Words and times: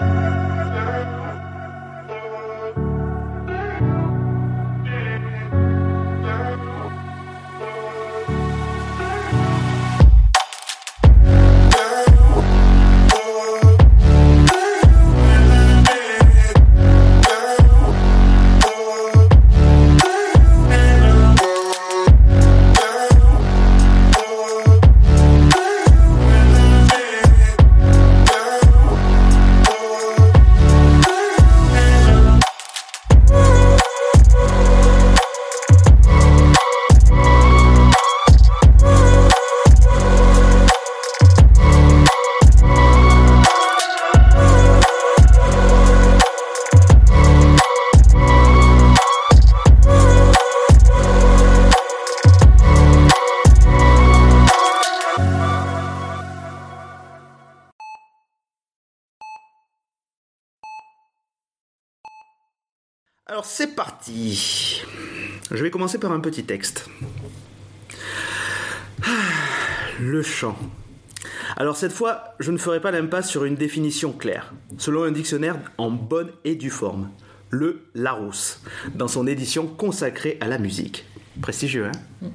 Alors 0.00 0.27
Je 65.50 65.62
vais 65.62 65.70
commencer 65.70 65.98
par 65.98 66.12
un 66.12 66.20
petit 66.20 66.44
texte. 66.44 66.88
Ah, 69.02 69.10
Le 70.00 70.22
chant. 70.22 70.56
Alors 71.56 71.76
cette 71.76 71.92
fois, 71.92 72.34
je 72.38 72.52
ne 72.52 72.58
ferai 72.58 72.80
pas 72.80 72.90
l'impasse 72.90 73.28
sur 73.28 73.44
une 73.44 73.54
définition 73.54 74.12
claire, 74.12 74.54
selon 74.76 75.04
un 75.04 75.10
dictionnaire 75.10 75.56
en 75.78 75.90
bonne 75.90 76.30
et 76.44 76.54
due 76.54 76.70
forme, 76.70 77.10
le 77.50 77.82
Larousse, 77.94 78.60
dans 78.94 79.08
son 79.08 79.26
édition 79.26 79.66
consacrée 79.66 80.36
à 80.40 80.48
la 80.48 80.58
musique. 80.58 81.04
Prestigieux, 81.40 81.86
hein 81.86 82.30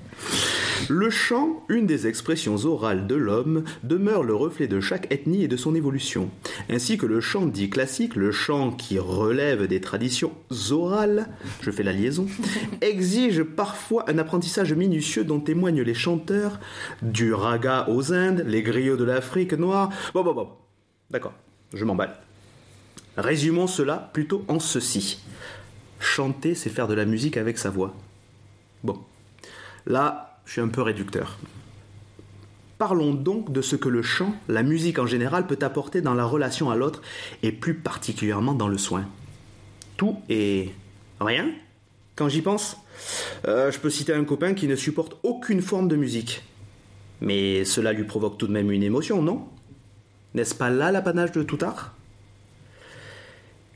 Le 0.88 1.10
chant, 1.10 1.66
une 1.68 1.86
des 1.86 2.08
expressions 2.08 2.56
orales 2.66 3.06
de 3.06 3.16
l'homme, 3.16 3.64
demeure 3.84 4.24
le 4.24 4.34
reflet 4.34 4.68
de 4.68 4.80
chaque 4.80 5.12
ethnie 5.12 5.44
et 5.44 5.48
de 5.48 5.58
son 5.58 5.76
évolution, 5.76 6.30
ainsi 6.70 6.98
que 6.98 7.06
le 7.06 7.20
chant 7.20 7.46
dit 7.46 7.70
classique, 7.70 8.16
le 8.16 8.32
chant 8.32 8.72
qui 8.72 9.00
relève 9.00 9.68
des 9.68 9.82
traditions 9.82 10.32
orales, 10.72 11.28
je 11.62 11.72
fais 11.72 11.84
la 11.84 11.92
liaison, 11.92 12.28
exige 12.82 13.44
parfois 13.44 14.10
un 14.10 14.18
apprentissage 14.18 14.74
minutieux 14.74 15.26
dont 15.26 15.40
témoignent 15.40 15.84
les 15.84 15.94
chanteurs 15.94 16.60
du 17.02 17.34
raga 17.34 17.88
aux 17.90 18.14
Indes, 18.14 18.46
les 18.48 18.64
griots 18.64 18.98
de 18.98 19.04
l'Afrique 19.04 19.54
noire. 19.54 19.90
Bon, 20.14 20.24
bon, 20.24 20.34
bon, 20.34 20.50
d'accord, 21.10 21.34
je 21.74 21.84
m'emballe. 21.84 22.16
Résumons 23.18 23.68
cela 23.68 24.10
plutôt 24.14 24.44
en 24.48 24.60
ceci. 24.60 25.20
Chanter, 26.00 26.56
c'est 26.56 26.70
faire 26.70 26.88
de 26.88 26.94
la 26.94 27.06
musique 27.06 27.38
avec 27.38 27.58
sa 27.58 27.70
voix. 27.70 27.94
Bon, 28.84 29.00
là, 29.86 30.40
je 30.46 30.54
suis 30.54 30.62
un 30.62 30.68
peu 30.68 30.82
réducteur. 30.82 31.38
Parlons 32.78 33.14
donc 33.14 33.52
de 33.52 33.62
ce 33.62 33.76
que 33.76 33.88
le 33.88 34.02
chant, 34.02 34.36
la 34.50 34.64
musique 34.64 35.00
en 35.00 35.06
général, 35.06 35.48
peut 35.48 35.60
apporter 35.62 36.02
dans 36.02 36.14
la 36.14 36.26
relation 36.26 36.70
à 36.70 36.76
l'autre 36.76 37.02
et 37.42 37.52
plus 37.52 37.76
particulièrement 37.76 38.54
dans 38.54 38.68
le 38.68 38.78
soin. 38.78 39.06
Tout 39.96 40.20
et 40.28 40.74
rien 41.22 41.50
Quand 42.16 42.28
j'y 42.28 42.42
pense, 42.42 42.78
euh, 43.48 43.72
je 43.72 43.80
peux 43.80 43.90
citer 43.90 44.14
un 44.14 44.26
copain 44.26 44.54
qui 44.54 44.68
ne 44.68 44.76
supporte 44.76 45.18
aucune 45.24 45.62
forme 45.62 45.88
de 45.88 45.96
musique. 45.96 46.44
Mais 47.22 47.64
cela 47.64 47.94
lui 47.94 48.04
provoque 48.04 48.38
tout 48.38 48.48
de 48.48 48.52
même 48.52 48.70
une 48.72 48.84
émotion, 48.84 49.22
non? 49.22 49.48
N'est-ce 50.34 50.56
pas 50.56 50.70
là 50.70 50.92
l'apanage 50.92 51.32
de 51.32 51.44
tout 51.44 51.60
art 51.62 51.93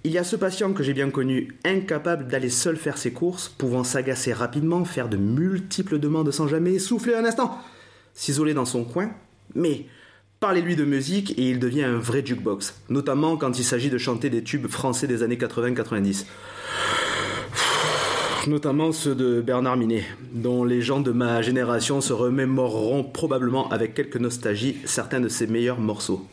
il 0.08 0.14
y 0.14 0.18
a 0.18 0.24
ce 0.24 0.38
patient 0.38 0.72
que 0.72 0.84
j'ai 0.84 0.94
bien 0.94 1.10
connu, 1.10 1.58
incapable 1.66 2.30
d'aller 2.30 2.50
seul 2.50 2.78
faire 2.78 2.98
ses 2.98 3.12
courses, 3.12 3.50
pouvant 3.50 3.84
s'agacer 3.84 4.32
rapidement, 4.32 4.86
faire 4.86 5.10
de 5.10 5.18
multiples 5.18 6.00
demandes 6.00 6.32
sans 6.32 6.48
jamais 6.48 6.80
souffler 6.80 7.14
un 7.14 7.26
instant, 7.26 7.58
s'isoler 8.14 8.54
dans 8.54 8.64
son 8.64 8.86
coin, 8.86 9.12
mais 9.54 9.86
parlez-lui 10.40 10.78
de 10.78 10.86
musique 10.86 11.38
et 11.38 11.50
il 11.50 11.60
devient 11.60 11.84
un 11.84 11.98
vrai 11.98 12.26
jukebox, 12.26 12.84
notamment 12.88 13.36
quand 13.36 13.60
il 13.60 13.66
s'agit 13.66 13.90
de 13.90 13.98
chanter 13.98 14.30
des 14.30 14.44
tubes 14.44 14.68
français 14.68 15.08
des 15.08 15.24
années 15.24 15.36
80-90. 15.36 16.24
Notamment 18.48 18.94
ceux 18.94 19.14
de 19.14 19.42
Bernard 19.42 19.76
Minet, 19.76 20.06
dont 20.32 20.64
les 20.64 20.82
gens 20.82 21.02
de 21.02 21.12
ma 21.12 21.42
génération 21.42 22.00
se 22.00 22.14
remémoreront 22.14 23.04
probablement 23.04 23.68
avec 23.72 23.94
quelque 23.94 24.20
nostalgie 24.20 24.78
certains 24.86 25.20
de 25.20 25.28
ses 25.28 25.48
meilleurs 25.48 25.82
morceaux. 25.82 26.26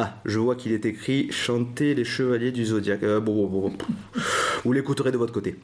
Ah, 0.00 0.14
je 0.24 0.38
vois 0.38 0.54
qu'il 0.54 0.70
est 0.70 0.86
écrit 0.86 1.26
Chanter 1.32 1.92
les 1.92 2.04
chevaliers 2.04 2.52
du 2.52 2.64
zodiaque. 2.64 3.02
Euh, 3.02 3.18
bon, 3.18 3.48
bon, 3.48 3.62
bon. 3.62 3.72
Vous 4.64 4.72
l'écouterez 4.72 5.10
de 5.10 5.16
votre 5.16 5.32
côté. 5.32 5.56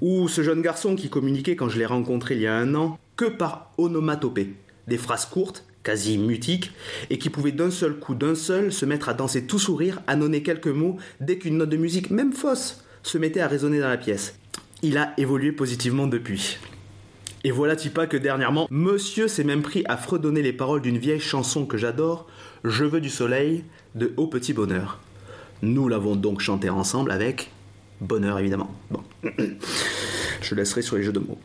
Ou 0.00 0.26
ce 0.26 0.42
jeune 0.42 0.60
garçon 0.60 0.96
qui 0.96 1.08
communiquait 1.08 1.54
quand 1.54 1.68
je 1.68 1.78
l'ai 1.78 1.86
rencontré 1.86 2.34
il 2.34 2.40
y 2.40 2.48
a 2.48 2.56
un 2.56 2.74
an 2.74 2.98
que 3.14 3.26
par 3.26 3.70
onomatopée. 3.78 4.54
Des 4.88 4.98
phrases 4.98 5.24
courtes, 5.26 5.64
quasi 5.84 6.18
mutiques, 6.18 6.72
et 7.08 7.18
qui 7.18 7.30
pouvait 7.30 7.52
d'un 7.52 7.70
seul 7.70 7.94
coup, 8.00 8.16
d'un 8.16 8.34
seul, 8.34 8.72
se 8.72 8.84
mettre 8.84 9.08
à 9.08 9.14
danser 9.14 9.46
tout 9.46 9.60
sourire, 9.60 10.00
à 10.08 10.16
nonner 10.16 10.42
quelques 10.42 10.66
mots 10.66 10.96
dès 11.20 11.38
qu'une 11.38 11.58
note 11.58 11.70
de 11.70 11.76
musique, 11.76 12.10
même 12.10 12.32
fausse, 12.32 12.82
se 13.04 13.18
mettait 13.18 13.38
à 13.38 13.46
résonner 13.46 13.78
dans 13.78 13.88
la 13.88 13.98
pièce. 13.98 14.36
Il 14.82 14.98
a 14.98 15.14
évolué 15.16 15.52
positivement 15.52 16.08
depuis. 16.08 16.58
Et 17.46 17.52
voilà 17.52 17.76
pas 17.94 18.08
que 18.08 18.16
dernièrement, 18.16 18.66
monsieur 18.68 19.28
s'est 19.28 19.44
même 19.44 19.62
pris 19.62 19.84
à 19.86 19.96
fredonner 19.96 20.42
les 20.42 20.52
paroles 20.52 20.82
d'une 20.82 20.98
vieille 20.98 21.20
chanson 21.20 21.64
que 21.64 21.76
j'adore, 21.76 22.26
Je 22.68 22.82
veux 22.82 23.00
du 23.00 23.10
soleil, 23.10 23.62
de 23.94 24.12
Au 24.16 24.26
Petit 24.26 24.52
Bonheur. 24.52 24.98
Nous 25.62 25.86
l'avons 25.86 26.16
donc 26.16 26.40
chanté 26.40 26.68
ensemble 26.68 27.12
avec 27.12 27.52
bonheur 28.00 28.40
évidemment. 28.40 28.74
Bon. 28.90 29.04
Je 30.42 30.54
laisserai 30.56 30.82
sur 30.82 30.96
les 30.96 31.04
jeux 31.04 31.12
de 31.12 31.20
mots. 31.20 31.38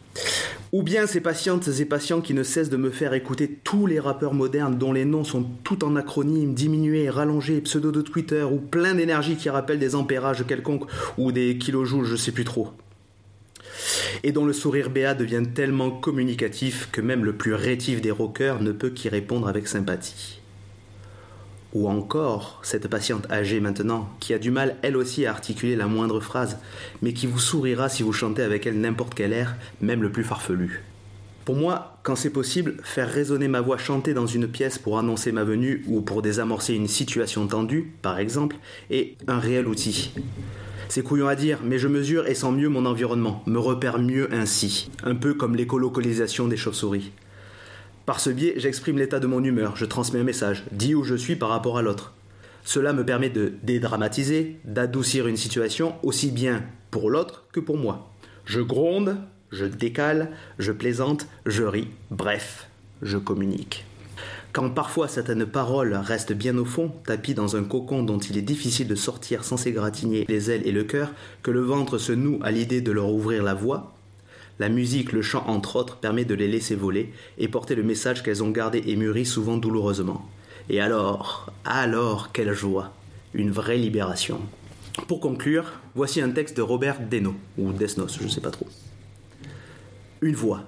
Ou 0.71 0.81
bien 0.81 1.05
ces 1.05 1.21
patientes 1.21 1.67
et 1.79 1.85
patients 1.85 2.21
qui 2.21 2.33
ne 2.33 2.41
cessent 2.41 2.71
de 2.71 2.77
me 2.77 2.89
faire 2.89 3.13
écouter 3.13 3.59
tous 3.63 3.85
les 3.85 3.99
rappeurs 3.99 4.33
modernes 4.33 4.79
dont 4.79 4.93
les 4.93 5.05
noms 5.05 5.23
sont 5.23 5.45
tout 5.63 5.85
en 5.85 5.95
acronymes, 5.95 6.55
diminués, 6.55 7.07
rallongés, 7.11 7.61
pseudo 7.61 7.91
de 7.91 8.01
Twitter, 8.01 8.41
ou 8.41 8.57
plein 8.57 8.95
d'énergie 8.95 9.35
qui 9.35 9.51
rappellent 9.51 9.77
des 9.77 9.93
ampérages 9.93 10.43
quelconques, 10.47 10.89
ou 11.19 11.31
des 11.31 11.59
kilojoules, 11.59 12.05
je 12.05 12.15
sais 12.15 12.31
plus 12.31 12.45
trop 12.45 12.71
et 14.23 14.31
dont 14.31 14.45
le 14.45 14.53
sourire 14.53 14.91
béat 14.91 15.15
devient 15.15 15.43
tellement 15.55 15.89
communicatif 15.89 16.89
que 16.91 17.01
même 17.01 17.25
le 17.25 17.33
plus 17.33 17.55
rétif 17.55 18.01
des 18.01 18.11
rockers 18.11 18.61
ne 18.61 18.71
peut 18.71 18.91
qu'y 18.91 19.09
répondre 19.09 19.47
avec 19.47 19.67
sympathie. 19.67 20.40
Ou 21.73 21.87
encore 21.87 22.59
cette 22.63 22.87
patiente 22.89 23.31
âgée 23.31 23.61
maintenant, 23.61 24.09
qui 24.19 24.33
a 24.33 24.39
du 24.39 24.51
mal 24.51 24.75
elle 24.81 24.97
aussi 24.97 25.25
à 25.25 25.31
articuler 25.31 25.75
la 25.75 25.87
moindre 25.87 26.19
phrase, 26.19 26.57
mais 27.01 27.13
qui 27.13 27.27
vous 27.27 27.39
sourira 27.39 27.87
si 27.87 28.03
vous 28.03 28.11
chantez 28.11 28.43
avec 28.43 28.67
elle 28.67 28.79
n'importe 28.79 29.13
quel 29.13 29.31
air, 29.31 29.55
même 29.79 30.01
le 30.01 30.11
plus 30.11 30.23
farfelu. 30.23 30.83
Pour 31.45 31.55
moi, 31.55 31.97
quand 32.03 32.15
c'est 32.15 32.29
possible, 32.29 32.77
faire 32.83 33.09
résonner 33.09 33.47
ma 33.47 33.61
voix 33.61 33.77
chantée 33.77 34.13
dans 34.13 34.27
une 34.27 34.47
pièce 34.47 34.77
pour 34.77 34.99
annoncer 34.99 35.31
ma 35.31 35.43
venue 35.43 35.83
ou 35.87 36.01
pour 36.01 36.21
désamorcer 36.21 36.75
une 36.75 36.87
situation 36.87 37.47
tendue, 37.47 37.93
par 38.01 38.19
exemple, 38.19 38.57
est 38.91 39.15
un 39.27 39.39
réel 39.39 39.67
outil. 39.67 40.11
C'est 40.87 41.03
couillon 41.03 41.27
à 41.27 41.35
dire, 41.35 41.59
mais 41.63 41.79
je 41.79 41.87
mesure 41.87 42.27
et 42.27 42.35
sens 42.35 42.53
mieux 42.53 42.67
mon 42.67 42.85
environnement, 42.85 43.43
me 43.47 43.59
repère 43.59 43.97
mieux 43.97 44.31
ainsi, 44.33 44.91
un 45.03 45.15
peu 45.15 45.33
comme 45.33 45.55
l'écolocalisation 45.55 46.47
des 46.47 46.57
chauves-souris. 46.57 47.11
Par 48.11 48.19
ce 48.19 48.29
biais, 48.29 48.55
j'exprime 48.57 48.97
l'état 48.97 49.21
de 49.21 49.25
mon 49.25 49.41
humeur, 49.41 49.77
je 49.77 49.85
transmets 49.85 50.19
un 50.19 50.25
message, 50.25 50.65
dis 50.73 50.93
où 50.95 51.05
je 51.05 51.15
suis 51.15 51.37
par 51.37 51.47
rapport 51.47 51.77
à 51.77 51.81
l'autre. 51.81 52.11
Cela 52.65 52.91
me 52.91 53.05
permet 53.05 53.29
de 53.29 53.53
dédramatiser, 53.63 54.57
d'adoucir 54.65 55.27
une 55.27 55.37
situation 55.37 55.95
aussi 56.03 56.29
bien 56.29 56.61
pour 56.89 57.09
l'autre 57.09 57.45
que 57.53 57.61
pour 57.61 57.77
moi. 57.77 58.11
Je 58.43 58.59
gronde, 58.59 59.15
je 59.53 59.63
décale, 59.63 60.31
je 60.59 60.73
plaisante, 60.73 61.25
je 61.45 61.63
ris, 61.63 61.87
bref, 62.09 62.67
je 63.01 63.17
communique. 63.17 63.85
Quand 64.51 64.69
parfois 64.71 65.07
certaines 65.07 65.45
paroles 65.45 65.93
restent 65.93 66.33
bien 66.33 66.57
au 66.57 66.65
fond, 66.65 66.91
tapies 67.05 67.33
dans 67.33 67.55
un 67.55 67.63
cocon 67.63 68.03
dont 68.03 68.19
il 68.19 68.37
est 68.37 68.41
difficile 68.41 68.89
de 68.89 68.95
sortir 68.95 69.45
sans 69.45 69.55
s'égratigner 69.55 70.25
les 70.27 70.51
ailes 70.51 70.67
et 70.67 70.73
le 70.73 70.83
cœur, 70.83 71.13
que 71.43 71.51
le 71.51 71.61
ventre 71.61 71.97
se 71.97 72.11
noue 72.11 72.39
à 72.43 72.51
l'idée 72.51 72.81
de 72.81 72.91
leur 72.91 73.09
ouvrir 73.09 73.41
la 73.41 73.53
voie, 73.53 73.93
la 74.59 74.69
musique, 74.69 75.11
le 75.11 75.21
chant 75.21 75.43
entre 75.47 75.75
autres, 75.75 75.97
permet 75.97 76.25
de 76.25 76.35
les 76.35 76.47
laisser 76.47 76.75
voler 76.75 77.13
et 77.37 77.47
porter 77.47 77.75
le 77.75 77.83
message 77.83 78.23
qu'elles 78.23 78.43
ont 78.43 78.51
gardé 78.51 78.83
et 78.85 78.95
mûri 78.95 79.25
souvent 79.25 79.57
douloureusement. 79.57 80.29
Et 80.69 80.79
alors, 80.79 81.51
alors, 81.65 82.31
quelle 82.31 82.53
joie 82.53 82.93
Une 83.33 83.51
vraie 83.51 83.77
libération. 83.77 84.39
Pour 85.07 85.19
conclure, 85.19 85.73
voici 85.95 86.21
un 86.21 86.29
texte 86.29 86.57
de 86.57 86.61
Robert 86.61 86.99
Deno, 87.09 87.33
ou 87.57 87.71
Desnos, 87.71 88.17
je 88.19 88.23
ne 88.23 88.29
sais 88.29 88.41
pas 88.41 88.51
trop. 88.51 88.67
Une 90.21 90.35
voix. 90.35 90.63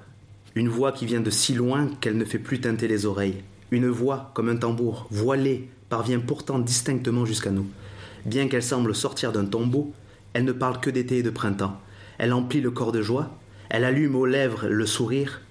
Une 0.56 0.70
voix 0.70 0.92
qui 0.92 1.06
vient 1.06 1.22
de 1.22 1.30
si 1.30 1.54
loin 1.54 1.90
qu'elle 2.02 2.18
ne 2.18 2.26
fait 2.26 2.40
plus 2.40 2.62
teinter 2.62 2.88
les 2.88 3.06
oreilles. 3.06 3.44
Une 3.72 3.90
voix, 3.90 4.32
comme 4.34 4.50
un 4.50 4.56
tambour, 4.56 5.08
voilée, 5.12 5.70
parvient 5.90 6.20
pourtant 6.20 6.60
distinctement 6.60 7.26
jusqu'à 7.26 7.52
nous. 7.52 7.68
Bien 8.26 8.48
qu'elle 8.48 8.64
semble 8.64 8.96
sortir 8.96 9.32
d'un 9.32 9.46
tombeau, 9.46 9.94
elle 10.34 10.46
ne 10.46 10.52
parle 10.52 10.80
que 10.80 10.90
d'été 10.90 11.20
et 11.20 11.24
de 11.24 11.30
printemps. 11.30 11.80
Elle 12.18 12.34
emplit 12.34 12.62
le 12.62 12.72
corps 12.72 12.92
de 12.92 13.02
joie, 13.02 13.30
elle 13.70 13.86
allume 13.86 14.16
aux 14.16 14.26
lèvres 14.26 14.68
le 14.68 14.86
sourire. 14.86 15.42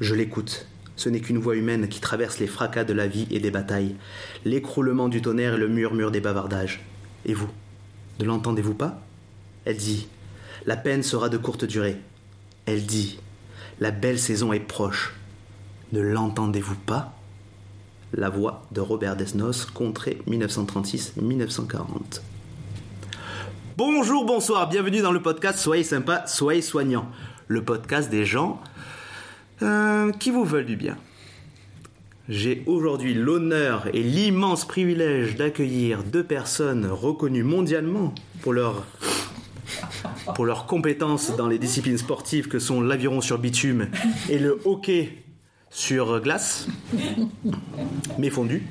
Je 0.00 0.14
l'écoute. 0.14 0.66
Ce 0.96 1.08
n'est 1.08 1.20
qu'une 1.20 1.38
voix 1.38 1.56
humaine 1.56 1.88
qui 1.88 2.00
traverse 2.00 2.38
les 2.38 2.46
fracas 2.46 2.84
de 2.84 2.92
la 2.92 3.06
vie 3.06 3.26
et 3.30 3.40
des 3.40 3.50
batailles, 3.50 3.96
l'écroulement 4.44 5.08
du 5.08 5.22
tonnerre 5.22 5.54
et 5.54 5.58
le 5.58 5.68
murmure 5.68 6.10
des 6.10 6.20
bavardages. 6.20 6.84
Et 7.26 7.34
vous? 7.34 7.50
Ne 8.20 8.24
l'entendez-vous 8.26 8.74
pas? 8.74 9.00
Elle 9.64 9.76
dit 9.76 10.06
La 10.66 10.76
peine 10.76 11.02
sera 11.02 11.28
de 11.28 11.38
courte 11.38 11.64
durée. 11.64 11.96
Elle 12.66 12.86
dit 12.86 13.18
La 13.80 13.90
belle 13.90 14.18
saison 14.18 14.52
est 14.52 14.60
proche. 14.60 15.14
Ne 15.92 16.00
l'entendez-vous 16.00 16.76
pas? 16.76 17.14
La 18.12 18.28
voix 18.28 18.62
de 18.70 18.80
Robert 18.80 19.16
Desnos, 19.16 19.66
contrée 19.66 20.18
1936-1940. 20.28 22.20
Bonjour, 23.76 24.24
bonsoir, 24.24 24.68
bienvenue 24.68 25.00
dans 25.00 25.10
le 25.10 25.20
podcast 25.20 25.58
Soyez 25.58 25.82
sympa, 25.82 26.24
soyez 26.28 26.62
soignant. 26.62 27.10
Le 27.46 27.62
podcast 27.62 28.10
des 28.10 28.24
gens 28.24 28.60
euh, 29.62 30.10
qui 30.12 30.30
vous 30.30 30.44
veulent 30.44 30.66
du 30.66 30.76
bien. 30.76 30.96
J'ai 32.28 32.62
aujourd'hui 32.66 33.12
l'honneur 33.12 33.88
et 33.92 34.02
l'immense 34.02 34.66
privilège 34.66 35.36
d'accueillir 35.36 36.02
deux 36.02 36.24
personnes 36.24 36.86
reconnues 36.86 37.42
mondialement 37.42 38.14
pour 38.40 38.54
leur, 38.54 38.86
pour 40.34 40.46
leurs 40.46 40.66
compétences 40.66 41.36
dans 41.36 41.48
les 41.48 41.58
disciplines 41.58 41.98
sportives 41.98 42.48
que 42.48 42.58
sont 42.58 42.80
l'aviron 42.80 43.20
sur 43.20 43.38
bitume 43.38 43.88
et 44.30 44.38
le 44.38 44.58
hockey 44.64 45.22
sur 45.68 46.20
glace, 46.20 46.66
mais 48.18 48.30
fondu. 48.30 48.62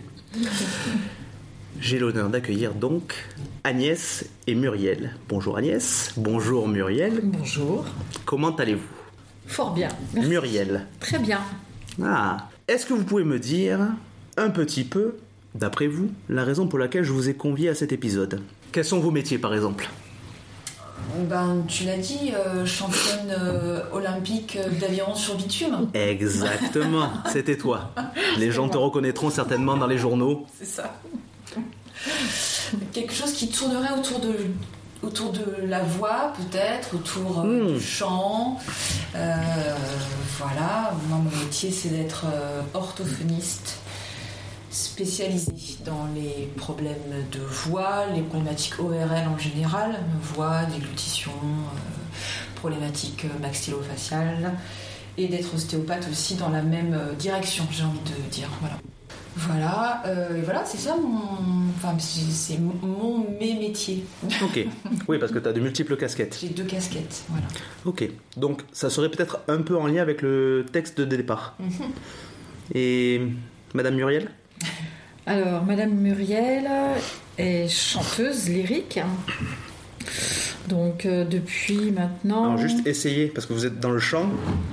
J'ai 1.80 2.00
l'honneur 2.00 2.30
d'accueillir 2.30 2.74
donc 2.74 3.16
Agnès 3.64 4.26
et 4.48 4.56
Muriel. 4.56 5.16
Bonjour 5.28 5.58
Agnès, 5.58 6.14
bonjour 6.18 6.68
Muriel. 6.68 7.22
Bonjour. 7.24 7.86
Comment 8.26 8.56
allez-vous? 8.56 8.88
Fort 9.48 9.74
bien. 9.74 9.90
Muriel. 10.14 10.88
Très 11.00 11.20
bien. 11.20 11.40
Ah, 12.02 12.50
est-ce 12.68 12.86
que 12.86 12.94
vous 12.94 13.04
pouvez 13.04 13.24
me 13.24 13.40
dire 13.40 13.80
un 14.38 14.50
petit 14.50 14.84
peu, 14.84 15.16
d'après 15.56 15.88
vous, 15.88 16.10
la 16.30 16.44
raison 16.44 16.68
pour 16.68 16.80
laquelle 16.80 17.04
je 17.04 17.12
vous 17.12 17.30
ai 17.30 17.34
convié 17.34 17.70
à 17.70 17.76
cet 17.76 17.92
épisode? 17.92 18.42
Quels 18.72 18.86
sont 18.86 19.00
vos 19.00 19.12
métiers 19.12 19.38
par 19.38 19.54
exemple? 19.54 19.90
Ben, 21.30 21.64
tu 21.68 21.84
l'as 21.84 21.98
dit, 21.98 22.32
euh, 22.34 22.66
championne 22.66 23.30
euh, 23.30 23.82
olympique 23.92 24.58
euh, 24.58 24.70
d'aviron 24.80 25.16
sur 25.16 25.36
bitume. 25.36 25.90
Exactement, 25.94 27.10
c'était 27.32 27.58
toi. 27.58 27.92
Les 28.38 28.52
gens 28.52 28.70
te 28.70 28.78
reconnaîtront 28.78 29.30
certainement 29.30 29.76
dans 29.76 29.88
les 29.88 29.98
journaux. 29.98 30.46
C'est 30.58 30.66
ça. 30.66 30.96
Quelque 32.94 33.14
chose 33.14 33.34
qui 33.34 33.50
tournerait 33.50 33.94
autour 33.98 34.20
de 34.20 34.36
autour 35.04 35.34
de 35.34 35.44
la 35.68 35.84
voix 35.84 36.32
peut-être, 36.38 36.96
autour 36.96 37.42
euh, 37.42 37.44
Hmm. 37.72 37.74
du 37.74 37.82
chant. 37.82 38.58
Euh, 39.16 39.36
voilà, 40.40 40.94
moi 41.10 41.18
mon 41.18 41.44
métier 41.44 41.72
c'est 41.72 41.90
d'être 41.90 42.26
euh, 42.34 42.62
orthophoniste 42.74 43.80
spécialisé 44.72 45.52
dans 45.86 46.08
les 46.16 46.50
problèmes 46.58 46.96
de 47.32 47.40
voix, 47.40 48.06
les 48.16 48.22
problématiques 48.22 48.80
ORL 48.80 49.28
en 49.28 49.38
général, 49.38 50.00
voix, 50.22 50.64
déglutition, 50.66 51.32
euh, 51.34 52.16
problématiques 52.56 53.26
maxillofaciales, 53.42 54.54
et 55.18 55.28
d'être 55.28 55.54
ostéopathe 55.54 56.08
aussi 56.10 56.36
dans 56.36 56.50
la 56.50 56.64
même 56.64 56.98
direction, 57.20 57.68
j'ai 57.72 57.84
envie 57.84 58.00
de 58.00 58.30
dire. 58.32 58.50
Voilà. 58.62 58.78
Voilà, 59.36 60.04
euh, 60.06 60.42
voilà, 60.44 60.64
c'est 60.66 60.78
ça 60.78 60.96
mon. 60.96 61.70
Enfin, 61.76 61.96
c'est 61.98 62.22
c'est 62.32 62.60
mon, 62.60 63.26
mes 63.40 63.56
métiers. 63.56 64.04
Ok, 64.44 64.66
oui, 65.08 65.18
parce 65.18 65.32
que 65.32 65.40
tu 65.40 65.48
as 65.48 65.54
de 65.54 65.60
multiples 65.60 65.98
casquettes. 65.98 66.38
J'ai 66.40 66.50
deux 66.50 66.64
casquettes, 66.64 67.24
voilà. 67.30 67.48
Ok, 67.86 68.08
donc 68.38 68.62
ça 68.72 68.90
serait 68.90 69.10
peut-être 69.10 69.40
un 69.48 69.62
peu 69.62 69.78
en 69.78 69.88
lien 69.88 70.02
avec 70.02 70.22
le 70.22 70.66
texte 70.72 71.02
de 71.02 71.06
départ. 71.06 71.56
Mhm. 71.60 71.92
Et 72.76 73.22
Madame 73.74 73.96
Muriel? 73.96 74.30
Alors, 75.26 75.64
Madame 75.64 75.92
Muriel 75.92 76.70
est 77.38 77.68
chanteuse 77.68 78.50
lyrique. 78.50 79.00
Donc, 80.70 81.06
euh, 81.06 81.26
depuis 81.26 81.92
maintenant. 81.92 82.46
Alors 82.46 82.58
juste 82.58 82.88
essayez, 82.88 83.28
parce 83.28 83.46
que 83.46 83.54
vous 83.54 83.66
êtes 83.66 83.80
dans 83.80 83.92
le 83.92 84.00
chant, 84.00 84.30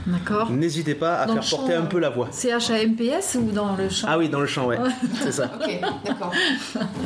D'accord. 0.06 0.50
n'hésitez 0.50 0.94
pas 0.94 1.16
à 1.16 1.26
Dans 1.26 1.40
faire 1.42 1.58
porter 1.58 1.74
un 1.74 1.82
peu 1.86 1.98
la 1.98 2.10
voix. 2.10 2.28
C-H-A-M-P-S 2.30 3.38
ou 3.40 3.50
dans 3.50 3.74
le 3.74 3.88
chant 3.88 4.06
Ah 4.08 4.16
oui, 4.18 4.28
dans 4.28 4.40
le 4.40 4.46
chant, 4.46 4.66
ouais, 4.66 4.78
c'est 5.22 5.32
ça. 5.32 5.50
Ok, 5.60 5.80
d'accord. 6.04 6.30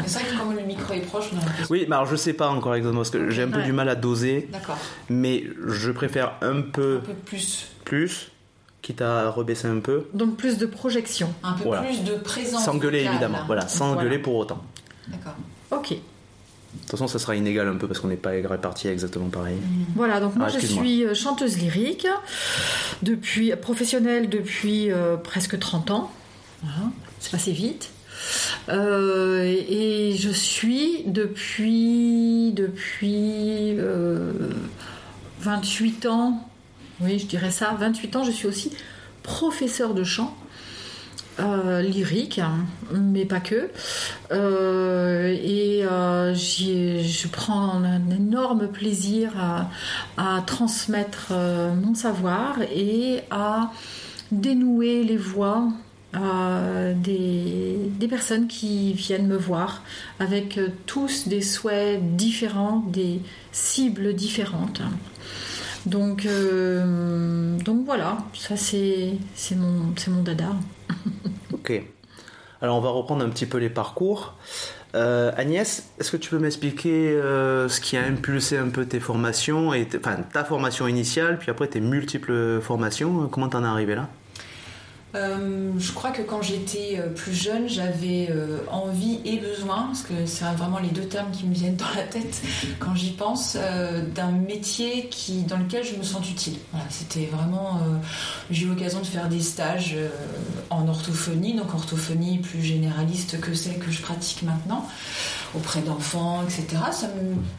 C'est 0.07 0.21
vrai 0.21 0.31
que 0.31 0.39
comme 0.39 0.55
le 0.55 0.63
micro 0.65 0.93
est 0.93 1.01
proche, 1.01 1.31
on 1.33 1.39
a. 1.39 1.67
Oui, 1.71 1.87
mais 1.89 1.95
alors 1.97 2.07
je 2.07 2.17
sais 2.17 2.35
pas 2.35 2.49
encore 2.51 2.75
exactement, 2.75 3.01
parce 3.01 3.11
que 3.11 3.31
j'ai 3.31 3.43
un 3.43 3.49
peu 3.49 3.59
Ouais. 3.59 3.65
du 3.65 3.73
mal 3.73 3.89
à 3.89 3.95
doser, 3.95 4.49
D'accord. 4.53 4.77
mais 5.09 5.45
je 5.67 5.91
préfère 5.91 6.33
un 6.43 6.61
peu 6.61 7.01
Un 7.03 7.07
peu 7.07 7.15
plus. 7.25 7.69
plus, 7.85 8.31
quitte 8.83 9.01
à 9.01 9.31
rebaisser 9.31 9.67
un 9.67 9.79
peu, 9.81 10.05
Donc, 10.13 10.37
plus 10.37 10.59
de 10.59 10.67
projection. 10.67 11.33
Un 11.43 11.55
peu 11.55 11.65
Voilà. 11.65 11.83
plus 11.85 12.05
de 12.05 12.17
présence. 12.17 12.65
sans 12.65 12.75
gueuler 12.77 12.99
vocale. 13.01 13.13
évidemment, 13.15 13.39
voilà, 13.47 13.67
sans 13.67 13.95
Voilà. 13.95 14.03
gueuler 14.03 14.19
pour 14.19 14.35
autant. 14.37 14.63
D'accord. 15.09 15.35
Ok. 15.71 15.97
De 16.75 16.81
toute 16.81 16.91
façon, 16.91 17.07
ça 17.07 17.19
sera 17.19 17.37
inégal 17.37 17.69
un 17.69 17.77
peu 17.77 17.87
parce 17.87 18.01
qu'on 18.01 18.09
n'est 18.09 18.17
pas 18.17 18.31
répartis 18.31 18.89
exactement 18.89 19.29
pareil. 19.29 19.57
Voilà, 19.95 20.21
donc 20.21 20.37
moi 20.37 20.49
Ah, 20.51 20.59
je 20.59 20.67
suis 20.67 21.05
euh, 21.05 21.15
chanteuse 21.15 21.57
lyrique, 21.59 22.07
depuis, 23.03 23.55
professionnelle 23.57 24.29
depuis 24.29 24.91
euh, 24.91 25.17
presque 25.17 25.59
30 25.59 25.91
ans. 25.91 26.11
Voilà, 26.63 26.91
c'est 27.21 27.31
passé 27.31 27.53
vite. 27.53 27.91
Euh, 28.69 29.45
et 29.69 30.17
je 30.19 30.31
suis 30.31 31.03
depuis, 31.07 32.53
depuis 32.53 33.75
euh, 33.79 34.33
28 35.41 36.07
ans, 36.07 36.49
oui 37.01 37.19
je 37.19 37.27
dirais 37.27 37.51
ça, 37.51 37.77
28 37.79 38.17
ans, 38.17 38.25
je 38.25 38.31
suis 38.31 38.47
aussi 38.47 38.73
professeur 39.23 39.95
de 39.95 40.05
chant. 40.05 40.37
Euh, 41.41 41.83
lyrique, 41.83 42.39
hein, 42.39 42.65
mais 42.93 43.25
pas 43.25 43.41
que. 43.41 43.69
Euh, 44.31 45.37
et 45.43 45.85
euh, 45.85 46.33
je 46.33 47.27
prends 47.27 47.71
un 47.71 48.11
énorme 48.11 48.69
plaisir 48.69 49.33
à, 50.17 50.43
transmettre 50.47 51.33
mon 51.33 51.95
savoir 51.95 52.59
et 52.63 53.23
à 53.31 53.73
dénouer 54.31 55.03
les 55.03 55.17
voix 55.17 55.69
des, 56.15 57.91
personnes 58.09 58.47
qui 58.47 58.93
viennent 58.93 59.27
me 59.27 59.37
voir 59.37 59.83
avec 60.21 60.61
tous 60.87 61.27
des 61.27 61.41
souhaits 61.41 62.17
différents, 62.17 62.85
des 62.87 63.21
cibles 63.51 64.15
différentes. 64.15 64.83
Donc, 65.85 66.29
donc 67.65 67.85
voilà, 67.85 68.19
ça 68.35 68.57
c'est 68.57 69.17
mon, 69.57 69.95
c'est 69.97 70.11
mon 70.13 70.23
dada. 70.23 70.51
Ok. 71.53 71.83
Alors 72.61 72.77
on 72.77 72.81
va 72.81 72.91
reprendre 72.91 73.25
un 73.25 73.29
petit 73.29 73.47
peu 73.47 73.59
les 73.59 73.71
parcours. 73.71 74.35
Euh, 74.95 75.33
Agnès, 75.37 75.91
est-ce 75.99 76.11
que 76.13 76.17
tu 76.17 76.31
peux 76.31 76.39
m'expliquer 76.39 77.11
euh, 77.11 77.69
ce 77.69 77.81
qui 77.81 77.97
a 77.97 78.05
impulsé 78.05 78.59
un 78.59 78.69
peu 78.69 78.87
tes 78.87 79.01
formations, 79.01 79.75
et 79.75 79.89
enfin 79.97 80.17
ta 80.33 80.45
formation 80.45 80.87
initiale, 80.87 81.39
puis 81.39 81.51
après 81.51 81.67
tes 81.67 81.81
multiples 81.81 82.61
formations 82.61 83.29
Comment 83.29 83.49
t'en 83.49 83.65
es 83.65 83.67
arrivé 83.67 83.95
là? 83.95 84.09
Euh, 85.15 85.71
je 85.79 85.93
crois 85.93 86.11
que 86.11 86.23
quand 86.23 86.43
j'étais 86.43 86.99
euh, 86.99 87.09
plus 87.09 87.35
jeune, 87.35 87.69
j'avais 87.69 88.29
euh, 88.31 88.59
envie 88.71 89.21
et 89.25 89.37
besoin, 89.39 89.85
parce 89.87 90.03
que 90.03 90.27
c'est 90.27 90.45
vraiment 90.57 90.81
les 90.81 90.89
deux 90.89 91.07
termes 91.07 91.31
qui 91.31 91.47
me 91.47 91.55
viennent 91.55 91.77
dans 91.77 91.91
la 91.95 92.03
tête 92.03 92.43
quand 92.81 92.95
j'y 92.95 93.13
pense, 93.13 93.57
d'un 94.15 94.31
métier 94.33 95.09
qui, 95.09 95.43
dans 95.43 95.59
lequel 95.59 95.85
je 95.85 95.97
me 95.97 96.03
sens 96.03 96.29
utile. 96.29 96.57
C'était 96.91 97.27
vraiment. 97.27 97.81
j'ai 98.51 98.67
eu 98.67 98.69
l'occasion 98.69 99.01
de 99.01 99.07
faire 99.07 99.29
des 99.29 99.41
stages 99.41 99.97
en 100.71 100.89
orthophonie, 100.89 101.55
donc 101.55 101.73
orthophonie 101.75 102.39
plus 102.39 102.63
généraliste 102.63 103.41
que 103.41 103.55
celle 103.55 103.79
que 103.79 103.91
je 103.91 104.03
pratique 104.03 104.43
maintenant, 104.43 104.87
auprès 105.55 105.81
d'enfants, 105.81 106.43
etc. 106.43 106.83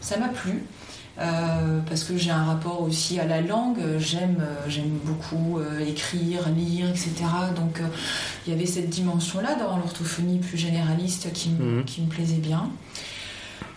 Ça 0.02 0.18
m'a 0.18 0.30
plu. 0.30 0.64
Euh, 1.18 1.80
parce 1.88 2.04
que 2.04 2.18
j'ai 2.18 2.32
un 2.32 2.44
rapport 2.44 2.82
aussi 2.82 3.20
à 3.22 3.26
la 3.26 3.40
langue, 3.40 3.78
j'aime 4.00 4.36
euh, 4.42 4.66
j'aime 4.68 4.98
beaucoup 5.06 5.60
euh, 5.60 5.80
écrire, 5.80 6.50
lire, 6.50 6.90
etc. 6.90 7.12
Donc 7.56 7.80
euh, 7.80 7.84
il 8.46 8.52
y 8.52 8.56
avait 8.56 8.66
cette 8.66 8.90
dimension-là 8.90 9.56
dans 9.56 9.78
l'orthophonie 9.78 10.40
plus 10.40 10.58
généraliste 10.58 11.32
qui, 11.32 11.52
me- 11.52 11.78
Mhm. 11.78 11.86
qui 11.86 12.02
me 12.02 12.08
plaisait 12.08 12.36
bien. 12.42 12.70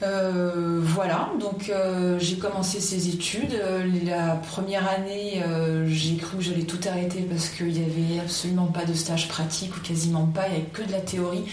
Euh, 0.03 0.79
voilà, 0.81 1.31
donc 1.41 1.71
euh, 1.71 2.19
j'ai 2.21 2.37
commencé 2.37 2.81
ces 2.81 3.09
études. 3.09 3.55
Euh, 3.55 3.85
La 4.05 4.37
première 4.37 4.89
année, 4.89 5.43
euh, 5.45 5.87
j'ai 5.89 6.17
cru 6.17 6.37
que 6.39 6.43
j'allais 6.43 6.63
tout 6.63 6.79
arrêter 6.89 7.23
parce 7.23 7.49
qu'il 7.49 7.73
n'y 7.73 7.85
avait 7.85 8.21
absolument 8.21 8.67
pas 8.67 8.85
de 8.85 8.95
stage 8.95 9.29
pratique 9.29 9.77
ou 9.77 9.81
quasiment 9.81 10.27
pas, 10.27 10.47
il 10.47 10.51
n'y 10.53 10.57
avait 10.59 10.67
que 10.67 10.83
de 10.83 10.93
la 10.93 11.01
théorie. 11.01 11.45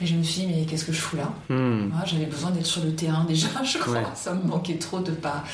Et 0.00 0.06
je 0.06 0.14
me 0.14 0.22
suis 0.22 0.42
dit, 0.42 0.46
mais 0.48 0.64
qu'est-ce 0.64 0.84
que 0.84 0.92
je 0.92 1.00
fous 1.00 1.16
là? 1.16 1.32
Hmm. 1.48 1.88
voilà, 1.90 2.04
J'avais 2.06 2.26
besoin 2.26 2.50
d'être 2.50 2.66
sur 2.66 2.84
le 2.84 2.94
terrain 2.94 3.24
déjà, 3.24 3.48
je 3.64 3.78
crois. 3.78 3.94
Ouais. 3.94 4.04
Ça 4.14 4.34
me 4.34 4.42
manquait 4.42 4.76
trop 4.76 4.98
de 5.00 5.12
pas 5.12 5.44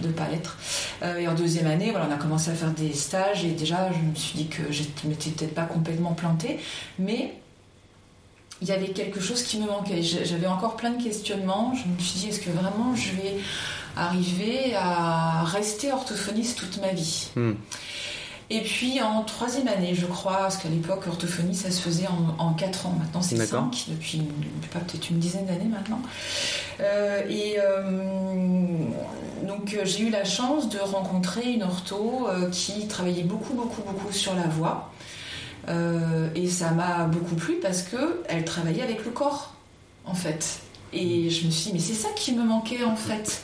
de 0.00 0.08
pas 0.08 0.28
l'être. 0.28 0.56
Euh, 1.02 1.16
et 1.18 1.28
en 1.28 1.34
deuxième 1.34 1.66
année, 1.66 1.90
voilà, 1.90 2.06
on 2.10 2.12
a 2.12 2.16
commencé 2.18 2.50
à 2.50 2.54
faire 2.54 2.70
des 2.72 2.92
stages 2.92 3.44
et 3.44 3.52
déjà, 3.52 3.90
je 3.92 3.98
me 4.10 4.14
suis 4.14 4.36
dit 4.36 4.46
que 4.48 4.62
je 4.70 4.82
m'étais 5.08 5.30
peut-être 5.30 5.54
pas 5.54 5.64
complètement 5.64 6.12
plantée, 6.12 6.58
mais 6.98 7.34
il 8.64 8.70
y 8.70 8.72
avait 8.72 8.88
quelque 8.88 9.20
chose 9.20 9.42
qui 9.42 9.58
me 9.58 9.66
manquait. 9.66 10.02
J'avais 10.02 10.46
encore 10.46 10.76
plein 10.76 10.90
de 10.90 11.02
questionnements. 11.02 11.74
Je 11.74 11.86
me 11.86 11.98
suis 11.98 12.20
dit, 12.20 12.28
est-ce 12.28 12.40
que 12.40 12.48
vraiment 12.48 12.96
je 12.96 13.10
vais 13.10 13.36
arriver 13.94 14.74
à 14.74 15.44
rester 15.44 15.92
orthophoniste 15.92 16.58
toute 16.58 16.80
ma 16.80 16.94
vie? 16.94 17.28
Hmm. 17.36 17.52
Et 18.48 18.62
puis 18.62 19.02
en 19.02 19.22
troisième 19.22 19.68
année, 19.68 19.94
je 19.94 20.06
crois, 20.06 20.36
parce 20.38 20.56
qu'à 20.56 20.70
l'époque, 20.70 21.06
orthophonie, 21.06 21.54
ça 21.54 21.70
se 21.70 21.80
faisait 21.80 22.06
en, 22.06 22.42
en 22.42 22.54
4 22.54 22.86
ans. 22.86 22.96
Maintenant, 22.98 23.20
c'est. 23.20 23.36
5, 23.36 23.86
depuis 23.88 24.22
pas 24.72 24.78
peut-être 24.80 25.10
une 25.10 25.18
dizaine 25.18 25.44
d'années 25.44 25.68
maintenant. 25.70 26.00
Euh, 26.80 27.22
et 27.28 27.56
euh, 27.58 27.82
donc, 29.46 29.78
j'ai 29.84 30.04
eu 30.04 30.10
la 30.10 30.24
chance 30.24 30.70
de 30.70 30.78
rencontrer 30.78 31.52
une 31.52 31.64
ortho 31.64 32.28
euh, 32.28 32.48
qui 32.50 32.86
travaillait 32.86 33.24
beaucoup, 33.24 33.52
beaucoup, 33.52 33.82
beaucoup 33.82 34.12
sur 34.12 34.34
la 34.34 34.46
voix. 34.46 34.90
Euh, 35.68 36.28
et 36.34 36.48
ça 36.48 36.70
m'a 36.70 37.04
beaucoup 37.04 37.34
plu 37.34 37.54
parce 37.62 37.82
que 37.82 38.22
elle 38.28 38.44
travaillait 38.44 38.82
avec 38.82 39.04
le 39.04 39.10
corps, 39.10 39.54
en 40.04 40.14
fait. 40.14 40.60
Et 40.92 41.30
je 41.30 41.46
me 41.46 41.50
suis 41.50 41.66
dit, 41.66 41.72
mais 41.74 41.78
c'est 41.80 41.94
ça 41.94 42.08
qui 42.14 42.32
me 42.34 42.44
manquait, 42.44 42.84
en 42.84 42.96
fait. 42.96 43.42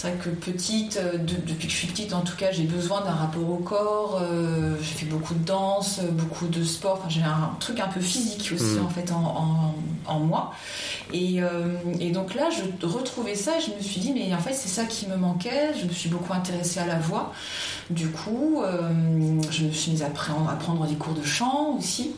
C'est 0.00 0.08
vrai 0.12 0.16
que 0.18 0.30
petite, 0.30 0.96
euh, 0.96 1.18
de- 1.18 1.34
depuis 1.46 1.66
que 1.66 1.72
je 1.74 1.76
suis 1.76 1.86
petite 1.88 2.14
en 2.14 2.22
tout 2.22 2.34
cas, 2.34 2.50
j'ai 2.52 2.62
besoin 2.62 3.02
d'un 3.02 3.10
rapport 3.10 3.46
au 3.50 3.56
corps. 3.58 4.18
euh, 4.22 4.74
j'ai 4.80 4.94
fait 4.94 5.04
beaucoup 5.04 5.34
de 5.34 5.44
danse, 5.44 6.00
beaucoup 6.12 6.46
de 6.46 6.64
sport. 6.64 6.94
Enfin, 7.00 7.10
j'ai 7.10 7.20
un 7.22 7.50
truc 7.60 7.80
un 7.80 7.88
peu 7.88 8.00
physique 8.00 8.50
aussi 8.54 8.78
Mhm. 8.78 8.86
en 8.86 8.88
fait 8.88 9.12
en, 9.12 9.20
en- 9.20 9.74
en 10.06 10.20
moi. 10.20 10.52
Et, 11.12 11.42
euh, 11.42 11.74
et 12.00 12.12
donc 12.12 12.34
là, 12.34 12.48
je 12.50 12.86
retrouvais 12.86 13.34
ça 13.34 13.58
et 13.58 13.60
je 13.60 13.76
me 13.76 13.82
suis 13.82 14.00
dit, 14.00 14.12
mais 14.14 14.34
en 14.34 14.38
fait, 14.38 14.54
c'est 14.54 14.68
ça 14.68 14.86
qui 14.86 15.06
me 15.06 15.16
manquait. 15.16 15.74
Je 15.78 15.84
me 15.86 15.92
suis 15.92 16.08
beaucoup 16.08 16.32
intéressée 16.32 16.80
à 16.80 16.86
la 16.86 16.98
voix. 16.98 17.34
Du 17.90 18.08
coup, 18.08 18.62
euh, 18.62 18.88
je 19.50 19.64
me 19.66 19.70
suis 19.72 19.90
mise 19.90 20.02
à, 20.02 20.08
prendre- 20.08 20.48
à 20.48 20.54
prendre 20.56 20.86
des 20.86 20.94
cours 20.94 21.12
de 21.12 21.22
chant 21.22 21.76
aussi. 21.78 22.12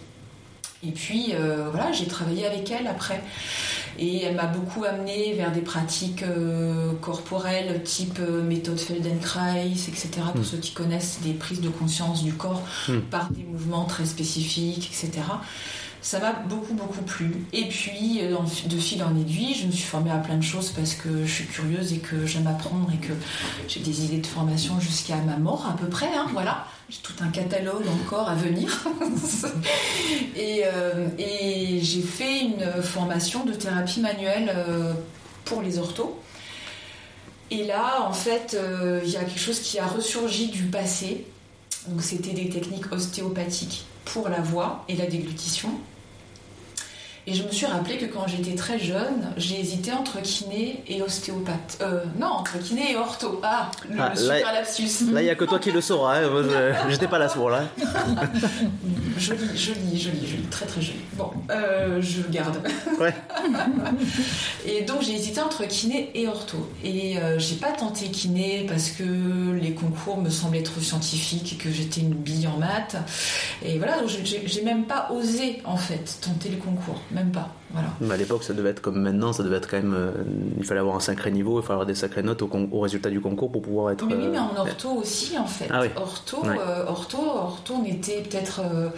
Et 0.85 0.91
puis 0.91 1.33
euh, 1.35 1.69
voilà, 1.71 1.93
j'ai 1.93 2.07
travaillé 2.07 2.45
avec 2.47 2.71
elle 2.71 2.87
après. 2.87 3.23
Et 3.99 4.23
elle 4.25 4.35
m'a 4.37 4.47
beaucoup 4.47 4.85
amenée 4.85 5.35
vers 5.35 5.53
des 5.53 5.61
pratiques 5.61 6.23
euh, 6.23 6.93
corporelles 7.01 7.83
type 7.85 8.19
euh, 8.21 8.43
méthode 8.43 8.81
Feldenkrais, 8.81 9.67
etc. 9.69 10.09
Pour 10.33 10.41
Mm. 10.41 10.45
ceux 10.45 10.57
qui 10.57 10.73
connaissent 10.73 11.21
des 11.23 11.35
prises 11.35 11.61
de 11.61 11.69
conscience 11.69 12.25
du 12.25 12.33
corps 12.33 12.62
Mm. 12.89 12.99
par 13.11 13.31
des 13.31 13.45
mouvements 13.45 13.85
très 13.85 14.07
spécifiques, 14.07 14.91
etc. 14.93 15.23
Ça 16.02 16.18
m'a 16.18 16.32
beaucoup 16.32 16.75
beaucoup 16.75 17.00
plu. 17.02 17.30
Et 17.52 17.68
puis 17.68 18.18
euh, 18.23 18.37
de 18.66 18.76
fil 18.76 19.04
en 19.04 19.16
aiguille, 19.16 19.54
je 19.54 19.66
me 19.68 19.73
suis 19.73 19.85
formée 19.85 20.11
à 20.11 20.18
plein 20.18 20.37
de 20.37 20.42
choses 20.42 20.71
parce 20.71 20.94
que 20.94 21.25
je 21.25 21.32
suis 21.32 21.47
curieuse 21.47 21.92
et 21.92 21.99
que 21.99 22.26
j'aime 22.26 22.49
apprendre 22.49 22.90
et 22.92 22.97
que 22.97 23.12
j'ai 23.68 23.78
des 23.78 24.04
idées 24.04 24.18
de 24.18 24.26
formation 24.26 24.80
jusqu'à 24.80 25.16
ma 25.18 25.37
mort 25.37 25.64
à 25.64 25.76
peu 25.76 25.87
près. 25.87 26.09
hein, 26.12 26.26
voilà, 26.32 26.66
j'ai 26.90 26.99
tout 26.99 27.12
un 27.21 27.28
catalogue 27.28 27.85
encore 28.02 28.28
à 28.28 28.35
venir. 28.35 28.85
et 30.37 30.62
euh, 30.64 31.06
et 31.18 31.78
j'ai 31.80 32.02
fait 32.02 32.40
une 32.40 32.82
formation 32.82 33.44
de 33.44 33.52
thérapie 33.52 34.00
manuelle 34.00 34.52
euh, 34.56 34.94
pour 35.44 35.62
les 35.62 35.78
orthos. 35.78 36.18
Et 37.52 37.64
là, 37.64 38.02
en 38.09 38.12
fait, 38.12 38.56
il 39.04 39.11
y 39.11 39.16
a 39.18 39.25
quelque 39.25 39.38
chose 39.38 39.61
qui 39.61 39.78
a 39.78 39.87
ressurgi 39.87 40.49
du 40.49 40.64
passé. 40.64 41.26
Donc, 41.87 42.02
c'était 42.02 42.32
des 42.32 42.49
techniques 42.49 42.90
ostéopathiques 42.90 43.85
pour 44.06 44.30
la 44.30 44.40
voix 44.40 44.85
et 44.88 44.97
la 44.97 45.04
déglutition. 45.04 45.68
Et 47.25 47.35
je 47.35 47.45
me 47.45 47.52
suis 47.52 47.67
rappelé 47.67 47.99
que 47.99 48.07
quand 48.07 48.26
j'étais 48.26 48.57
très 48.57 48.81
jeune, 48.81 49.31
j'ai 49.37 49.61
hésité 49.61 49.93
entre 49.93 50.21
kiné 50.23 50.83
et 50.88 51.02
ostéopathe. 51.02 51.79
Euh, 51.81 52.02
non, 52.19 52.26
entre 52.26 52.59
kiné 52.59 52.91
et 52.93 52.97
ortho. 52.97 53.38
Ah, 53.45 53.71
le 53.88 53.97
Ah, 54.00 54.09
là- 54.09 54.17
super 54.17 54.52
lapsus. 54.52 55.05
Là, 55.12 55.21
il 55.21 55.25
n'y 55.26 55.31
a 55.31 55.37
que 55.37 55.45
toi 55.45 55.61
qui 55.61 55.71
le 55.71 55.81
sauras. 55.81 56.17
hein. 56.19 56.29
Moi, 56.29 56.43
je- 56.43 56.91
j'étais 56.91 57.07
pas 57.07 57.21
là 57.21 57.29
ce 57.29 57.37
jour-là. 57.37 57.62
Joli, 59.19 59.41
joli, 59.57 60.00
joli, 60.00 60.26
joli, 60.26 60.43
très 60.50 60.67
très 60.67 60.81
joli. 60.81 60.99
Bon, 61.12 61.31
euh, 61.50 62.00
je 62.02 62.23
garde. 62.31 62.57
Ouais. 62.99 63.14
Et 64.67 64.83
donc 64.83 65.02
j'ai 65.02 65.14
hésité 65.14 65.41
entre 65.41 65.64
kiné 65.69 66.11
et 66.14 66.26
ortho. 66.26 66.69
Et 66.83 67.19
euh, 67.19 67.38
j'ai 67.38 67.57
pas 67.57 67.71
tenté 67.73 68.07
kiné 68.09 68.64
parce 68.69 68.88
que 68.91 69.05
les 69.61 69.75
concours 69.75 70.17
me 70.17 70.31
semblaient 70.31 70.62
trop 70.62 70.81
scientifiques 70.81 71.52
et 71.52 71.57
que 71.57 71.71
j'étais 71.71 72.00
une 72.00 72.14
bille 72.14 72.49
en 72.49 72.57
maths. 72.57 72.97
Et 73.64 73.79
voilà, 73.79 74.00
donc 74.00 74.09
j'ai 74.09 74.62
même 74.62 74.87
pas 74.87 75.09
osé 75.12 75.61
en 75.64 75.76
fait 75.76 76.17
tenter 76.21 76.49
le 76.49 76.57
concours, 76.57 77.00
même 77.14 77.31
pas. 77.33 77.49
Voilà. 77.71 77.88
Mais 78.00 78.14
à 78.14 78.16
l'époque, 78.16 78.42
ça 78.45 78.52
devait 78.54 78.71
être 78.71 78.81
comme 78.83 79.00
maintenant. 79.00 79.33
Ça 79.33 79.42
devait 79.42 79.57
être 79.57 79.69
quand 79.71 79.76
même. 79.76 79.95
euh, 79.95 80.12
il 80.59 80.64
fallait 80.64 80.81
avoir 80.81 80.97
un 80.97 81.00
sacré 81.00 81.31
niveau, 81.31 81.59
il 81.61 81.62
fallait 81.62 81.75
avoir 81.75 81.87
des 81.87 81.95
sacrées 81.95 82.23
notes 82.23 82.42
au, 82.42 82.81
résultat 82.81 83.11
du 83.11 83.21
concours 83.21 83.50
pour 83.52 83.62
pouvoir 83.62 83.92
être. 83.92 84.04
Mais 84.07 84.14
oui, 84.16 84.28
mais 84.31 84.38
en 84.38 84.54
euh, 84.57 84.61
ortho 84.61 84.90
aussi, 84.90 85.38
en 85.38 85.47
fait. 85.47 85.69
Ah 85.71 85.81
oui. 85.83 85.88
Ortho, 85.97 86.42
Ouais. 86.42 86.57
euh, 86.61 86.87
ortho, 86.87 87.19
ortho, 87.19 87.75
on 87.75 87.85
était 87.85 88.23
peut-être, 88.23 88.61
euh, 88.64 88.88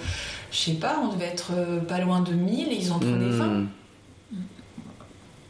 je 0.50 0.56
sais 0.58 0.72
pas, 0.74 0.98
on 1.02 1.08
devait 1.14 1.26
être 1.26 1.52
euh, 1.56 1.80
pas 1.80 1.98
loin 1.98 2.20
de 2.20 2.32
1000 2.32 2.72
et 2.72 2.76
ils 2.76 2.92
en 2.92 2.98
prenaient 2.98 3.30
20. 3.30 3.46
hmm, 3.46 3.66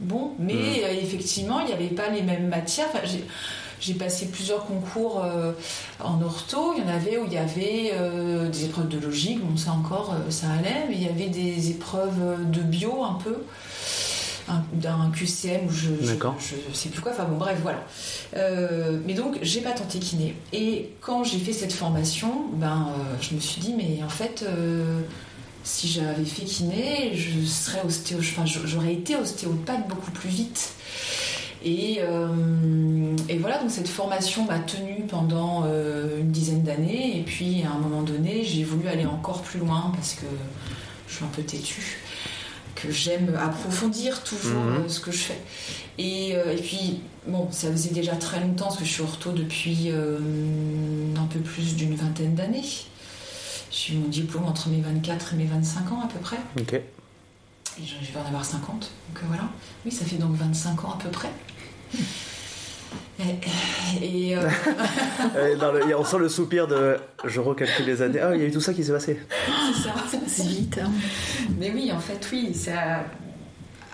Bon, 0.01 0.33
mais 0.39 0.55
Mm. 0.55 0.85
euh, 0.85 1.01
effectivement, 1.03 1.61
il 1.61 1.67
n'y 1.67 1.73
avait 1.73 1.95
pas 1.95 2.09
les 2.11 2.23
mêmes 2.23 2.49
matières. 2.49 2.87
Enfin, 2.93 3.07
j'ai- 3.81 3.95
passé 3.95 4.27
plusieurs 4.27 4.67
concours 4.67 5.23
euh, 5.25 5.53
en 6.03 6.21
ortho. 6.23 6.75
Il 6.77 6.83
y 6.83 6.87
en 6.87 6.89
avait 6.95 7.19
où 7.19 7.25
il 7.27 7.33
y 7.33 7.39
avait 7.39 7.93
euh, 7.95 8.49
des 8.49 8.65
épreuves 8.67 8.89
de 8.89 8.99
logique, 8.99 9.41
bon, 9.45 9.57
ça 9.57 9.73
encore, 9.73 10.15
euh, 10.15 10.31
ça 10.31 10.47
allait, 10.51 10.87
mais 10.89 10.97
il 10.97 11.03
y 11.03 11.09
avait 11.09 11.29
des 11.29 11.71
épreuves 11.71 12.51
de 12.51 12.61
bio 12.61 13.03
un 13.05 13.15
peu, 13.23 13.37
un- 14.49 14.63
d'un 14.73 15.11
QCM 15.15 15.67
ou 15.67 15.71
je, 15.71 15.91
je, 16.39 16.75
sais 16.77 16.89
plus 16.91 17.01
quoi. 17.01 17.13
Enfin 17.13 17.25
bon, 17.25 17.37
bref, 17.37 17.59
voilà. 17.63 17.85
Euh, 18.37 18.99
mais 19.07 19.15
donc, 19.15 19.39
j'ai 19.43 19.61
pas 19.61 19.73
tenté 19.73 19.99
kiné. 19.99 20.35
Et 20.53 20.91
quand 21.01 21.25
j'ai 21.25 21.39
fait 21.39 21.53
cette 21.53 21.73
formation, 21.73 22.47
ben, 22.55 22.89
euh, 22.91 23.17
je 23.21 23.35
me 23.35 23.41
suis 23.41 23.61
dit, 23.61 23.75
mais 23.77 24.03
en 24.05 24.09
fait. 24.09 24.45
euh, 24.49 25.01
si 25.67 25.89
j'avais 25.89 26.27
fait 26.27 26.45
kiné, 26.45 27.13
je 27.15 27.43
serais 27.47 27.81
ostéo, 27.87 28.19
enfin, 28.19 28.45
j'aurais 28.45 28.93
été 28.93 29.17
ostéopathe 29.17 29.89
beaucoup 29.89 30.11
plus 30.11 30.29
vite. 30.29 30.75
Et, 31.65 31.99
euh, 32.01 32.29
et 33.29 33.39
voilà, 33.39 33.59
donc 33.59 33.71
cette 33.71 33.89
formation 33.89 34.45
m'a 34.45 34.59
tenue 34.59 35.05
pendant 35.09 35.63
euh, 35.65 36.21
une 36.21 36.31
dizaine 36.31 36.63
d'années. 36.63 37.19
Et 37.19 37.23
puis 37.23 37.63
à 37.65 37.71
un 37.75 37.79
moment 37.79 38.03
donné, 38.03 38.45
j'ai 38.45 38.65
voulu 38.65 38.87
aller 38.89 39.07
encore 39.07 39.41
plus 39.43 39.59
loin 39.61 39.91
parce 39.95 40.13
que 40.15 40.27
je 41.09 41.15
suis 41.17 41.25
un 41.25 41.29
peu 41.29 41.43
têtue, 41.43 41.99
que 42.75 42.91
j'aime 42.91 43.35
approfondir 43.41 44.23
toujours 44.25 44.61
Mhm. 44.63 44.85
euh, 44.85 44.89
ce 44.89 45.01
que 45.01 45.11
je 45.11 45.19
fais. 45.19 45.41
Et, 45.97 46.35
euh, 46.37 46.53
et 46.57 46.61
puis, 46.61 47.01
bon, 47.27 47.49
ça 47.51 47.71
faisait 47.71 47.91
déjà 47.95 48.15
très 48.17 48.41
longtemps 48.41 48.67
parce 48.67 48.79
que 48.79 48.85
je 48.85 48.93
suis 48.93 49.03
ortho 49.03 49.33
depuis 49.33 49.91
euh, 49.91 50.19
un 51.17 51.25
peu 51.27 51.39
plus 51.41 51.77
d'une 51.77 51.95
vingtaine 51.95 52.35
d'années. 52.35 52.65
J'ai 53.71 53.95
eu 53.95 53.97
mon 53.99 54.09
diplôme 54.09 54.45
entre 54.45 54.69
mes 54.69 54.81
24 54.83 55.33
et 55.33 55.37
mes 55.37 55.47
25 55.47 55.93
ans 55.93 56.03
à 56.05 56.09
peu 56.09 56.19
près. 56.21 56.37
Ok. 56.61 56.75
Et 56.75 57.83
je, 57.85 57.95
je 58.07 58.13
vais 58.13 58.21
en 58.23 58.27
avoir 58.27 58.45
50. 58.45 58.69
Donc 58.69 58.89
euh, 59.17 59.21
voilà. 59.29 59.45
Oui, 59.85 59.91
ça 59.91 60.05
fait 60.05 60.17
donc 60.17 60.35
25 60.37 60.85
ans 60.85 60.93
à 60.93 61.03
peu 61.03 61.09
près. 61.09 61.31
Et, 63.21 64.03
et, 64.31 64.37
euh, 64.37 65.57
dans 65.61 65.73
le- 65.73 65.97
on 65.97 66.05
sent 66.05 66.19
le 66.19 66.29
soupir 66.29 66.67
de. 66.67 66.97
Je 67.25 67.41
recalcule 67.41 67.87
les 67.87 68.03
années. 68.03 68.21
Ah, 68.21 68.35
il 68.35 68.41
y 68.41 68.45
a 68.45 68.49
eu 68.49 68.51
tout 68.53 68.61
ça 68.61 68.75
qui 68.75 68.85
s'est 68.85 68.93
passé. 68.93 69.19
c'est 69.75 69.83
ça. 69.83 69.95
C'est 70.27 70.47
vite. 70.47 70.79
hein. 70.83 70.91
Mais 71.59 71.71
oui, 71.73 71.91
en 71.93 72.01
fait, 72.01 72.27
oui, 72.33 72.55
ça. 72.55 73.05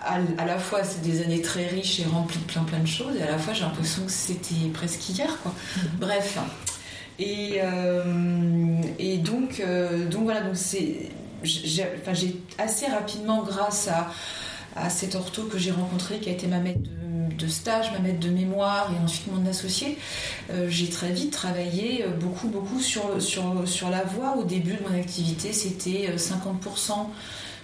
À, 0.02 0.14
à 0.38 0.46
la 0.46 0.58
fois, 0.58 0.82
c'est 0.82 1.02
des 1.02 1.22
années 1.22 1.42
très 1.42 1.66
riches 1.66 2.00
et 2.00 2.04
remplies 2.06 2.38
de 2.38 2.44
plein 2.44 2.62
plein 2.62 2.78
de 2.78 2.86
choses, 2.86 3.16
et 3.18 3.22
à 3.22 3.30
la 3.30 3.36
fois, 3.38 3.52
j'ai 3.52 3.60
l'impression 3.64 4.02
que 4.06 4.10
c'était 4.10 4.54
presque 4.72 5.06
hier, 5.10 5.36
quoi. 5.42 5.52
Bref. 5.98 6.38
Et, 7.18 7.58
euh, 7.62 8.80
et 8.98 9.18
donc, 9.18 9.60
euh, 9.60 10.06
donc 10.08 10.22
voilà, 10.24 10.40
donc 10.40 10.56
c'est. 10.56 11.10
J'ai 11.42 11.84
enfin, 12.00 12.14
j'ai 12.14 12.36
assez 12.56 12.86
rapidement, 12.86 13.42
grâce 13.42 13.88
à, 13.88 14.08
à 14.76 14.90
cet 14.90 15.14
ortho 15.14 15.44
que 15.44 15.58
j'ai 15.58 15.70
rencontré, 15.70 16.18
qui 16.18 16.28
a 16.28 16.32
été 16.32 16.46
ma 16.46 16.58
maître 16.58 16.80
de, 16.80 17.34
de 17.34 17.48
stage, 17.48 17.92
ma 17.92 17.98
maître 17.98 18.20
de 18.20 18.30
mémoire 18.30 18.92
et 18.92 19.02
ensuite 19.02 19.32
mon 19.32 19.48
associé, 19.48 19.98
euh, 20.50 20.68
j'ai 20.68 20.88
très 20.88 21.12
vite 21.12 21.32
travaillé 21.32 22.04
euh, 22.04 22.10
beaucoup, 22.10 22.48
beaucoup 22.48 22.80
sur, 22.80 23.20
sur, 23.20 23.66
sur 23.66 23.90
la 23.90 24.04
voix. 24.04 24.36
Au 24.36 24.44
début 24.44 24.74
de 24.74 24.82
mon 24.88 24.98
activité, 24.98 25.52
c'était 25.52 26.10
euh, 26.10 26.16
50% 26.16 27.06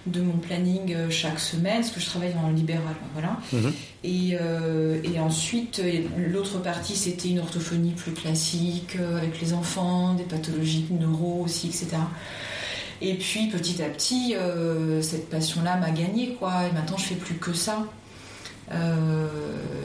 de 0.07 0.21
mon 0.21 0.37
planning 0.37 0.93
euh, 0.93 1.09
chaque 1.09 1.39
semaine, 1.39 1.81
parce 1.81 1.91
que 1.91 1.99
je 1.99 2.05
travaille 2.05 2.33
en 2.43 2.49
libéral. 2.49 2.95
Voilà. 3.13 3.37
Mhm. 3.53 3.73
Et, 4.03 4.37
euh, 4.39 5.01
et 5.03 5.19
ensuite, 5.19 5.79
euh, 5.79 6.03
l'autre 6.29 6.59
partie, 6.59 6.95
c'était 6.95 7.29
une 7.29 7.39
orthophonie 7.39 7.91
plus 7.91 8.13
classique, 8.13 8.95
euh, 8.99 9.17
avec 9.17 9.41
les 9.41 9.53
enfants, 9.53 10.13
des 10.13 10.23
pathologies 10.23 10.85
neuro 10.91 11.43
aussi, 11.43 11.67
etc. 11.67 11.97
Et 13.01 13.15
puis, 13.15 13.47
petit 13.47 13.81
à 13.83 13.89
petit, 13.89 14.35
euh, 14.35 15.01
cette 15.01 15.29
passion-là 15.29 15.77
m'a 15.77 15.91
gagné, 15.91 16.35
quoi. 16.39 16.67
Et 16.67 16.73
maintenant, 16.73 16.97
je 16.97 17.05
fais 17.05 17.15
plus 17.15 17.35
que 17.35 17.53
ça. 17.53 17.85
Euh, 18.71 19.27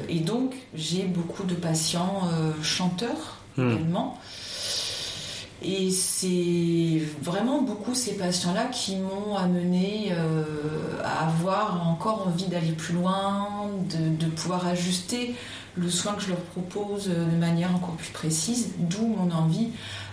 et 0.08 0.20
donc, 0.20 0.54
j'ai 0.74 1.04
beaucoup 1.04 1.44
de 1.44 1.54
patients 1.54 2.22
euh, 2.32 2.52
chanteurs 2.62 3.42
Hmm. 3.56 3.70
également. 3.70 4.18
Et 5.64 5.90
c'est 5.90 7.02
vraiment 7.20 7.62
beaucoup 7.62 7.94
ces 7.94 8.16
patients-là 8.16 8.64
qui 8.66 8.96
m'ont 8.96 9.36
amené 9.36 10.08
euh, 10.10 10.44
à 11.04 11.28
avoir 11.28 11.86
encore 11.86 12.26
envie 12.26 12.46
d'aller 12.46 12.72
plus 12.72 12.94
loin, 12.94 13.68
de, 14.18 14.26
pouvoir 14.26 14.66
ajuster 14.66 15.36
le 15.76 15.88
soin 15.88 16.14
que 16.14 16.22
je 16.22 16.28
leur 16.28 16.38
propose 16.38 17.08
de 17.08 17.36
manière 17.38 17.74
encore 17.74 17.94
plus 17.96 18.10
précise, 18.10 18.72
d'où 18.78 19.06
mon 19.06 19.30
envie, 19.30 19.68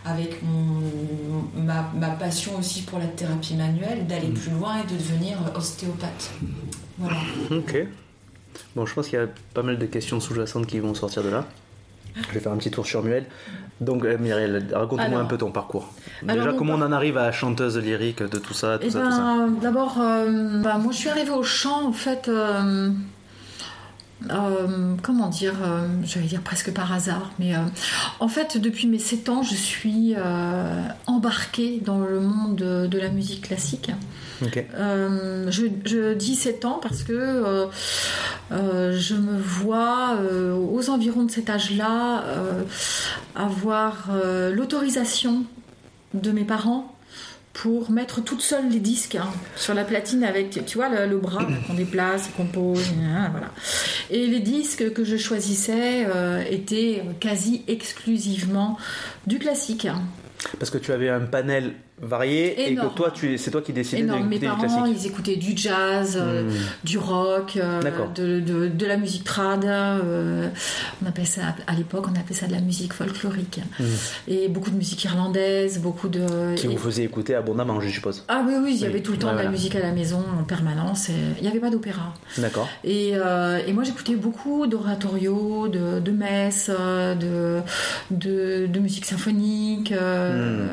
avec 0.06 0.42
mon, 0.42 1.62
ma, 1.62 1.92
ma, 1.96 2.10
passion 2.12 2.58
aussi 2.58 2.84
pour 2.84 3.00
la 3.00 3.08
thérapie 3.08 3.56
manuelle, 3.56 4.08
d'aller 4.08 4.30
mmh. 4.30 4.34
plus 4.34 4.52
loin 4.52 4.78
et 4.78 4.92
de 4.92 4.98
devenir 4.98 5.38
ostéopathe. 5.56 6.32
Voilà. 6.98 7.18
Ok. 7.52 7.88
Bon, 8.76 8.86
je 8.86 8.94
pense 8.94 9.08
qu'il 9.08 9.20
y 9.20 9.22
a 9.22 9.28
pas 9.54 9.64
mal 9.64 9.78
de 9.78 9.86
questions 9.86 10.20
sous-jacentes 10.20 10.68
qui 10.68 10.80
vont 10.80 10.94
sortir 10.94 11.24
de 11.24 11.30
là. 11.30 11.46
Je 12.16 12.34
vais 12.34 12.40
faire 12.40 12.52
un 12.52 12.58
petit 12.58 12.72
tour 12.72 12.86
sur 12.86 13.04
Muel. 13.04 13.26
Donc, 13.82 14.04
euh, 14.04 14.18
Myriel, 14.18 14.68
raconte-moi 14.74 15.20
un 15.20 15.26
peu 15.26 15.38
ton 15.38 15.52
parcours. 15.52 15.94
Déjà, 16.22 16.54
comment 16.54 16.74
on 16.74 16.82
en 16.82 16.92
arrive 16.92 17.18
à 17.18 17.32
chanteuse 17.32 17.78
lyrique, 17.78 18.22
de 18.22 18.38
tout 18.38 18.54
ça, 18.54 18.78
tout 18.78 18.88
eh 18.88 18.92
ça, 18.92 19.00
ben, 19.00 19.54
D'abord, 19.62 19.98
euh, 20.00 20.62
bah, 20.62 20.78
moi 20.78 20.92
je 20.92 20.98
suis 20.98 21.10
arrivée 21.10 21.32
au 21.32 21.44
chant, 21.44 21.88
en 21.88 21.94
fait, 21.94 22.28
euh, 22.28 22.90
comment 25.02 25.30
dire, 25.30 25.56
j'allais 26.04 26.28
dire 26.28 26.42
presque 26.42 26.74
par 26.74 26.92
hasard, 26.92 27.32
mais 27.40 27.54
en 28.20 28.28
fait, 28.28 28.58
depuis 28.58 28.88
mes 28.88 29.00
7 29.00 29.30
ans, 29.30 29.44
je 29.44 29.56
suis 29.56 30.16
embarquée 31.08 31.80
dans 31.84 32.00
le 32.00 32.20
monde 32.20 32.58
de 32.58 32.98
la 32.98 33.10
musique 33.10 33.48
classique. 33.48 33.92
Euh, 34.76 35.52
je, 35.52 36.14
dis 36.14 36.36
7 36.36 36.66
ans 36.66 36.80
parce 36.82 37.04
que 37.04 37.14
euh, 37.14 37.66
euh, 38.52 38.98
je 38.98 39.16
me 39.16 39.38
vois 39.38 40.18
aux 40.56 40.90
environs 40.90 41.24
de 41.24 41.32
cet 41.32 41.50
âge-là 41.50 42.24
avoir 43.36 44.10
l'autorisation 44.52 45.44
de 46.14 46.32
mes 46.32 46.44
parents 46.44 46.96
pour 47.62 47.92
mettre 47.92 48.24
toute 48.24 48.42
seule 48.42 48.70
les 48.70 48.80
disques 48.80 49.16
hein, 49.16 49.30
sur 49.56 49.74
la 49.74 49.84
platine 49.84 50.24
avec, 50.24 50.66
tu 50.66 50.78
vois, 50.78 50.90
le, 51.06 51.18
bras 51.18 51.46
qu'on 51.68 51.74
déplace, 51.74 52.30
qu'on 52.36 52.46
pose, 52.46 52.94
voilà. 53.32 53.52
Et 54.10 54.28
les 54.28 54.40
disques 54.40 54.94
que 54.94 55.04
je 55.04 55.18
choisissais 55.18 56.08
étaient 56.50 57.04
quasi 57.20 57.64
exclusivement 57.68 58.78
du 59.28 59.40
classique. 59.40 59.88
Parce 60.58 60.72
que 60.72 60.78
tu 60.78 60.94
avais 60.94 61.10
un 61.10 61.22
panel 61.22 61.74
varié 62.02 62.72
et 62.72 62.76
que 62.76 62.96
toi, 62.96 63.12
tu, 63.12 63.38
c'est 63.38 63.52
toi 63.52 63.62
qui 63.62 63.74
décidais 63.74 64.04
d'écouter 64.04 64.24
Mes 64.24 64.40
parents, 64.40 64.86
ils 64.86 65.08
écoutaient 65.08 65.36
du 65.36 65.56
jazz, 65.56 66.18
euh, 66.20 66.44
hmm. 66.44 66.54
du 66.84 66.98
rock, 66.98 67.58
euh, 67.58 67.82
de, 68.16 68.40
de, 68.40 68.68
de, 68.68 68.86
la 68.86 68.98
musique 68.98 69.24
trad. 69.24 69.66
Euh, 69.66 70.50
on 71.04 71.08
appelait 71.08 71.26
ça, 71.26 71.42
à 71.68 71.74
l'époque, 71.74 72.06
on 72.08 72.20
appelait 72.20 72.36
ça 72.36 72.48
de 72.48 72.54
la 72.54 72.62
musique 72.62 72.94
folklorique. 72.94 73.60
Hmm. 73.80 73.84
Et 74.28 74.48
beaucoup 74.48 74.70
de 74.70 74.76
musique 74.76 75.04
irlandaise, 75.04 75.80
beaucoup 75.80 76.08
de... 76.10 76.56
Qui 76.56 76.68
vous 76.68 76.78
faisait 76.78 77.04
écouter 77.04 77.36
abondamment, 77.36 77.80
je 77.82 77.90
suppose. 77.90 78.24
Ah 78.28 78.44
oui, 78.46 78.54
oui, 78.62 78.72
il 78.76 78.82
y 78.82 78.86
avait 78.86 79.02
tout 79.02 79.12
le 79.12 79.18
temps 79.18 79.34
de 79.34 79.38
la 79.38 79.50
musique 79.50 79.76
à 79.76 79.80
la 79.80 79.92
maison 79.92 80.24
en 80.40 80.44
permanence. 80.44 81.10
Et 81.10 81.14
il 81.38 81.44
n'y 81.44 81.50
avait 81.50 81.60
pas 81.60 81.70
d'opéra. 81.70 82.14
D'accord. 82.38 82.68
Et, 82.84 83.10
et, 83.10 83.74
moi, 83.74 83.84
j'écoutais 83.84 84.16
beaucoup 84.16 84.68
d'oratorio, 84.68 85.68
de, 85.68 86.00
de 86.00 86.12
messes, 86.12 86.70
de, 86.70 87.62
de, 88.12 88.80
musique 88.80 89.06
symphonique. 89.06 89.92
Hmm. 89.92 90.68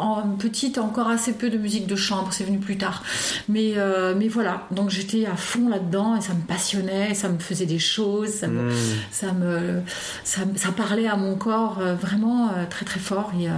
En 0.00 0.22
petit 0.36 0.55
encore 0.78 1.08
assez 1.08 1.32
peu 1.32 1.50
de 1.50 1.58
musique 1.58 1.86
de 1.86 1.96
chambre, 1.96 2.28
c'est 2.32 2.44
venu 2.44 2.58
plus 2.58 2.76
tard. 2.76 3.02
Mais, 3.48 3.74
euh, 3.76 4.14
mais 4.16 4.28
voilà, 4.28 4.66
donc 4.70 4.90
j'étais 4.90 5.26
à 5.26 5.36
fond 5.36 5.68
là-dedans 5.68 6.16
et 6.16 6.20
ça 6.20 6.34
me 6.34 6.40
passionnait, 6.40 7.14
ça 7.14 7.28
me 7.28 7.38
faisait 7.38 7.66
des 7.66 7.78
choses, 7.78 8.30
ça 8.30 8.48
me, 8.48 8.70
hmm. 8.70 8.74
ça, 9.10 9.32
me 9.32 9.82
ça, 10.24 10.72
parlait 10.76 11.06
à 11.06 11.16
mon 11.16 11.36
corps 11.36 11.78
euh, 11.80 11.94
vraiment 11.94 12.48
euh, 12.48 12.64
très 12.68 12.84
très 12.84 13.00
fort. 13.00 13.32
Et, 13.38 13.48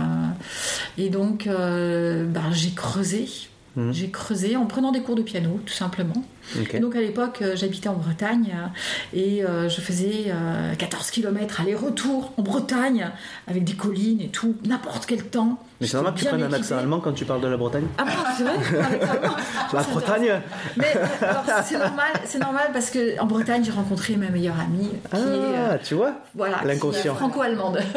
et 1.03 1.09
donc 1.09 1.49
bah, 1.49 2.41
j'ai 2.53 2.71
creusé, 2.71 3.29
hmm. 3.77 3.93
j'ai 3.93 4.11
creusé 4.11 4.57
en 4.57 4.67
prenant 4.67 4.93
des 4.93 5.01
cours 5.01 5.17
de 5.17 5.23
piano 5.23 5.61
tout 5.65 5.75
simplement. 5.75 6.25
Et 6.73 6.81
donc 6.81 6.97
à 6.97 7.01
l'époque, 7.01 7.43
j'habitais 7.55 7.89
en 7.89 7.95
Bretagne 7.95 8.55
et 9.15 9.43
je 9.43 9.81
faisais 9.81 10.33
14 10.79 11.11
km 11.11 11.61
aller-retour 11.61 12.33
en 12.37 12.43
Bretagne 12.43 13.11
avec 13.47 13.65
des 13.65 13.75
collines 13.75 14.21
et 14.21 14.29
tout, 14.29 14.57
n'importe 14.65 15.07
quel 15.07 15.25
temps. 15.25 15.59
Mais 15.81 15.87
c'est 15.87 15.97
normal 15.97 16.15
que 16.15 16.19
tu 16.19 16.27
prennes 16.27 16.43
un 16.43 16.53
accent 16.53 16.77
allemand 16.77 16.99
quand 16.99 17.13
tu 17.13 17.25
parles 17.25 17.41
de 17.41 17.47
la 17.47 17.57
Bretagne 17.57 17.87
Ah 17.99 18.05
bon, 18.05 18.11
c'est 18.37 18.43
vrai? 18.43 18.57
La 19.73 19.83
Bretagne 19.83 20.41
Mais 20.77 20.95
c'est 21.65 21.79
normal, 21.79 22.13
c'est 22.25 22.39
normal 22.39 22.71
parce 22.73 22.91
que 22.91 23.21
en 23.21 23.27
Bretagne, 23.27 23.63
j'ai 23.65 23.71
rencontré 23.71 24.17
ma 24.17 24.29
meilleure 24.29 24.59
amie. 24.59 24.89
Qui 24.89 25.17
ah, 25.57 25.75
est, 25.75 25.83
tu 25.85 25.95
vois? 25.95 26.13
Voilà. 26.35 26.61
L'inconscient. 26.65 27.15
Franco-allemande. 27.15 27.79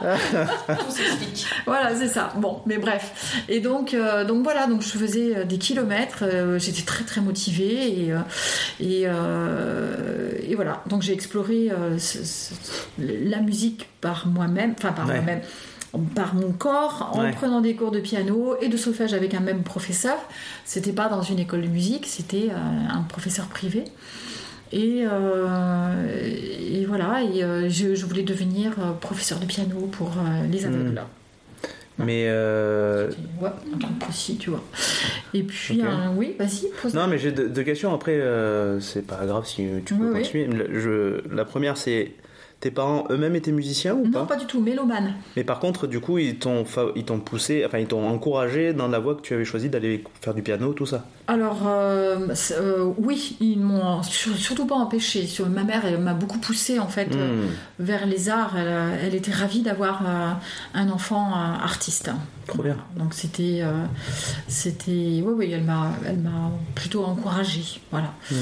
Tout 0.00 0.90
s'explique. 0.90 1.46
Voilà, 1.66 1.94
c'est 1.94 2.08
ça. 2.08 2.32
Bon, 2.36 2.60
mais 2.66 2.78
bref. 2.78 3.44
Et 3.48 3.60
donc, 3.60 3.94
euh, 3.94 4.24
donc 4.24 4.42
voilà, 4.42 4.66
donc 4.66 4.82
je 4.82 4.88
faisais 4.88 5.36
euh, 5.36 5.44
des 5.44 5.58
kilomètres. 5.58 6.22
Euh, 6.22 6.58
j'étais 6.58 6.82
très 6.82 7.04
très 7.04 7.20
motivée 7.20 7.63
et, 7.64 8.12
et, 8.80 9.02
et 9.02 10.54
voilà. 10.54 10.82
Donc 10.88 11.02
j'ai 11.02 11.12
exploré 11.12 11.70
la 12.98 13.40
musique 13.40 13.88
par 14.00 14.26
moi-même, 14.26 14.74
enfin 14.78 14.92
par 14.92 15.06
moi-même 15.06 15.40
par 16.14 16.34
mon 16.34 16.52
corps 16.52 17.10
en 17.12 17.30
prenant 17.32 17.60
des 17.60 17.74
cours 17.74 17.90
de 17.90 18.00
piano 18.00 18.56
et 18.60 18.68
de 18.68 18.76
solfège 18.76 19.14
avec 19.14 19.34
un 19.34 19.40
même 19.40 19.62
professeur. 19.62 20.16
C'était 20.64 20.92
pas 20.92 21.08
dans 21.08 21.22
une 21.22 21.38
école 21.38 21.62
de 21.62 21.68
musique, 21.68 22.06
c'était 22.06 22.48
euh, 22.50 22.56
un 22.90 23.02
professeur 23.02 23.46
privé. 23.46 23.84
Et, 24.72 25.04
euh, 25.06 26.84
voilà, 26.88 27.22
et 27.22 27.44
euh, 27.44 27.68
je, 27.68 28.04
voulais 28.04 28.22
devenir 28.22 28.72
professeur 29.00 29.38
de 29.38 29.46
piano 29.46 29.88
pour 29.92 30.10
les 30.50 30.66
aveugles. 30.66 31.00
Hmm. 31.00 31.23
Mais 31.98 32.28
ouais, 32.28 33.50
aussi, 34.08 34.36
tu 34.36 34.50
vois. 34.50 34.62
Et 35.32 35.42
puis, 35.42 35.80
oui, 36.16 36.34
vas-y. 36.38 36.94
Non, 36.94 37.06
mais 37.06 37.18
j'ai 37.18 37.32
deux, 37.32 37.62
questions. 37.62 37.94
Après, 37.94 38.20
c'est 38.80 39.06
pas 39.06 39.24
grave 39.26 39.46
si 39.46 39.66
tu 39.84 39.94
peux 39.94 40.12
continuer. 40.12 40.48
Je, 40.72 41.20
la 41.32 41.44
première, 41.44 41.76
c'est 41.76 42.12
tes 42.64 42.70
parents 42.70 43.04
eux-mêmes 43.10 43.36
étaient 43.36 43.52
musiciens 43.52 43.94
ou 43.94 44.10
pas 44.10 44.20
Non, 44.20 44.26
pas? 44.26 44.36
du 44.36 44.46
tout, 44.46 44.58
mélomane. 44.58 45.12
Mais 45.36 45.44
par 45.44 45.60
contre, 45.60 45.86
du 45.86 46.00
coup, 46.00 46.16
ils 46.16 46.38
t'ont, 46.38 46.64
t'ont 46.64 47.20
poussé, 47.20 47.62
enfin, 47.66 47.78
ils 47.78 47.86
t'ont 47.86 48.08
encouragé 48.08 48.72
dans 48.72 48.88
la 48.88 48.98
voie 48.98 49.14
que 49.16 49.20
tu 49.20 49.34
avais 49.34 49.44
choisi 49.44 49.68
d'aller 49.68 50.02
faire 50.22 50.32
du 50.32 50.40
piano, 50.40 50.72
tout 50.72 50.86
ça 50.86 51.06
Alors, 51.26 51.66
euh, 51.66 52.28
euh, 52.50 52.92
oui, 52.98 53.38
ils 53.40 53.58
m'ont 53.58 54.02
surtout 54.02 54.66
pas 54.66 54.74
empêché. 54.74 55.26
Ma 55.48 55.64
mère, 55.64 55.98
m'a 55.98 56.12
beaucoup 56.12 56.38
poussé, 56.38 56.78
en 56.78 56.88
fait, 56.88 57.14
euh, 57.14 57.46
hmm. 57.46 57.50
vers 57.78 58.04
les 58.04 58.28
arts. 58.28 58.58
Elle, 58.58 59.14
était 59.14 59.32
ravie 59.32 59.62
d'avoir 59.62 60.02
un 60.74 60.88
enfant 60.90 61.32
artiste. 61.34 62.10
Trop 62.46 62.62
bien. 62.62 62.76
Donc, 62.96 63.14
c'était. 63.14 63.62
c'était 64.48 65.22
oui, 65.24 65.32
oui, 65.34 65.50
elle 65.50 65.64
m'a, 65.64 65.92
elle 66.06 66.18
m'a 66.18 66.50
plutôt 66.74 67.04
encouragée. 67.04 67.80
Voilà. 67.90 68.12
Hmm. 68.30 68.34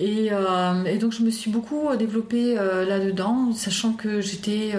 Et, 0.00 0.30
et, 0.86 0.98
donc, 0.98 1.12
je 1.12 1.22
me 1.22 1.30
suis 1.30 1.50
beaucoup 1.50 1.88
développée 1.96 2.54
là-dedans 2.54 3.52
sachant 3.54 3.94
que 3.94 4.20
j'étais, 4.20 4.74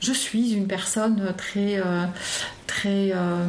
je 0.00 0.12
suis 0.12 0.52
une 0.52 0.66
personne 0.66 1.34
très, 1.36 1.82
très 2.82 3.12
euh, 3.12 3.44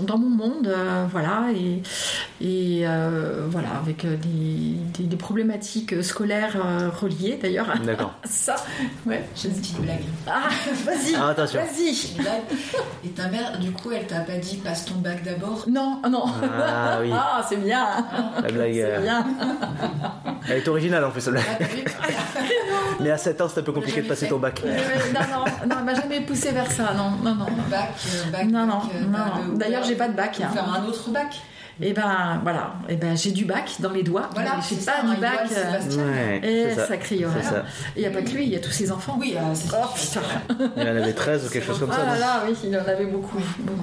dans 0.00 0.18
mon 0.18 0.28
monde, 0.28 0.74
voilà, 1.10 1.46
et, 1.54 1.82
et 2.44 2.84
voilà, 3.46 3.68
avec 3.80 4.04
des, 4.04 5.04
des, 5.04 5.16
problématiques 5.16 6.02
scolaires 6.02 6.56
reliées 7.00 7.38
d'ailleurs. 7.40 7.66
D'accord. 7.84 8.14
Ça, 8.24 8.56
ouais. 9.06 9.24
J'ai 9.34 9.48
une 9.48 9.54
petite 9.54 9.80
blague. 9.80 10.02
Ah, 10.26 10.48
vas-y. 10.84 11.14
Ah, 11.16 11.28
attention. 11.28 11.60
Vas-y. 11.60 12.26
Et 13.04 13.10
ta 13.10 13.28
mère, 13.28 13.58
du 13.58 13.70
coup, 13.72 13.90
elle 13.90 14.06
t'a 14.06 14.20
pas 14.20 14.36
dit 14.36 14.56
passe 14.58 14.84
ton 14.84 14.96
bac 14.96 15.24
d'abord? 15.24 15.64
Non, 15.68 16.02
non. 16.08 16.24
Ah 16.42 16.98
oui. 17.00 17.10
Ah, 17.30 17.44
c'est 17.46 17.56
bien. 17.56 17.86
La 18.42 18.50
blague. 18.50 18.74
C'est 18.74 19.02
bien. 19.02 19.26
Elle 20.48 20.58
est 20.58 20.68
originale 20.68 21.04
en 21.04 21.10
plus, 21.10 21.20
celle-là. 21.20 21.40
Mais 23.00 23.10
à 23.10 23.18
7 23.18 23.40
ans, 23.40 23.48
c'est 23.48 23.60
un 23.60 23.62
peu 23.62 23.72
compliqué 23.72 24.02
de 24.02 24.08
passer 24.08 24.28
ton 24.28 24.38
bac. 24.38 24.62
non, 24.64 25.20
non, 25.20 25.44
non, 25.68 25.76
elle 25.78 25.84
m'a 25.84 25.94
jamais 25.94 26.20
poussé 26.20 26.50
vers 26.50 26.70
ça, 26.70 26.92
non, 26.96 27.10
non, 27.22 27.34
non. 27.34 27.46
Bac, 27.70 27.90
euh, 28.06 28.30
bac, 28.30 28.46
non, 28.46 28.66
non, 28.66 28.80
euh, 28.94 29.04
non. 29.04 29.56
D'ailleurs, 29.56 29.84
j'ai 29.84 29.94
pas 29.94 30.08
de 30.08 30.14
bac. 30.14 30.40
Hein. 30.40 30.50
Faire 30.52 30.72
un 30.72 30.84
autre 30.84 31.10
bac 31.10 31.40
et 31.80 31.90
eh 31.90 31.92
ben 31.92 32.40
voilà, 32.42 32.74
et 32.88 32.94
eh 32.94 32.96
ben 32.96 33.16
j'ai 33.16 33.30
du 33.30 33.44
bac 33.44 33.76
dans 33.78 33.92
les 33.92 34.02
doigts. 34.02 34.28
Voilà, 34.34 34.58
j'ai 34.68 34.74
pas 34.84 35.00
du 35.02 35.20
bac. 35.20 35.48
Euh, 35.96 36.40
et 36.42 36.74
ça. 36.74 36.96
crie 36.96 37.24
horreur. 37.24 37.64
Il 37.94 38.00
n'y 38.00 38.06
a 38.06 38.10
pas 38.10 38.20
que 38.20 38.30
lui, 38.30 38.46
il 38.46 38.48
y 38.50 38.56
a 38.56 38.58
tous 38.58 38.72
ses 38.72 38.90
enfants. 38.90 39.16
Oui, 39.20 39.36
euh, 39.36 39.54
oh, 39.72 39.86
putain. 39.94 40.20
Il 40.76 40.82
en 40.82 40.96
avait 40.96 41.12
13 41.12 41.46
ou 41.46 41.50
quelque 41.50 41.66
chose 41.66 41.78
comme 41.78 41.92
ça. 41.92 42.04
Ah 42.04 42.18
là, 42.18 42.42
oui, 42.48 42.56
il 42.64 42.76
en 42.76 42.80
avait 42.80 43.06
beaucoup, 43.06 43.38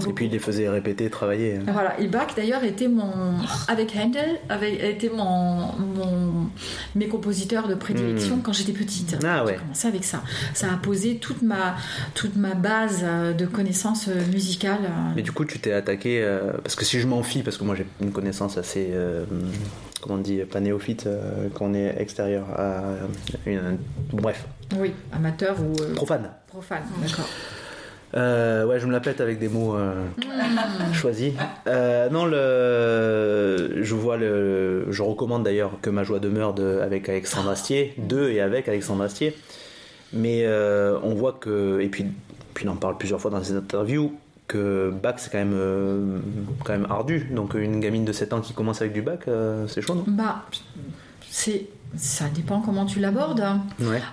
Et 0.09 0.11
puis 0.11 0.25
il 0.25 0.31
les 0.33 0.39
faisait 0.39 0.67
répéter, 0.67 1.09
travailler. 1.09 1.61
Voilà, 1.71 1.97
et 1.97 2.07
bac 2.07 2.33
d'ailleurs 2.35 2.65
était 2.65 2.89
mon 2.89 3.35
avec 3.69 3.95
Handel, 3.95 4.39
avait 4.49 4.91
été 4.91 5.09
mon, 5.09 5.71
mon 5.77 6.49
mes 6.95 7.07
compositeurs 7.07 7.69
de 7.69 7.75
prédilection 7.75 8.37
hmm. 8.37 8.41
quand 8.41 8.51
j'étais 8.51 8.73
petite. 8.73 9.17
Ah 9.25 9.45
ouais. 9.45 9.53
J'ai 9.53 9.59
commencé 9.59 9.87
avec 9.87 10.03
ça. 10.03 10.21
Ça 10.53 10.67
a 10.73 10.75
posé 10.75 11.15
toute 11.15 11.41
ma 11.41 11.75
toute 12.13 12.35
ma 12.35 12.55
base 12.55 13.05
de 13.37 13.45
connaissances 13.45 14.07
musicales. 14.07 14.91
Mais 15.15 15.21
du 15.21 15.31
coup, 15.31 15.45
tu 15.45 15.59
t'es 15.59 15.71
attaqué 15.71 16.27
parce 16.61 16.75
que 16.75 16.83
si 16.83 16.99
je 16.99 17.07
m'en 17.07 17.23
fie 17.23 17.41
parce 17.41 17.57
que 17.57 17.63
moi 17.63 17.75
j'ai 17.75 17.84
une 18.01 18.11
connaissance 18.11 18.57
assez, 18.57 18.89
euh, 18.91 19.25
comment 20.01 20.15
on 20.15 20.17
dit, 20.19 20.39
pas 20.39 20.59
néophyte 20.59 21.07
euh, 21.07 21.47
quand 21.53 21.65
on 21.65 21.73
est 21.73 21.95
extérieur 21.99 22.45
à 22.57 22.81
une, 23.45 23.77
bref. 24.11 24.45
Oui, 24.77 24.93
amateur 25.11 25.55
ou. 25.59 25.73
Euh, 25.81 25.93
profane. 25.93 26.29
Profane, 26.47 26.83
d'accord. 27.01 27.27
Euh, 28.15 28.65
ouais, 28.65 28.79
je 28.79 28.85
me 28.85 28.93
la 28.93 29.01
pète 29.01 29.19
avec 29.19 29.39
des 29.39 29.49
mots 29.49 29.75
euh, 29.75 30.05
choisis. 30.93 31.33
Euh, 31.67 32.09
non, 32.09 32.25
le, 32.25 33.83
je 33.83 33.93
vois 33.93 34.15
le, 34.15 34.89
je 34.89 35.03
recommande 35.03 35.43
d'ailleurs 35.43 35.73
que 35.81 35.89
ma 35.89 36.03
joie 36.03 36.19
demeure 36.19 36.53
de, 36.53 36.79
avec 36.81 37.09
Alexandre 37.09 37.49
Astier, 37.49 37.93
de 37.97 38.29
et 38.29 38.39
avec 38.39 38.69
Alexandre 38.69 39.03
Astier. 39.03 39.35
Mais 40.13 40.45
euh, 40.45 40.97
on 41.03 41.13
voit 41.13 41.33
que, 41.33 41.81
et 41.81 41.89
puis, 41.89 42.05
puis 42.53 42.67
on 42.69 42.71
en 42.71 42.75
parle 42.77 42.97
plusieurs 42.97 43.19
fois 43.19 43.31
dans 43.31 43.43
ses 43.43 43.55
interviews, 43.55 44.13
que 44.47 44.91
bac 45.01 45.15
c'est 45.19 45.31
quand 45.31 45.37
même, 45.39 45.53
euh, 45.55 46.19
quand 46.63 46.73
même 46.73 46.87
ardu. 46.89 47.27
Donc 47.33 47.53
une 47.55 47.79
gamine 47.79 48.05
de 48.05 48.11
7 48.11 48.33
ans 48.33 48.41
qui 48.41 48.53
commence 48.53 48.81
avec 48.81 48.93
du 48.93 49.01
bac, 49.01 49.27
euh, 49.27 49.67
c'est 49.67 49.81
chaud, 49.81 49.95
non? 49.95 50.03
Bah, 50.07 50.45
c'est, 51.29 51.67
ça 51.97 52.25
dépend 52.33 52.61
comment 52.61 52.85
tu 52.85 52.99
l'abordes. 52.99 53.39
À 53.41 53.59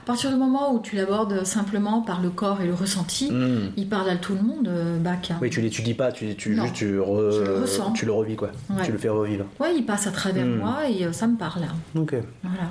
partir 0.07 0.31
du 0.31 0.37
moment 0.37 0.75
où 0.75 0.81
tu 0.81 0.97
l'abordes 0.97 1.45
simplement 1.45 2.01
par 2.03 2.21
le 2.23 2.31
corps 2.31 2.61
et 2.61 2.67
le 2.67 2.75
ressenti, 2.75 3.31
Hmm. 3.31 3.71
il 3.77 3.89
parle 3.89 4.09
à 4.11 4.17
tout 4.17 4.35
le 4.35 4.43
monde, 4.43 4.69
euh, 4.69 4.99
Bach. 4.99 5.31
Oui, 5.41 5.51
tu 5.51 5.61
l'étudies 5.61 5.95
pas, 5.95 6.11
tu, 6.13 6.35
tu, 6.37 6.55
juste, 6.55 6.73
tu, 6.75 6.99
re- 6.99 7.33
Je 7.33 7.43
le 7.45 7.61
ressens. 7.63 7.93
tu 7.93 8.07
le 8.07 8.13
revis, 8.13 8.37
quoi. 8.37 8.51
Ouais. 8.71 8.83
Tu 8.85 8.93
le 8.93 8.99
fais 8.99 9.09
revivre. 9.09 9.45
Ouais, 9.61 9.75
il 9.77 9.85
passe 9.85 10.07
à 10.07 10.11
travers 10.13 10.47
Hmm. 10.47 10.57
moi 10.59 10.89
et 10.89 11.13
ça 11.13 11.27
me 11.27 11.37
parle. 11.37 11.63
Ok. 11.97 12.15
Voilà. 12.43 12.69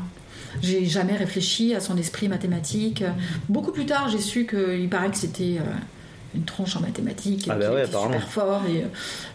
J'ai 0.62 0.84
jamais 0.86 1.15
réfléchi 1.15 1.74
à 1.76 1.80
son 1.80 1.95
esprit 1.97 2.28
mathématique. 2.28 3.04
Beaucoup 3.47 3.71
plus 3.71 3.86
tard, 3.86 4.10
j'ai 4.10 4.19
su 4.19 4.45
qu'il 4.45 4.89
paraît 4.89 5.10
que 5.10 5.15
c'était 5.17 5.60
euh, 5.60 5.63
une 6.36 6.44
tronche 6.46 6.76
en 6.76 6.80
mathématiques, 6.82 7.48
Ah 7.50 7.56
bah 7.56 7.72
ouais, 7.72 7.84
était 7.86 7.98
super 7.98 8.28
fort. 8.30 8.62
Et, 8.70 8.84
euh, 8.84 8.88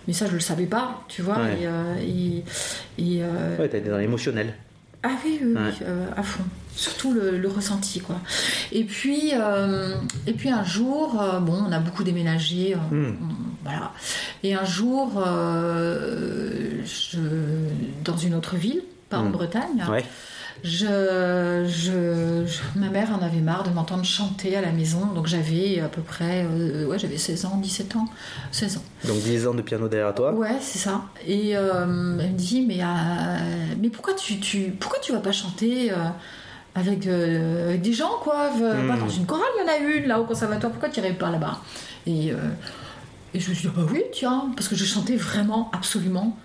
mais 0.06 0.12
ça, 0.14 0.26
je 0.26 0.32
le 0.32 0.40
savais 0.40 0.66
pas, 0.66 1.02
tu 1.08 1.22
vois. 1.22 1.38
Ouais. 1.38 1.58
Et, 1.62 1.66
euh, 1.66 1.94
et- 2.00 2.44
et, 2.98 3.22
euh, 3.22 3.56
Ouais, 3.58 3.68
t'as 3.68 3.78
été 3.78 3.88
dans 3.90 3.98
l'émotionnel. 3.98 4.54
ah 5.02 5.10
oui, 5.24 5.38
oui, 5.42 5.52
oui, 5.54 5.72
euh, 5.82 6.06
à 6.16 6.22
fond. 6.22 6.42
Surtout 6.74 7.12
le, 7.14 7.38
le 7.38 7.48
ressenti, 7.48 8.00
quoi. 8.00 8.16
Et 8.70 8.84
puis, 8.84 9.30
euh, 9.34 9.94
et 10.26 10.32
puis 10.34 10.50
un 10.50 10.62
jour, 10.64 11.20
euh, 11.22 11.38
bon, 11.40 11.64
on 11.68 11.72
a 11.72 11.78
beaucoup 11.78 12.04
déménagé, 12.04 12.74
Hmm. 12.90 13.12
on- 13.22 13.64
voilà. 13.64 13.92
Et 14.42 14.54
un 14.54 14.64
jour, 14.64 15.12
je, 16.84 17.18
dans 18.04 18.16
une 18.16 18.34
autre 18.34 18.56
ville, 18.56 18.82
pas 19.08 19.18
en 19.18 19.26
Hmm. 19.26 19.32
Bretagne, 19.32 19.84
Ouais. 19.90 20.04
Je, 20.64 21.64
je- 21.68 22.44
je- 22.46 22.78
ma 22.78 22.88
mère 22.90 23.10
en 23.12 23.22
avait 23.24 23.40
marre 23.40 23.62
de 23.64 23.70
m'entendre 23.70 24.04
chanter 24.04 24.56
à 24.56 24.60
la 24.60 24.72
maison, 24.72 25.06
donc 25.14 25.26
j'avais 25.26 25.80
à 25.80 25.88
peu 25.88 26.02
près, 26.02 26.44
euh, 26.50 26.86
ouais, 26.86 26.98
j'avais 26.98 27.18
16 27.18 27.44
ans, 27.44 27.56
17 27.58 27.96
ans, 27.96 28.06
16 28.50 28.78
ans. 28.78 28.82
Donc 29.04 29.18
10 29.22 29.46
ans 29.46 29.54
de 29.54 29.62
piano 29.62 29.88
derrière 29.88 30.14
toi. 30.14 30.32
Ouais, 30.32 30.56
c'est 30.60 30.78
ça. 30.78 31.02
Et 31.26 31.56
euh, 31.56 31.82
elle 32.20 32.32
me 32.32 32.36
dit, 32.36 32.62
mais, 32.66 32.82
euh, 32.82 32.86
mais 33.80 33.88
pourquoi, 33.90 34.14
tu, 34.14 34.38
tu, 34.40 34.72
pourquoi 34.78 34.98
tu 35.00 35.12
vas 35.12 35.20
pas 35.20 35.32
chanter 35.32 35.90
avec, 36.74 37.06
avec 37.06 37.80
des 37.82 37.92
gens, 37.92 38.18
quoi 38.22 38.50
Hmm. 38.50 38.88
pas 38.88 38.96
Dans 38.96 39.08
une 39.08 39.26
chorale, 39.26 39.44
il 39.58 39.62
y 39.62 39.64
en 39.64 39.72
a 39.72 39.78
une, 39.98 40.06
là, 40.08 40.20
au 40.20 40.24
conservatoire, 40.24 40.72
pourquoi 40.72 40.88
tu 40.88 41.00
irais 41.00 41.12
pas 41.12 41.30
là-bas? 41.30 41.60
Et, 42.06 42.28
et 43.34 43.40
je 43.40 43.50
me 43.50 43.54
suis 43.54 43.68
dit, 43.68 43.74
bah 43.76 43.82
oui, 43.90 44.02
tiens, 44.12 44.50
parce 44.56 44.68
que 44.68 44.76
je 44.76 44.84
chantais 44.84 45.16
vraiment, 45.16 45.70
absolument, 45.74 46.36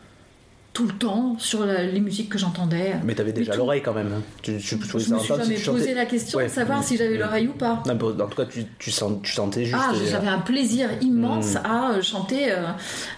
tout 0.73 0.85
le 0.87 0.93
temps, 0.93 1.35
sur 1.37 1.65
la- 1.65 1.83
les 1.83 1.99
musiques 1.99 2.29
que 2.29 2.37
j'entendais. 2.37 2.93
Mais 3.03 3.13
t'avais 3.13 3.33
déjà 3.33 3.57
l'oreille 3.57 3.81
quand 3.81 3.93
même. 3.93 4.07
hein. 4.17 4.21
Tu, 4.41 4.57
Je 4.57 4.75
me 4.77 4.83
suis 4.85 4.99
si 5.01 5.09
jamais 5.27 5.57
chantais- 5.57 5.71
posé 5.79 5.93
la 5.93 6.05
question 6.05 6.37
Ouais. 6.37 6.45
de 6.45 6.49
savoir 6.49 6.81
si 6.81 6.95
j'avais 6.95 7.17
Hmm. 7.17 7.21
l'oreille 7.21 7.47
ou 7.49 7.53
pas. 7.53 7.83
Non, 7.85 7.93
en 7.93 8.27
tout 8.27 8.37
cas, 8.37 8.45
tu, 8.79 8.91
sens, 8.91 9.13
tu 9.21 9.33
sentais 9.33 9.65
juste. 9.65 9.77
Ah, 9.77 9.91
et, 9.93 10.07
j'avais 10.09 10.29
un 10.29 10.39
plaisir 10.39 10.87
immense 11.01 11.55
Mm. 11.55 11.65
à 11.65 11.91
euh, 11.91 12.01
chanter, 12.01 12.53
euh, 12.53 12.67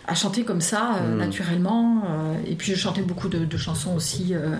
à 0.07 0.15
chanter 0.15 0.43
comme 0.43 0.61
ça, 0.61 0.95
euh, 0.97 1.13
Mm. 1.15 1.17
naturellement. 1.19 2.01
euh, 2.09 2.33
et 2.47 2.55
puis 2.55 2.71
je 2.73 2.77
chantais 2.79 3.03
beaucoup 3.03 3.29
de, 3.29 3.45
de 3.45 3.57
chansons 3.57 3.93
aussi, 3.95 4.33
euh, 4.33 4.55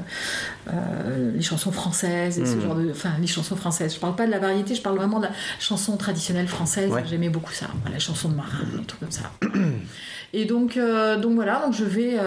euh, 0.71 1.31
les 1.33 1.41
chansons 1.41 1.71
françaises 1.71 2.37
et 2.39 2.45
ce 2.45 2.55
Mm. 2.57 2.61
genre 2.61 2.75
de, 2.75 2.91
enfin 2.91 3.09
les 3.19 3.25
chansons 3.27 3.55
françaises. 3.55 3.95
Je 3.95 3.99
parle 3.99 4.15
pas 4.15 4.27
de 4.27 4.31
la 4.31 4.39
variété, 4.39 4.75
je 4.75 4.81
parle 4.83 4.97
vraiment 4.97 5.17
de 5.19 5.25
la 5.25 5.31
chanson 5.59 5.97
traditionnelle 5.97 6.47
française. 6.47 6.91
Ouais. 6.91 7.03
J'aimais 7.09 7.29
beaucoup 7.29 7.51
ça, 7.53 7.65
voilà, 7.81 7.95
les 7.95 7.99
chansons 7.99 8.29
de 8.29 8.35
marin, 8.35 8.59
des 8.77 8.85
trucs 8.85 8.99
comme 8.99 9.11
ça. 9.11 9.31
et 10.33 10.45
donc, 10.45 10.77
euh, 10.77 11.17
donc 11.19 11.33
voilà, 11.35 11.61
donc 11.65 11.73
je 11.73 11.83
vais, 11.85 12.17
euh, 12.19 12.23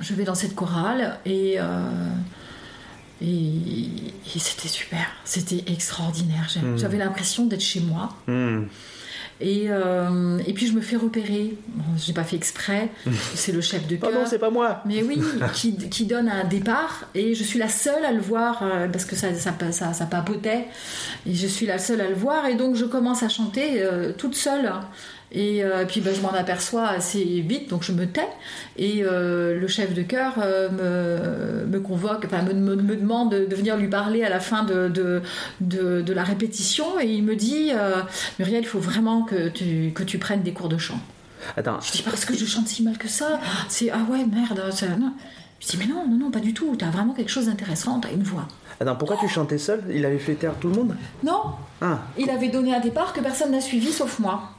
je 0.00 0.14
vais 0.14 0.24
dans 0.24 0.34
cette 0.34 0.54
chorale 0.54 1.18
et 1.24 1.54
euh, 1.58 1.64
et, 3.22 3.26
et 4.34 4.38
c'était 4.38 4.68
super, 4.68 5.06
c'était 5.24 5.64
extraordinaire. 5.72 6.46
J'ai- 6.52 6.60
Mm. 6.60 6.78
J'avais 6.78 6.98
l'impression 6.98 7.46
d'être 7.46 7.60
chez 7.62 7.80
moi. 7.80 8.10
Hmm. 8.26 8.64
Et, 9.40 9.64
euh, 9.68 10.38
et 10.46 10.52
puis 10.52 10.66
je 10.68 10.72
me 10.72 10.80
fais 10.80 10.96
repérer. 10.96 11.56
Bon, 11.68 11.84
j'ai 11.96 12.12
pas 12.12 12.22
fait 12.24 12.36
exprès. 12.36 12.90
C'est 13.34 13.50
le 13.52 13.60
chef 13.60 13.86
de 13.88 13.96
Oh 14.00 14.06
chœur. 14.06 14.14
non, 14.20 14.26
c'est 14.26 14.38
pas 14.38 14.50
moi. 14.50 14.80
mais 14.86 15.02
oui, 15.02 15.20
qui, 15.54 15.76
qui 15.88 16.06
donne 16.06 16.28
un 16.28 16.44
départ 16.44 17.06
et 17.14 17.34
je 17.34 17.42
suis 17.42 17.58
la 17.58 17.68
seule 17.68 18.04
à 18.04 18.12
le 18.12 18.20
voir 18.20 18.62
euh, 18.62 18.88
parce 18.88 19.04
que 19.04 19.16
ça, 19.16 19.34
ça, 19.34 19.52
ça, 19.72 19.92
ça 19.92 20.06
papotait 20.06 20.66
et 21.26 21.34
je 21.34 21.46
suis 21.48 21.66
la 21.66 21.78
seule 21.78 22.00
à 22.00 22.08
le 22.08 22.14
voir 22.14 22.46
et 22.46 22.54
donc 22.54 22.76
je 22.76 22.84
commence 22.84 23.22
à 23.24 23.28
chanter 23.28 23.82
euh, 23.82 24.12
toute 24.16 24.36
seule 24.36 24.70
et 25.36 25.64
euh, 25.64 25.84
puis 25.84 26.00
ben, 26.00 26.14
je 26.14 26.20
m'en 26.20 26.32
aperçois 26.32 26.86
assez 26.88 27.24
vite 27.24 27.68
donc 27.68 27.82
je 27.82 27.92
me 27.92 28.06
tais 28.06 28.28
et 28.76 29.02
euh, 29.02 29.58
le 29.58 29.66
chef 29.68 29.92
de 29.92 30.02
chœur 30.02 30.34
euh, 30.38 30.68
me, 30.70 31.66
me 31.66 31.80
convoque, 31.80 32.24
enfin 32.26 32.42
me, 32.42 32.52
me, 32.54 32.76
me 32.76 32.96
demande 32.96 33.32
de, 33.34 33.54
venir 33.54 33.76
lui 33.76 33.88
parler 33.88 34.22
à 34.24 34.28
la 34.28 34.38
fin 34.40 34.62
de, 34.62 34.88
de, 34.88 35.22
de, 35.60 36.00
de 36.02 36.12
la 36.12 36.22
répétition 36.24 37.00
et 37.00 37.06
il 37.06 37.24
me 37.24 37.34
dit 37.36 37.72
Muriel 38.38 38.62
il 38.62 38.66
faut 38.66 38.78
vraiment 38.78 39.22
que 39.24 39.48
tu, 39.48 39.92
que 39.94 40.02
tu 40.04 40.18
prennes 40.18 40.42
des 40.42 40.52
cours 40.52 40.68
de 40.68 40.78
chant. 40.78 41.00
Attends, 41.56 41.78
Je 41.80 41.92
dis 41.92 42.02
parce 42.02 42.24
que 42.24 42.34
je 42.34 42.46
chante 42.46 42.68
si 42.68 42.82
mal 42.82 42.96
que 42.96 43.08
ça. 43.08 43.38
C'est 43.68 43.90
ah 43.90 43.98
ouais 44.10 44.24
merde. 44.24 44.72
ça- 44.72 44.86
non. 44.98 45.12
Je 45.60 45.66
dis 45.68 45.76
mais 45.78 45.86
non 45.86 46.06
non 46.08 46.16
non 46.16 46.30
pas 46.30 46.40
du 46.40 46.54
tout. 46.54 46.74
T'as 46.78 46.90
vraiment 46.90 47.12
quelque 47.12 47.30
chose 47.30 47.46
d'intéressant. 47.46 48.00
T'as 48.00 48.12
une 48.12 48.22
voix. 48.22 48.48
attends, 48.80 48.96
pourquoi 48.96 49.18
tu 49.18 49.28
chantais 49.28 49.58
seul 49.58 49.82
Il 49.92 50.06
avait 50.06 50.18
fait 50.18 50.34
taire 50.36 50.54
tout 50.60 50.68
le 50.68 50.74
monde? 50.74 50.96
Non. 51.22 51.42
Ah, 51.82 52.02
Il 52.18 52.30
avait 52.30 52.48
donné 52.48 52.74
un 52.74 52.80
départ 52.80 53.12
que 53.12 53.20
personne 53.20 53.50
n'a 53.50 53.60
suivi 53.60 53.92
sauf 53.92 54.18
moi. 54.20 54.53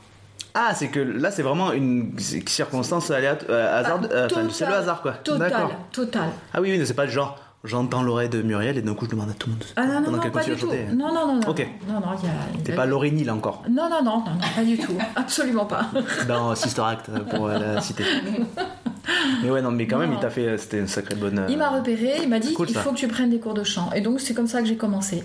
Ah 0.55 0.73
c'est 0.73 0.87
que 0.87 0.99
là, 0.99 1.31
c'est 1.31 1.43
vraiment 1.43 1.71
une 1.73 2.17
circonstance 2.17 3.11
aléatoire. 3.11 3.49
euh, 3.51 3.79
hasard, 3.79 3.99
euh, 4.11 4.27
c'est 4.49 4.65
le 4.65 4.73
hasard 4.73 5.01
quoi. 5.01 5.11
Total 5.13 5.67
total. 5.91 6.29
Ah 6.53 6.61
oui, 6.61 6.71
oui, 6.77 6.85
c'est 6.85 6.93
pas 6.93 7.05
le 7.05 7.11
genre. 7.11 7.37
J'entends 7.65 8.03
l'oreille 8.03 8.29
de 8.29 8.43
Muriel 8.43 8.77
et 8.77 8.81
d'un 8.83 8.93
coup 8.93 9.05
je 9.05 9.11
demande 9.11 9.31
à 9.31 9.33
tout 9.33 9.47
le 9.49 9.53
monde. 9.53 9.63
Ah 9.75 9.87
non 9.87 9.99
non 9.99 10.11
non 10.11 10.29
pas 10.31 10.43
du 10.43 10.55
tout. 10.55 10.67
Non 10.93 11.11
non 11.13 11.27
non 11.27 11.35
non. 11.41 11.47
Ok. 11.49 11.67
Non 11.87 11.95
non 11.95 12.15
il 12.55 12.63
T'es 12.63 12.73
pas 12.73 12.85
Laurénie 12.85 13.23
là 13.23 13.33
encore, 13.33 13.63
Non 13.69 13.89
non 13.89 14.03
non 14.03 14.19
non 14.19 14.37
pas 14.55 14.63
du 14.63 14.77
tout. 14.77 14.95
Absolument 15.15 15.65
pas. 15.65 15.87
dans 16.27 16.53
Sister 16.53 16.83
Act 16.83 17.09
pour 17.31 17.47
euh, 17.47 17.57
la 17.57 17.81
citer. 17.81 18.03
Mais 19.43 19.49
ouais, 19.49 19.61
non, 19.61 19.71
mais 19.71 19.87
quand 19.87 19.97
même, 19.97 20.13
il 20.13 20.19
t'a 20.19 20.29
fait. 20.29 20.47
euh, 20.47 20.57
C'était 20.57 20.79
une 20.79 20.87
sacrée 20.87 21.15
bonne. 21.15 21.39
euh, 21.39 21.47
Il 21.49 21.57
m'a 21.57 21.69
repéré, 21.69 22.13
il 22.21 22.29
m'a 22.29 22.39
dit 22.39 22.53
Cool, 22.53 22.69
il 22.69 22.75
faut 22.75 22.91
que 22.91 22.97
tu 22.97 23.07
prennes 23.07 23.29
des 23.29 23.39
cours 23.39 23.53
de 23.53 23.63
chant. 23.63 23.91
Et 23.93 24.01
donc 24.01 24.19
c'est 24.19 24.33
comme 24.33 24.47
ça 24.47 24.61
que 24.61 24.67
j'ai 24.67 24.77
commencé. 24.77 25.23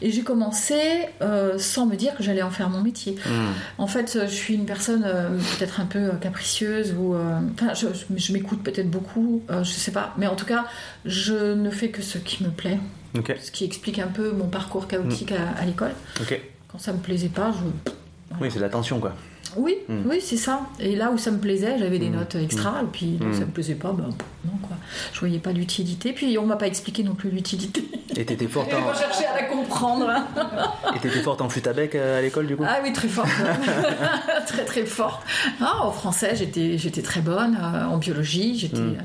Et 0.00 0.10
j'ai 0.10 0.22
commencé 0.22 0.74
euh, 1.22 1.58
sans 1.58 1.86
me 1.86 1.96
dire 1.96 2.14
que 2.16 2.22
j'allais 2.22 2.42
en 2.42 2.50
faire 2.50 2.68
mon 2.68 2.80
métier. 2.80 3.16
hmm. 3.26 3.52
En 3.78 3.86
fait, 3.86 4.18
je 4.24 4.32
suis 4.34 4.54
une 4.54 4.66
personne 4.66 5.02
euh, 5.06 5.30
peut-être 5.58 5.80
un 5.80 5.86
peu 5.86 6.10
capricieuse 6.20 6.94
ou 6.98 7.14
euh, 7.14 7.38
enfin, 7.54 7.72
je, 7.74 8.32
m'écoute 8.32 8.62
peut-être 8.62 8.90
beaucoup, 8.90 9.42
je 9.50 9.62
sais 9.64 9.90
pas, 9.92 10.14
mais 10.18 10.26
en 10.26 10.36
tout 10.36 10.46
cas, 10.46 10.64
je 11.04 11.52
ne 11.54 11.70
fais 11.70 11.88
que 11.88 12.02
ce 12.02 12.18
qui 12.18 12.44
me 12.44 12.50
plaît, 12.50 12.78
ce 13.40 13.50
qui 13.50 13.64
explique 13.64 13.98
un 13.98 14.06
peu 14.08 14.32
mon 14.32 14.46
parcours 14.46 14.88
chaotique 14.88 15.32
à, 15.32 15.60
à 15.60 15.64
l'école. 15.64 15.92
Quand 16.68 16.78
ça 16.78 16.92
me 16.92 16.98
plaisait 16.98 17.28
pas, 17.28 17.52
je 17.52 17.94
Oui, 18.40 18.48
c'est 18.50 18.60
la 18.60 18.68
tension 18.70 18.98
quoi. 19.00 19.14
Oui, 19.56 19.76
Mm. 19.88 20.02
oui, 20.08 20.20
c'est 20.22 20.36
ça. 20.36 20.60
Et 20.80 20.96
là 20.96 21.10
où 21.10 21.18
ça 21.18 21.30
me 21.30 21.38
plaisait, 21.38 21.78
j'avais 21.78 21.98
des 21.98 22.08
Mm. 22.10 22.16
notes 22.16 22.34
extra, 22.36 22.80
et 22.82 22.86
puis 22.92 23.18
là 23.20 23.26
où 23.26 23.32
ça 23.32 23.40
me 23.40 23.46
plaisait 23.52 23.74
pas, 23.74 23.92
ben 23.92 24.04
non 24.44 24.52
quoi. 24.62 24.76
Je 25.12 25.20
voyais 25.20 25.38
pas 25.38 25.52
l'utilité. 25.52 26.12
Puis 26.12 26.36
on 26.38 26.46
m'a 26.46 26.56
pas 26.56 26.66
expliqué 26.66 27.02
non 27.02 27.14
plus 27.14 27.30
l'utilité. 27.30 27.84
Et 28.16 28.24
t'étais 28.24 28.46
forte, 28.48 28.70
pas 28.70 28.78
en... 28.78 28.94
cherché 28.94 29.24
à 29.26 29.40
la 29.40 29.44
comprendre. 29.48 30.10
et 30.94 30.98
t'étais 30.98 31.20
forte 31.22 31.40
en 31.40 31.48
flûte 31.48 31.66
à 31.66 31.72
bec 31.72 31.94
euh, 31.94 32.18
à 32.18 32.22
l'école 32.22 32.46
du 32.46 32.56
coup? 32.56 32.64
Ah 32.66 32.78
oui, 32.82 32.92
très 32.92 33.08
forte. 33.08 33.28
très 34.46 34.64
très 34.64 34.84
forte. 34.86 35.22
Ah, 35.60 35.84
en 35.84 35.90
français, 35.92 36.34
j'étais, 36.34 36.78
j'étais 36.78 37.02
très 37.02 37.20
bonne. 37.20 37.56
Euh, 37.60 37.84
en 37.86 37.98
biologie, 37.98 38.58
j'étais. 38.58 38.78
Mm. 38.80 38.96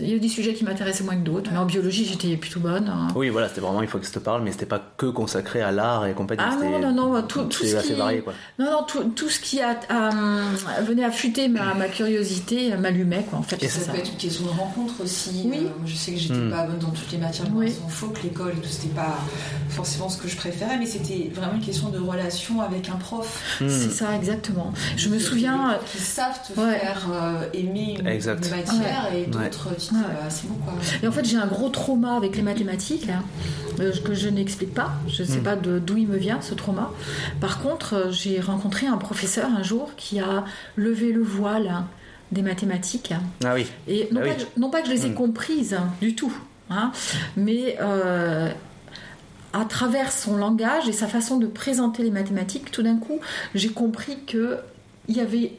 Il 0.00 0.08
y 0.08 0.14
a 0.14 0.18
des 0.18 0.28
sujets 0.28 0.54
qui 0.54 0.64
m'intéressaient 0.64 1.04
moins 1.04 1.16
que 1.16 1.24
d'autres, 1.24 1.50
mais 1.52 1.58
en 1.58 1.66
biologie, 1.66 2.06
j'étais 2.06 2.34
plutôt 2.36 2.60
bonne. 2.60 2.88
hein. 2.88 3.08
Oui, 3.14 3.28
voilà, 3.28 3.48
c'était 3.48 3.60
vraiment, 3.60 3.82
il 3.82 3.88
faut 3.88 3.98
que 3.98 4.06
ça 4.06 4.12
te 4.12 4.18
parle, 4.18 4.42
mais 4.42 4.50
c'était 4.52 4.64
pas 4.64 4.80
que 4.96 5.06
consacré 5.06 5.60
à 5.60 5.72
l'art 5.72 6.06
et 6.06 6.14
compagnie. 6.14 6.42
Ah 6.42 6.56
non, 6.56 6.78
non, 6.78 6.92
non, 7.12 7.22
tout, 7.22 7.42
tout 7.44 7.58
c'était 7.64 7.72
ce 7.72 7.76
assez 7.76 7.92
qui... 7.92 7.98
varié 7.98 8.20
quoi. 8.20 8.32
Non, 8.58 8.70
non, 8.70 8.82
tout, 8.84 9.02
tout 9.14 9.28
ce 9.28 9.40
qui 9.40 9.60
a, 9.60 9.76
euh, 9.90 10.82
venait 10.84 11.04
affûter 11.04 11.48
ma, 11.48 11.74
ma 11.74 11.88
curiosité 11.88 12.74
m'allumait, 12.76 13.24
quoi, 13.28 13.38
en 13.38 13.42
fait. 13.42 13.56
Et 13.62 13.68
c'est 13.68 13.80
Ça 13.80 13.86
ça. 13.86 13.92
peut 13.92 13.98
être 13.98 14.10
une 14.10 14.16
question 14.18 14.44
de 14.44 14.50
rencontre 14.50 14.94
aussi. 15.02 15.42
Oui. 15.46 15.56
Euh, 15.58 15.62
moi, 15.62 15.70
je 15.86 15.94
sais 15.94 16.12
que 16.12 16.18
j'étais 16.18 16.34
Hmm. 16.34 16.50
pas 16.50 16.66
bonne 16.66 16.78
dans 16.78 16.90
toutes 16.90 17.10
les 17.12 17.18
matières 17.18 17.48
de 17.48 17.54
Oui. 17.56 17.72
en 17.84 17.88
folk, 17.88 18.22
l'école 18.22 18.52
et 18.56 18.60
tout, 18.60 18.68
c'était 18.68 18.94
pas 18.94 19.18
forcément 19.68 20.08
ce 20.08 20.18
que 20.18 20.28
je 20.28 20.36
préférais, 20.36 20.78
mais 20.78 20.86
c'était 20.86 21.30
vraiment 21.34 21.54
une 21.54 21.60
question 21.64 21.88
de 21.88 21.98
relation 21.98 22.60
avec 22.60 22.88
un 22.88 22.96
prof. 22.96 23.58
Hmm. 23.60 23.68
C'est 23.68 23.90
ça, 23.90 24.14
exactement. 24.16 24.72
Je 24.96 25.08
me 25.08 25.18
souviens... 25.18 25.72
euh, 25.72 25.76
Qui 25.90 25.98
savent 25.98 26.38
te 26.46 26.58
Ouais. 26.60 26.78
faire 26.78 27.06
euh, 27.12 27.42
aimer 27.54 27.96
une, 28.00 28.06
Exact. 28.06 28.44
une 28.44 28.56
matière 28.56 29.08
et 29.12 29.20
Ouais. 29.22 29.26
d'autres, 29.26 29.68
tu 29.78 29.86
te 29.88 29.94
dis, 29.94 29.96
Ouais. 29.96 30.02
bah, 30.06 30.28
c'est 30.30 30.48
bon 30.48 30.54
quoi. 30.64 30.74
Et 31.02 31.08
en 31.08 31.12
fait, 31.12 31.24
j'ai 31.24 31.36
un 31.36 31.46
gros 31.46 31.68
trauma 31.68 32.16
avec 32.16 32.36
les 32.36 32.42
mathématiques 32.42 33.08
hein, 33.08 33.22
que 34.04 34.14
je 34.14 34.28
n'explique 34.28 34.74
pas. 34.74 34.92
Je 35.08 35.22
ne 35.22 35.26
sais 35.28 35.38
Mm. 35.38 35.42
pas 35.42 35.56
d'où 35.56 35.96
il 35.96 36.06
me 36.06 36.16
vient 36.16 36.40
ce 36.42 36.54
trauma. 36.54 36.90
Par 37.40 37.60
contre, 37.62 38.08
j'ai 38.10 38.40
rencontré 38.40 38.86
un 38.86 38.96
professeur 38.98 39.48
un 39.56 39.62
jour 39.62 39.79
qui 39.96 40.20
a 40.20 40.44
levé 40.76 41.12
le 41.12 41.22
voile 41.22 41.82
des 42.32 42.42
mathématiques. 42.42 43.12
Ah 43.44 43.54
oui. 43.54 43.66
Et 43.88 44.08
non, 44.12 44.20
Ah 44.22 44.28
pas, 44.28 44.30
oui. 44.30 44.44
que, 44.54 44.60
non 44.60 44.70
pas 44.70 44.80
que 44.82 44.86
je 44.88 44.92
les 44.92 45.06
ai 45.06 45.10
Mm. 45.10 45.14
comprises 45.14 45.76
du 46.00 46.14
tout, 46.14 46.32
hein, 46.70 46.92
mais 47.36 47.76
euh, 47.80 48.48
à 49.52 49.64
travers 49.64 50.12
son 50.12 50.36
langage 50.36 50.88
et 50.88 50.92
sa 50.92 51.08
façon 51.08 51.38
de 51.38 51.46
présenter 51.46 52.02
les 52.04 52.10
mathématiques, 52.12 52.70
tout 52.70 52.82
d'un 52.82 52.96
coup, 52.98 53.18
j'ai 53.54 53.70
compris 53.70 54.18
que 54.26 54.58
il 55.08 55.16
y 55.16 55.20
avait 55.20 55.52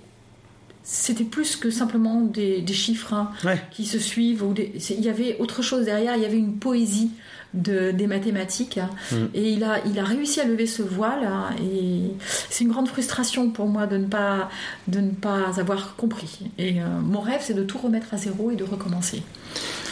c'était 0.83 1.23
plus 1.25 1.57
que 1.57 1.69
simplement 1.69 2.21
des, 2.21 2.65
chiffres 2.67 3.13
hein, 3.13 3.31
qui 3.69 3.85
se 3.85 3.99
suivent. 3.99 4.43
Ou 4.43 4.53
il 4.57 4.99
y 5.01 5.09
avait 5.09 5.37
autre 5.39 5.61
chose 5.61 5.85
derrière, 5.85 6.15
il 6.15 6.23
y 6.23 6.25
avait 6.25 6.37
une 6.39 6.55
poésie 6.55 7.11
de, 7.53 7.91
des 7.91 8.07
mathématiques. 8.07 8.77
Hein. 8.77 8.89
Mm. 9.11 9.15
Et 9.33 9.49
il 9.51 9.63
a, 9.63 9.79
il 9.85 9.99
a 9.99 10.03
réussi 10.03 10.39
à 10.39 10.45
lever 10.45 10.67
ce 10.67 10.81
voile. 10.81 11.23
Hein, 11.23 11.49
et 11.61 12.11
c'est 12.49 12.63
une 12.63 12.71
grande 12.71 12.87
frustration 12.87 13.49
pour 13.49 13.67
moi 13.67 13.87
de 13.87 13.97
ne 13.97 14.05
pas, 14.05 14.49
de 14.87 14.99
ne 14.99 15.11
pas 15.11 15.59
avoir 15.59 15.95
compris. 15.95 16.51
Et 16.57 16.81
euh, 16.81 16.85
mon 17.01 17.19
rêve, 17.19 17.41
c'est 17.41 17.53
de 17.53 17.63
tout 17.63 17.77
remettre 17.77 18.13
à 18.13 18.17
zéro 18.17 18.51
et 18.51 18.55
de 18.55 18.63
recommencer. 18.63 19.23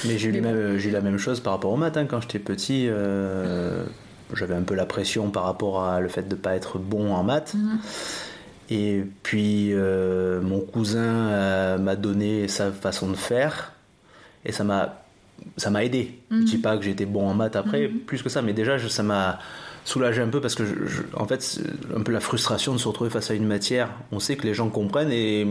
Mais 0.06 0.18
j'ai 0.18 0.30
eu, 0.30 0.92
la 0.92 1.02
même 1.02 1.18
chose 1.18 1.40
par 1.40 1.54
rapport 1.54 1.72
au 1.72 1.78
maths. 1.78 1.98
quand 2.10 2.22
j'étais 2.22 2.40
petit. 2.40 2.88
Euh, 2.88 3.84
j'avais 4.36 4.56
un 4.56 4.62
peu 4.62 4.76
la 4.76 4.86
pression 4.86 5.32
par 5.32 5.44
rapport 5.44 5.84
à 5.84 6.00
le 6.00 6.08
fait 6.08 6.28
de 6.28 6.36
ne 6.36 6.40
pas 6.40 6.56
être 6.56 6.78
bon 6.78 7.14
en 7.14 7.24
maths. 7.24 7.56
Mm. 7.56 7.78
Et 8.72 9.04
puis 9.24 9.70
euh, 9.74 10.42
mon 10.42 10.60
cousin 10.60 11.78
m'a 11.80 11.96
donné 11.96 12.48
sa 12.48 12.72
façon 12.72 13.10
de 13.10 13.16
faire 13.16 13.74
et 14.46 14.52
ça 14.52 14.64
m'a 14.64 15.09
ça 15.58 15.70
m'a 15.70 15.84
aidé. 15.84 16.20
Je 16.32 16.38
dis 16.44 16.58
mhm. 16.58 16.62
pas 16.62 16.78
que 16.78 16.84
j'étais 16.84 17.06
bon 17.06 17.28
en 17.28 17.34
maths 17.34 17.56
après, 17.56 17.88
mhm. 17.88 18.00
plus 18.00 18.22
que 18.22 18.30
ça, 18.30 18.42
mais 18.42 18.54
déjà 18.54 18.78
ça 18.80 19.04
m'a 19.04 19.40
soulagé 19.86 20.22
un 20.22 20.28
peu 20.28 20.40
parce 20.40 20.56
que 20.56 20.64
en 21.16 21.26
fait 21.26 21.60
un 21.96 22.02
peu 22.02 22.12
la 22.12 22.20
frustration 22.20 22.74
de 22.74 22.78
se 22.78 22.88
retrouver 22.88 23.10
face 23.10 23.32
à 23.32 23.34
une 23.34 23.48
matière. 23.48 23.90
On 24.12 24.20
sait 24.20 24.36
que 24.36 24.46
les 24.46 24.54
gens 24.54 24.70
comprennent 24.70 25.12
et 25.12 25.48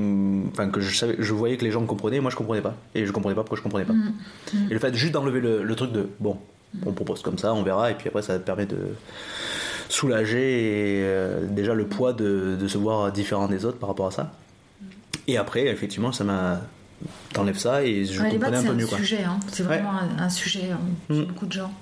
enfin 0.52 0.68
que 0.68 0.80
je 0.80 0.96
savais, 0.96 1.16
je 1.18 1.32
voyais 1.32 1.56
que 1.56 1.64
les 1.64 1.72
gens 1.72 1.84
comprenaient, 1.86 2.20
moi 2.20 2.30
je 2.30 2.36
comprenais 2.36 2.62
pas 2.62 2.76
et 2.94 3.04
je 3.06 3.12
comprenais 3.12 3.34
pas 3.34 3.42
pourquoi 3.42 3.58
je 3.58 3.62
comprenais 3.62 3.86
pas. 3.86 3.94
Mhm. 3.94 4.12
Et 4.70 4.74
le 4.74 4.78
fait 4.78 4.94
juste 4.94 5.12
d'enlever 5.12 5.40
le, 5.40 5.62
le, 5.62 5.74
truc 5.74 5.92
de 5.92 6.08
bon, 6.20 6.38
on 6.86 6.92
propose 6.92 7.22
comme 7.22 7.38
ça, 7.38 7.54
on 7.54 7.62
verra 7.62 7.90
et 7.90 7.94
puis 7.94 8.08
après 8.08 8.22
ça 8.22 8.38
permet 8.38 8.66
de 8.66 8.78
soulagé 9.88 10.38
et 10.38 11.02
euh, 11.02 11.46
déjà 11.48 11.74
le 11.74 11.86
poids 11.86 12.12
de, 12.12 12.56
de, 12.60 12.68
se 12.68 12.78
voir 12.78 13.10
différent 13.10 13.48
des 13.48 13.64
autres 13.64 13.78
par 13.78 13.88
rapport 13.88 14.08
à 14.08 14.10
ça. 14.10 14.32
Et 15.26 15.36
après, 15.36 15.66
effectivement, 15.66 16.10
ça 16.10 16.24
m'a. 16.24 16.60
T'enlèves 17.32 17.58
ça 17.58 17.84
et 17.84 18.04
je 18.04 18.20
comprenais 18.20 18.56
un 18.56 18.62
peu 18.62 18.74
mieux. 18.74 18.86
C'est 18.86 18.94
un 18.94 18.98
sujet, 18.98 19.24
hein. 19.24 19.38
c'est 19.52 19.62
vraiment 19.62 19.92
un, 20.18 20.28
sujet 20.28 20.70
hein, 20.72 20.80
mm. 21.08 21.24
beaucoup 21.24 21.46
de 21.46 21.52
gens. 21.52 21.72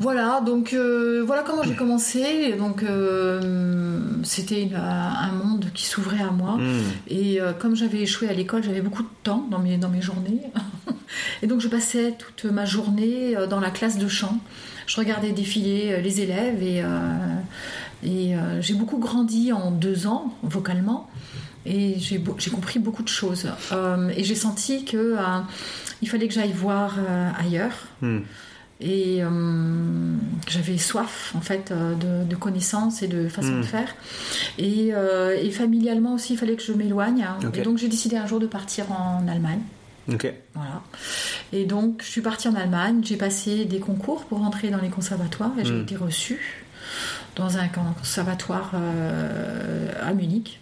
Voilà, 0.00 0.42
donc 0.44 0.74
euh, 0.74 1.22
voilà 1.26 1.42
comment 1.42 1.62
j'ai 1.62 1.74
commencé. 1.74 2.54
Donc 2.58 2.82
euh, 2.82 4.00
c'était 4.24 4.68
un 4.74 5.32
monde 5.32 5.66
qui 5.72 5.86
s'ouvrait 5.86 6.22
à 6.22 6.30
moi. 6.30 6.56
Mm. 6.56 6.82
Et 7.08 7.38
comme 7.58 7.76
j'avais 7.76 8.00
échoué 8.00 8.28
à 8.28 8.32
l'école, 8.32 8.62
j'avais 8.64 8.82
beaucoup 8.82 9.02
de 9.02 9.08
temps 9.22 9.46
dans 9.50 9.60
mes, 9.60 9.76
dans 9.76 9.88
mes 9.88 10.02
journées. 10.02 10.42
et 11.42 11.46
donc 11.46 11.60
je 11.60 11.68
passais 11.68 12.14
toute 12.18 12.50
ma 12.50 12.64
journée 12.64 13.34
dans 13.48 13.60
la 13.60 13.70
classe 13.70 13.98
de 13.98 14.08
chant 14.08 14.38
je 14.88 14.96
regardais 14.96 15.30
défiler 15.32 15.92
euh, 15.92 16.00
les 16.00 16.20
élèves 16.22 16.62
et, 16.62 16.82
euh, 16.82 16.88
et 18.02 18.34
euh, 18.34 18.60
j'ai 18.60 18.74
beaucoup 18.74 18.98
grandi 18.98 19.52
en 19.52 19.70
deux 19.70 20.08
ans 20.08 20.34
vocalement 20.42 21.08
et 21.66 21.96
j'ai 21.98 22.20
compris 22.50 22.78
beaucoup 22.78 23.02
de 23.02 23.08
choses. 23.08 23.46
et 24.16 24.24
j'ai 24.24 24.34
senti 24.34 24.84
que 24.84 25.16
il 26.00 26.08
fallait 26.08 26.28
que 26.28 26.34
j'aille 26.34 26.52
voir 26.52 26.96
ailleurs. 27.38 27.86
Hmm. 28.00 28.20
Et 28.80 29.22
j'avais 30.46 30.78
soif 30.78 31.32
en 31.36 31.40
fait 31.40 31.72
de, 31.72 32.36
connaissances 32.36 33.02
et 33.02 33.08
de 33.08 33.28
façon 33.28 33.56
de 33.56 33.60
hmm. 33.60 33.64
faire. 33.64 33.94
Et, 34.58 34.92
familialement 35.50 36.14
aussi, 36.14 36.34
il 36.34 36.38
fallait 36.38 36.56
que 36.56 36.62
je 36.62 36.72
m'éloigne. 36.72 37.26
Et 37.54 37.62
donc 37.62 37.78
j'ai 37.78 37.88
décidé 37.88 38.16
un 38.16 38.26
jour 38.26 38.40
de 38.40 38.46
partir 38.46 38.90
en 38.92 39.26
Allemagne. 39.28 39.60
Voilà. 40.54 40.82
Et 41.52 41.64
donc, 41.64 42.02
je 42.02 42.08
suis 42.08 42.20
partie 42.20 42.48
en 42.48 42.54
Allemagne, 42.54 43.02
j'ai 43.04 43.16
passé 43.16 43.64
des 43.64 43.78
concours 43.78 44.24
pour 44.24 44.42
entrer 44.42 44.70
dans 44.70 44.80
les 44.80 44.88
conservatoires 44.88 45.52
et 45.58 45.64
j'ai 45.64 45.74
hmm. 45.74 45.82
été 45.82 45.96
reçue 45.96 46.64
dans 47.36 47.58
un 47.58 47.68
conservatoire 47.68 48.72
euh, 48.74 49.92
à 50.02 50.12
Munich. 50.12 50.60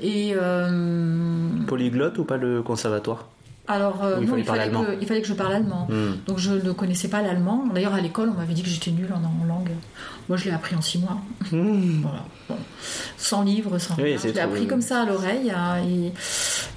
Et. 0.00 0.32
Euh, 0.34 1.48
Polyglotte 1.66 2.18
ou 2.18 2.24
pas 2.24 2.36
le 2.36 2.62
conservatoire? 2.62 3.28
Alors, 3.70 4.02
euh, 4.02 4.16
il, 4.20 4.26
non, 4.26 4.30
fallait 4.30 4.42
il, 4.42 4.46
fallait 4.46 4.68
que, 4.68 5.00
il, 5.00 5.06
fallait 5.06 5.22
que, 5.22 5.28
je 5.28 5.32
parle 5.32 5.52
allemand. 5.52 5.86
Hmm. 5.88 6.16
Donc, 6.26 6.38
je 6.38 6.54
ne 6.54 6.72
connaissais 6.72 7.06
pas 7.06 7.22
l'allemand. 7.22 7.66
D'ailleurs, 7.72 7.94
à 7.94 8.00
l'école, 8.00 8.30
on 8.34 8.36
m'avait 8.36 8.52
dit 8.52 8.64
que 8.64 8.68
j'étais 8.68 8.90
nulle 8.90 9.12
en, 9.12 9.46
langue. 9.46 9.70
Moi, 10.28 10.36
je 10.36 10.46
l'ai 10.46 10.50
appris 10.50 10.74
en 10.74 10.82
six 10.82 10.98
mois. 10.98 11.18
Hmm. 11.52 12.00
voilà. 12.02 12.24
Sans 13.16 13.42
livre, 13.42 13.78
sans 13.78 13.94
oui, 13.96 14.16
Je 14.20 14.28
l'ai 14.28 14.40
appris 14.40 14.66
comme 14.66 14.80
ça 14.80 15.02
à 15.02 15.06
l'oreille. 15.06 15.52
Hein, 15.54 15.84
et, 15.88 16.12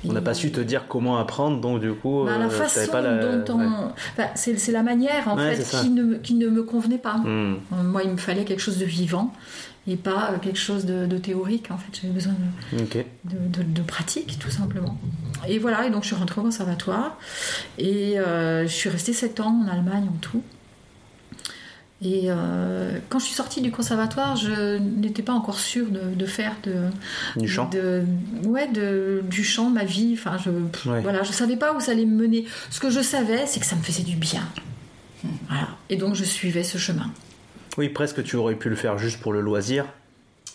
on 0.07 0.13
n'a 0.13 0.21
pas 0.21 0.35
su 0.35 0.51
te 0.51 0.61
dire 0.61 0.85
comment 0.87 1.17
apprendre, 1.17 1.59
donc 1.59 1.81
du 1.81 1.93
coup. 1.93 2.25
Bah, 2.25 2.37
la 2.37 2.45
euh, 2.45 2.49
façon 2.49 2.91
pas 2.91 3.01
dont 3.01 3.43
on. 3.57 3.91
c'est 4.35 4.71
la 4.71 4.83
manière, 4.83 5.27
en 5.29 5.37
fait, 5.37 5.63
qui 5.63 5.89
ne, 5.89 6.17
qui 6.17 6.35
ne, 6.35 6.47
me 6.47 6.61
convenait 6.61 6.99
pas. 6.99 7.15
Hmm. 7.15 7.55
Moi, 7.71 8.03
il 8.03 8.11
me 8.11 8.17
fallait 8.17 8.45
quelque 8.45 8.61
chose 8.61 8.77
de 8.77 8.85
vivant 8.85 9.33
et 9.87 9.95
pas 9.95 10.31
euh, 10.31 10.37
quelque 10.39 10.59
chose 10.59 10.85
de, 10.85 11.17
théorique. 11.17 11.69
En 11.71 11.77
fait, 11.77 11.99
j'avais 12.01 12.13
besoin 12.13 12.33
de, 12.73 13.63
de, 13.63 13.81
pratique, 13.81 14.39
tout 14.39 14.51
simplement. 14.51 14.97
Et 15.47 15.59
voilà, 15.59 15.85
et 15.85 15.89
donc 15.89 16.03
je 16.03 16.07
suis 16.07 16.15
rentrée 16.15 16.41
au 16.41 16.43
conservatoire 16.43 17.17
et 17.77 18.19
euh, 18.19 18.63
je 18.63 18.73
suis 18.73 18.89
restée 18.89 19.13
7 19.13 19.39
ans 19.41 19.61
en 19.65 19.67
Allemagne 19.67 20.07
en 20.09 20.17
tout. 20.17 20.43
Et 22.01 22.25
euh, 22.25 22.97
quand 23.07 23.19
je 23.19 23.25
suis 23.25 23.33
sortie 23.33 23.61
du 23.61 23.71
conservatoire, 23.71 24.35
je 24.35 24.77
n'étais 24.77 25.21
pas 25.21 25.31
encore 25.31 25.59
sûre 25.59 25.87
de, 25.89 26.25
faire 26.25 26.53
de, 26.63 26.87
du 27.37 27.47
chant. 27.47 27.69
De, 27.69 28.03
ouais, 28.45 28.67
de, 28.67 29.23
du 29.29 29.43
chant, 29.45 29.69
ma 29.69 29.85
vie. 29.85 30.13
Enfin, 30.17 30.37
je, 30.37 30.49
voilà, 30.83 31.23
je 31.23 31.31
savais 31.31 31.55
pas 31.55 31.73
où 31.73 31.79
ça 31.79 31.93
allait 31.93 32.05
me 32.05 32.21
mener. 32.23 32.45
Ce 32.71 32.81
que 32.81 32.89
je 32.89 32.99
savais, 32.99 33.45
c'est 33.47 33.61
que 33.61 33.65
ça 33.65 33.77
me 33.77 33.81
faisait 33.81 34.03
du 34.03 34.17
bien. 34.17 34.43
Voilà. 35.47 35.69
Et 35.89 35.95
donc 35.95 36.15
je 36.15 36.25
suivais 36.25 36.63
ce 36.63 36.77
chemin. 36.77 37.09
Oui, 37.77 37.89
presque 37.89 38.23
tu 38.23 38.35
aurais 38.35 38.55
pu 38.55 38.69
le 38.69 38.75
faire 38.75 38.97
juste 38.97 39.19
pour 39.19 39.33
le 39.33 39.41
loisir, 39.41 39.85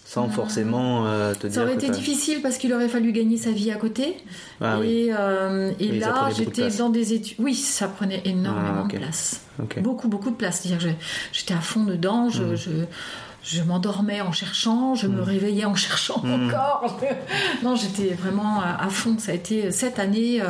sans 0.05 0.27
ah. 0.27 0.33
forcément 0.33 1.07
euh, 1.07 1.35
te 1.35 1.47
dire. 1.47 1.57
Ça 1.57 1.63
aurait 1.65 1.75
été 1.75 1.91
difficile 1.91 2.41
parce 2.43 2.59
qu'il 2.59 2.73
aurait 2.73 2.89
fallu 2.89 3.13
gagner 3.13 3.37
sa 3.37 3.51
vie 3.51 3.71
à 3.71 3.77
côté. 3.77 4.17
Ah 4.61 4.79
et, 4.85 5.09
euh, 5.11 5.73
et 5.81 5.99
là, 5.99 6.31
j'étais 6.37 6.69
dans 6.71 6.91
des 6.91 7.13
études. 7.15 7.37
Oui, 7.41 7.55
ça 7.55 7.89
prenait 7.89 8.23
énormément 8.25 8.85
ah, 8.85 8.93
de 8.93 8.99
place. 8.99 9.43
Beaucoup, 9.79 10.09
beaucoup 10.09 10.31
de 10.31 10.37
place. 10.37 10.61
C'est-à-dire 10.61 10.95
j'étais 11.33 11.55
à 11.55 11.61
fond 11.61 11.85
dedans. 11.85 12.29
Je, 12.29 12.45
hmm. 12.45 12.87
je, 13.43 13.63
m'endormais 13.63 14.21
en 14.21 14.31
cherchant, 14.31 14.95
je 14.95 15.09
me 15.09 15.21
hmm. 15.21 15.25
réveillais 15.25 15.65
en 15.65 15.75
cherchant 15.75 16.23
hmm. 16.23 16.47
encore. 16.47 17.01
non, 17.65 17.75
j'étais 17.75 18.15
vraiment 18.15 18.63
à, 18.63 18.89
fond. 18.91 19.17
Ça 19.19 19.33
a 19.33 19.35
été 19.35 19.73
sept 19.73 19.99
années 19.99 20.41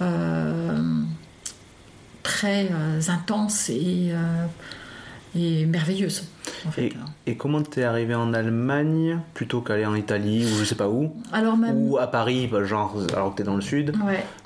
euh, 0.00 0.80
très 2.24 2.68
intenses 3.08 3.70
et 3.70 4.10
et 5.36 5.66
merveilleuse. 5.66 6.24
En 6.66 6.70
fait. 6.70 6.92
Hein. 6.94 7.06
et, 7.26 7.36
comment 7.36 7.62
t'es 7.62 7.84
arrivé 7.84 8.14
en 8.14 8.32
Allemagne 8.34 9.20
plutôt 9.34 9.60
qu'aller 9.60 9.86
en 9.86 9.94
Italie 9.94 10.44
ou 10.44 10.58
je 10.58 10.64
sais 10.64 10.74
pas 10.74 10.88
où 10.88 11.12
alors 11.32 11.56
Ou 11.74 11.98
à 11.98 12.06
Paris, 12.06 12.48
bah, 12.50 12.64
genre 12.64 12.96
alors 13.12 13.32
que 13.32 13.38
t'es 13.38 13.44
dans 13.44 13.56
le 13.56 13.62
sud 13.62 13.92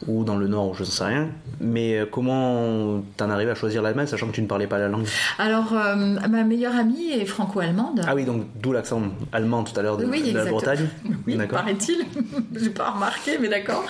Ou 0.06 0.24
dans 0.24 0.36
le 0.36 0.48
nord, 0.48 0.70
ou 0.70 0.74
je 0.74 0.82
ne 0.82 0.88
sais 0.88 1.04
rien. 1.04 1.28
Mais 1.60 1.98
euh, 1.98 2.06
comment 2.10 3.02
t'en 3.16 3.30
arrivé 3.30 3.50
à 3.50 3.54
choisir 3.54 3.82
l'Allemagne 3.82 4.06
sachant 4.06 4.28
que 4.28 4.32
tu 4.32 4.42
ne 4.42 4.46
parlais 4.46 4.66
pas 4.66 4.78
la 4.78 4.88
langue? 4.88 5.06
Alors 5.38 5.72
euh, 5.72 5.94
ma 5.96 6.42
meilleure 6.44 6.76
amie 6.76 7.12
est 7.12 7.24
franco-allemande. 7.24 8.02
Ah 8.06 8.14
oui, 8.14 8.24
donc 8.24 8.44
d'où 8.60 8.72
l'accent 8.72 9.02
allemand 9.32 9.64
tout 9.64 9.78
à 9.78 9.82
l'heure 9.82 9.96
de, 9.96 10.04
la 10.04 10.44
Bretagne 10.46 10.88
Oui, 11.26 11.38
paraît-il. 11.50 12.04
J'ai 12.60 12.70
pas 12.70 12.90
remarqué, 12.90 13.38
mais 13.40 13.48
d'accord. 13.48 13.84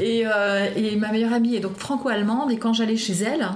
Et, 0.00 0.24
euh, 0.26 0.68
et, 0.76 0.96
ma 0.96 1.12
meilleure 1.12 1.32
amie 1.32 1.56
est 1.56 1.60
donc 1.60 1.76
franco-allemande 1.76 2.50
et 2.50 2.58
quand 2.58 2.72
j'allais 2.72 2.96
chez 2.96 3.14
elle, 3.14 3.48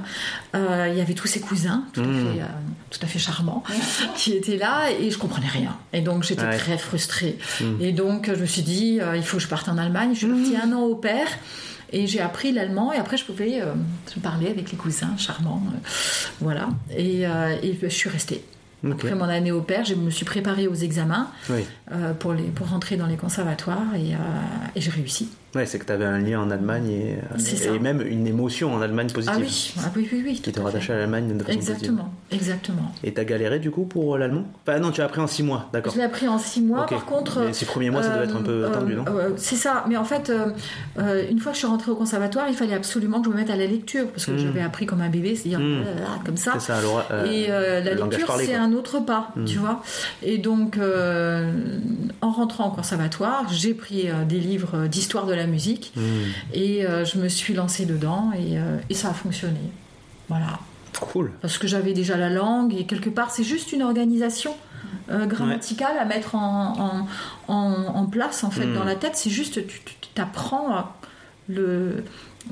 il 0.54 0.96
y 0.96 1.00
avait 1.00 1.14
tous 1.14 1.26
ses 1.26 1.40
cousins, 1.40 1.84
tout 1.92 2.00
à 2.00 2.04
mmh. 2.04 2.14
fait 2.14 2.42
tout 2.90 3.00
à 3.02 3.06
fait 3.06 3.18
charmant, 3.18 3.62
qui 4.16 4.33
était 4.33 4.57
là 4.57 4.90
et 4.90 5.11
je 5.11 5.18
comprenais 5.18 5.48
rien. 5.48 5.77
Et 5.92 6.01
donc 6.01 6.24
j'étais 6.24 6.48
très 6.59 6.79
frustrée. 6.79 7.38
Hmm. 7.61 7.81
Et 7.81 7.92
donc 7.92 8.31
je 8.33 8.40
me 8.40 8.46
suis 8.46 8.62
dit, 8.62 8.98
euh, 9.01 9.16
il 9.16 9.22
faut 9.22 9.38
que 9.38 9.42
je 9.42 9.48
parte 9.48 9.68
en 9.68 9.79
Allemagne. 9.79 10.11
Je 10.12 10.18
suis 10.18 10.29
partie 10.29 10.57
hmm. 10.57 10.72
un 10.72 10.77
an 10.77 10.83
au 10.83 10.94
père. 10.94 11.29
Et 11.90 12.07
j'ai 12.07 12.20
appris 12.20 12.53
l'allemand 12.53 12.92
et 12.92 12.98
après 12.98 13.16
je 13.16 13.24
pouvais 13.24 13.62
euh, 13.62 13.72
parler 14.22 14.48
avec 14.48 14.70
les 14.70 14.77
cousins 14.77 15.16
charmants. 15.16 15.62
Euh, 15.68 15.88
voilà. 16.40 16.68
Et, 16.94 17.22
et 17.22 17.79
je 17.81 17.88
suis 17.88 18.11
restée. 18.11 18.44
Après 18.88 19.14
mon 19.14 19.24
année 19.24 19.51
au 19.53 19.62
père, 19.62 19.85
je 19.85 19.94
me 19.94 20.11
suis 20.11 20.27
préparée 20.27 20.68
aux 20.68 20.74
examens 20.74 21.29
pour, 22.20 22.35
les, 22.35 22.44
pour 22.44 22.68
rentrer 22.68 22.96
dans 22.96 23.07
les 23.07 23.16
conservatoires 23.16 23.94
et, 23.96 24.12
et 24.77 24.81
j'ai 24.81 24.90
réussi. 24.90 25.31
Ouais, 25.54 25.64
c'est 25.64 25.78
que 25.78 25.87
tu 25.87 25.92
avais 25.92 26.04
un 26.04 26.18
lien 26.18 26.40
en 26.40 26.50
Allemagne 26.50 26.90
et, 26.90 27.16
euh, 27.34 27.74
et 27.74 27.78
même 27.78 28.02
une 28.02 28.26
émotion 28.26 28.74
en 28.74 28.82
Allemagne 28.82 29.08
positive. 29.11 29.34
Ah 29.34 29.40
oui, 29.40 29.74
ah 29.78 29.90
oui, 29.96 30.08
oui, 30.12 30.22
oui 30.26 30.40
Qui 30.42 30.52
te 30.52 30.61
rattachait 30.61 30.92
à 30.92 30.98
l'Allemagne 30.98 31.38
de 31.38 31.42
façon 31.42 31.56
Exactement, 31.56 32.12
exactement. 32.30 32.92
Et 33.02 33.14
tu 33.14 33.20
as 33.20 33.24
galéré 33.24 33.58
du 33.58 33.70
coup 33.70 33.84
pour 33.84 34.14
euh, 34.14 34.18
l'allemand? 34.18 34.44
Enfin 34.66 34.78
non, 34.78 34.90
tu 34.90 35.00
as 35.00 35.06
appris 35.06 35.22
en 35.22 35.26
six 35.26 35.42
mois, 35.42 35.70
d'accord. 35.72 35.94
Je 35.94 35.98
l'ai 35.98 36.04
appris 36.04 36.28
en 36.28 36.38
six 36.38 36.61
mois, 36.61 36.84
par 36.84 37.06
contre. 37.06 37.40
Mais 37.46 37.54
ces 37.54 37.64
premiers 37.64 37.88
mois, 37.88 38.02
ça 38.02 38.11
devait 38.11 38.24
être 38.24 38.37
un 38.37 38.42
peu 38.42 38.64
euh, 38.64 38.70
tendu, 38.70 38.94
non? 38.94 39.04
C'est 39.37 39.56
ça, 39.56 39.87
mais 39.88 39.96
en 39.96 40.04
fait, 40.04 40.30
une 40.98 41.38
fois 41.38 41.52
que 41.52 41.56
je 41.56 41.61
suis 41.61 41.66
rentrée 41.66 41.92
au 41.92 41.96
conservatoire, 41.96 42.46
il 42.48 42.54
fallait 42.54 42.74
absolument 42.74 43.20
que 43.20 43.26
je 43.26 43.30
me 43.30 43.37
mette 43.37 43.50
à 43.50 43.56
la 43.56 43.66
lecture 43.66 44.08
parce 44.08 44.26
que 44.26 44.32
hmm. 44.32 44.38
j'avais 44.38 44.61
appris 44.61 44.84
comme 44.84 45.00
un 45.00 45.08
bébé, 45.08 45.34
c'est-à-dire 45.34 45.61
hmm. 45.61 45.84
comme 46.26 46.37
ça. 46.37 46.58
ça 46.58 46.78
et 47.24 47.48
la 47.48 47.94
lecture, 47.94 48.37
c'est 48.38 48.54
un 48.54 48.74
autre 48.74 49.00
pas, 49.00 49.30
hmm. 49.34 49.44
tu 49.46 49.56
vois. 49.56 49.82
Et 50.22 50.37
donc, 50.37 50.78
en 52.20 52.30
rentrant 52.30 52.68
au 52.68 52.72
conservatoire, 52.72 53.46
j'ai 53.50 53.72
pris 53.72 54.08
des 54.28 54.40
livres 54.40 54.87
d'histoire 54.88 55.24
de 55.24 55.38
la 55.38 55.46
musique. 55.46 55.92
Et 56.53 56.85
euh, 56.87 57.05
je 57.07 57.18
me 57.18 57.29
suis 57.29 57.55
lancée 57.55 57.87
dedans 57.87 58.31
et, 58.37 58.59
euh, 58.59 58.77
et, 58.90 58.94
ça 58.94 59.09
a 59.11 59.14
fonctionné. 59.14 59.61
Voilà. 60.29 60.59
Cool. 61.01 61.31
Parce 61.40 61.59
que 61.59 61.66
j'avais 61.66 61.92
déjà 61.94 62.16
la 62.16 62.29
langue 62.29 62.74
et 62.74 62.85
quelque 62.85 63.09
part, 63.11 63.31
c'est 63.31 63.44
juste 63.44 63.72
une 63.72 63.83
organisation 63.83 64.55
euh, 65.11 65.27
grammaticale 65.27 65.96
à 65.98 66.05
mettre 66.05 66.35
en, 66.35 67.07
en, 67.48 67.53
en- 67.55 67.94
en 67.94 68.07
place 68.07 68.42
en 68.44 68.51
fait 68.51 68.66
Mm. 68.66 68.74
dans 68.74 68.85
la 68.85 68.94
tête. 68.96 69.12
C'est 69.14 69.31
juste, 69.31 69.66
tu 69.66 69.81
t'apprends 70.14 70.88
le 71.48 72.05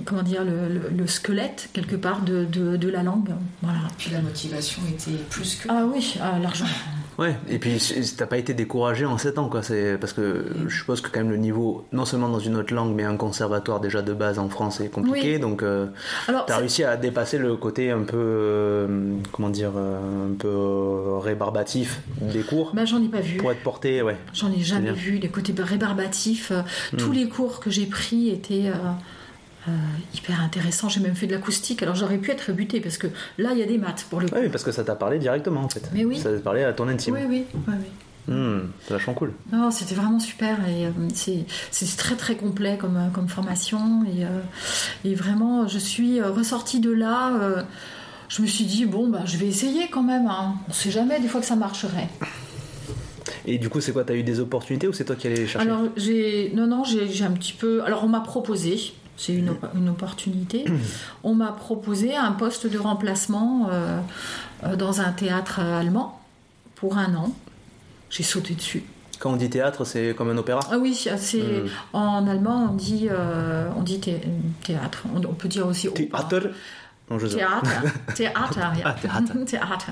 comment 0.05 0.23
dire 0.23 0.45
le, 0.45 0.69
le- 0.69 0.91
le 0.97 1.07
squelette 1.07 1.71
quelque 1.73 1.97
part 1.97 2.21
de, 2.23 2.45
de, 2.45 2.77
de 2.77 2.89
la 2.89 3.03
langue. 3.03 3.31
Voilà. 3.63 3.81
Puis 3.99 4.11
la 4.13 4.21
motivation 4.21 4.83
était 4.91 5.17
plus 5.31 5.57
que. 5.57 5.69
Ah 5.71 5.85
oui, 5.93 6.15
ah, 6.23 6.39
l'argent. 6.39 6.67
Ouais, 7.19 7.35
et 7.49 7.59
puis 7.59 7.79
t'as 8.19 8.27
pas 8.27 8.37
été 8.37 8.53
découragé 8.53 9.07
en 9.07 9.17
7 9.17 9.39
ans, 9.39 9.49
quoi. 9.49 9.63
C'est 9.63 9.97
parce 9.99 10.13
que 10.13 10.45
je 10.67 10.77
suppose 10.77 11.01
que 11.01 11.09
quand 11.11 11.21
même 11.21 11.31
le 11.31 11.39
niveau, 11.39 11.87
non 11.93 12.05
seulement 12.05 12.29
dans 12.29 12.39
une 12.39 12.57
autre 12.57 12.75
langue, 12.75 12.95
mais 12.95 13.05
un 13.05 13.17
conservatoire 13.17 13.81
déjà 13.81 14.03
de 14.03 14.13
base 14.13 14.39
en 14.39 14.49
France 14.51 14.81
est 14.81 14.89
compliqué, 14.91 15.35
Oui. 15.37 15.41
donc 15.41 15.63
euh, 15.63 15.87
t'as 16.47 16.59
réussi 16.59 16.85
à 16.85 16.97
dépasser 16.99 17.39
le 17.39 17.57
côté 17.57 17.91
un 17.91 18.03
peu, 18.03 18.17
euh, 18.19 19.15
comment 19.33 19.49
dire, 19.49 19.73
euh, 19.77 20.29
un 20.31 20.35
peu 20.35 20.49
euh, 20.49 21.19
rébarbatif 21.19 22.01
des 22.21 22.43
cours 22.43 22.73
bah, 22.75 22.85
j'en 22.85 23.03
ai 23.03 23.09
pas 23.09 23.21
vu. 23.21 23.39
pour 23.39 23.51
être 23.51 23.63
porté, 23.63 24.03
ouais. 24.03 24.17
J'en 24.35 24.53
ai 24.53 24.61
jamais 24.61 24.93
vu. 24.93 25.13
Les 25.19 25.29
côtés 25.29 25.55
rébarbatifs, 25.57 26.53
Hmm. 26.93 26.97
tous 26.99 27.13
les 27.13 27.29
cours 27.29 27.61
que 27.61 27.71
j'ai 27.71 27.87
pris 27.87 28.29
étaient 28.29 28.67
euh, 28.67 28.75
euh, 29.69 29.73
hyper 30.15 30.41
intéressants. 30.41 30.89
J'ai 30.89 31.01
même 31.01 31.15
fait 31.15 31.27
de 31.27 31.33
l'acoustique. 31.33 31.83
Alors 31.83 31.95
j'aurais 31.95 32.19
pu 32.19 32.31
être 32.31 32.53
butée 32.53 32.81
parce 32.81 32.99
que 32.99 33.09
là, 33.39 33.51
il 33.53 33.59
y 33.59 33.63
a 33.63 33.67
des 33.67 33.79
maths 33.79 34.07
pour 34.09 34.21
le 34.21 34.29
coup. 34.29 34.35
Ouais, 34.35 34.49
parce 34.49 34.65
que 34.65 34.73
ça 34.73 34.85
t'a 34.85 34.95
parlé 34.95 35.19
directement 35.19 35.63
en 35.63 35.69
fait. 35.69 35.89
Mais 35.93 36.05
oui. 36.05 36.19
Ça 36.19 36.33
t'a 36.33 36.41
parlé 36.41 36.63
à 36.65 36.73
ton 36.73 36.89
intime. 36.89 37.15
Oui, 37.15 37.21
oui, 37.29 37.45
oui, 37.55 37.75
oui. 37.79 37.87
Hmm, 38.29 38.71
c'est 38.83 38.95
vachement 38.95 39.15
cool. 39.15 39.33
Non, 39.53 39.71
c'était 39.71 39.95
vraiment 39.95 40.19
super 40.19 40.69
et 40.69 40.87
euh, 40.87 40.91
c'est 41.15 41.97
très 41.97 42.17
très 42.17 42.35
complet 42.35 42.77
comme, 42.77 42.97
euh, 42.97 43.09
comme 43.13 43.29
formation 43.29 44.05
et, 44.05 44.25
euh, 44.25 44.41
et 45.05 45.15
vraiment 45.15 45.69
je 45.69 45.79
suis 45.79 46.21
ressortie 46.21 46.81
de 46.81 46.91
là. 46.91 47.65
je 48.29 48.43
me 48.43 48.49
suis 48.49 48.65
dit 48.65 48.85
bon 48.85 49.09
bah 49.09 49.23
je 49.27 49.37
vais 49.37 49.47
essayer 49.47 49.89
quand 49.89 50.03
même. 50.03 50.27
Hein. 50.27 50.57
On 50.69 50.73
sait 50.73 50.91
jamais 50.91 51.21
des 51.21 51.29
fois 51.29 51.41
que 51.41 51.47
ça 51.47 51.55
marcherait. 51.55 52.09
Et 53.49 53.59
du 53.59 53.69
coup, 53.69 53.81
c'est 53.81 53.93
quoi 53.93 54.03
T'as 54.03 54.15
eu 54.15 54.25
des 54.25 54.41
opportunités 54.41 54.89
ou 54.89 54.93
c'est 54.93 55.05
toi 55.05 55.15
qui 55.15 55.29
allais 55.29 55.37
les 55.37 55.47
chercher? 55.47 55.69
Alors 55.69 55.83
j'ai 55.97 56.53
non 56.55 56.67
non 56.67 56.83
j'ai 56.83 57.25
un 57.25 57.31
petit 57.31 57.53
peu. 57.53 57.85
Alors 57.85 58.03
on 58.03 58.09
m'a 58.09 58.21
proposé. 58.21 58.93
C'est 59.17 59.33
une, 59.35 59.49
op- 59.51 59.67
une 59.75 59.89
opportunité. 59.89 60.65
On 61.25 61.35
m'a 61.35 61.53
proposé 61.53 62.15
un 62.17 62.33
poste 62.33 62.67
de 62.67 62.79
remplacement 62.79 63.69
euh, 63.71 63.99
euh, 64.65 64.77
dans 64.77 65.01
un 65.01 65.11
théâtre 65.13 65.61
allemand 65.61 66.21
pour 66.75 66.99
un 66.99 67.15
an. 67.15 67.33
J'ai 68.11 68.23
sauté 68.23 68.55
dessus. 68.55 68.85
Quand 69.19 69.33
on 69.33 69.37
dit 69.37 69.49
théâtre, 69.49 69.85
c'est 69.87 70.15
comme 70.15 70.29
un 70.31 70.37
opéra? 70.37 70.61
Ah 70.71 70.77
oui, 70.79 70.95
c'est 70.95 71.39
Hmm. 71.43 71.67
en 71.95 72.27
allemand 72.27 72.69
on 72.71 72.75
dit 72.75 73.09
euh, 73.11 73.69
on 73.77 73.83
dit 73.83 73.99
thé- 73.99 74.21
théâtre. 74.63 75.05
On, 75.15 75.19
on 75.25 75.33
peut 75.33 75.49
dire 75.49 75.67
aussi 75.67 75.89
opéra. 75.89 76.23
Théâtre? 76.25 76.49
Non, 77.11 77.19
je. 77.19 77.27
Théâtre, 77.29 77.71
théâtre. 78.15 78.59
Ah, 78.85 78.93
théâtre. 78.93 79.33
Théâtre. 79.47 79.87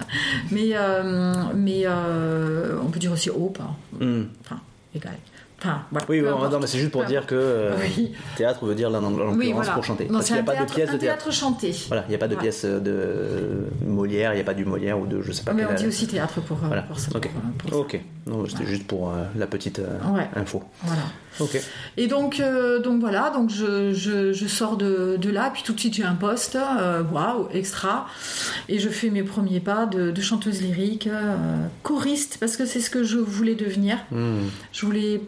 Mais 0.50 0.72
euh, 0.74 1.32
mais 1.54 1.86
on 1.88 2.90
peut 2.90 2.98
dire 3.00 3.12
aussi 3.12 3.30
opéra. 3.30 3.74
Hmm. 3.98 4.24
Enfin, 4.42 4.60
égal. 4.94 5.16
Enfin, 5.64 5.82
voilà. 5.90 6.06
Oui, 6.10 6.20
bon, 6.20 6.48
non, 6.50 6.60
mais 6.60 6.66
c'est 6.66 6.78
juste 6.78 6.90
pour 6.92 7.04
dire 7.04 7.26
que 7.26 7.34
euh, 7.34 7.74
Oui. 7.80 8.12
théâtre 8.36 8.66
veut 8.66 8.74
dire 8.74 8.90
là, 8.90 8.98
en 8.98 9.08
l'occurrence 9.10 9.36
Oui, 9.38 9.52
voilà. 9.52 9.72
pour 9.72 9.82
chanter. 9.84 10.04
Non, 10.06 10.14
Parce 10.14 10.26
qu'il 10.26 10.34
n'y 10.34 10.40
a 10.40 10.44
pas 10.44 10.56
de 10.56 10.64
pièce 10.70 10.90
de 10.90 10.96
théâtre. 10.98 11.24
théâtre 11.24 11.32
chanté. 11.32 11.74
Voilà, 11.88 12.04
il 12.06 12.10
n'y 12.10 12.14
a 12.14 12.18
pas 12.18 12.28
de 12.28 12.34
Ouais. 12.34 12.40
pièce 12.42 12.64
de 12.64 13.66
Molière, 13.86 14.32
il 14.32 14.36
n'y 14.36 14.42
a 14.42 14.44
pas 14.44 14.54
du 14.54 14.64
Molière 14.64 14.98
ou 14.98 15.06
de 15.06 15.22
je 15.22 15.32
sais 15.32 15.42
pas 15.44 15.52
Mais 15.54 15.64
on 15.64 15.74
dit 15.74 15.86
aussi 15.86 16.06
théâtre 16.06 16.40
pour, 16.42 16.58
euh, 16.58 16.66
Voilà, 16.66 16.82
pour 16.82 16.98
ça. 16.98 17.08
ok. 17.14 17.30
pour, 17.30 17.30
euh, 17.30 17.44
pour 17.58 17.70
ça. 17.70 17.76
Ok, 17.76 18.00
non, 18.26 18.46
c'était 18.46 18.66
juste 18.66 18.86
pour 18.86 19.08
euh, 19.10 19.24
la 19.36 19.46
petite 19.46 19.78
euh, 19.78 19.98
Ouais. 20.14 20.28
info. 20.36 20.62
Voilà. 20.82 21.02
Ok. 21.40 21.60
Et 21.96 22.06
donc, 22.06 22.38
euh, 22.38 22.78
donc 22.80 23.00
voilà, 23.00 23.30
donc 23.30 23.50
je, 23.50 23.92
je, 23.92 24.32
je 24.32 24.46
sors 24.46 24.76
de, 24.76 25.16
de 25.20 25.30
là, 25.30 25.50
puis 25.52 25.62
tout 25.64 25.72
de 25.72 25.80
suite 25.80 25.94
j'ai 25.94 26.04
un 26.04 26.14
poste, 26.14 26.56
euh, 26.56 27.02
waouh, 27.12 27.48
extra, 27.52 28.06
et 28.68 28.78
je 28.78 28.88
fais 28.88 29.10
mes 29.10 29.24
premiers 29.24 29.58
pas 29.60 29.86
de, 29.86 30.10
de 30.12 30.20
chanteuse 30.20 30.62
lyrique, 30.62 31.08
euh, 31.08 31.34
choriste, 31.82 32.36
parce 32.38 32.56
que 32.56 32.66
c'est 32.66 32.80
ce 32.80 32.88
que 32.90 33.02
je 33.02 33.18
voulais 33.18 33.56
devenir. 33.56 33.98
Hmm. 34.12 34.42
Je 34.72 34.86
voulais 34.86 35.22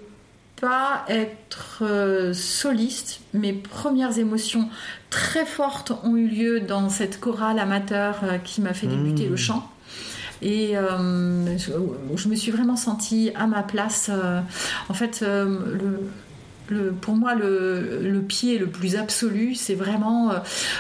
pas 0.61 1.05
être 1.09 1.83
euh, 1.83 2.33
soliste. 2.33 3.21
Mes 3.35 3.53
premières 3.53 4.19
émotions 4.19 4.69
très 5.11 5.47
fortes 5.47 5.93
ont 6.03 6.17
eu 6.17 6.29
lieu 6.29 6.61
dans 6.61 6.89
cette 6.89 7.21
chorale 7.21 7.59
amateur 7.59 8.21
euh, 8.23 8.39
qui 8.39 8.61
m'a 8.61 8.75
fait 8.75 8.87
débuter 8.87 9.27
Mmh. 9.27 9.31
le 9.31 9.37
chant. 9.37 9.71
Et 10.43 10.77
euh, 10.77 11.57
je, 11.59 11.73
je 12.17 12.29
me 12.29 12.35
suis 12.35 12.51
vraiment 12.53 12.77
sentie 12.77 13.31
à 13.35 13.47
ma 13.47 13.63
place. 13.63 14.11
en 14.89 14.95
fait, 14.95 15.23
le, 15.23 16.01
le- 16.69 16.93
pour 16.93 17.15
moi, 17.15 17.35
le, 17.35 18.01
le 18.03 18.21
pied 18.21 18.59
le 18.59 18.67
plus 18.67 18.97
absolu, 18.97 19.55
c'est 19.55 19.75
vraiment 19.75 20.31
euh, 20.31 20.39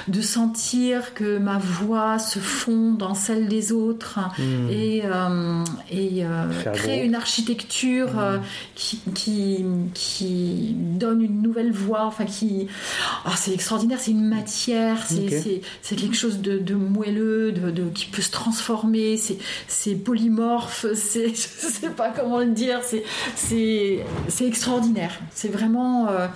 de 0.08 0.20
sentir 0.20 1.14
que 1.14 1.38
ma 1.38 1.58
voix 1.58 2.18
se 2.18 2.38
fond 2.38 2.92
dans 2.92 3.14
celle 3.14 3.48
des 3.48 3.72
autres 3.72 4.18
Hmm. 4.38 4.68
et, 4.70 5.02
euh, 5.04 5.64
et 5.90 6.24
euh, 6.24 6.46
créer 6.72 7.04
une 7.04 7.14
architecture 7.14 8.18
euh, 8.18 8.38
qui, 8.74 8.98
qui, 9.14 9.64
qui 9.94 10.74
donne 10.76 11.22
une 11.22 11.42
nouvelle 11.42 11.72
voix. 11.72 12.04
Enfin, 12.06 12.24
qui, 12.24 12.66
ah, 13.24 13.32
c'est 13.36 13.52
extraordinaire. 13.52 13.98
C'est 14.00 14.10
une 14.12 14.28
matière. 14.28 14.96
C'est 15.06 15.96
quelque 15.96 16.16
chose 16.16 16.38
de, 16.40 16.58
de 16.58 16.74
moelleux, 16.74 17.52
de, 17.52 17.70
de- 17.70 17.88
qui 17.90 18.06
peut 18.06 18.22
se 18.22 18.30
transformer. 18.30 19.18
C'est 19.68 19.94
polymorphe. 19.94 20.86
C'est 20.94 21.28
je 21.28 21.34
sais 21.34 21.90
pas 21.90 22.10
comment 22.10 22.38
le 22.38 22.46
dire. 22.50 22.80
C'est 23.34 24.04
extraordinaire. 24.46 25.12
C'est 25.34 25.48
vraiment 25.48 25.75
euh, 26.10 26.26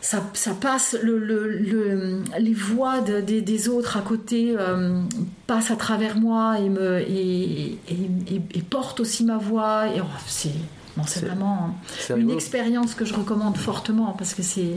ça, 0.00 0.22
ça 0.34 0.52
passe, 0.52 0.96
le, 1.02 1.18
le- 1.18 1.48
le- 1.58 2.22
les 2.38 2.52
voix 2.52 3.00
de- 3.00 3.20
des, 3.20 3.40
des 3.40 3.68
autres 3.68 3.96
à 3.96 4.02
côté 4.02 4.54
euh, 4.58 5.00
passent 5.46 5.70
à 5.70 5.76
travers 5.76 6.16
moi 6.16 6.58
et, 6.60 6.68
me, 6.68 7.00
et, 7.00 7.78
et, 7.88 8.62
portent 8.62 9.00
aussi 9.00 9.24
ma 9.24 9.38
voix. 9.38 9.86
Et, 9.88 10.00
oh, 10.02 10.04
c'est 10.26 10.50
bon, 10.96 11.04
c'est 11.06 11.20
C'est- 11.20 11.26
vraiment 11.26 11.74
une 12.10 12.14
rigolo. 12.16 12.34
expérience 12.34 12.94
que 12.94 13.06
je 13.06 13.14
recommande 13.14 13.56
fortement 13.56 14.12
parce 14.18 14.34
que 14.34 14.42
c'est. 14.42 14.72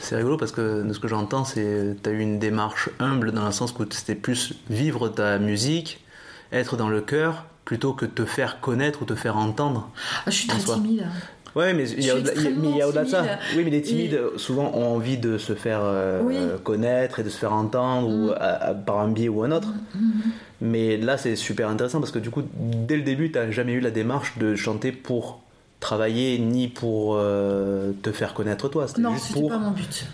C'est 0.00 0.14
rigolo 0.16 0.36
parce 0.36 0.52
que 0.52 0.82
de 0.86 0.92
ce 0.92 1.00
que 1.00 1.08
j'entends, 1.08 1.44
c'est 1.44 1.96
tu 2.02 2.08
as 2.08 2.12
eu 2.12 2.20
une 2.20 2.38
démarche 2.38 2.90
humble 3.00 3.32
dans 3.32 3.44
le 3.46 3.52
sens 3.52 3.74
où 3.78 3.84
c'était 3.90 4.14
plus 4.14 4.54
vivre 4.70 5.08
ta 5.08 5.38
musique, 5.40 6.04
être 6.52 6.76
dans 6.76 6.88
le 6.88 7.00
cœur, 7.00 7.44
plutôt 7.64 7.92
que 7.92 8.06
te 8.06 8.24
faire 8.24 8.60
connaître 8.60 9.02
ou 9.02 9.04
te 9.04 9.14
faire 9.16 9.36
entendre. 9.36 9.90
Ah, 10.26 10.30
je 10.30 10.36
suis 10.36 10.50
En 10.50 10.54
très 10.54 10.60
soi. 10.62 10.74
timide. 10.76 11.06
Ouais, 11.56 11.72
mais 11.74 11.88
il 11.90 12.04
y 12.04 12.10
a, 12.10 12.14
au-delà- 12.16 13.04
de 13.04 13.08
ça. 13.08 13.24
Oui, 13.56 13.62
mais 13.64 13.70
les 13.70 13.82
timides 13.82 14.18
souvent 14.36 14.70
ont 14.74 14.94
envie 14.94 15.18
de 15.18 15.36
se 15.38 15.54
faire 15.54 15.80
euh, 15.82 16.20
Oui. 16.22 16.36
connaître 16.62 17.18
et 17.18 17.24
de 17.24 17.28
se 17.28 17.36
faire 17.38 17.52
entendre 17.52 18.08
ou 18.08 18.28
Mm. 18.28 18.34
à- 18.38 18.64
à- 18.68 18.74
par 18.74 19.00
un 19.00 19.08
biais 19.08 19.28
ou 19.28 19.42
un 19.42 19.50
autre. 19.50 19.68
Mais 20.60 20.96
là, 20.96 21.16
c'est 21.16 21.36
super 21.36 21.68
intéressant 21.68 21.98
parce 22.00 22.12
que 22.12 22.18
du 22.18 22.30
coup, 22.30 22.42
dès 22.54 22.96
le 22.96 23.02
début, 23.02 23.32
t'as 23.32 23.50
jamais 23.50 23.72
eu 23.72 23.80
la 23.80 23.90
démarche 23.90 24.38
de 24.38 24.54
chanter 24.54 24.92
pour 24.92 25.40
travailler 25.80 26.38
ni 26.38 26.68
pour 26.68 27.16
euh, 27.16 27.92
te 28.02 28.12
faire 28.12 28.34
connaître 28.34 28.68
toi. 28.68 28.86
Non, 28.98 29.16
c'était 29.16 29.40
pour 29.40 29.48
pas 29.48 29.58
mon 29.58 29.70
but. 29.70 30.06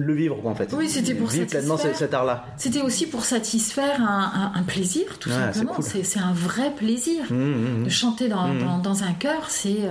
Le 0.00 0.14
vivre 0.14 0.36
quoi, 0.42 0.50
en 0.50 0.54
fait. 0.54 0.72
Oui, 0.76 0.88
c'était 0.88 1.14
pour 1.14 1.28
vivre 1.28 1.46
pleinement 1.46 1.76
cet 1.76 2.14
art-là. 2.14 2.46
C'était 2.56 2.82
aussi 2.82 3.06
pour 3.06 3.24
satisfaire 3.24 4.00
un, 4.00 4.52
un- 4.54 4.58
un 4.60 4.62
plaisir, 4.62 5.18
tout 5.18 5.30
c'est 5.30 5.52
simplement. 5.52 5.80
C'est 5.82 6.18
un 6.20 6.32
vrai 6.32 6.70
plaisir. 6.70 7.24
Mmh, 7.30 7.34
mmh, 7.80 7.84
De 7.84 7.88
chanter 7.90 8.28
dans, 8.28 8.54
dans, 8.54 8.78
dans 8.78 9.02
un 9.04 9.12
chœur, 9.12 9.48
c'est 9.50 9.82
euh, 9.84 9.90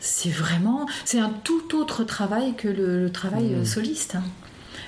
c'est 0.00 0.30
vraiment 0.30 0.86
c'est 1.04 1.20
un 1.20 1.30
tout 1.44 1.76
autre 1.76 2.04
travail 2.04 2.54
que 2.56 2.68
le, 2.68 3.02
le 3.04 3.12
travail 3.12 3.44
Mhm. 3.50 3.60
euh, 3.60 3.64
soliste. 3.64 4.16
hein. 4.16 4.22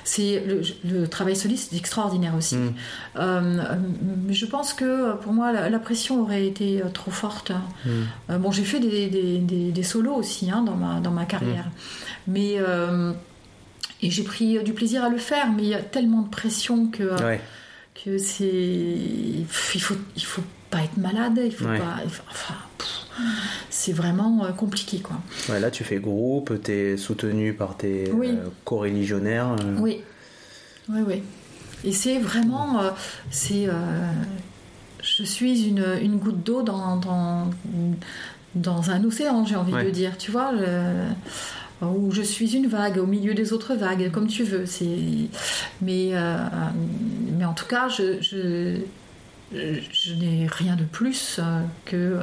C'est 0.07 0.44
le, 0.46 0.61
le 0.85 1.09
travail 1.09 1.35
soliste 1.35 1.72
est 1.72 1.77
extraordinaire 1.79 2.35
aussi. 2.37 2.57
Euh, 2.57 2.70
euh, 3.16 3.61
je 4.29 4.44
pense 4.44 4.74
que 4.74 4.85
euh, 4.85 5.12
pour 5.14 5.33
moi 5.33 5.50
la, 5.50 5.70
la 5.70 5.79
pression 5.79 6.20
aurait 6.20 6.46
été 6.46 6.83
euh, 6.83 6.88
trop 6.92 7.11
forte. 7.11 7.53
mmh. 7.53 7.88
Euh, 8.31 8.38
bon, 8.38 8.50
j'ai 8.50 8.64
fait 8.64 8.81
des, 8.81 9.09
des, 9.09 9.38
des- 9.38 9.72
des 9.72 9.83
solos 9.83 10.14
aussi 10.14 10.50
hein, 10.50 10.62
dans, 10.62 10.74
ma, 10.77 11.00
dans 11.00 11.11
ma 11.11 11.24
carrière, 11.24 11.70
mais 12.27 12.57
euh, 12.59 13.12
et 14.02 14.11
j'ai 14.11 14.22
pris 14.24 14.59
euh, 14.59 14.62
du 14.62 14.72
plaisir 14.72 15.04
à 15.04 15.09
le 15.09 15.18
faire. 15.18 15.52
Mais 15.52 15.62
il 15.62 15.68
y 15.68 15.74
a 15.74 15.83
tellement 15.83 16.22
de 16.22 16.28
pression 16.28 16.87
que 16.88 17.02
euh, 17.02 17.16
Ouais. 17.26 17.40
que 18.04 18.18
c'est 18.18 18.44
il 18.46 19.46
faut 19.48 19.94
il 20.16 20.24
faut 20.24 20.42
pas 20.70 20.83
être 20.83 20.96
malade 20.96 21.40
il 21.44 21.52
faut 21.52 21.66
Ouais. 21.66 21.78
pas 21.78 21.96
enfin 22.30 22.54
c'est 23.70 23.92
vraiment 23.92 24.44
euh, 24.44 24.50
compliqué 24.50 24.98
quoi 24.98 25.16
Ouais, 25.48 25.61
là, 25.61 25.70
tu 25.70 25.85
fais 25.85 25.98
groupe, 25.98 26.61
t'es 26.62 26.96
soutenu 26.96 27.52
par 27.54 27.76
tes 27.76 28.11
Oui. 28.12 28.30
euh, 28.30 28.48
co-religionnaires. 28.64 29.52
euh. 29.61 29.76
oui 29.78 30.00
oui 30.88 31.00
oui 31.07 31.22
et 31.85 31.92
c'est 31.92 32.18
vraiment 32.18 32.80
euh, 32.83 32.90
c'est 33.30 33.68
je 35.02 35.22
suis 35.22 35.68
une, 35.68 35.85
une 36.02 36.16
goutte 36.16 36.42
d'eau 36.42 36.62
dans, 36.62 36.96
dans 36.96 37.50
dans 38.54 38.90
un 38.90 39.04
océan 39.04 39.44
j'ai 39.44 39.57
envie 39.57 39.72
Ouais. 39.74 39.85
de 39.85 39.90
dire 39.90 40.16
tu 40.18 40.30
vois 40.30 40.52
je- 40.57 41.12
où 41.91 42.11
je 42.12 42.22
suis 42.22 42.55
une 42.57 42.66
vague 42.68 42.99
au 42.99 43.07
milieu 43.07 43.35
des 43.35 43.53
autres 43.53 43.74
vagues 43.74 44.11
comme 44.11 44.26
tu 44.26 44.43
veux 44.45 44.66
c'est 44.66 44.87
mais 45.82 46.11
euh, 46.12 46.37
mais 47.37 47.45
en 47.45 47.55
tout 47.55 47.66
cas 47.66 47.89
je, 47.89 48.20
je 48.20 48.76
je 49.53 50.14
n'ai 50.14 50.47
rien 50.51 50.74
de 50.74 50.82
plus 50.85 51.39
euh, 51.39 51.61
que 51.85 52.18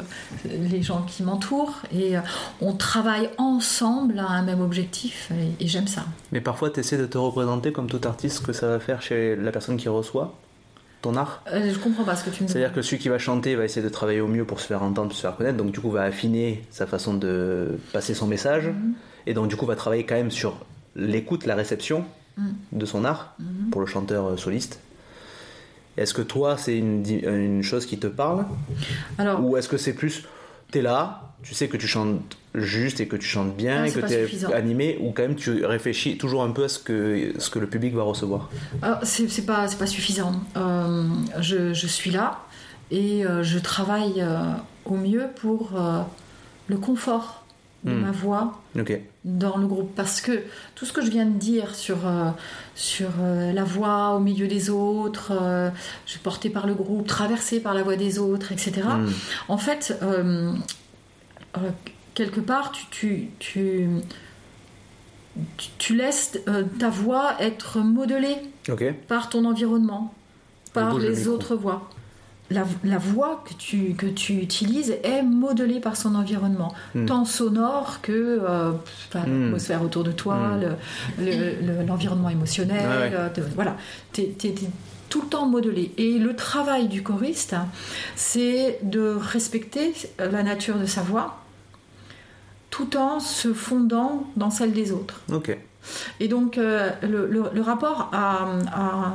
les 0.49 0.82
gens 0.82 1.03
qui 1.03 1.24
m'entourent 1.24 1.82
et 1.93 2.18
euh, 2.18 2.22
on 2.59 2.74
travaille 2.74 3.30
ensemble 3.38 4.20
à 4.20 4.28
un 4.28 4.41
même 4.41 4.59
objectif 4.59 5.32
et, 5.32 5.64
et 5.64 5.68
j'aime 5.68 5.88
ça. 5.88 6.03
Mais 6.34 6.41
parfois, 6.41 6.70
tu 6.72 6.82
essaies 6.82 6.97
de 6.97 7.05
te 7.05 7.18
représenter 7.18 7.72
comme 7.72 7.88
tout 7.88 8.01
artiste 8.05 8.45
que 8.45 8.51
ça 8.51 8.68
va 8.68 8.80
faire 8.80 9.01
chez 9.01 9.36
la 9.38 9.51
personne 9.51 9.78
qui 9.78 9.88
reçoit 9.88 10.36
ton 11.01 11.16
art. 11.16 11.41
Euh, 11.53 11.72
je 11.74 11.80
comprends 11.80 12.03
pas 12.03 12.16
ce 12.18 12.26
que 12.26 12.32
tu 12.32 12.43
me 12.43 12.47
dis. 12.47 12.53
C'est-à-dire 12.53 12.74
que 12.74 12.82
celui 12.82 12.97
qui 12.97 13.07
va 13.09 13.18
chanter 13.18 13.55
va 13.55 13.64
essayer 13.64 13.84
de 13.84 13.89
travailler 13.91 14.20
au 14.22 14.28
mieux 14.28 14.43
pour 14.45 14.59
se 14.59 14.68
faire 14.68 14.84
entendre, 14.84 15.14
se 15.14 15.22
faire 15.22 15.36
connaître, 15.38 15.57
donc 15.57 15.72
du 15.72 15.80
coup 15.80 15.89
va 15.91 16.01
affiner 16.03 16.64
sa 16.70 16.86
façon 16.86 17.14
de 17.14 17.80
passer 17.93 18.14
son 18.14 18.28
message, 18.28 18.68
Mhm. 18.68 18.93
Et 19.28 19.34
donc 19.34 19.47
du 19.47 19.55
coup 19.55 19.65
va 19.65 19.76
travailler 19.76 20.05
quand 20.05 20.15
même 20.15 20.32
sur 20.32 20.55
l'écoute, 20.95 21.45
la 21.45 21.55
réception 21.55 22.05
Mhm. 22.38 22.53
de 22.72 22.86
son 22.86 23.03
art 23.05 23.36
Mhm. 23.39 23.69
pour 23.72 23.82
le 23.82 23.88
chanteur 23.88 24.26
euh, 24.26 24.38
soliste. 24.38 24.80
Est-ce 25.97 26.13
que 26.13 26.22
toi 26.22 26.57
c'est 26.57 26.78
une, 26.78 27.61
chose 27.63 27.86
qui 27.86 27.97
te 27.99 28.07
parle? 28.07 28.45
Alors, 29.17 29.43
ou 29.43 29.57
est-ce 29.57 29.67
que 29.67 29.78
c'est 29.78 29.93
plus 29.93 30.24
t'es 30.72 30.82
là, 30.82 31.34
tu 31.43 31.53
sais 31.53 31.67
que 31.67 31.76
tu 31.76 31.88
chantes 31.88 32.38
juste 32.55 33.01
et 33.01 33.07
que 33.07 33.17
tu 33.17 33.28
chantes 33.28 33.55
bien 33.57 33.82
Ah, 33.84 33.88
et 33.88 33.91
que 33.91 33.99
tu 33.99 34.13
es 34.13 34.24
suffisant. 34.24 34.51
animé 34.53 34.97
ou 35.01 35.11
quand 35.11 35.24
même 35.24 35.36
tu 35.36 35.65
réfléchis 35.65 36.17
toujours 36.17 36.43
un 36.43 36.51
peu 36.51 36.63
à 36.63 36.69
ce 36.69 36.80
que, 36.80 37.34
ce 37.38 37.49
que 37.49 37.59
le 37.59 37.67
public 37.67 37.93
va 37.93 38.03
recevoir? 38.03 38.49
Alors, 38.82 38.99
c'est 39.03 39.45
pas, 39.45 39.67
pas 39.78 39.86
suffisant. 39.88 40.32
Euh, 40.55 41.03
je, 41.41 41.74
je 41.74 41.88
suis 41.88 42.11
là 42.11 42.39
et 42.89 43.26
euh, 43.26 43.43
je 43.43 43.59
travaille 43.59 44.24
au 44.86 44.95
mieux 44.95 45.28
pour 45.41 45.72
le 46.67 46.78
confort 46.78 47.40
de 47.84 47.91
ma 47.93 48.11
voix 48.11 48.61
Ok. 48.79 48.99
dans 49.25 49.57
le 49.57 49.65
groupe 49.65 49.95
parce 49.95 50.21
que 50.21 50.43
tout 50.75 50.86
ce 50.86 50.93
que 50.93 51.01
je 51.03 51.09
viens 51.09 51.25
de 51.25 51.38
dire 51.39 51.73
sur, 51.73 52.05
euh, 52.07 52.29
sur 52.75 53.09
euh, 53.19 53.51
la 53.53 53.63
voix 53.63 54.11
au 54.15 54.19
milieu 54.19 54.47
des 54.47 54.69
autres, 54.69 55.32
euh, 55.32 55.69
je 56.05 56.11
suis 56.11 56.19
portée 56.19 56.49
par 56.51 56.67
le 56.67 56.75
groupe, 56.75 57.07
traversée 57.07 57.59
par 57.59 57.73
la 57.73 57.82
voix 57.82 57.95
des 57.95 58.19
autres, 58.19 58.51
etc. 58.51 58.82
Hmm. 58.84 59.07
En 59.47 59.57
fait, 59.57 59.95
quelque 62.13 62.39
part, 62.39 62.71
tu, 62.71 62.86
tu, 62.91 63.29
tu, 63.39 63.88
tu- 65.57 65.69
tu 65.77 65.95
laisses 65.95 66.38
ta 66.79 66.89
voix 66.89 67.34
être 67.39 67.79
modelée 67.79 68.38
par 69.07 69.29
ton 69.29 69.45
environnement, 69.45 70.13
par 70.73 70.97
le 70.97 71.09
les 71.09 71.27
autres 71.27 71.55
voix. 71.55 71.89
La, 72.52 72.64
la 72.84 72.97
voix 72.97 73.43
que 73.47 73.54
tu, 73.54 73.93
que 73.95 74.06
tu 74.06 74.34
utilises 74.39 74.95
est 75.04 75.24
modelée 75.24 75.80
par 75.80 75.95
son 75.95 76.16
environnement, 76.16 76.74
Hmm. 76.93 77.06
tant 77.06 77.26
sonore 77.26 77.99
que 78.02 78.12
euh, 78.12 78.72
enfin, 79.10 79.26
Hmm. 79.26 79.43
l'atmosphère 79.43 79.82
autour 79.82 80.04
de 80.04 80.12
toi, 80.12 80.36
Hmm. 80.36 80.62
le- 81.20 81.26
le- 81.26 81.56
le- 81.80 81.86
l'environnement 81.88 82.30
émotionnel. 82.30 82.84
Ah 82.84 82.99
ouais. 82.99 83.12
euh, 83.14 83.30
voilà, 83.56 83.78
t'es 84.12 84.36
es, 84.43 84.56
tout 85.10 85.22
le 85.22 85.28
temps 85.28 85.45
modelé. 85.45 85.91
Et 85.97 86.20
le 86.20 86.36
travail 86.36 86.88
du 86.88 87.04
choriste, 87.04 87.56
c'est 88.16 88.80
de 88.84 89.16
respecter 89.20 89.93
la 90.20 90.43
nature 90.43 90.78
de 90.78 90.86
sa 90.86 91.02
voix 91.02 91.38
tout 92.70 92.95
en 92.95 93.20
se 93.20 93.54
fondant 93.54 94.24
dans 94.38 94.49
celle 94.49 94.72
des 94.72 94.91
autres. 94.93 95.20
Ok. 95.32 95.58
Et 96.20 96.28
donc, 96.28 96.58
euh, 96.58 96.89
le, 97.02 97.62
rapport 97.62 98.10
à, 98.14 98.45
à, 98.74 99.14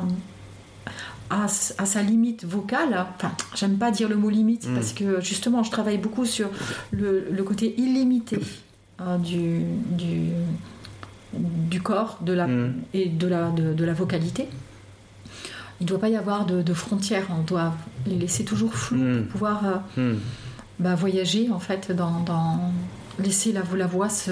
à, 1.30 1.44
à 1.46 1.86
sa 1.86 2.02
limite 2.02 2.44
vocale, 2.44 3.06
enfin, 3.18 3.32
j'aime 3.54 3.76
pas 3.78 3.90
dire 3.90 4.08
le 4.08 4.16
mot 4.16 4.30
limite, 4.30 4.68
Mm. 4.68 4.74
parce 4.74 4.92
que 4.92 5.20
justement, 5.20 5.62
je 5.62 5.70
travaille 5.70 5.98
beaucoup 5.98 6.24
sur 6.24 6.48
le, 6.90 7.26
le 7.30 7.42
côté 7.42 7.74
illimité 7.78 8.38
euh, 9.00 9.18
du, 9.18 9.60
du, 9.90 10.30
du 11.34 11.80
corps 11.82 12.18
de 12.22 12.32
la, 12.32 12.46
Mm. 12.46 12.74
et 12.94 13.06
de 13.06 13.26
la, 13.26 13.50
de, 13.50 13.72
de 13.74 13.84
la 13.84 13.92
vocalité. 13.92 14.48
Il 15.80 15.84
ne 15.84 15.88
doit 15.88 15.98
pas 15.98 16.08
y 16.08 16.16
avoir 16.16 16.46
de, 16.46 16.62
de 16.62 16.72
frontières, 16.74 17.26
on 17.38 17.42
doit 17.42 17.74
les 18.06 18.16
laisser 18.16 18.44
toujours 18.44 18.74
floues 18.74 18.96
Mm. 18.98 19.22
pour 19.24 19.32
pouvoir 19.32 19.62
euh, 19.98 20.12
Hmm. 20.14 20.18
bah, 20.78 20.94
voyager, 20.94 21.50
en 21.50 21.58
fait, 21.60 21.92
dans, 21.92 22.20
dans- 22.20 22.72
laisser 23.18 23.52
la, 23.52 23.62
la 23.76 23.86
voix 23.86 24.08
se, 24.10 24.30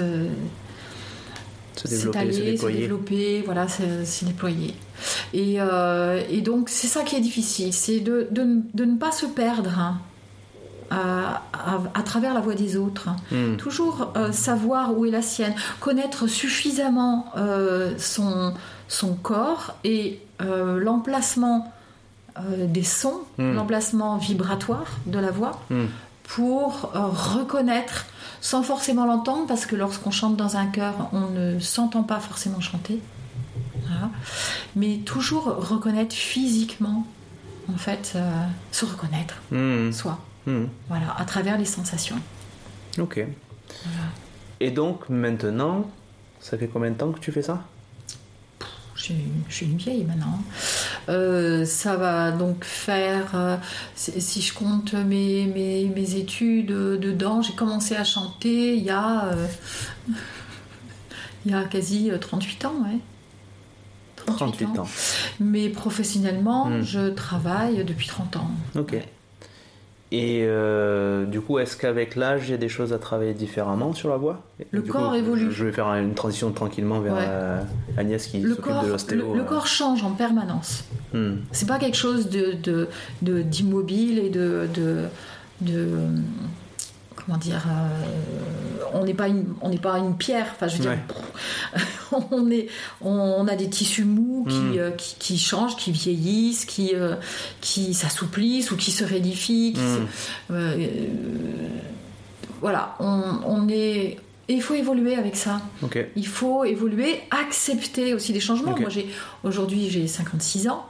Se 1.75 1.87
développer, 1.87 1.87
se 1.87 1.95
s'étaler, 1.97 2.33
se 2.33 2.41
déployer. 2.41 2.79
développer, 2.81 3.41
voilà, 3.45 3.67
se, 3.67 4.05
se 4.05 4.25
déployer. 4.25 4.73
Et, 5.33 5.55
euh, 5.59 6.21
et 6.29 6.41
donc 6.41 6.69
c'est 6.69 6.87
ça 6.87 7.03
qui 7.03 7.15
est 7.15 7.19
difficile, 7.21 7.73
c'est 7.73 7.99
de, 7.99 8.27
de- 8.31 8.61
de 8.73 8.85
ne 8.85 8.97
pas 8.97 9.11
se 9.11 9.25
perdre 9.25 9.77
hein, 9.77 9.97
à, 10.91 11.41
à- 11.53 11.81
à 11.93 12.03
travers 12.03 12.33
la 12.33 12.39
voix 12.41 12.53
des 12.55 12.77
autres. 12.77 13.09
Hmm. 13.31 13.55
Toujours 13.57 14.13
euh, 14.17 14.31
savoir 14.31 14.97
où 14.97 15.05
est 15.05 15.11
la 15.11 15.21
sienne, 15.21 15.55
connaître 15.79 16.27
suffisamment 16.27 17.25
euh, 17.37 17.93
son, 17.97 18.53
son 18.87 19.13
corps 19.15 19.73
et 19.83 20.19
euh, 20.41 20.79
l'emplacement 20.79 21.71
des 22.57 22.83
sons, 22.83 23.21
Mm. 23.37 23.53
l'emplacement 23.53 24.17
vibratoire 24.17 24.87
de 25.05 25.19
la 25.19 25.31
voix 25.31 25.61
Hmm. 25.69 25.85
pour 26.23 26.91
reconnaître 26.93 28.07
sans 28.41 28.61
forcément 28.61 29.05
l'entendre 29.05 29.45
parce 29.47 29.65
que 29.65 29.75
lorsqu'on 29.77 30.11
chante 30.11 30.35
dans 30.35 30.57
un 30.57 30.65
chœur 30.65 30.95
on 31.13 31.29
ne 31.29 31.59
s'entend 31.59 32.03
pas 32.03 32.19
forcément 32.19 32.59
chanter 32.59 32.99
Voilà. 33.87 34.09
mais 34.75 34.97
toujours 35.05 35.45
reconnaître 35.45 36.15
physiquement 36.15 37.05
en 37.73 37.77
fait 37.77 38.13
euh, 38.15 38.45
se 38.71 38.85
reconnaître 38.85 39.35
Hmm. 39.51 39.91
soi 39.91 40.19
Hmm. 40.47 40.65
voilà 40.89 41.15
à 41.17 41.25
travers 41.25 41.57
les 41.57 41.65
sensations 41.65 42.17
Ok. 42.99 43.25
Et 44.61 44.71
donc 44.71 45.09
maintenant, 45.09 45.89
ça 46.39 46.57
fait 46.57 46.67
combien 46.67 46.91
de 46.91 46.95
temps 46.95 47.11
que 47.11 47.19
tu 47.19 47.31
fais 47.31 47.41
ça? 47.41 47.63
Je 48.95 49.01
suis, 49.03 49.15
je 49.49 49.53
suis 49.55 49.65
une 49.65 49.77
vieille 49.77 50.03
maintenant. 50.05 50.39
Euh, 51.09 51.65
ça 51.65 51.97
va 51.97 52.31
donc 52.31 52.63
faire, 52.63 53.31
euh, 53.35 53.57
si 53.95 54.41
je 54.41 54.53
compte 54.53 54.93
mes, 54.93 55.45
mes, 55.47 55.85
mes 55.93 56.15
études 56.15 56.67
dedans, 56.67 57.41
j'ai 57.41 57.53
commencé 57.53 57.95
à 57.97 58.03
chanter 58.05 58.77
il 58.77 58.83
y 58.83 58.89
a, 58.91 59.25
euh, 59.25 59.47
il 61.45 61.51
y 61.51 61.53
a 61.55 61.63
quasi 61.65 62.09
euh, 62.11 62.17
38 62.17 62.65
ans. 62.65 62.73
Ouais. 62.85 62.99
38 64.25 64.79
ans. 64.79 64.87
Mais 65.39 65.69
professionnellement, 65.69 66.65
Hmm. 66.69 66.81
je 66.81 67.09
travaille 67.09 67.83
depuis 67.83 68.07
30 68.07 68.35
ans. 68.37 68.49
Ok. 68.77 68.91
Ouais. 68.93 69.05
Et 70.11 70.43
euh, 70.45 71.25
du 71.25 71.41
coup, 71.41 71.57
est-ce 71.59 71.75
qu'avec 71.75 72.15
l'âge, 72.15 72.43
il 72.47 72.51
y 72.51 72.53
a 72.53 72.57
des 72.57 72.69
choses 72.69 72.93
à 72.93 72.99
travailler 72.99 73.33
différemment 73.33 73.91
sur 73.91 74.09
la 74.09 74.17
voix 74.17 74.43
Le 74.71 74.81
Du 74.81 74.89
corps 74.89 75.09
coup, 75.09 75.15
évolue. 75.15 75.51
Je 75.51 75.65
vais 75.65 75.71
faire 75.71 75.87
une 75.95 76.13
transition 76.13 76.51
tranquillement 76.51 76.99
vers 77.01 77.13
Ouais. 77.15 77.23
euh, 77.27 77.61
Agnès 77.97 78.25
qui 78.25 78.39
Le 78.39 78.49
s'occupe 78.51 78.65
corps, 78.65 78.83
de 78.83 78.89
l'ostéo. 78.89 79.33
le 79.33 79.41
euh. 79.41 79.43
corps 79.43 79.67
change 79.67 80.03
en 80.03 80.11
permanence. 80.11 80.85
Hmm. 81.13 81.37
C'est 81.51 81.67
pas 81.67 81.79
quelque 81.79 81.97
chose 81.97 82.29
de, 82.29 82.87
d'immobile 83.21 84.19
et 84.19 84.29
de, 84.29 84.69
de, 84.73 85.05
de- 85.61 85.97
comment 87.25 87.37
dire 87.37 87.63
euh, 87.67 88.85
on 88.93 89.03
n'est 89.03 89.13
pas 89.13 89.27
une 89.27 89.45
on 89.61 89.69
n'est 89.69 89.77
pas 89.77 89.97
une 89.97 90.15
pierre 90.15 90.47
enfin 90.51 90.67
je 90.67 90.77
veux 90.77 90.81
dire 90.83 90.97
on 92.31 92.49
est 92.51 92.67
on, 93.01 93.47
a 93.47 93.55
des 93.55 93.69
tissus 93.69 94.05
mous 94.05 94.45
qui, 94.47 94.55
Mm. 94.55 94.77
euh, 94.77 94.91
qui, 94.91 95.15
qui 95.19 95.37
changent 95.39 95.75
qui 95.75 95.91
vieillissent 95.91 96.65
qui 96.65 96.91
euh, 96.93 97.15
qui 97.61 97.93
s'assouplissent 97.93 98.71
ou 98.71 98.77
qui 98.77 98.91
se 98.91 99.03
raidifient 99.03 99.73
qui 99.73 99.81
Mm. 99.81 100.07
se- 100.49 100.53
euh, 100.53 100.87
voilà 102.61 102.95
on, 102.99 103.21
on 103.45 103.67
est 103.69 104.17
et 104.47 104.53
il 104.53 104.61
faut 104.61 104.75
évoluer 104.75 105.15
avec 105.15 105.35
ça 105.35 105.59
il 106.15 106.27
faut 106.27 106.63
évoluer, 106.65 107.21
accepter 107.31 108.13
aussi 108.13 108.31
des 108.31 108.39
changements. 108.39 108.77
Moi, 108.79 108.89
j'ai 108.91 109.09
aujourd'hui 109.43 109.89
j'ai 109.89 110.07
56 110.07 110.67
ans. 110.67 110.85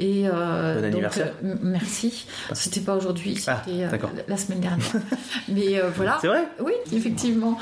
Et 0.00 0.28
euh, 0.28 0.74
Bon 0.74 0.80
donc, 0.82 0.92
anniversaire. 0.92 1.32
euh, 1.44 1.50
m- 1.52 1.58
merci. 1.62 2.24
C'était 2.52 2.80
pas 2.80 2.94
aujourd'hui, 2.94 3.36
Ah, 3.48 3.62
c'était 3.66 3.82
euh, 3.84 3.88
la- 4.28 4.36
semaine 4.36 4.60
dernière. 4.60 4.86
Mais 5.48 5.80
euh, 5.80 5.90
voilà. 5.96 6.18
C'est 6.20 6.28
vrai? 6.28 6.46
Oui, 6.64 6.72
effectivement. 6.92 7.58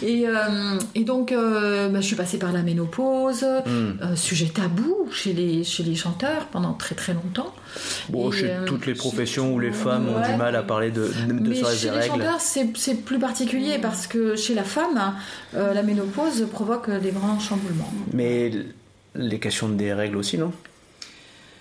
Et, 0.00 0.28
euh, 0.28 0.78
et 0.94 1.02
donc, 1.02 1.32
euh, 1.32 1.88
bah, 1.88 2.00
je 2.00 2.06
suis 2.06 2.14
passée 2.14 2.38
par 2.38 2.52
la 2.52 2.62
ménopause, 2.62 3.44
Hmm. 3.66 3.92
euh, 4.02 4.14
sujet 4.14 4.46
tabou 4.46 5.08
chez 5.10 5.32
les, 5.32 5.64
chez 5.64 5.82
les 5.82 5.96
chanteurs 5.96 6.46
pendant 6.52 6.74
très 6.74 6.94
très 6.94 7.12
longtemps. 7.12 7.52
Bon, 8.08 8.30
Et, 8.30 8.36
chez 8.36 8.50
euh, 8.50 8.64
toutes 8.66 8.86
les 8.86 8.94
professions 8.94 9.52
où 9.52 9.58
les 9.58 9.72
femmes 9.72 10.08
ont 10.08 10.20
du 10.20 10.36
mal 10.36 10.54
à 10.54 10.62
parler 10.62 10.90
de, 10.92 11.08
de, 11.26 11.32
de 11.32 11.48
mais 11.48 11.56
chez 11.56 11.90
les 11.90 11.90
règles. 11.98 12.06
chanteurs, 12.22 12.40
c'est 12.40 12.94
plus 13.04 13.18
particulier 13.18 13.78
parce 13.82 14.06
que 14.06 14.36
chez 14.36 14.54
la 14.54 14.62
femme, 14.64 15.14
euh, 15.56 15.74
la 15.74 15.82
ménopause 15.82 16.46
provoque 16.52 16.88
des 16.88 17.10
grands 17.10 17.40
chamboulements. 17.40 17.92
Mais 18.12 18.52
les 19.16 19.38
questions 19.40 19.68
des 19.68 19.92
règles 19.92 20.16
aussi, 20.16 20.38
non? 20.38 20.52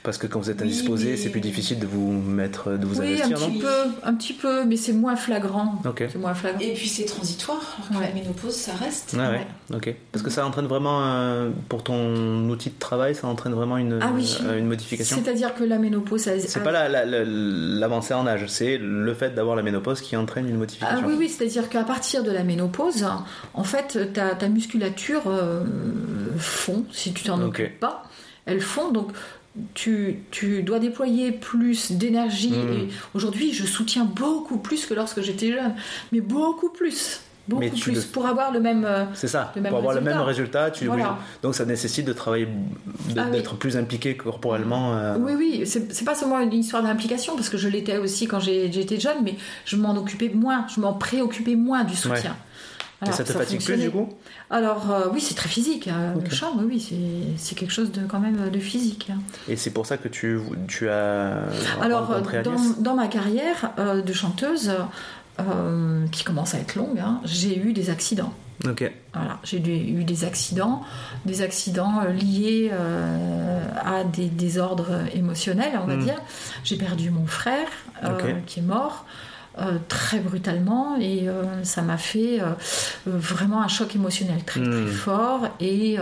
Parce 0.01 0.17
que 0.17 0.27
quand 0.27 0.39
vous 0.39 0.49
êtes 0.49 0.61
Oui, 0.61 0.67
indisposé, 0.67 1.11
mais- 1.11 1.17
c'est 1.17 1.29
plus 1.29 1.41
difficile 1.41 1.77
de 1.77 1.85
vous 1.85 2.11
mettre, 2.13 2.71
de 2.77 2.85
vous 2.85 3.01
Oui, 3.01 3.07
un 3.21 3.25
investir, 3.25 3.39
non 3.39 3.47
petit 3.49 3.59
peu, 3.59 3.67
un 4.03 4.13
petit 4.13 4.33
peu, 4.33 4.63
mais 4.63 4.77
c'est 4.77 4.93
moins 4.93 5.17
flagrant. 5.17 5.81
Ok. 5.85 6.05
C'est 6.09 6.17
moins 6.17 6.33
flagrant. 6.33 6.61
Et 6.61 6.73
puis 6.73 6.87
c'est 6.87 7.03
transitoire, 7.03 7.59
alors 7.77 7.89
que 7.89 7.95
Ouais. 8.05 8.07
la 8.07 8.13
ménopause, 8.21 8.53
ça 8.55 8.71
reste. 8.73 9.15
Ah 9.19 9.29
ouais, 9.31 9.45
ok. 9.75 9.93
Parce 10.13 10.23
que 10.23 10.29
ça 10.29 10.45
entraîne 10.45 10.67
vraiment, 10.67 11.01
euh, 11.03 11.49
pour 11.67 11.83
ton 11.83 12.47
outil 12.49 12.69
de 12.69 12.79
travail, 12.79 13.13
ça 13.13 13.27
entraîne 13.27 13.53
vraiment 13.53 13.75
une, 13.77 13.99
Ah 14.01 14.11
oui. 14.15 14.37
euh, 14.45 14.57
une 14.57 14.67
modification 14.67 15.17
C'est-à-dire 15.21 15.53
que 15.53 15.65
la 15.65 15.77
ménopause, 15.77 16.21
ça- 16.21 16.39
C'est 16.39 16.63
pas 16.63 16.71
la- 16.71 16.87
la- 16.87 17.03
la- 17.05 17.25
l'avancée 17.25 18.13
en 18.13 18.25
âge, 18.25 18.45
c'est 18.47 18.77
le 18.77 19.13
fait 19.13 19.35
d'avoir 19.35 19.57
la 19.57 19.63
ménopause 19.63 19.99
qui 19.99 20.15
entraîne 20.15 20.47
une 20.47 20.55
Ah 20.55 20.59
modification. 20.59 21.07
oui, 21.07 21.15
oui, 21.19 21.27
c'est-à-dire 21.29 21.67
qu'à 21.67 21.83
partir 21.83 22.23
de 22.23 22.31
la 22.31 22.43
ménopause, 22.45 23.05
en 23.53 23.63
fait, 23.65 24.13
ta, 24.13 24.33
ta 24.33 24.47
musculature 24.47 25.23
euh, 25.27 25.63
fond, 26.37 26.85
si 26.91 27.11
tu 27.13 27.23
t'en 27.25 27.39
Ok. 27.41 27.47
occupes 27.49 27.79
pas, 27.81 28.03
elle 28.45 28.61
fond, 28.61 28.91
donc 28.91 29.11
tu, 29.73 30.19
tu 30.31 30.63
dois 30.63 30.79
déployer 30.79 31.31
plus 31.31 31.91
d'énergie. 31.91 32.51
Mm. 32.51 32.73
Et 32.73 32.87
aujourd'hui, 33.13 33.53
je 33.53 33.65
soutiens 33.65 34.05
beaucoup 34.05 34.57
plus 34.57 34.85
que 34.85 34.93
lorsque 34.93 35.21
j'étais 35.21 35.51
jeune, 35.51 35.73
mais 36.11 36.21
beaucoup 36.21 36.69
plus. 36.69 37.21
Beaucoup 37.47 37.61
Mais 37.63 37.71
tu 37.71 37.81
plus 37.81 37.95
le- 37.95 38.01
pour 38.11 38.27
avoir 38.27 38.51
le 38.51 38.59
même. 38.59 38.85
euh, 38.85 39.05
C'est 39.15 39.27
ça. 39.27 39.51
Le 39.55 39.61
même 39.63 39.71
pour 39.71 39.79
avoir 39.79 39.93
le 39.95 39.99
résultat. 40.01 40.17
même 40.19 40.25
résultat, 40.27 40.69
tu 40.71 40.85
Voilà. 40.85 41.17
donc 41.41 41.55
ça 41.55 41.65
nécessite 41.65 42.05
de 42.05 42.13
travailler, 42.13 42.47
Ah 43.17 43.23
oui. 43.25 43.31
d'être 43.31 43.55
plus 43.55 43.75
impliqué 43.75 44.15
corporellement. 44.15 44.95
euh, 44.95 45.17
Oui, 45.19 45.33
oui, 45.35 45.61
c'est 45.65 46.05
pas 46.05 46.13
seulement 46.13 46.39
une 46.39 46.53
histoire 46.53 46.83
d'implication, 46.83 47.35
parce 47.35 47.49
que 47.49 47.57
je 47.57 47.67
l'étais 47.67 47.97
aussi 47.97 48.27
quand 48.27 48.39
j'étais 48.39 48.99
jeune, 48.99 49.23
mais 49.23 49.33
je 49.65 49.77
m'en 49.77 49.95
occupais 49.97 50.29
moins, 50.29 50.67
je 50.73 50.79
m'en 50.79 50.93
préoccupais 50.93 51.55
moins 51.55 51.83
du 51.83 51.95
soutien. 51.95 52.35
Alors, 53.01 53.15
ça 53.15 53.23
te 53.23 53.31
fatigue 53.31 53.63
plus 53.63 53.77
du 53.77 53.89
coup 53.89 54.09
Alors 54.49 54.91
euh, 54.91 55.07
oui, 55.13 55.21
c'est 55.21 55.33
très 55.35 55.47
physique. 55.47 55.87
hein. 55.87 56.13
Le 56.21 56.29
chant, 56.29 56.53
oui, 56.57 56.65
oui, 56.67 57.35
c'est- 57.37 57.55
quelque 57.55 57.71
chose 57.71 57.91
de 57.91 58.01
quand 58.05 58.19
même 58.19 58.49
de 58.49 58.59
physique. 58.59 59.09
hein. 59.11 59.19
Et 59.47 59.55
c'est 59.55 59.69
pour 59.71 59.85
ça 59.85 59.97
que 59.97 60.07
tu, 60.09 60.37
tu 60.67 60.89
as 60.89 61.37
Alors 61.81 62.11
euh, 62.11 62.21
dans, 62.79 62.95
ma 62.95 63.07
carrière 63.07 63.71
euh, 63.79 64.01
de 64.01 64.13
chanteuse, 64.13 64.71
qui 66.11 66.23
commence 66.25 66.53
à 66.53 66.59
être 66.59 66.75
longue, 66.75 66.99
hein, 66.99 67.21
j'ai 67.23 67.57
eu 67.57 67.71
des 67.71 67.89
accidents. 67.89 68.33
Ok. 68.67 68.91
Voilà, 69.13 69.37
j'ai 69.45 69.57
eu 69.89 70.03
des 70.03 70.25
accidents, 70.25 70.81
des 71.25 71.41
accidents 71.41 72.01
liés 72.03 72.69
à 73.85 74.03
des 74.03 74.27
désordres 74.27 74.99
émotionnels, 75.13 75.79
on 75.81 75.87
va 75.87 75.95
Mm. 75.95 76.03
dire. 76.03 76.15
J'ai 76.65 76.75
perdu 76.75 77.09
mon 77.09 77.25
frère 77.25 77.69
qui 78.45 78.59
est 78.59 78.63
mort 78.63 79.05
euh, 79.57 79.77
très 79.87 80.19
brutalement 80.19 80.95
et 80.99 81.27
euh, 81.27 81.63
ça 81.63 81.81
m'a 81.81 81.97
fait 81.97 82.39
euh, 82.41 82.53
vraiment 83.05 83.61
un 83.61 83.67
choc 83.67 83.95
émotionnel 83.95 84.43
très 84.45 84.59
Mm. 84.61 84.71
très 84.85 84.91
fort 84.93 85.47
et 85.59 85.97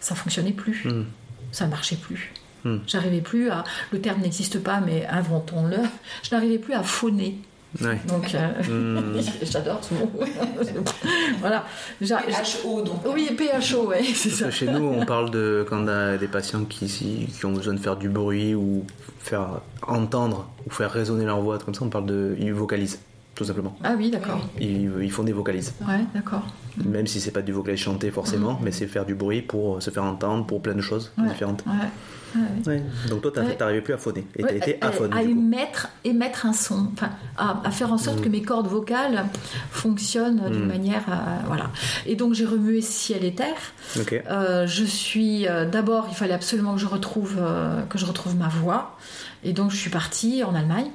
ça 0.00 0.14
fonctionnait 0.14 0.52
plus, 0.52 0.84
Hmm. 0.84 1.04
ça 1.52 1.66
marchait 1.66 1.96
plus. 1.96 2.32
Mm. 2.64 2.76
J'arrivais 2.86 3.20
plus 3.20 3.50
à, 3.50 3.64
le 3.92 4.00
terme 4.00 4.20
n'existe 4.22 4.58
pas 4.62 4.80
mais 4.80 5.06
inventons-le, 5.06 5.76
je 6.22 6.34
n'arrivais 6.34 6.58
plus 6.58 6.74
à 6.74 6.82
phoner. 6.82 7.38
Ouais. 7.82 7.98
Donc 8.08 8.34
euh, 8.34 8.62
Hmm. 8.62 9.20
j'adore 9.42 9.82
ce 9.84 9.94
mot. 9.94 10.10
voilà. 11.40 11.64
J'a- 12.00 12.22
HO 12.64 12.82
donc. 12.82 13.00
oui, 13.12 13.30
PHO, 13.36 13.88
ouais, 13.88 14.02
c'est 14.14 14.30
ça. 14.30 14.50
chez 14.50 14.66
nous, 14.66 14.84
on 14.84 15.04
parle 15.06 15.30
de 15.30 15.66
quand 15.68 15.82
on 15.84 15.88
a 15.88 16.16
des 16.16 16.28
patients 16.28 16.64
qui, 16.64 16.86
qui 16.88 17.46
ont 17.46 17.52
besoin 17.52 17.74
de 17.74 17.80
faire 17.80 17.96
du 17.96 18.08
bruit 18.08 18.54
ou 18.54 18.84
faire 19.18 19.60
entendre 19.86 20.48
ou 20.66 20.70
faire 20.70 20.90
résonner 20.90 21.24
leur 21.24 21.40
voix, 21.40 21.58
comme 21.58 21.74
ça, 21.74 21.84
on 21.84 21.88
parle 21.90 22.06
de. 22.06 22.36
Ils 22.38 22.52
vocalisent, 22.54 22.98
tout 23.36 23.44
simplement. 23.44 23.76
Ah 23.84 23.94
oui, 23.96 24.10
d'accord. 24.10 24.40
Ils, 24.60 24.90
ils 25.02 25.12
font 25.12 25.22
des 25.22 25.32
vocalises. 25.32 25.74
Ouais, 25.86 26.00
d'accord. 26.14 26.42
Même 26.84 27.06
si 27.06 27.20
c'est 27.20 27.30
pas 27.30 27.42
du 27.42 27.52
vocalise 27.52 27.78
chanté 27.80 28.10
forcément, 28.10 28.58
mais 28.62 28.72
c'est 28.72 28.86
faire 28.88 29.06
du 29.06 29.14
bruit 29.14 29.42
pour 29.42 29.80
se 29.80 29.90
faire 29.90 30.02
entendre 30.04 30.44
pour 30.46 30.60
plein 30.60 30.74
de 30.74 30.80
choses 30.80 31.12
Ouais. 31.18 31.28
différentes. 31.28 31.62
Ouais. 31.66 32.82
Donc 33.08 33.22
toi, 33.22 33.30
t'arrivais 33.32 33.80
plus 33.80 33.94
à 33.94 33.98
phoner. 33.98 34.26
Et 34.36 34.42
t'as 34.42 34.52
été 34.54 34.76
à, 34.82 34.88
aphone, 34.88 35.10
à 35.14 35.22
du 35.24 35.32
coup. 35.34 35.40
émettre, 35.40 35.88
émettre 36.04 36.44
un 36.44 36.52
son, 36.52 36.88
enfin, 36.92 37.10
à, 37.38 37.62
à 37.64 37.70
faire 37.70 37.92
en 37.92 37.96
sorte 37.98 38.18
Mm. 38.18 38.22
que 38.24 38.28
mes 38.28 38.42
cordes 38.42 38.66
vocales 38.66 39.24
fonctionnent 39.70 40.42
d'une 40.50 40.64
Mm. 40.64 40.68
manière, 40.68 41.04
euh, 41.08 41.14
voilà. 41.46 41.70
Et 42.04 42.14
donc 42.16 42.34
j'ai 42.34 42.44
remué 42.44 42.80
ciel 42.82 43.24
et 43.24 43.34
terre. 43.34 43.56
Ok. 43.98 44.22
Euh, 44.30 44.66
je 44.66 44.84
suis 44.84 45.46
euh, 45.48 45.64
d'abord, 45.64 46.08
il 46.10 46.14
fallait 46.16 46.34
absolument 46.34 46.74
que 46.74 46.80
je 46.80 46.86
retrouve 46.86 47.36
euh, 47.38 47.82
que 47.84 47.96
je 47.98 48.04
retrouve 48.04 48.36
ma 48.36 48.48
voix, 48.48 48.96
et 49.44 49.52
donc 49.52 49.70
je 49.70 49.76
suis 49.76 49.90
partie 49.90 50.42
en 50.44 50.54
Allemagne. 50.54 50.90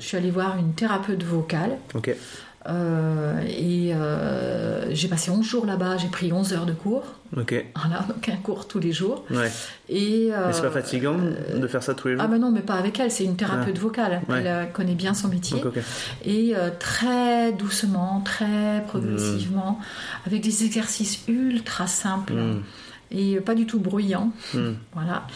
Je 0.00 0.04
suis 0.04 0.16
allée 0.16 0.30
voir 0.30 0.56
une 0.58 0.72
thérapeute 0.74 1.22
vocale. 1.22 1.76
Euh, 2.68 3.40
et 3.48 3.94
euh, 3.94 4.94
j'ai 4.94 5.08
passé 5.08 5.30
11 5.30 5.42
jours 5.46 5.64
là-bas, 5.64 5.96
j'ai 5.96 6.08
pris 6.08 6.30
11 6.30 6.52
heures 6.52 6.66
de 6.66 6.74
cours, 6.74 7.04
Ok. 7.34 7.54
voilà, 7.74 8.02
donc 8.06 8.28
un 8.28 8.36
cours 8.36 8.68
tous 8.68 8.78
les 8.78 8.92
jours. 8.92 9.24
Ouais. 9.30 9.50
Et, 9.88 10.28
Mais 10.30 10.52
c'est 10.52 10.60
pas 10.60 10.66
euh, 10.66 10.70
fatigant 10.70 11.16
de 11.56 11.66
faire 11.66 11.82
ça 11.82 11.94
tous 11.94 12.08
les 12.08 12.14
jours 12.16 12.22
Ah 12.22 12.28
ben 12.28 12.36
non, 12.38 12.50
mais 12.50 12.60
pas 12.60 12.74
avec 12.74 13.00
elle, 13.00 13.10
c'est 13.10 13.24
une 13.24 13.36
thérapeute 13.36 13.78
vocale. 13.78 14.20
Ouais. 14.28 14.40
Elle 14.40 14.46
euh, 14.46 14.64
connaît 14.66 14.94
bien 14.94 15.14
son 15.14 15.28
métier. 15.28 15.62
Et 16.26 16.52
euh, 16.54 16.68
très 16.78 17.52
doucement, 17.52 18.20
très 18.26 18.84
progressivement, 18.86 19.78
avec 20.26 20.42
des 20.42 20.64
exercices 20.64 21.20
ultra 21.28 21.86
simples 21.86 22.34
Hmm. 22.34 22.60
Et 23.10 23.36
pas 23.40 23.54
du 23.54 23.66
tout 23.66 23.78
bruyants. 23.80 24.30
Hmm. 24.54 24.72
Voilà. 24.94 25.26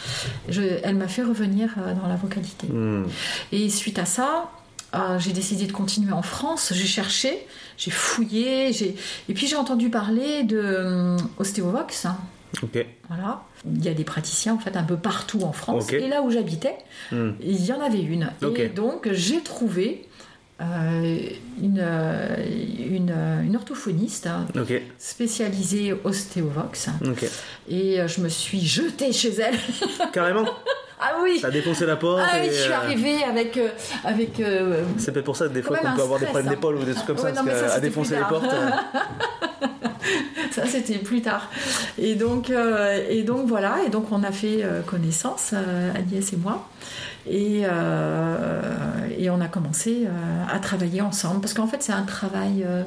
Je- 0.49 0.79
elle 0.83 0.95
m'a 0.95 1.07
fait 1.07 1.23
revenir 1.23 1.75
euh, 1.77 1.93
dans 1.93 2.07
la 2.07 2.15
vocalité. 2.15 2.67
Hmm. 2.67 3.03
Et 3.51 3.69
suite 3.69 3.99
à 3.99 4.05
ça, 4.05 4.49
euh, 4.93 5.19
j'ai 5.19 5.33
décidé 5.33 5.65
de 5.67 5.71
continuer 5.71 6.13
en 6.13 6.21
France. 6.21 6.71
J'ai 6.73 6.87
cherché, 6.87 7.45
j'ai 7.77 7.91
fouillé, 7.91 8.71
j'ai... 8.73 8.95
et 9.29 9.33
puis 9.33 9.47
j'ai 9.47 9.55
entendu 9.57 9.89
parler 9.89 10.43
de 10.43 10.57
euh, 10.63 11.17
Ostéovox. 11.37 12.07
Ok. 12.63 12.85
Voilà. 13.09 13.43
Il 13.65 13.83
y 13.83 13.89
a 13.89 13.93
des 13.93 14.03
praticiens 14.05 14.53
en 14.53 14.59
fait 14.59 14.77
un 14.77 14.83
peu 14.83 14.95
partout 14.95 15.41
en 15.41 15.51
France. 15.51 15.91
Et 15.91 16.07
là 16.07 16.21
où 16.21 16.29
j'habitais, 16.31 16.77
Hmm. 17.11 17.31
il 17.41 17.65
y 17.65 17.73
en 17.73 17.81
avait 17.81 18.01
une. 18.01 18.29
Et 18.55 18.69
donc 18.69 19.09
j'ai 19.11 19.41
trouvé 19.41 20.07
une, 20.59 21.79
euh, 21.81 22.35
une, 22.79 23.11
euh, 23.15 23.41
une 23.43 23.55
orthophoniste 23.55 24.27
hein, 24.27 24.45
spécialisée 24.97 25.93
ostéovox. 26.03 26.87
Ok. 27.05 27.25
Et 27.69 27.99
euh, 27.99 28.07
je 28.07 28.21
me 28.21 28.29
suis 28.29 28.61
jetée 28.65 29.11
chez 29.11 29.33
elle. 29.35 29.55
Carrément. 30.13 30.45
ah 31.01 31.13
oui 31.23 31.39
T'as 31.41 31.51
défoncé 31.51 31.85
la 31.85 31.97
porte. 31.97 32.21
Ah 32.25 32.37
oui, 32.41 32.47
je 32.49 32.53
suis 32.61 32.71
euh, 32.71 32.75
arrivée 32.77 33.23
avec. 33.23 33.57
euh, 33.57 33.67
avec 34.05 34.39
euh, 34.39 34.83
C'est 34.97 35.11
peut-être 35.11 35.25
pour 35.25 35.35
ça 35.35 35.47
que 35.47 35.53
des 35.53 35.61
fois 35.61 35.77
qu'on 35.77 35.93
peut 35.95 36.01
avoir 36.01 36.19
des 36.19 36.25
problèmes 36.25 36.47
hein. 36.47 36.51
d'épaule 36.51 36.75
ou 36.75 36.83
des 36.85 36.93
trucs 36.93 37.07
comme 37.07 37.17
Ouais, 37.17 37.33
ça, 37.33 37.41
non, 37.41 37.45
parce 37.49 37.59
ça, 37.59 37.67
qu'à 37.75 37.79
défoncer 37.81 38.15
les 38.15 38.23
portes. 38.23 38.45
euh, 38.53 38.69
ça, 40.51 40.65
c'était 40.67 40.99
plus 40.99 41.21
tard. 41.21 41.49
Et 41.97 42.15
donc, 42.15 42.49
euh, 42.49 43.05
et 43.09 43.23
donc 43.23 43.47
voilà, 43.47 43.77
et 43.85 43.89
donc 43.89 44.11
on 44.11 44.23
a 44.23 44.31
fait 44.31 44.63
euh, 44.63 44.81
connaissance, 44.81 45.51
euh, 45.53 45.91
Agnès 45.93 46.31
et 46.33 46.37
moi. 46.37 46.67
Et, 47.27 47.63
euh, 47.65 49.07
et 49.17 49.29
on 49.29 49.41
a 49.41 49.47
commencé 49.47 50.05
euh, 50.05 50.43
à 50.49 50.59
travailler 50.59 51.01
ensemble, 51.01 51.41
parce 51.41 51.53
qu'en 51.53 51.67
fait, 51.67 51.81
c'est 51.81 51.91
un 51.93 52.03
travail 52.03 52.63
euh, 52.65 52.83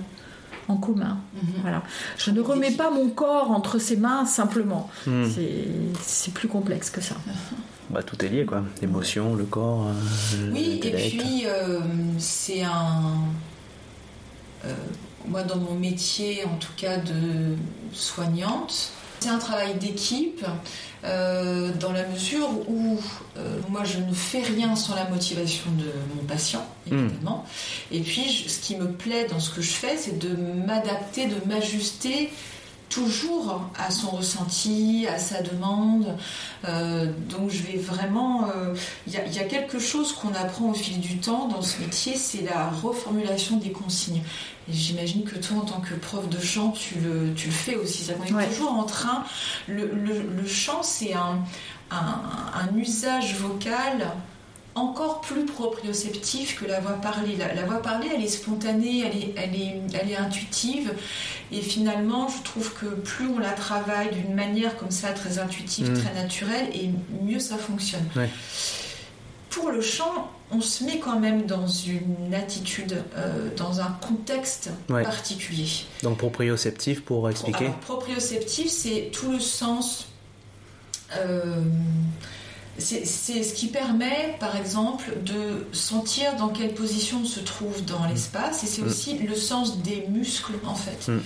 en 0.68 0.76
commun. 0.76 1.18
Mhm. 1.34 1.40
Voilà. 1.62 1.82
Je 2.16 2.30
ne 2.30 2.40
remets 2.40 2.70
pas 2.70 2.90
mon 2.90 3.08
corps 3.08 3.50
entre 3.50 3.78
ses 3.78 3.96
mains 3.96 4.26
simplement. 4.26 4.88
hmm. 5.06 5.24
C'est- 5.34 5.68
C'est 6.02 6.32
plus 6.32 6.48
complexe 6.48 6.90
que 6.90 7.00
ça. 7.00 7.14
Bah, 7.90 8.02
tout 8.02 8.22
est 8.22 8.28
lié, 8.28 8.44
quoi. 8.44 8.64
L'émotion, 8.82 9.34
le 9.34 9.44
corps, 9.44 9.86
euh, 9.86 10.50
Oui, 10.52 10.78
et 10.84 10.90
puis 11.16 11.44
euh, 11.46 11.80
c'est 12.18 12.62
un. 12.62 13.14
euh, 14.66 14.74
moi, 15.26 15.42
dans 15.42 15.56
mon 15.56 15.74
métier, 15.74 16.44
en 16.44 16.56
tout 16.58 16.72
cas 16.76 16.98
de 16.98 17.56
soignante, 17.94 18.90
c'est 19.20 19.30
un 19.30 19.38
travail 19.38 19.74
d'équipe 19.78 20.44
euh, 21.04 21.70
dans 21.78 21.92
la 21.92 22.06
mesure 22.08 22.48
où 22.68 22.98
euh, 23.36 23.58
moi 23.68 23.84
je 23.84 23.98
ne 23.98 24.12
fais 24.12 24.42
rien 24.42 24.74
sans 24.76 24.94
la 24.96 25.08
motivation 25.08 25.70
de 25.72 25.84
mon 26.16 26.24
patient, 26.24 26.66
évidemment. 26.86 27.44
Et 27.92 28.00
puis 28.00 28.24
je- 28.30 28.48
ce 28.48 28.58
qui 28.60 28.76
me 28.76 28.90
plaît 28.90 29.26
dans 29.30 29.38
ce 29.40 29.50
que 29.50 29.62
je 29.62 29.70
fais, 29.70 29.96
c'est 29.96 30.18
de 30.18 30.34
m'adapter, 30.66 31.26
de 31.26 31.36
m'ajuster 31.46 32.30
toujours 32.88 33.68
à 33.78 33.90
son 33.90 34.10
ressenti, 34.10 35.06
à 35.12 35.18
sa 35.18 35.42
demande. 35.42 36.16
Euh, 36.66 37.06
donc 37.28 37.50
je 37.50 37.62
vais 37.62 37.76
vraiment... 37.78 38.48
euh, 38.54 38.74
Il 39.06 39.12
y, 39.12 39.16
a- 39.16 39.26
il 39.26 39.34
y 39.34 39.38
a 39.38 39.44
quelque 39.44 39.78
chose 39.78 40.12
qu'on 40.12 40.32
apprend 40.34 40.70
au 40.70 40.74
fil 40.74 41.00
du 41.00 41.18
temps 41.18 41.48
dans 41.48 41.62
ce 41.62 41.80
métier, 41.80 42.16
c'est 42.16 42.42
la 42.42 42.68
reformulation 42.70 43.56
des 43.56 43.70
consignes. 43.72 44.22
Et 44.68 44.72
j'imagine 44.72 45.24
que 45.24 45.36
toi, 45.36 45.58
en 45.58 45.60
tant 45.66 45.80
que 45.80 45.94
prof 45.94 46.28
de 46.28 46.38
chant, 46.40 46.70
tu 46.72 46.96
le, 47.00 47.32
tu 47.34 47.46
le 47.46 47.52
fais 47.52 47.76
aussi. 47.76 48.04
C'est-à-dire 48.04 48.24
qu'on 48.26 48.38
est 48.38 48.42
Ouais. 48.44 48.48
toujours 48.48 48.72
en 48.72 48.84
train... 48.84 49.24
Le, 49.66 49.86
le- 49.94 50.22
le 50.36 50.46
chant, 50.46 50.82
c'est 50.82 51.14
un, 51.14 51.38
un, 51.90 52.20
un 52.54 52.76
usage 52.76 53.34
vocal 53.36 54.08
encore 54.74 55.20
plus 55.22 55.44
proprioceptif 55.44 56.60
que 56.60 56.64
la 56.64 56.78
voix 56.80 56.92
parlée. 56.92 57.34
La, 57.36 57.52
la 57.52 57.64
voix 57.64 57.82
parlée, 57.82 58.08
elle 58.14 58.22
est 58.22 58.28
spontanée, 58.28 59.00
elle 59.04 59.16
est, 59.16 59.34
elle 59.36 59.54
est, 59.60 59.80
elle 60.00 60.10
est 60.10 60.16
intuitive. 60.16 60.92
Et 61.52 61.62
finalement, 61.62 62.28
je 62.28 62.42
trouve 62.42 62.72
que 62.74 62.86
plus 62.86 63.26
on 63.26 63.38
la 63.38 63.52
travaille 63.52 64.14
d'une 64.14 64.34
manière 64.34 64.76
comme 64.76 64.90
ça, 64.90 65.12
très 65.12 65.38
intuitive, 65.38 65.90
Mm. 65.90 65.94
très 66.02 66.14
naturelle, 66.14 66.66
et 66.74 66.90
mieux 67.22 67.38
ça 67.40 67.56
fonctionne. 67.56 68.04
Ouais. 68.16 68.28
Pour 69.50 69.70
le 69.70 69.80
chant, 69.80 70.30
on 70.50 70.60
se 70.60 70.84
met 70.84 70.98
quand 70.98 71.18
même 71.18 71.46
dans 71.46 71.66
une 71.66 72.34
attitude, 72.34 73.02
euh, 73.16 73.48
dans 73.56 73.80
un 73.80 73.96
contexte 74.06 74.70
Ouais. 74.90 75.02
particulier. 75.02 75.68
Donc, 76.02 76.18
proprioceptif, 76.18 77.02
pour 77.02 77.28
expliquer. 77.30 77.66
Alors, 77.66 77.78
proprioceptif, 77.78 78.68
c'est 78.70 79.10
tout 79.12 79.32
le 79.32 79.40
sens. 79.40 80.06
euh, 81.16 81.62
c'est 82.78 83.42
ce 83.42 83.54
qui 83.54 83.66
permet, 83.66 84.36
par 84.40 84.56
exemple, 84.56 85.04
de 85.24 85.66
sentir 85.72 86.36
dans 86.38 86.48
quelle 86.48 86.74
position 86.74 87.18
on 87.22 87.26
se 87.26 87.40
trouve 87.40 87.84
dans 87.84 88.04
l'espace, 88.06 88.62
et 88.64 88.66
c'est 88.66 88.82
Mm. 88.82 88.86
aussi 88.86 89.18
le 89.18 89.34
sens 89.34 89.78
des 89.82 90.04
muscles, 90.10 90.52
en 90.66 90.74
fait. 90.74 91.10
Mm. 91.10 91.18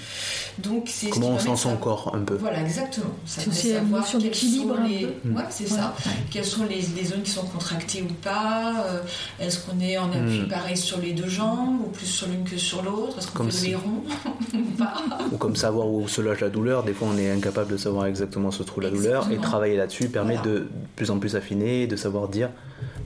Donc, 0.59 0.85
c'est 0.87 1.07
ce 1.07 1.11
Comment 1.13 1.29
qui 1.29 1.33
on 1.35 1.39
sent 1.39 1.51
de 1.51 1.57
son 1.57 1.77
corps, 1.77 2.13
un 2.15 2.21
peu? 2.21 2.37
Voilà, 2.37 2.61
exactement. 2.63 3.13
Ça 3.27 3.41
aussi 3.49 3.69
de 3.69 3.75
savoir 3.75 4.07
quelles 4.07 4.23
d'équilibre 4.23 4.77
les-. 4.87 5.07
Ouais, 5.07 5.43
c'est 5.51 5.65
Ouais, 5.65 5.71
ça. 5.71 5.95
ouais. 6.07 6.13
Quelles 6.31 6.45
sont 6.45 6.65
les, 6.65 6.81
les 6.97 7.05
zones 7.05 7.23
qui 7.23 7.31
sont 7.31 7.47
contractées 7.47 8.03
ou 8.03 8.13
pas 8.23 8.75
euh, 8.87 9.01
Est-ce 9.41 9.59
qu'on 9.61 9.81
est 9.81 9.97
en 9.99 10.11
appui 10.11 10.41
Mm. 10.43 10.49
pareil 10.49 10.77
sur 10.77 10.99
les 11.01 11.13
deux 11.13 11.29
jambes 11.29 11.81
ou 11.87 11.89
plus 11.91 12.07
sur 12.07 12.29
l'une 12.29 12.45
que 12.45 12.57
sur 12.57 12.83
l'autre 12.83 13.19
Est-ce 13.19 13.27
qu'on 13.29 13.39
Comme 13.39 13.51
fait 13.51 13.57
si- 13.59 13.67
le 13.69 13.73
héron 13.73 14.03
ou 14.55 14.71
pas 14.79 14.95
Ou 15.33 15.37
comme 15.37 15.57
savoir 15.57 15.87
où 15.89 16.07
se 16.09 16.21
loge 16.21 16.41
la 16.41 16.51
douleur. 16.51 16.83
Des 16.83 16.93
fois, 16.93 17.09
on 17.13 17.19
est 17.19 17.31
incapable 17.31 17.71
de 17.73 17.77
savoir 17.77 18.07
exactement 18.07 18.49
où 18.49 18.53
se 18.53 18.63
trouve 18.63 18.83
la 18.85 18.91
douleur. 18.91 19.31
Et 19.31 19.37
travailler 19.39 19.77
là-dessus 19.77 20.09
permet 20.09 20.37
Voilà. 20.37 20.51
de 20.51 20.69
plus 20.97 21.11
en 21.11 21.19
plus 21.19 21.35
s'affiner, 21.47 21.87
de 21.87 21.97
savoir 21.97 22.29
dire 22.29 22.51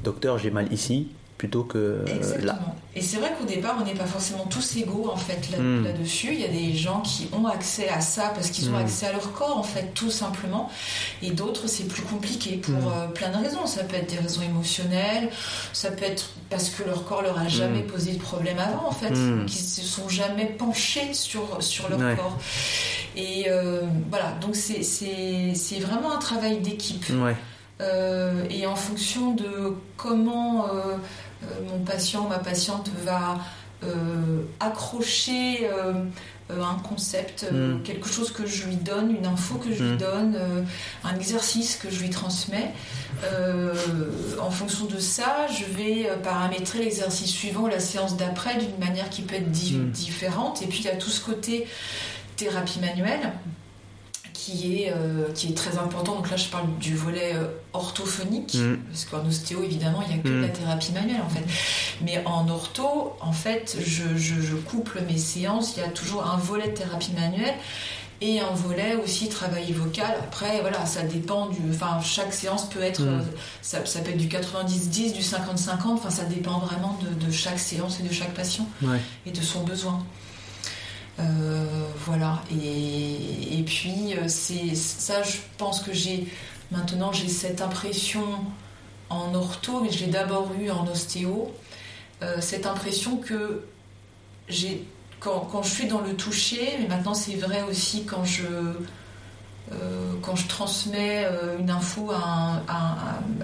docteur, 0.05 0.39
j'ai 0.39 0.51
mal 0.51 0.72
ici, 0.72 1.09
plutôt 1.39 1.64
que 1.64 1.76
euh, 1.78 2.05
Exactement. 2.07 2.47
là. 2.53 2.59
Et 2.95 3.03
c'est 3.03 3.18
vrai 3.18 3.30
qu'au 3.39 3.45
départ, 3.45 3.76
on 3.78 3.84
n'est 3.84 3.93
pas 3.95 4.07
forcément 4.07 4.47
tous 4.47 4.76
égaux 4.76 5.11
en 5.12 5.16
fait 5.18 5.51
là- 5.51 5.59
Hmm. 5.59 5.84
là-dessus. 5.84 6.28
Il 6.32 6.41
y 6.41 6.45
a 6.45 6.49
des 6.49 6.72
gens 6.74 7.01
qui 7.03 7.28
ont 7.34 7.47
accès 7.47 7.89
à 7.91 8.01
ça 8.01 8.32
parce 8.34 8.49
qu'ils 8.51 8.70
ont 8.70 8.72
Hmm. 8.72 8.76
accès 8.87 9.07
à 9.07 9.12
leur 9.12 9.32
corps 9.32 9.59
en 9.59 9.62
fait, 9.62 9.93
tout 9.95 10.11
simplement. 10.11 10.70
Et 11.22 11.30
d'autres, 11.32 11.66
c'est 11.66 11.89
plus 11.89 12.01
compliqué 12.03 12.57
pour 12.57 12.74
Hmm. 12.74 12.93
euh, 12.97 13.07
plein 13.09 13.28
de 13.28 13.37
raisons. 13.45 13.66
Ça 13.66 13.84
peut 13.84 13.97
être 13.97 14.09
des 14.11 14.18
raisons 14.18 14.41
émotionnelles, 14.43 15.28
ça 15.74 15.91
peut 15.91 16.07
être 16.07 16.30
parce 16.49 16.70
que 16.70 16.84
leur 16.84 17.05
corps 17.05 17.20
leur 17.20 17.39
a 17.39 17.49
jamais 17.49 17.82
posé 17.82 18.12
de 18.12 18.18
problème 18.18 18.59
avant 18.59 18.89
en 18.89 18.93
fait, 18.93 19.12
qu'ils 19.47 19.61
se 19.61 19.82
sont 19.82 20.09
jamais 20.09 20.47
penchés 20.47 21.12
sur, 21.12 21.59
sur 21.61 21.91
leur 21.91 21.99
Ouais. 21.99 22.16
corps. 22.16 22.39
Et 23.14 23.47
euh, 23.51 23.82
voilà, 24.11 24.32
donc 24.41 24.57
c'est- 24.57 24.82
c'est 24.82 25.53
c'est 25.55 25.80
vraiment 25.80 26.12
un 26.14 26.18
travail 26.18 26.61
d'équipe. 26.61 27.05
Ouais. 27.11 27.37
Euh, 27.81 28.45
et 28.49 28.66
en 28.66 28.74
fonction 28.77 29.35
de 29.35 29.74
comment 29.99 30.64
euh, 30.66 30.95
euh, 31.45 31.47
mon 31.68 31.79
patient 31.85 32.27
ma 32.29 32.39
patiente 32.39 32.89
va 33.05 33.39
accrocher 34.61 35.68
un 36.49 36.74
concept, 36.89 37.47
euh, 37.53 37.74
Mm. 37.74 37.83
quelque 37.83 38.09
chose 38.09 38.31
que 38.33 38.47
je 38.47 38.64
lui 38.66 38.77
donne, 38.77 39.14
une 39.14 39.27
info 39.27 39.57
que 39.57 39.72
je 39.72 39.83
lui 39.85 39.93
Mm. 39.95 39.99
donne, 39.99 40.39
un 41.05 41.14
exercice 41.14 41.77
que 41.77 41.91
je 41.91 42.01
lui 42.01 42.11
transmets. 42.11 42.72
euh, 43.24 43.72
en 44.41 44.51
fonction 44.51 44.85
de 44.87 44.99
ça, 44.99 45.47
je 45.49 45.64
vais 45.77 46.09
paramétrer 46.22 46.81
l'exercice 46.81 47.31
suivant 47.31 47.62
ou 47.62 47.66
la 47.68 47.81
séance 47.81 48.16
d'après 48.16 48.57
d'une 48.59 48.77
manière 48.79 49.09
qui 49.09 49.22
peut 49.22 49.37
être 49.37 49.51
di- 49.51 49.77
Mm. 49.77 49.91
différente. 49.91 50.62
Et 50.62 50.66
puis 50.66 50.81
il 50.81 50.85
y 50.85 50.89
a 50.91 50.97
tout 50.97 51.09
ce 51.11 51.20
côté 51.24 51.66
thérapie 52.37 52.79
manuelle 52.81 53.33
qui 54.47 54.80
est, 54.82 54.92
euh, 54.94 55.32
qui 55.34 55.49
est 55.49 55.55
très 55.57 55.76
important. 55.78 56.14
Donc 56.14 56.30
là, 56.30 56.36
je 56.36 56.47
parle 56.47 56.66
du 56.78 56.94
volet 56.94 57.32
euh, 57.34 57.47
orthophonique, 57.72 58.55
Mm. 58.55 58.76
parce 58.90 59.05
qu'en 59.07 59.26
ostéo, 59.26 59.62
évidemment, 59.64 60.03
il 60.03 60.14
n'y 60.14 60.20
a 60.20 60.22
que 60.22 60.28
Mm. 60.28 60.42
la 60.42 60.49
thérapie 60.49 60.92
manuelle, 60.92 61.20
en 61.24 61.28
fait. 61.28 61.42
Mais 62.03 62.22
en 62.26 62.49
ortho, 62.49 63.14
en 63.20 63.32
fait, 63.32 63.76
je, 63.84 64.03
je- 64.16 64.40
je 64.40 64.55
couple 64.55 65.03
mes 65.09 65.18
séances. 65.18 65.74
Il 65.76 65.80
y 65.80 65.82
a 65.84 65.88
toujours 65.88 66.24
un 66.26 66.36
volet 66.36 66.68
de 66.68 66.74
thérapie 66.74 67.11
manuelle 67.12 67.55
et 68.20 68.38
un 68.40 68.53
volet 68.55 68.94
aussi 69.03 69.28
travail 69.28 69.72
vocal. 69.72 70.14
Après, 70.20 70.61
voilà, 70.61 70.86
ça 70.86 71.03
dépend 71.03 71.47
du... 71.49 71.59
Enfin, 71.70 72.01
chaque 72.03 72.32
séance 72.32 72.68
peut 72.68 72.82
être... 72.82 73.03
Mm. 73.03 73.09
euh, 73.09 73.22
ça, 73.62 73.84
ça 73.84 73.99
peut 74.01 74.11
être 74.11 74.16
du 74.16 74.28
90-10, 74.28 75.12
du 75.12 75.22
50-50. 75.22 75.94
Enfin, 75.94 76.11
ça 76.11 76.24
dépend 76.24 76.59
vraiment 76.61 76.97
de, 77.03 77.26
de 77.26 77.32
chaque 77.32 77.59
séance 77.59 77.99
et 77.99 78.05
de 78.05 78.12
chaque 78.12 78.32
patient 78.34 78.68
Ouais. 78.82 79.01
et 79.26 79.32
de 79.32 79.42
son 79.42 79.64
besoin. 79.64 80.05
Euh, 81.19 81.64
voilà. 82.05 82.43
Et, 82.51 83.62
puis, 83.64 84.14
euh, 84.17 84.29
c'est 84.29 84.75
ça, 84.75 85.23
je 85.23 85.39
pense 85.59 85.81
que 85.81 85.93
j'ai 85.93 86.27
maintenant 86.71 87.12
j'ai 87.12 87.29
cette 87.29 87.61
impression 87.61 88.25
en 89.09 89.35
ortho, 89.35 89.81
mais 89.81 89.91
je 89.91 90.05
l'ai 90.05 90.11
d'abord 90.11 90.51
eu 90.61 90.71
en 90.71 90.87
ostéo. 90.87 91.53
euh, 92.23 92.41
cette 92.41 92.67
impression 92.67 93.19
que 93.19 93.64
j'ai 94.49 94.85
quand, 95.21 95.41
quand 95.41 95.62
je 95.62 95.71
suis 95.71 95.87
dans 95.87 96.01
le 96.01 96.14
toucher, 96.14 96.77
mais 96.81 96.89
maintenant 96.89 97.14
c'est 97.14 97.35
vrai 97.35 97.62
aussi 97.62 98.05
quand 98.05 98.25
je 98.25 98.47
quand 100.23 100.37
je 100.37 100.47
transmets 100.47 101.27
une 101.59 101.71
info 101.71 102.12
à 102.12 102.62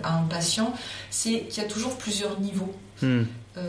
un 0.05 0.23
patient, 0.31 0.73
c'est 1.11 1.47
qu'il 1.47 1.61
y 1.63 1.67
a 1.67 1.69
toujours 1.69 1.97
plusieurs 1.99 2.39
niveaux. 2.39 2.73
Hmm. 3.03 3.25
Euh, 3.59 3.69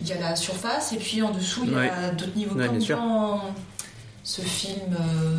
Il 0.00 0.06
y 0.08 0.12
a 0.12 0.18
la 0.20 0.34
surface 0.36 0.92
et 0.92 0.96
puis 0.96 1.20
en 1.22 1.30
dessous 1.30 1.62
il 1.64 1.72
y 1.72 1.74
Ouais. 1.74 1.90
a 1.90 2.10
d'autres 2.10 2.34
niveaux 2.36 2.56
Ouais, 2.58 2.66
comme 2.68 2.78
dans 2.78 3.42
ce 4.24 4.40
film 4.40 4.96
euh, 4.98 5.38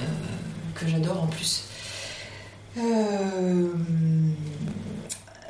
euh, 0.00 0.04
que 0.74 0.86
j'adore 0.86 1.22
en 1.22 1.26
plus. 1.28 1.64
Euh, 2.76 3.68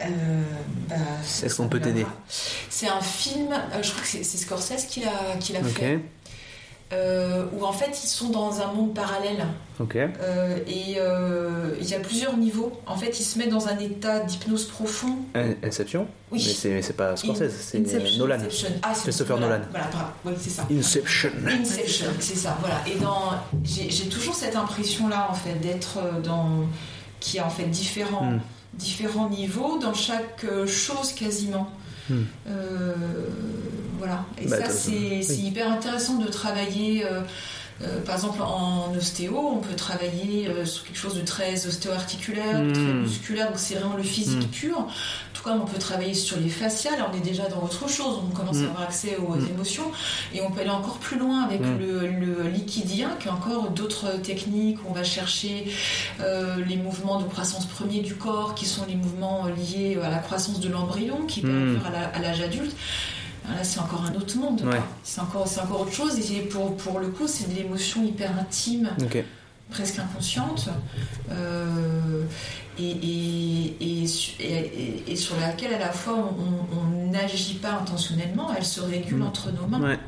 euh, 0.01 0.43
bah, 0.89 0.95
Est-ce 1.43 1.57
qu'on 1.57 1.69
peut 1.69 1.81
t'aider. 1.81 2.07
C'est 2.71 2.89
un 2.89 3.01
film, 3.01 3.53
euh, 3.53 3.83
je 3.83 3.91
crois 3.91 4.03
que 4.03 4.09
c'est 4.09 4.23
Scorsese 4.25 4.85
qui 4.89 5.01
l'a 5.01 5.37
qui 5.41 5.53
l'a 5.53 5.63
fait, 5.65 6.01
euh, 6.93 7.45
où 7.53 7.65
en 7.67 7.73
fait 7.73 8.01
ils 8.03 8.07
sont 8.09 8.31
dans 8.31 8.61
un 8.63 8.73
monde 8.73 8.95
parallèle. 8.95 9.47
Ok. 9.81 9.97
Euh, 9.97 10.59
et 10.67 10.97
euh, 10.99 11.75
il 11.81 11.89
y 11.89 11.95
a 11.95 12.01
plusieurs 12.01 12.37
niveaux. 12.37 12.73
En 12.87 12.97
fait, 12.97 13.21
il 13.21 13.23
se 13.23 13.39
met 13.39 13.47
dans 13.47 13.69
un 13.69 13.79
état 13.79 14.21
d'hypnose 14.21 14.65
profond. 14.65 15.17
In- 15.35 15.55
Inception 15.63 16.07
Oui. 16.33 16.43
Mais 16.65 16.83
c'est- 16.83 16.93
pas 16.95 17.17
Scorsese, 17.17 17.53
c'est 17.61 17.79
Inception, 17.81 18.19
Nolan. 18.19 18.37
Inception. 18.37 18.69
Ah, 18.83 18.93
c'est 18.95 19.03
Christopher 19.03 19.39
Nolan. 19.39 19.61
Voilà, 19.71 19.87
bravo. 19.93 20.11
Oui, 20.25 20.33
c'est 20.41 20.51
ça. 20.51 20.67
Inception. 20.71 21.31
Inception, 21.47 22.07
c'est 22.21 22.37
ça. 22.37 22.57
Voilà. 22.61 22.81
Et 22.87 22.99
dans, 22.99 23.33
j'ai 23.63 24.09
toujours 24.09 24.35
cette 24.35 24.57
impression-là, 24.57 25.29
en 25.31 25.35
fait, 25.35 25.55
d'être 25.61 25.99
dans, 26.25 26.65
qui 27.21 27.39
a 27.39 27.47
en 27.47 27.51
fait 27.51 27.65
différents, 27.67 28.33
Hmm. 28.33 28.41
différents 28.75 29.29
niveaux 29.29 29.79
dans 29.79 29.95
chaque 29.95 30.45
chose 30.67 31.13
quasiment. 31.13 31.71
Hmm. 32.11 32.23
Euh, 32.49 32.95
voilà. 33.99 34.25
Et 34.41 34.47
Bah, 34.47 34.57
ça, 34.59 34.71
c'est 34.71 34.91
oui. 34.91 35.27
hyper 35.47 35.71
intéressant 35.71 36.17
de 36.19 36.29
travailler. 36.29 37.05
euh, 37.05 37.21
euh, 37.81 38.01
par 38.05 38.17
exemple, 38.17 38.43
en 38.43 38.93
ostéo, 38.97 39.39
on 39.39 39.59
peut 39.59 39.77
travailler 39.77 40.49
euh, 40.49 40.65
sur 40.65 40.83
quelque 40.85 40.97
chose 40.99 41.15
de 41.15 41.21
très 41.25 41.65
ostéo-articulaire, 41.67 42.61
de 42.65 42.73
très 42.73 42.93
musculaire, 42.93 43.47
donc 43.51 43.59
c'est 43.59 43.77
vraiment 43.77 43.95
le 43.97 44.03
physique 44.03 44.47
Hmm. 44.49 44.51
pur. 44.51 44.87
Tout 45.39 45.45
comme 45.45 45.61
on 45.63 45.67
peut 45.67 45.79
travailler 45.79 46.15
sur 46.15 46.37
les 46.41 46.49
faciales, 46.49 46.99
on 47.13 47.17
est 47.17 47.21
déjà 47.21 47.49
dans 47.49 47.63
autre 47.63 47.89
chose, 47.89 48.19
on 48.27 48.35
commence 48.35 48.57
Mm. 48.57 48.65
à 48.65 48.69
avoir 48.71 48.83
accès 48.83 49.17
aux 49.19 49.37
Mm. 49.37 49.49
émotions 49.51 49.85
et 50.35 50.41
on 50.43 50.51
peut 50.51 50.63
aller 50.63 50.71
encore 50.71 50.99
plus 50.99 51.17
loin 51.17 51.43
avec 51.43 51.61
Mm. 51.61 51.79
le, 51.79 52.09
le 52.09 52.49
liquidien, 52.49 53.11
qui 53.21 53.29
encore 53.29 53.71
d'autres 53.71 54.21
techniques 54.21 54.79
où 54.85 54.91
on 54.91 54.93
va 54.93 55.05
chercher 55.05 55.71
euh, 56.21 56.57
les 56.67 56.77
mouvements 56.77 57.21
de 57.21 57.25
croissance 57.29 57.67
premier 57.67 58.01
du 58.01 58.15
corps, 58.17 58.57
qui 58.57 58.67
sont 58.67 58.85
les 58.89 58.97
mouvements 58.97 59.47
euh, 59.47 59.51
liés 59.51 59.97
à 60.03 60.11
la 60.11 60.19
croissance 60.19 60.59
de 60.59 60.69
l'embryon, 60.69 61.25
qui 61.29 61.41
peut 61.43 61.49
Mm. 61.49 61.77
occurre 61.77 61.93
à 62.15 62.19
l'âge 62.19 62.41
adulte. 62.41 62.75
Là, 63.49 63.63
c'est 63.63 63.79
encore 63.81 64.05
un 64.05 64.15
autre 64.17 64.37
monde. 64.37 64.61
Ouais. 64.63 64.81
C'est 65.05 65.21
encore, 65.21 65.47
autre 65.81 65.93
chose. 65.93 66.19
Et 66.33 66.41
pour, 66.41 66.77
pour 66.77 66.99
le 66.99 67.09
coup, 67.09 67.27
c'est 67.29 67.49
de 67.49 67.55
l'émotion 67.55 68.05
hyper 68.05 68.33
intime 68.39 68.91
presque 69.71 69.99
inconsciente 69.99 70.69
euh, 71.31 72.23
et, 72.79 72.91
et, 72.91 74.03
et, 74.03 74.07
su- 74.07 74.41
et- 74.41 75.03
et 75.07 75.17
sur 75.17 75.39
laquelle 75.41 75.75
à 75.75 75.79
la 75.79 75.93
fois 75.93 76.15
on- 76.17 77.09
n'agit 77.11 77.55
pas 77.55 77.73
intentionnellement, 77.73 78.51
elle 78.57 78.65
se 78.65 78.81
régule 78.83 79.19
Mm. 79.21 79.27
entre 79.27 79.51
nos 79.51 79.67
mains. 79.67 79.81
Ouais. 79.83 79.99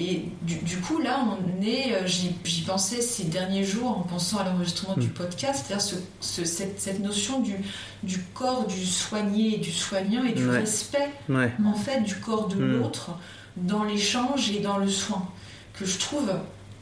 Et 0.00 0.26
du, 0.42 0.58
du 0.58 0.76
coup, 0.76 1.00
là, 1.00 1.24
on 1.26 1.60
est, 1.60 1.92
euh, 1.92 2.06
j'y 2.06 2.62
pensais 2.64 3.00
ces 3.02 3.24
derniers 3.24 3.64
jours 3.64 3.98
en 3.98 4.02
pensant 4.02 4.38
à 4.38 4.44
l'enregistrement 4.44 4.94
Mm. 4.96 5.00
du 5.00 5.08
podcast, 5.08 5.64
c'est-à-dire 5.66 5.84
ce- 5.84 5.96
ce- 6.20 6.44
cette, 6.44 6.80
cette 6.80 7.00
notion 7.00 7.40
du, 7.40 7.56
du 8.04 8.20
corps 8.32 8.66
du 8.68 8.86
soigné 8.86 9.56
et 9.56 9.58
du 9.58 9.72
soignant 9.72 10.22
et 10.24 10.32
du 10.32 10.46
Ouais. 10.48 10.58
respect 10.60 11.10
Ouais. 11.28 11.50
en 11.66 11.74
fait 11.74 12.02
du 12.02 12.14
corps 12.14 12.46
de 12.46 12.54
Mm. 12.54 12.78
l'autre 12.78 13.10
dans 13.56 13.82
l'échange 13.82 14.50
et 14.52 14.60
dans 14.60 14.78
le 14.78 14.88
soin 14.88 15.26
que 15.74 15.84
je 15.84 15.98
trouve 15.98 16.30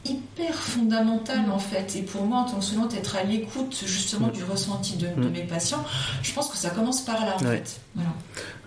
hyper 0.09 0.53
fondamental 0.53 1.47
Mm. 1.47 1.51
en 1.51 1.59
fait 1.59 1.95
et 1.95 2.01
pour 2.01 2.23
moi 2.23 2.39
en 2.39 2.43
tant 2.45 2.57
que 2.57 2.63
soignante 2.63 2.93
être 2.95 3.15
à 3.17 3.23
l'écoute 3.23 3.83
justement 3.85 4.27
Mm. 4.27 4.31
du 4.31 4.43
ressenti 4.43 4.97
de, 4.97 5.07
de 5.07 5.27
Mm. 5.27 5.31
mes 5.31 5.43
patients 5.43 5.83
je 6.23 6.33
pense 6.33 6.49
que 6.49 6.57
ça 6.57 6.69
commence 6.69 7.01
par 7.01 7.25
là 7.25 7.35
en 7.39 7.43
Ouais. 7.45 7.57
fait 7.57 7.79
voilà. 7.95 8.09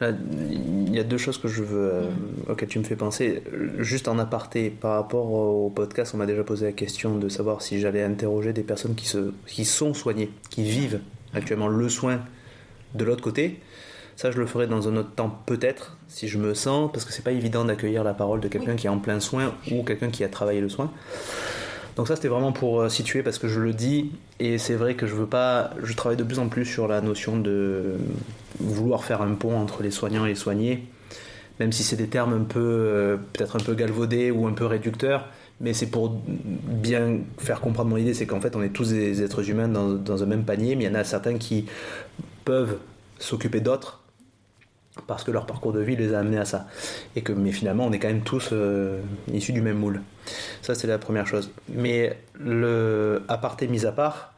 Là, 0.01 0.19
il 0.51 0.95
y 0.95 0.99
a 0.99 1.05
deux 1.05 1.19
choses 1.19 1.39
que 1.39 1.47
je 1.49 1.63
veux, 1.63 1.91
euh, 1.93 2.11
Mm. 2.11 2.51
auxquelles 2.53 2.69
tu 2.69 2.79
me 2.79 2.85
fais 2.85 2.97
penser. 2.97 3.43
Juste 3.79 4.09
en 4.09 4.19
aparté, 4.19 4.71
par 4.71 4.95
rapport 4.95 5.31
au 5.31 5.71
podcast, 5.71 6.13
on 6.15 6.17
m'a 6.19 6.27
déjà 6.27 6.43
posé 6.43 6.67
la 6.67 6.73
question 6.73 7.17
de 7.19 7.29
savoir 7.29 7.63
si 7.63 7.79
j'allais 7.81 8.03
interroger 8.03 8.53
des 8.53 8.63
personnes 8.63 8.95
qui, 8.95 9.07
se, 9.07 9.33
qui 9.47 9.65
sont 9.65 9.95
soignées, 9.95 10.31
qui 10.49 10.63
vivent 10.65 11.01
actuellement 11.35 11.69
le 11.69 11.89
soin 11.89 12.21
de 12.95 13.05
l'autre 13.05 13.23
côté. 13.23 13.61
Ça, 14.21 14.31
je 14.31 14.39
le 14.39 14.45
ferai 14.45 14.67
dans 14.67 14.87
un 14.87 14.97
autre 14.99 15.13
temps, 15.17 15.35
peut-être, 15.47 15.97
si 16.07 16.29
je 16.29 16.37
me 16.37 16.53
sens, 16.53 16.93
parce 16.93 17.07
que 17.07 17.13
c'est 17.15 17.25
pas 17.25 17.33
évident 17.33 17.65
d'accueillir 17.65 18.05
la 18.05 18.13
parole 18.13 18.41
de 18.41 18.49
quelqu'un 18.49 18.77
qui 18.77 18.87
est 18.87 18.91
en 18.91 18.99
plein 18.99 19.19
soin 19.19 19.55
ou 19.73 19.83
quelqu'un 19.83 20.11
qui 20.11 20.25
a 20.25 20.29
travaillé 20.29 20.61
le 20.61 20.69
soin. 20.69 20.93
Donc 21.97 22.07
ça, 22.07 22.17
c'était 22.17 22.29
vraiment 22.29 22.53
pour 22.53 22.83
euh, 22.83 22.91
situer, 22.91 23.23
parce 23.23 23.39
que 23.39 23.49
je 23.49 23.61
le 23.61 23.73
dis, 23.73 24.13
et 24.39 24.59
c'est 24.59 24.75
vrai 24.75 24.95
que 24.95 25.07
je 25.07 25.15
veux 25.15 25.25
pas. 25.25 25.71
Je 25.83 25.95
travaille 25.95 26.19
de 26.19 26.23
plus 26.23 26.39
en 26.39 26.51
plus 26.51 26.67
sur 26.67 26.87
la 26.87 27.01
notion 27.01 27.39
de 27.39 27.95
vouloir 28.59 29.05
faire 29.05 29.23
un 29.23 29.33
pont 29.33 29.57
entre 29.57 29.83
les 29.83 29.91
soignants 29.91 30.27
et 30.27 30.29
les 30.29 30.35
soignés, 30.35 30.85
même 31.59 31.73
si 31.73 31.83
c'est 31.83 31.97
des 31.97 32.09
termes 32.09 32.35
un 32.35 32.45
peu, 32.45 32.61
euh, 32.61 33.17
peut-être 33.33 33.57
un 33.57 33.65
peu 33.65 33.73
galvaudés 33.73 34.31
ou 34.31 34.47
un 34.47 34.53
peu 34.53 34.67
réducteurs, 34.67 35.29
mais 35.63 35.73
c'est 35.73 35.87
pour 35.87 36.21
bien 36.27 37.21
faire 37.39 37.63
comprendre 37.63 37.89
mon 37.89 37.97
idée, 37.97 38.13
c'est 38.13 38.27
qu'en 38.27 38.43
fait 38.43 38.55
on 38.55 38.63
est 38.63 38.69
tous 38.69 38.91
des 38.91 39.23
êtres 39.23 39.49
humains 39.49 39.69
dans, 39.69 39.95
dans 39.95 40.23
un 40.23 40.27
même 40.27 40.45
panier, 40.45 40.77
mais 40.77 40.85
il 40.85 40.89
y 40.89 40.91
en 40.91 41.01
a 41.01 41.05
certains 41.05 41.39
qui 41.39 41.65
peuvent 42.45 42.77
s'occuper 43.19 43.61
d'autres 43.61 44.00
parce 45.07 45.25
que 45.25 45.31
leur 45.31 45.47
parcours 45.47 45.73
de 45.73 45.81
vie 45.81 45.97
les 45.97 46.15
a 46.15 46.21
amenés 46.21 46.39
à 46.39 46.45
ça. 46.45 46.67
Et 47.17 47.23
que, 47.23 47.33
mais 47.33 47.53
finalement, 47.53 47.87
on 47.87 47.93
est 47.93 47.99
quand 47.99 48.09
même 48.09 48.23
tous 48.23 48.51
euh, 48.53 49.01
issus 49.33 49.53
du 49.53 49.63
même 49.63 49.79
moule. 49.79 50.03
Ça, 50.63 50.75
c'est 50.75 50.87
la 50.87 50.99
première 50.99 51.27
chose. 51.27 51.51
Mais 51.69 52.17
le 52.39 53.23
aparté 53.29 53.67
mis 53.69 53.87
à 53.87 53.93
part, 53.93 54.35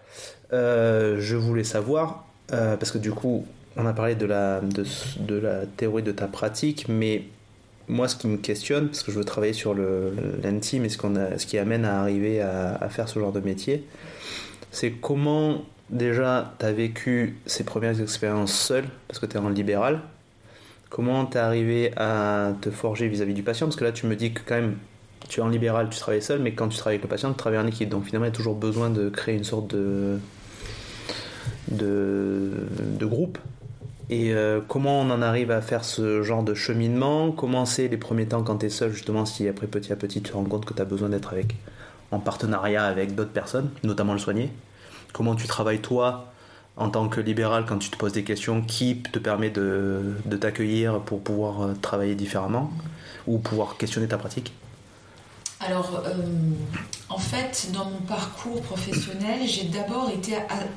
euh, 0.53 1.17
je 1.19 1.37
voulais 1.37 1.65
savoir, 1.65 2.27
euh, 2.53 2.77
parce 2.77 2.91
que 2.91 2.99
du 2.99 3.13
coup, 3.13 3.47
on 3.77 3.87
a 3.87 3.93
parlé 3.93 4.15
de 4.15 4.27
la, 4.27 4.61
théorie 5.77 6.03
de 6.03 6.13
ta 6.13 6.27
pratique, 6.27 6.87
mais 6.89 7.25
moi, 7.89 8.09
ce 8.09 8.17
qui 8.17 8.29
me 8.29 8.37
questionne, 8.37 8.89
parce 8.89 9.03
que 9.03 9.13
je 9.13 9.19
veux 9.19 9.25
travailler 9.25 9.55
sur 9.55 9.75
l'intime 9.75 10.85
et 10.85 10.89
ce, 10.89 11.47
qui 11.47 11.59
amène 11.59 11.85
à 11.85 12.01
arriver 12.01 12.41
à, 12.41 12.75
à 12.77 12.89
faire 12.89 13.09
ce 13.09 13.19
genre 13.19 13.33
de 13.33 13.41
métier, 13.41 13.87
c'est 14.71 14.91
comment 14.91 15.65
déjà, 15.93 16.55
tu 16.59 16.67
as 16.67 16.73
vécu 16.73 17.37
ces 17.47 17.65
premières 17.65 18.01
expériences 18.01 18.53
seul, 18.53 18.85
parce 19.07 19.21
que 19.21 19.27
tu 19.27 19.37
es 19.37 19.41
en 19.41 19.49
libéral. 19.49 20.01
Comment 20.93 21.25
tu 21.25 21.39
es 21.39 21.41
arrivé 21.41 21.91
à 21.97 22.53
te 22.61 22.71
forger 22.71 23.09
vis-à-vis 23.09 23.33
du 23.33 23.43
patient? 23.43 23.67
Parce 23.67 23.77
que 23.77 23.85
là, 23.85 23.93
tu 23.93 24.07
me 24.07 24.15
dis 24.15 24.35
que 24.35 24.41
quand 24.47 24.57
même, 24.57 24.77
tu 25.27 25.41
es 25.41 25.43
en 25.43 25.49
libéral, 25.49 25.89
tu 25.89 25.99
travailles 25.99 26.21
seul, 26.21 26.41
mais 26.41 26.53
quand 26.53 26.69
tu 26.69 26.77
travailles 26.77 26.97
avec 26.97 27.05
le 27.05 27.09
patient, 27.09 27.31
tu 27.31 27.39
travailles 27.39 27.61
en 27.61 27.67
équipe. 27.67 27.89
Donc 27.89 28.05
finalement, 28.05 28.27
il 28.27 28.29
y 28.29 28.33
a 28.33 28.37
toujours 28.37 28.57
besoin 28.57 28.91
de 28.91 29.09
créer 29.09 29.35
une 29.35 29.45
sorte 29.45 29.69
de, 29.75 30.19
de, 31.69 32.51
de 32.99 33.07
groupe. 33.07 33.39
Et 34.11 34.35
euh, 34.35 34.61
comment 34.69 35.01
on 35.01 35.09
en 35.09 35.23
arrive 35.23 35.51
à 35.51 35.63
faire 35.63 35.83
ce 35.83 36.23
genre 36.23 36.43
de 36.43 36.53
cheminement? 36.53 37.33
Comment 37.33 37.65
c'est 37.65 37.89
les 37.89 37.97
premiers 37.97 38.27
temps 38.27 38.43
quand 38.43 38.59
tu 38.59 38.67
es 38.67 38.69
seul, 38.69 38.93
justement, 38.93 39.25
si 39.25 39.49
après 39.49 39.69
petit 39.69 39.95
à 39.95 39.97
petit 39.97 40.21
tu 40.21 40.29
te 40.29 40.37
rends 40.37 40.45
compte 40.45 40.67
que 40.67 40.75
tu 40.75 40.83
as 40.83 40.85
besoin 40.85 41.09
d'être 41.09 41.33
avec, 41.33 41.57
en 42.11 42.19
partenariat 42.19 42.85
avec 42.85 43.15
d'autres 43.15 43.33
personnes, 43.33 43.71
notamment 43.83 44.13
le 44.13 44.19
soigner? 44.19 44.51
Comment 45.15 45.37
tu 45.37 45.47
travailles 45.47 45.81
toi 45.81 46.32
en 46.77 46.89
tant 46.89 47.09
que 47.09 47.21
libéral 47.21 47.65
quand 47.67 47.79
tu 47.79 47.91
te 47.91 47.97
poses 47.97 48.13
des 48.13 48.25
questions 48.25 48.63
qui 48.63 48.97
te 48.99 49.19
permet 49.19 49.51
de, 49.51 50.15
de 50.25 50.37
t'accueillir 50.37 51.01
pour 51.01 51.21
pouvoir 51.21 51.63
euh, 51.63 51.75
travailler 51.81 52.15
différemment 52.15 52.71
ou 53.27 53.39
pouvoir 53.39 53.77
questionner 53.77 54.09
ta 54.09 54.19
pratique? 54.19 54.53
Alors, 55.65 56.03
euh, 56.07 56.15
en 57.09 57.19
fait, 57.19 57.69
dans 57.73 57.85
mon 57.85 58.01
parcours 58.01 58.61
professionnel, 58.63 59.47
j'ai 59.47 59.65
d'abord 59.65 60.11
été 60.11 60.33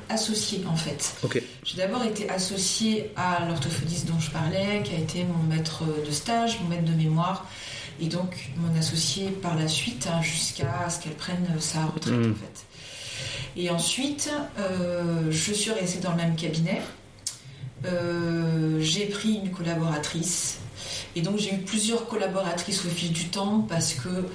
associée, 0.08 0.64
en 0.68 0.76
fait. 0.76 1.16
J'ai 1.64 1.76
d'abord 1.76 2.04
été 2.04 2.30
associée 2.30 3.10
à 3.16 3.44
l'orthophoniste 3.46 4.06
dont 4.06 4.20
je 4.20 4.30
parlais, 4.30 4.82
qui 4.84 4.94
a 4.94 4.98
été 4.98 5.24
mon 5.24 5.42
maître 5.42 5.82
de 6.06 6.10
stage, 6.12 6.60
mon 6.62 6.68
maître 6.68 6.84
de 6.84 6.94
mémoire, 6.94 7.46
et 8.00 8.06
donc 8.06 8.50
mon 8.58 8.78
associée 8.78 9.30
par 9.30 9.56
la 9.56 9.66
suite, 9.66 10.08
hein, 10.12 10.22
jusqu'à 10.22 10.88
ce 10.88 11.00
qu'elle 11.00 11.14
prenne 11.14 11.48
sa 11.58 11.86
retraite, 11.86 12.14
mmh. 12.14 12.30
en 12.30 12.34
fait. 12.34 12.65
Et 13.56 13.70
ensuite, 13.70 14.30
euh, 14.58 15.30
je 15.30 15.52
suis 15.52 15.70
restée 15.70 16.00
dans 16.00 16.10
le 16.10 16.16
même 16.16 16.36
cabinet. 16.36 16.82
Euh, 17.84 18.80
j'ai 18.80 19.06
pris 19.06 19.34
une 19.34 19.50
collaboratrice. 19.50 20.58
Et 21.14 21.22
donc 21.22 21.38
j'ai 21.38 21.54
eu 21.54 21.58
plusieurs 21.58 22.06
collaboratrices 22.06 22.84
au 22.84 22.88
fil 22.88 23.12
du 23.12 23.28
temps 23.28 23.66
parce 23.68 23.94
que 23.94 24.26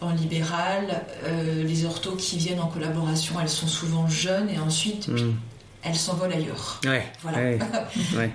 en 0.00 0.12
libéral, 0.12 1.04
euh, 1.24 1.64
les 1.64 1.84
orthos 1.84 2.16
qui 2.16 2.36
viennent 2.36 2.60
en 2.60 2.68
collaboration, 2.68 3.34
elles 3.40 3.48
sont 3.48 3.66
souvent 3.66 4.06
jeunes 4.08 4.48
et 4.48 4.58
ensuite 4.58 5.08
hmm. 5.88 5.90
elles 5.90 5.96
s'envolent 5.96 6.32
ailleurs. 6.32 6.80
voilà. 7.22 7.56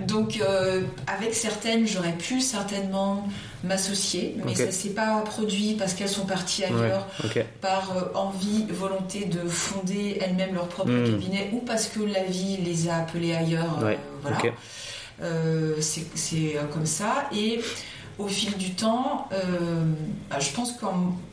Donc 0.06 0.40
avec 1.06 1.34
certaines, 1.34 1.86
j'aurais 1.86 2.12
pu 2.12 2.40
certainement 2.40 3.26
m'associer, 3.64 4.36
mais 4.44 4.54
ça 4.54 4.66
ça 4.66 4.72
s'est 4.72 4.90
pas 4.90 5.20
produit 5.20 5.74
parce 5.74 5.94
qu'elles 5.94 6.08
sont 6.08 6.26
parties 6.26 6.64
ailleurs 6.64 7.06
par 7.60 7.96
euh, 7.96 8.02
envie, 8.14 8.66
volonté 8.70 9.26
de 9.26 9.46
fonder 9.48 10.18
elles-mêmes 10.20 10.54
leur 10.54 10.68
propre 10.68 10.90
hmm. 10.90 11.10
cabinet 11.10 11.50
ou 11.52 11.58
parce 11.60 11.88
que 11.88 12.00
la 12.00 12.22
vie 12.24 12.58
les 12.58 12.88
a 12.88 12.96
appelées 12.96 13.34
ailleurs. 13.34 13.78
Euh, 13.82 13.94
voilà. 14.22 14.38
Euh, 15.22 15.74
c'est 15.80 16.56
comme 16.72 16.86
ça. 16.86 17.28
Et 17.34 17.60
au 18.18 18.26
fil 18.28 18.56
du 18.56 18.70
temps, 18.70 19.28
bah, 20.30 20.38
je 20.38 20.50
pense 20.50 20.72
que, 20.72 20.86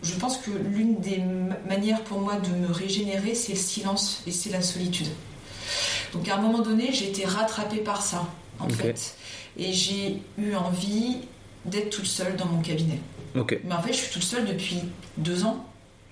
je 0.04 0.14
pense 0.16 0.38
que 0.38 0.52
l'une 0.52 1.00
des 1.00 1.22
manières 1.68 2.02
pour 2.02 2.20
moi 2.20 2.36
de 2.36 2.68
me 2.68 2.72
régénérer, 2.72 3.36
c'est 3.36 3.54
le 3.54 3.60
silence 3.60 4.24
et 4.28 4.32
c'est 4.32 4.52
la 4.52 4.62
solitude. 4.62 5.08
Donc 6.14 6.28
à 6.28 6.36
un 6.36 6.42
moment 6.42 6.60
donné, 6.60 6.92
j'ai 6.94 7.10
été 7.10 7.26
rattrapée 7.26 7.80
par 7.80 8.02
ça, 8.02 8.26
en 8.60 8.70
fait. 8.70 9.16
Et 9.58 9.74
j'ai 9.74 10.22
eu 10.38 10.56
envie 10.56 11.18
d'être 11.66 11.90
toute 11.90 12.08
seule 12.08 12.36
dans 12.36 12.46
mon 12.46 12.62
cabinet. 12.62 13.00
Mais 13.36 13.74
en 13.74 13.82
fait, 13.82 13.94
je 13.94 13.98
suis 13.98 14.12
toute 14.12 14.24
seule 14.24 14.46
depuis 14.46 14.80
deux 15.18 15.46
ans. 15.46 15.66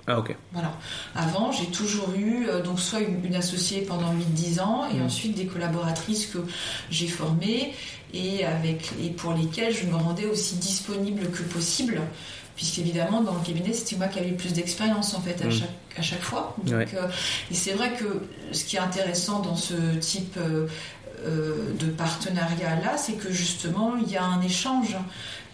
Ah, 0.08 0.18
ok. 0.18 0.36
Voilà. 0.54 0.74
Avant, 1.14 1.52
j'ai 1.52 1.68
toujours 1.68 2.14
eu 2.16 2.48
euh, 2.48 2.64
donc 2.64 2.80
soit 2.80 3.02
une, 3.02 3.36
associée 3.36 3.82
pendant 3.82 4.12
8-10 4.12 4.60
ans 4.60 4.90
et 4.92 4.98
mm. 4.98 5.04
ensuite 5.04 5.36
des 5.36 5.46
collaboratrices 5.46 6.26
que 6.26 6.40
j'ai 6.90 7.08
formées 7.08 7.76
et, 8.14 8.46
avec, 8.46 8.92
et 9.04 9.10
pour 9.10 9.34
lesquelles 9.34 9.74
je 9.74 9.86
me 9.86 9.96
rendais 9.96 10.26
aussi 10.26 10.56
disponible 10.56 11.30
que 11.32 11.44
possible. 11.44 12.02
Puisqu'évidemment, 12.56 13.22
dans 13.22 13.36
le 13.36 13.40
cabinet, 13.40 13.72
c'était 13.72 13.96
moi 13.96 14.08
qui 14.08 14.20
avais 14.20 14.32
le 14.32 14.36
plus 14.36 14.52
d'expérience 14.52 15.14
en 15.14 15.22
fait 15.22 15.42
à, 15.42 15.48
mm. 15.48 15.52
chaque, 15.52 15.70
à 15.98 16.02
chaque 16.02 16.22
fois. 16.22 16.56
Donc, 16.66 16.94
euh, 16.94 17.08
et 17.50 17.54
c'est 17.54 17.72
vrai 17.72 17.94
que 17.94 18.22
ce 18.52 18.66
qui 18.66 18.76
est 18.76 18.80
intéressant 18.80 19.40
dans 19.40 19.56
ce 19.56 19.76
type 20.02 20.38
euh, 20.38 20.68
de 21.80 21.86
partenariat 21.88 22.76
là, 22.84 22.98
c'est 22.98 23.14
que 23.14 23.32
justement, 23.32 23.94
il 23.96 24.12
y 24.12 24.18
a 24.18 24.26
un 24.26 24.42
échange. 24.42 24.98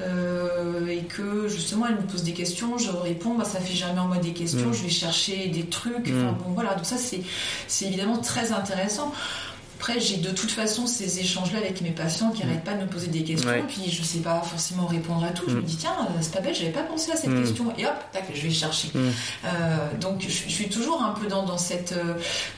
Euh, 0.02 0.88
et 0.88 1.04
que 1.04 1.48
justement 1.48 1.86
elle 1.88 1.96
me 1.96 2.02
pose 2.02 2.24
des 2.24 2.34
questions, 2.34 2.78
je 2.78 2.92
réponds, 2.92 3.36
bah, 3.36 3.46
ça 3.46 3.62
fait 3.62 3.74
jamais 3.74 4.02
en 4.02 4.08
moi 4.08 4.18
des 4.18 4.34
questions, 4.34 4.68
mm. 4.68 4.74
je 4.74 4.84
vais 4.84 4.90
chercher 4.90 5.48
des 5.48 5.68
trucs, 5.68 6.10
mm. 6.10 6.36
bon 6.44 6.52
voilà, 6.54 6.76
donc 6.76 6.86
ça 6.86 6.98
c'est 6.98 7.86
évidemment 7.86 8.18
très 8.18 8.52
intéressant. 8.52 9.14
Après, 9.88 10.00
j'ai 10.00 10.18
de 10.18 10.32
toute 10.32 10.50
façon 10.50 10.88
ces 10.88 11.20
échanges-là 11.20 11.60
avec 11.60 11.80
mes 11.82 11.92
patients 11.92 12.32
qui 12.32 12.42
n'arrêtent 12.42 12.62
mm. 12.62 12.64
pas 12.64 12.74
de 12.74 12.82
me 12.82 12.88
poser 12.88 13.06
des 13.06 13.24
questions, 13.24 13.52
puis 13.68 13.92
je 13.92 14.02
ne 14.02 14.06
sais 14.06 14.18
pas 14.18 14.42
forcément 14.42 14.88
répondre 14.88 15.24
à 15.24 15.30
tout. 15.30 15.44
Je 15.48 15.58
me 15.58 15.62
dis, 15.62 15.78
tiens, 15.78 15.96
euh, 16.02 16.14
c'est 16.22 16.34
pas 16.34 16.42
bête, 16.42 16.56
j'avais 16.56 16.72
pas 16.72 16.82
pensé 16.82 17.12
à 17.12 17.16
cette 17.16 17.30
question, 17.30 17.72
et 17.78 17.86
hop, 17.86 17.94
tac, 18.12 18.24
je 18.34 18.42
vais 18.42 18.50
chercher. 18.50 18.90
Euh, 18.96 19.50
donc, 20.02 20.26
je, 20.28 20.50
suis 20.50 20.70
toujours 20.70 21.04
un 21.04 21.12
peu 21.12 21.28
dans, 21.28 21.44
dans, 21.46 21.60
cette, 21.60 21.94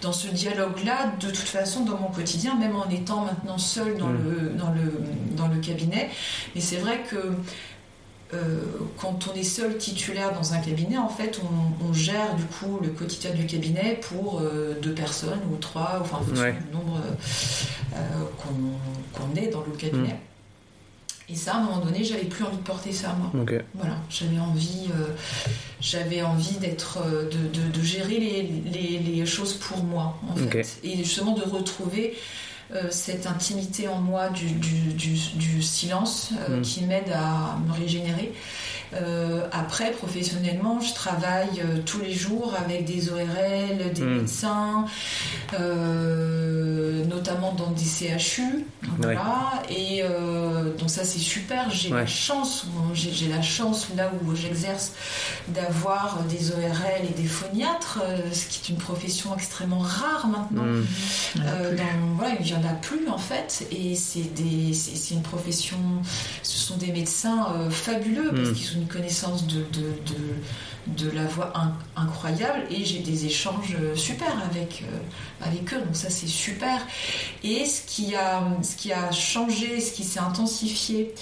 dans 0.02 0.14
ce 0.14 0.30
dialogue-là, 0.30 1.16
de 1.20 1.28
toute 1.28 1.50
façon, 1.50 1.84
dans 1.84 1.98
mon 1.98 2.08
quotidien, 2.08 2.56
même 2.56 2.78
en 2.78 2.90
étant 2.90 3.26
maintenant 3.26 3.58
seule 3.58 3.98
dans, 3.98 4.08
le, 4.08 4.54
dans, 4.58 4.70
le, 4.70 4.94
dans 5.36 5.50
le 5.50 5.60
cabinet. 5.60 6.10
Mais 6.56 6.62
c'est 6.62 6.78
vrai 6.78 7.04
que 7.12 7.34
euh, 8.34 8.62
quand 8.98 9.30
on 9.32 9.38
est 9.38 9.44
seul 9.44 9.78
titulaire 9.78 10.34
dans 10.34 10.54
un 10.54 10.60
cabinet, 10.60 10.98
en 10.98 11.08
fait, 11.08 11.40
on, 11.88 11.94
gère 11.94 12.36
du 12.36 12.44
coup 12.44 12.80
le 12.82 12.90
quotidien 12.90 13.32
du 13.32 13.46
cabinet 13.46 14.00
pour 14.10 14.42
euh, 14.42 14.78
deux 14.82 14.94
personnes 14.94 15.40
ou 15.52 15.56
trois, 15.56 16.00
enfin, 16.02 16.18
en 16.18 16.24
fonction 16.24 16.44
du 16.46 16.76
nombre 16.76 17.02
euh, 17.96 17.98
qu'on 18.38 19.36
est 19.42 19.48
dans 19.48 19.64
le 19.64 19.72
cabinet. 19.72 20.14
Mm. 20.14 21.30
Et 21.30 21.36
ça, 21.36 21.54
à 21.54 21.58
un 21.58 21.64
moment 21.64 21.80
donné, 21.80 22.04
j'avais 22.04 22.26
plus 22.26 22.44
envie 22.44 22.58
de 22.58 22.62
porter 22.62 22.92
ça 22.92 23.16
moi. 23.18 23.32
Voilà, 23.76 23.98
j'avais 24.10 24.40
envie, 24.40 24.88
j'avais 25.82 26.22
envie 26.22 26.58
d'être, 26.58 27.00
de, 27.04 27.82
gérer 27.82 28.20
les, 28.20 29.26
choses 29.26 29.54
pour 29.54 29.84
moi, 29.84 30.18
en 30.30 30.36
fait, 30.36 30.80
et 30.84 30.98
justement 30.98 31.34
de 31.34 31.44
retrouver 31.44 32.16
euh, 32.76 32.88
cette 32.92 33.28
intimité 33.28 33.88
en 33.88 34.02
moi 34.02 34.30
du, 34.30 34.52
du, 34.52 35.62
silence 35.62 36.32
euh, 36.50 36.58
mm. 36.58 36.62
qui 36.64 36.84
m'aide 36.84 37.12
à 37.14 37.58
me 37.66 37.74
régénérer. 37.74 38.34
Euh, 38.94 39.48
après, 39.52 39.92
professionnellement, 39.92 40.80
je 40.80 40.94
travaille 40.94 41.62
tous 41.86 42.00
les 42.00 42.14
jours 42.14 42.54
avec 42.58 42.86
des 42.86 43.10
ORL, 43.10 43.94
des 43.94 44.02
mm. 44.02 44.18
médecins, 44.18 44.86
notamment 47.08 47.54
dans 47.54 47.72
des 47.72 47.84
CHU. 47.84 48.66
Voilà. 49.00 49.64
Et 49.70 50.04
donc 50.78 50.90
ça, 50.90 51.04
c'est 51.04 51.20
super. 51.20 51.70
J'ai 51.70 51.90
la 51.90 52.06
chance, 52.06 52.68
j'ai 52.94 53.28
la 53.28 53.42
chance 53.42 53.88
là 53.96 54.12
où 54.24 54.36
j'exerce 54.36 54.94
d'avoir 55.50 56.24
des 56.30 56.52
ORL 56.52 57.06
et 57.10 57.14
des 57.22 57.28
phoniatres, 57.28 58.00
ce 58.32 58.48
qui 58.48 58.60
est 58.64 58.74
une 58.74 58.80
profession 58.80 59.36
extrêmement 59.36 59.80
rare 59.80 60.28
maintenant. 60.28 60.64
Mm. 60.64 60.86
Dans, 61.36 62.16
voilà, 62.18 62.36
il 62.40 62.46
n'y 62.46 62.54
en 62.54 62.68
a 62.68 62.74
plus 62.74 63.08
en 63.08 63.18
fait, 63.18 63.68
et 63.72 63.96
c'est 63.96 64.34
des, 64.34 64.74
c'est 64.74 65.14
une 65.14 65.22
profession, 65.22 65.78
ce 66.44 66.58
sont 66.58 66.78
des 66.78 66.92
médecins 66.92 67.48
euh, 67.54 67.70
fabuleux 67.70 68.32
parce 68.36 68.50
mm. 68.50 68.54
qu'ils 68.54 68.77
ont 68.77 68.77
une 68.78 68.88
connaissance 68.88 69.48
de, 69.48 69.62
de, 69.74 71.06
de, 71.06 71.12
la 71.12 71.24
voix 71.24 71.54
incroyable, 71.96 72.64
et 72.70 72.86
j'ai 72.86 73.00
des 73.00 73.26
échanges 73.26 73.76
euh, 73.80 73.96
super 73.96 74.32
avec, 74.50 74.84
euh, 74.84 75.46
avec 75.46 75.74
eux, 75.74 75.80
donc 75.80 75.96
ça 75.96 76.10
c'est 76.10 76.28
super. 76.28 76.80
Et 77.44 77.66
ce 77.66 77.82
qui 77.86 78.16
a, 78.16 78.44
ce 78.62 78.76
qui 78.76 78.94
a 78.94 79.12
changé, 79.12 79.80
ce 79.82 79.92
qui 79.92 80.04
s'est 80.04 80.20
intensifié, 80.20 81.14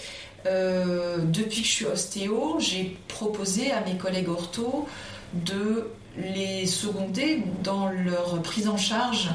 depuis 0.46 1.62
que 1.62 1.68
je 1.68 1.72
suis 1.72 1.86
ostéo, 1.86 2.58
j'ai 2.60 2.96
proposé 3.08 3.72
à 3.72 3.82
mes 3.82 3.98
collègues 3.98 4.30
ortho 4.30 4.88
de 5.34 5.90
les 6.18 6.66
seconder 6.66 7.44
dans 7.64 7.90
leur 7.90 8.42
prise 8.42 8.68
en 8.68 8.78
charge 8.78 9.30
euh, 9.30 9.34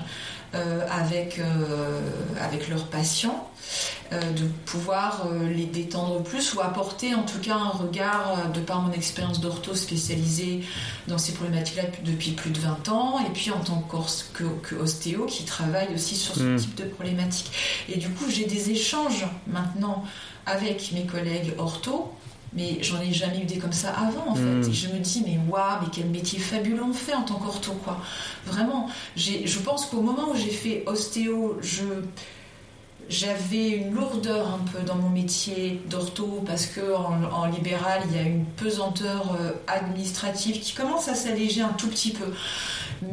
avec, 0.52 1.38
euh, 1.38 2.00
avec 2.40 2.68
leurs 2.68 2.86
patients, 2.86 3.50
euh, 4.12 4.20
de 4.32 4.46
pouvoir 4.66 5.28
les 5.54 5.66
détendre 5.66 6.22
plus 6.22 6.54
ou 6.54 6.60
apporter 6.60 7.14
en 7.14 7.22
tout 7.22 7.38
cas 7.38 7.54
un 7.54 7.68
regard, 7.68 8.50
de 8.52 8.60
par 8.60 8.82
mon 8.82 8.92
expérience 8.92 9.40
d'ortho 9.40 9.74
spécialisée 9.74 10.62
dans 11.06 11.18
ces 11.18 11.32
problématiques-là 11.32 11.84
depuis 12.04 12.32
plus 12.32 12.50
de 12.50 12.58
20 12.58 12.88
ans, 12.88 13.20
et 13.20 13.30
puis 13.30 13.50
en 13.52 13.60
tant 13.60 13.86
que, 14.34 14.44
que 14.62 14.74
ostéo 14.74 15.26
qui 15.26 15.44
travaille 15.44 15.94
aussi 15.94 16.16
sur 16.16 16.34
ce 16.34 16.42
mm. 16.42 16.56
type 16.56 16.74
de 16.74 16.84
problématiques. 16.84 17.52
Et 17.88 17.98
du 17.98 18.08
coup, 18.10 18.24
j'ai 18.28 18.46
des 18.46 18.70
échanges 18.70 19.26
maintenant 19.46 20.04
avec 20.46 20.90
mes 20.92 21.06
collègues 21.06 21.54
ortho 21.58 22.12
mais 22.52 22.82
j'en 22.82 23.00
ai 23.00 23.12
jamais 23.12 23.40
eu 23.40 23.44
des 23.44 23.58
comme 23.58 23.72
ça 23.72 23.90
avant 23.90 24.32
en 24.32 24.34
fait. 24.34 24.42
Hmm. 24.42 24.68
Et 24.68 24.72
je 24.72 24.88
me 24.88 24.98
dis 24.98 25.22
mais 25.26 25.38
waouh, 25.48 25.82
mais 25.82 25.88
quel 25.92 26.06
métier 26.06 26.38
fabuleux 26.38 26.82
on 26.82 26.92
fait 26.92 27.14
en 27.14 27.22
tant 27.22 27.34
qu'ortho 27.34 27.72
quoi. 27.84 28.00
Vraiment, 28.46 28.88
je 29.16 29.58
pense 29.60 29.86
qu'au 29.86 30.00
moment 30.00 30.30
où 30.32 30.36
j'ai 30.36 30.50
fait 30.50 30.84
ostéo, 30.86 31.58
je 31.60 31.84
j'avais 33.10 33.70
une 33.70 33.92
lourdeur 33.92 34.46
un 34.46 34.64
peu 34.72 34.84
dans 34.86 34.94
mon 34.94 35.10
métier 35.10 35.80
d'ortho 35.90 36.42
parce 36.46 36.66
que 36.66 36.94
en, 36.94 37.46
libéral 37.46 38.02
il 38.08 38.16
y 38.16 38.18
a 38.20 38.22
une 38.22 38.44
pesanteur 38.44 39.36
euh, 39.38 39.50
administrative 39.66 40.60
qui 40.60 40.74
commence 40.74 41.08
à 41.08 41.14
s'alléger 41.14 41.60
un 41.60 41.72
tout 41.72 41.88
petit 41.88 42.12
peu. 42.12 42.32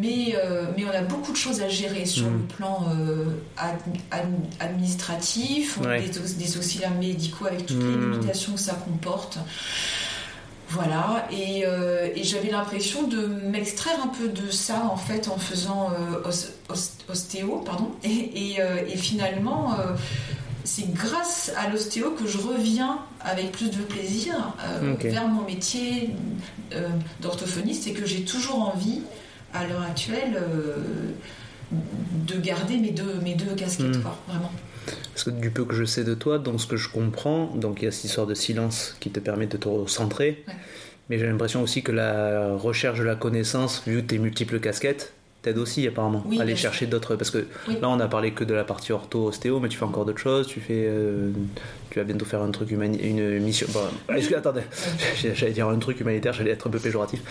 Mais, 0.01 0.35
euh, 0.35 0.65
mais 0.75 0.83
on 0.85 0.89
a 0.95 1.01
beaucoup 1.01 1.31
de 1.31 1.37
choses 1.37 1.61
à 1.61 1.69
gérer 1.69 2.05
sur 2.05 2.27
Mm. 2.27 2.33
le 2.33 2.55
plan 2.55 2.85
euh, 2.91 3.25
ad- 3.57 3.79
ad- 4.11 4.25
administratif, 4.59 5.77
Ouais. 5.79 6.01
des, 6.01 6.19
des 6.19 6.57
auxiliaires 6.57 6.93
médicaux 6.95 7.45
avec 7.47 7.65
toutes 7.65 7.77
les 7.77 7.83
Mm. 7.95 8.11
limitations 8.11 8.53
que 8.53 8.59
ça 8.59 8.73
comporte. 8.73 9.37
Voilà, 10.69 11.25
et, 11.31 11.63
euh, 11.65 12.09
et 12.13 12.23
j'avais 12.25 12.49
l'impression 12.51 13.07
de 13.07 13.25
m'extraire 13.25 13.99
un 14.03 14.07
peu 14.09 14.27
de 14.27 14.51
ça 14.51 14.83
en 14.91 14.97
fait 14.97 15.29
en 15.29 15.37
faisant 15.37 15.91
os- 16.25 16.51
os- 16.67 16.91
ostéo, 17.09 17.59
pardon, 17.65 17.91
et, 18.03 18.09
et, 18.09 18.57
et 18.89 18.97
finalement 18.97 19.77
c'est 20.65 20.91
grâce 20.93 21.53
à 21.55 21.69
l'ostéo 21.69 22.11
que 22.11 22.27
je 22.27 22.37
reviens 22.37 22.99
avec 23.21 23.53
plus 23.53 23.69
de 23.71 23.81
plaisir 23.81 24.33
euh, 24.65 24.95
vers 24.99 25.29
mon 25.29 25.43
métier 25.43 26.09
euh, 26.75 26.89
d'orthophoniste 27.21 27.87
et 27.87 27.93
que 27.93 28.05
j'ai 28.05 28.23
toujours 28.25 28.59
envie 28.75 29.03
à 29.57 29.67
l'heure 29.67 29.81
actuelle 29.83 30.35
euh, 30.35 30.75
de 31.71 32.39
garder 32.39 32.77
mes 32.77 32.91
deux, 32.91 33.15
mes 33.23 33.35
deux 33.35 33.53
casquettes, 33.55 33.97
Mm. 33.97 34.01
quoi, 34.01 34.17
vraiment. 34.27 34.51
Parce 35.13 35.23
que 35.25 35.31
du 35.31 35.49
peu 35.49 35.65
que 35.65 35.75
je 35.75 35.83
sais 35.83 36.03
de 36.03 36.13
toi, 36.13 36.39
dans 36.39 36.57
ce 36.57 36.65
que 36.67 36.77
je 36.77 36.89
comprends, 36.89 37.47
donc 37.55 37.81
il 37.81 37.85
y 37.85 37.87
a 37.87 37.91
cette 37.91 38.05
histoire 38.05 38.27
de 38.27 38.33
silence 38.35 38.95
qui 38.99 39.09
te 39.09 39.19
permet 39.19 39.47
de 39.47 39.57
te 39.57 39.67
recentrer. 39.67 40.43
Ouais. 40.47 40.53
Mais 41.09 41.17
j'ai 41.19 41.25
l'impression 41.27 41.61
aussi 41.61 41.83
que 41.83 41.91
la 41.91 42.53
recherche 42.55 42.99
de 42.99 43.03
la 43.03 43.15
connaissance, 43.15 43.83
vu 43.87 44.05
tes 44.05 44.17
multiples 44.17 44.59
casquettes, 44.59 45.13
t'aide 45.41 45.57
aussi 45.57 45.85
apparemment 45.87 46.23
Oui, 46.25 46.39
à 46.39 46.43
aller 46.43 46.55
chercher 46.55 46.85
d'autres. 46.85 47.15
Parce 47.15 47.31
que 47.31 47.47
Oui. 47.67 47.77
là, 47.81 47.89
on 47.89 47.99
a 47.99 48.07
parlé 48.07 48.31
que 48.31 48.43
de 48.43 48.53
la 48.53 48.63
partie 48.63 48.91
ortho-ostéo, 48.91 49.59
mais 49.59 49.69
tu 49.69 49.77
fais 49.77 49.85
encore 49.85 50.05
d'autres 50.05 50.19
choses. 50.19 50.47
Tu 50.47 50.59
fais, 50.59 50.85
euh, 50.87 51.31
tu 51.89 51.99
vas 51.99 52.05
bientôt 52.05 52.25
faire 52.25 52.41
un 52.41 52.51
truc 52.51 52.71
une 52.71 53.39
mission. 53.39 53.67
Bon, 53.73 53.81
attendez, 54.37 54.61
j'allais 55.35 55.51
dire 55.53 55.67
un 55.67 55.79
truc 55.79 55.99
humanitaire, 56.01 56.33
j'allais 56.33 56.51
être 56.51 56.67
un 56.67 56.71
peu 56.71 56.79
péjoratif. 56.79 57.21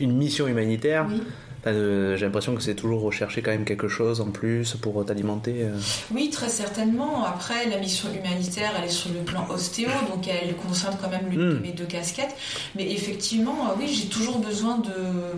Une 0.00 0.16
mission 0.16 0.46
humanitaire. 0.48 1.06
Oui. 1.08 1.22
J'ai 1.66 2.24
l'impression 2.24 2.54
que 2.54 2.62
c'est 2.62 2.74
toujours 2.74 3.00
rechercher 3.02 3.40
quand 3.42 3.50
même 3.50 3.64
quelque 3.64 3.88
chose 3.88 4.20
en 4.20 4.30
plus 4.30 4.74
pour 4.74 5.04
t'alimenter. 5.04 5.62
euh. 5.62 5.78
Oui, 6.12 6.28
très 6.30 6.48
certainement. 6.50 7.24
Après, 7.24 7.66
la 7.70 7.78
mission 7.78 8.08
humanitaire, 8.12 8.72
elle 8.78 8.84
est 8.84 8.88
sur 8.90 9.10
le 9.12 9.20
plan 9.20 9.46
ostéo, 9.48 9.88
donc 10.14 10.28
elle 10.28 10.54
concerne 10.56 10.96
quand 11.00 11.08
même 11.10 11.28
l'une 11.30 11.54
de 11.54 11.58
mes 11.58 11.72
deux 11.72 11.86
casquettes. 11.86 12.34
Mais 12.76 12.90
effectivement, 12.92 13.68
euh, 13.70 13.74
oui, 13.78 13.88
j'ai 13.88 14.08
toujours 14.08 14.38
besoin 14.40 14.78
de 14.78 14.90
euh, 14.90 15.32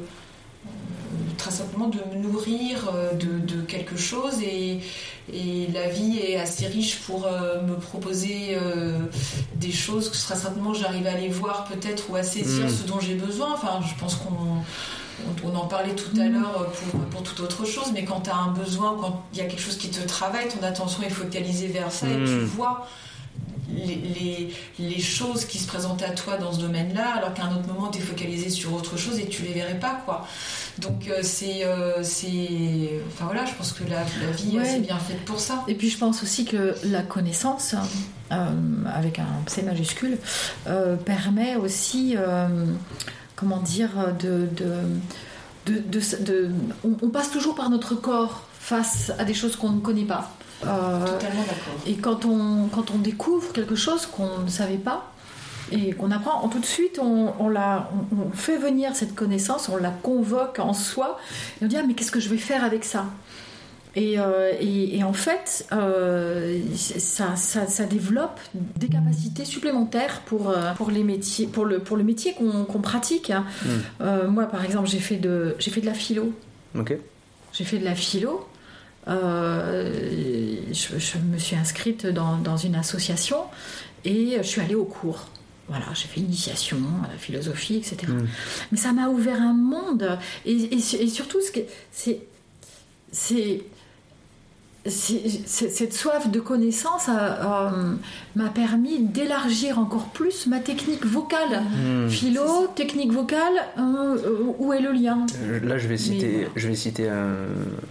très 1.39 1.51
simplement 1.53 1.89
de 1.89 1.99
me 2.13 2.21
nourrir 2.23 2.91
de, 3.21 3.39
de 3.55 3.63
quelque 3.63 3.97
chose 3.97 4.41
et, 4.43 4.81
et 5.33 5.69
la 5.73 5.89
vie 5.89 6.19
est 6.19 6.37
assez 6.37 6.67
riche 6.67 6.97
pour 7.07 7.27
euh, 7.27 7.63
me 7.63 7.77
proposer 7.77 8.57
euh, 8.57 8.99
des 9.55 9.71
choses 9.71 10.09
que 10.11 10.17
très 10.17 10.35
simplement 10.35 10.73
j'arrive 10.75 11.07
à 11.07 11.15
les 11.17 11.29
voir 11.29 11.65
peut-être 11.71 12.11
ou 12.11 12.17
à 12.17 12.23
saisir 12.23 12.65
Mm. 12.67 12.71
ce 12.71 12.83
dont 12.89 12.99
j'ai 13.01 13.15
besoin. 13.15 13.53
Enfin, 13.55 13.81
je 13.87 13.95
pense 14.01 14.17
qu'on 14.17 14.57
on, 15.45 15.49
on 15.51 15.55
en 15.57 15.67
parlait 15.67 15.95
tout 15.95 16.11
à 16.21 16.25
Mm. 16.25 16.33
l'heure 16.41 16.67
pour, 16.91 17.01
pour 17.07 17.23
toute 17.23 17.41
autre 17.41 17.65
chose, 17.65 17.91
mais 17.93 18.05
quand 18.05 18.21
tu 18.23 18.31
as 18.31 18.37
un 18.37 18.53
besoin, 18.53 18.97
quand 19.01 19.25
il 19.33 19.39
y 19.39 19.43
a 19.43 19.45
quelque 19.45 19.63
chose 19.63 19.77
qui 19.79 19.89
te 19.91 20.07
travaille, 20.07 20.49
ton 20.49 20.65
attention 20.67 21.03
est 21.03 21.11
focalisée 21.11 21.69
vers 21.69 21.91
ça 21.93 22.07
et 22.09 22.17
Mm. 22.17 22.25
tu 22.27 22.39
vois 22.45 22.87
les, 23.69 23.97
les, 23.97 24.55
les 24.79 25.01
choses 25.01 25.45
qui 25.45 25.59
se 25.59 25.67
présentent 25.67 26.03
à 26.05 26.11
toi 26.11 26.37
dans 26.37 26.53
ce 26.53 26.61
domaine-là, 26.61 27.17
alors 27.17 27.35
qu'à 27.35 27.45
un 27.47 27.57
autre 27.57 27.67
moment, 27.67 27.89
tu 27.89 27.99
es 27.99 28.01
focalisé 28.01 28.49
sur 28.49 28.73
autre 28.73 28.97
chose 28.97 29.19
et 29.19 29.27
tu 29.27 29.43
les 29.43 29.53
verrais 29.53 29.79
pas. 29.81 30.01
quoi. 30.05 30.27
Donc, 30.79 31.09
euh, 31.09 31.19
c'est. 31.23 31.65
euh, 31.65 32.01
c'est- 32.05 33.01
enfin 33.09 33.25
voilà, 33.25 33.45
je 33.45 33.55
pense 33.55 33.73
que 33.73 33.83
la, 33.85 34.01
la 34.25 34.31
vie, 34.37 34.57
Ouais. 34.57 34.65
c'est 34.65 34.79
bien 34.81 34.99
faite 34.99 35.25
pour 35.25 35.41
ça. 35.41 35.65
Et 35.67 35.75
puis 35.75 35.91
je 35.91 35.99
pense 35.99 36.23
aussi 36.23 36.45
que 36.45 36.77
la 36.85 37.03
connaissance, 37.03 37.75
euh, 38.31 38.37
avec 38.95 39.19
un 39.19 39.27
C 39.49 39.63
majuscule, 39.63 40.19
euh, 40.69 40.95
permet 40.97 41.57
aussi, 41.57 42.15
euh, 42.17 42.49
comment 43.37 43.59
dire, 43.61 43.91
de... 44.19 44.49
de, 44.57 44.67
de- 45.67 45.79
de- 45.81 46.23
de- 46.25 46.51
on, 46.85 46.97
on 47.03 47.09
passe 47.11 47.31
toujours 47.31 47.55
par 47.55 47.71
notre 47.71 47.95
corps 47.95 48.45
face 48.61 49.13
à 49.19 49.25
des 49.25 49.35
choses 49.35 49.57
qu'on 49.57 49.71
ne 49.71 49.81
connaît 49.81 50.05
pas. 50.05 50.31
Euh, 50.65 51.05
Totalement 51.05 51.43
d'accord. 51.43 51.75
et 51.87 51.95
quand 51.97 52.25
on, 52.25 52.69
quand 52.73 52.91
on 52.91 52.99
découvre 52.99 53.53
quelque 53.53 53.75
chose 53.75 54.07
qu'on 54.07 54.39
ne 54.39 54.49
savait 54.49 54.79
pas 54.79 55.13
et 55.73 55.93
qu'on 55.93 56.11
apprend, 56.13 56.41
on- 56.45 56.49
tout 56.49 56.61
de 56.61 56.65
suite 56.67 56.99
on, 57.03 57.35
on, 57.41 57.49
la, 57.49 57.91
on, 58.17 58.29
on 58.29 58.31
fait 58.31 58.57
venir 58.57 58.95
cette 58.95 59.15
connaissance, 59.15 59.69
on 59.69 59.77
la 59.77 59.91
convoque 59.91 60.61
en 60.61 60.73
soi 60.73 61.19
et 61.61 61.65
on 61.65 61.69
dit 61.69 61.77
ah 61.77 61.83
mais 61.87 61.95
qu'est-ce 61.95 62.13
que 62.13 62.21
je 62.21 62.29
vais 62.29 62.39
faire 62.39 62.65
avec 62.65 62.85
ça? 62.85 63.07
Et, 63.97 64.19
euh, 64.19 64.53
et, 64.61 64.99
et 64.99 65.05
en 65.05 65.15
fait, 65.15 65.67
euh, 65.73 66.61
ça, 66.77 67.35
ça, 67.35 67.67
ça 67.67 67.85
développe 67.87 68.39
des 68.55 68.89
capacités 68.89 69.47
supplémentaires 69.47 70.21
pour, 70.27 70.51
euh, 70.51 70.75
pour, 70.75 70.91
les 70.91 71.03
métiers, 71.03 71.47
pour, 71.47 71.65
le, 71.65 71.79
pour 71.79 71.97
le 71.97 72.05
métier 72.05 72.35
qu'on 72.35 72.65
qu'on 72.67 72.81
pratique. 72.81 73.31
Mm. 73.31 73.69
Euh, 74.03 74.29
moi, 74.29 74.45
par 74.47 74.65
exemple, 74.67 74.87
j'ai 74.87 74.99
fait, 74.99 75.17
de, 75.17 75.57
fait 75.59 75.81
de 75.81 75.87
la 75.87 75.95
philo. 75.95 76.31
Ok. 76.79 76.95
J'ai 77.55 77.65
fait 77.65 77.79
de 77.79 77.85
la 77.85 77.95
philo. 77.95 78.47
Euh, 79.09 80.61
je, 80.73 80.99
je 80.99 81.19
me 81.19 81.39
suis 81.39 81.57
inscrite 81.57 82.07
dans, 82.07 82.37
dans 82.37 82.57
une 82.59 82.75
association 82.75 83.39
et 84.05 84.37
je 84.39 84.43
suis 84.43 84.61
allée 84.61 84.75
au 84.75 84.85
cours. 84.85 85.27
Voilà, 85.69 85.87
j'ai 85.95 86.07
fait 86.07 86.21
initiation 86.21 86.77
à 87.05 87.09
la 87.11 87.19
philosophie, 87.19 87.77
etc. 87.77 87.97
Mm. 88.09 88.27
Mais 88.73 88.79
ça 88.79 88.93
m'a 88.93 89.09
ouvert 89.09 89.41
un 89.41 89.55
monde. 89.55 90.19
Et, 90.45 90.53
et, 90.53 90.75
et 90.77 91.09
surtout, 91.09 91.39
c'est- 91.91 93.63
cette 94.89 95.93
soif 95.93 96.31
de 96.31 96.41
connaissance 96.41 97.09
a, 97.09 97.71
euh, 97.73 97.95
m'a 98.35 98.49
permis 98.49 99.01
d'élargir 99.01 99.79
encore 99.79 100.07
plus 100.09 100.47
ma 100.47 100.61
technique 100.61 101.05
vocale. 101.07 101.63
Hmm. 101.63 102.09
Philo, 102.09 102.69
technique 102.75 103.13
vocale, 103.13 103.55
euh, 103.79 103.83
euh, 103.83 104.53
où 104.59 104.73
est 104.73 104.81
le 104.81 104.93
lien? 104.93 105.27
Euh, 105.43 105.61
Là, 105.63 105.79
je 105.79 105.89
vais 105.89 105.97
citer, 105.99 106.33
voilà. 106.33 106.49
je 106.57 106.69
vais 106.69 106.75
citer 106.77 107.09
un, 107.09 107.35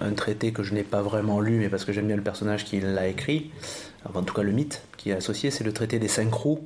un 0.02 0.12
traité 0.14 0.52
que 0.52 0.64
je 0.64 0.74
n'ai 0.74 0.84
pas 0.84 1.02
vraiment 1.02 1.40
lu, 1.40 1.60
mais 1.60 1.70
parce 1.70 1.86
que 1.86 1.92
j'aime 1.94 2.08
bien 2.08 2.16
le 2.16 2.22
personnage 2.22 2.66
qui 2.66 2.80
l'a 2.80 3.08
écrit, 3.08 3.52
enfin, 4.08 4.20
en 4.20 4.24
tout 4.24 4.34
cas 4.34 4.44
le 4.44 4.52
mythe 4.52 4.82
qui 4.98 5.10
est 5.12 5.14
associé, 5.14 5.52
c'est 5.52 5.64
le 5.64 5.74
traité 5.74 6.00
des 6.00 6.08
cinq 6.08 6.34
roues 6.34 6.62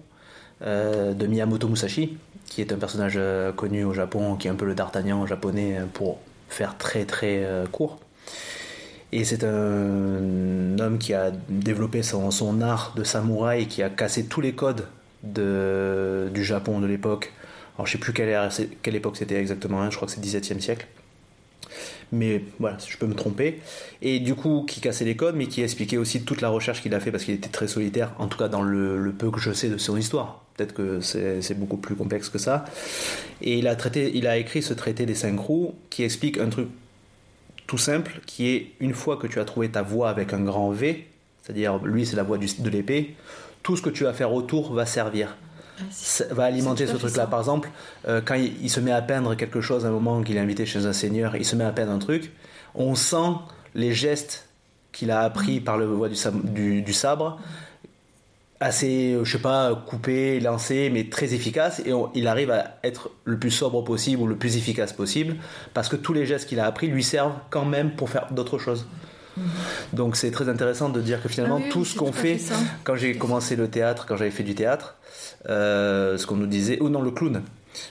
euh, 0.61 1.13
de 1.13 1.27
Miyamoto 1.27 1.67
Musashi, 1.67 2.17
qui 2.45 2.61
est 2.61 2.71
un 2.73 2.77
personnage 2.77 3.13
euh, 3.17 3.51
connu 3.51 3.83
au 3.83 3.93
Japon, 3.93 4.35
qui 4.35 4.47
est 4.47 4.51
un 4.51 4.55
peu 4.55 4.65
le 4.65 4.75
d'Artagnan 4.75 5.25
japonais 5.25 5.77
euh, 5.77 5.85
pour 5.93 6.19
faire 6.49 6.77
très 6.77 7.05
très 7.05 7.43
euh, 7.43 7.65
court. 7.67 7.99
Et 9.11 9.23
c'est 9.23 9.43
un 9.43 10.77
homme 10.79 10.97
qui 10.99 11.13
a 11.13 11.31
développé 11.49 12.03
son, 12.03 12.61
art 12.61 12.93
de 12.95 13.03
samouraï, 13.03 13.67
qui 13.67 13.81
a 13.81 13.89
cassé 13.89 14.25
tous 14.25 14.41
les 14.41 14.53
codes 14.53 14.87
de, 15.23 16.29
du 16.33 16.43
Japon 16.43 16.79
de 16.79 16.85
l'époque. 16.85 17.33
Alors 17.75 17.87
je 17.87 17.93
sais 17.93 17.97
plus 17.97 18.13
quelle, 18.13 18.95
époque 18.95 19.17
c'était 19.17 19.39
exactement, 19.39 19.81
hein, 19.81 19.89
je 19.89 19.95
crois 19.95 20.07
que 20.07 20.13
c'est 20.13 20.21
17e 20.21 20.59
siècle. 20.59 20.87
Mais 22.11 22.43
voilà, 22.59 22.77
je 22.87 22.97
peux 22.97 23.05
me 23.05 23.13
tromper. 23.13 23.61
Et 24.01 24.19
du 24.19 24.33
coup, 24.33 24.65
qui 24.67 24.81
cassait 24.81 25.05
les 25.05 25.15
codes, 25.15 25.35
mais 25.35 25.45
qui 25.47 25.61
expliquait 25.61 25.97
aussi 25.97 26.23
toute 26.23 26.41
la 26.41 26.49
recherche 26.49 26.81
qu'il 26.81 26.93
a 26.95 26.99
fait 26.99 27.11
parce 27.11 27.23
qu'il 27.23 27.35
était 27.35 27.49
très 27.49 27.67
solitaire, 27.67 28.13
en 28.17 28.27
tout 28.27 28.37
cas 28.37 28.47
dans 28.47 28.63
le, 28.63 29.13
peu 29.17 29.29
que 29.31 29.39
je 29.39 29.51
sais 29.51 29.69
de 29.69 29.77
son 29.77 29.95
histoire. 29.95 30.43
Peut-être 30.57 30.73
que 30.73 31.01
c'est 31.01 31.41
c'est 31.41 31.53
beaucoup 31.53 31.77
plus 31.77 31.95
complexe 31.95 32.29
que 32.29 32.37
ça. 32.37 32.65
Et 33.41 33.59
il 33.59 33.67
a, 33.67 33.75
traité, 33.75 34.11
il 34.13 34.27
a 34.27 34.37
écrit 34.37 34.61
ce 34.61 34.73
traité 34.73 35.05
des 35.05 35.15
cinq 35.15 35.39
roues 35.39 35.73
qui 35.89 36.03
explique 36.03 36.37
un 36.37 36.49
truc 36.49 36.67
tout 37.69 37.77
simple 37.77 38.19
qui 38.25 38.41
est 38.49 38.71
une 38.79 38.95
fois 38.95 39.15
que 39.17 39.27
tu 39.27 39.39
as 39.39 39.45
trouvé 39.45 39.69
ta 39.69 39.83
voie 39.83 40.09
avec 40.09 40.33
un 40.33 40.41
grand 40.41 40.71
V, 40.71 41.07
c'est-à-dire 41.43 41.77
lui 41.93 42.05
c'est 42.07 42.15
la 42.15 42.23
voie 42.23 42.37
du- 42.39 42.47
de 42.67 42.69
l'épée, 42.69 43.15
tout 43.63 43.75
ce 43.77 43.81
que 43.83 43.91
tu 43.91 44.03
vas 44.05 44.13
faire 44.13 44.33
autour 44.33 44.73
va 44.73 44.85
servir 44.85 45.37
ça 45.91 46.25
va 46.31 46.43
alimenter 46.43 46.87
ce 46.87 46.97
truc-là. 46.97 47.25
Par 47.25 47.39
exemple, 47.39 47.69
euh, 48.07 48.19
quand 48.25 48.33
il, 48.35 48.51
il 48.61 48.69
se 48.69 48.81
met 48.81 48.91
à 48.91 49.01
peindre 49.01 49.35
quelque 49.35 49.61
chose 49.61 49.85
à 49.85 49.87
un 49.87 49.91
moment 49.91 50.21
qu'il 50.23 50.35
est 50.35 50.41
invité 50.41 50.65
chez 50.65 50.85
un 50.85 50.91
seigneur, 50.91 51.37
il 51.37 51.45
se 51.45 51.55
met 51.55 51.63
à 51.63 51.71
peindre 51.71 51.93
un 51.93 51.99
truc, 51.99 52.33
on 52.75 52.95
sent 52.95 53.31
les 53.75 53.93
gestes 53.93 54.49
qu'il 54.91 55.09
a 55.09 55.21
Mm. 55.21 55.25
appris 55.25 55.59
par 55.61 55.77
le 55.77 55.85
voie 55.85 56.09
du- 56.09 56.81
du 56.81 56.93
sabre, 56.93 57.39
assez, 58.59 59.13
euh, 59.13 59.23
je 59.23 59.31
sais 59.33 59.41
pas, 59.41 59.73
coupé, 59.87 60.39
lancé, 60.39 60.89
mais 60.91 61.05
très 61.09 61.33
efficace, 61.33 61.81
et 61.85 61.93
on- 61.93 62.09
il 62.13 62.27
arrive 62.27 62.51
à 62.51 62.77
être 62.83 63.09
le 63.23 63.37
plus 63.37 63.51
sobre 63.51 63.83
possible 63.83 64.21
ou 64.21 64.27
le 64.27 64.35
plus 64.35 64.57
efficace 64.57 64.91
possible, 64.93 65.37
parce 65.73 65.87
que 65.89 65.95
tous 65.95 66.13
les 66.13 66.25
gestes 66.25 66.47
qu'il 66.49 66.59
a 66.59 66.65
appris 66.65 66.87
lui 66.87 67.03
servent 67.03 67.35
quand 67.49 67.65
même 67.65 67.91
pour 67.91 68.09
faire 68.09 68.27
d'autres 68.31 68.57
choses. 68.57 68.85
Donc 69.93 70.17
c'est 70.17 70.31
très 70.31 70.49
intéressant 70.49 70.89
de 70.89 70.99
dire 70.99 71.21
que 71.23 71.29
finalement. 71.29 71.57
Ah 71.59 71.63
oui, 71.63 71.69
tout 71.69 71.79
oui, 71.79 71.85
ce 71.85 71.95
qu'on 71.97 72.11
fait, 72.11 72.37
quand 72.83 72.95
j'ai 72.95 73.15
commencé 73.17 73.55
le 73.55 73.69
théâtre, 73.69 74.05
quand 74.05 74.17
j'avais 74.17 74.31
fait 74.31 74.43
du 74.43 74.55
théâtre, 74.55 74.95
euh, 75.47 76.17
ce 76.17 76.25
qu'on 76.27 76.35
nous 76.35 76.47
disait, 76.47 76.81
ou 76.81 76.89
non 76.89 77.01
le 77.01 77.11
clown, 77.11 77.41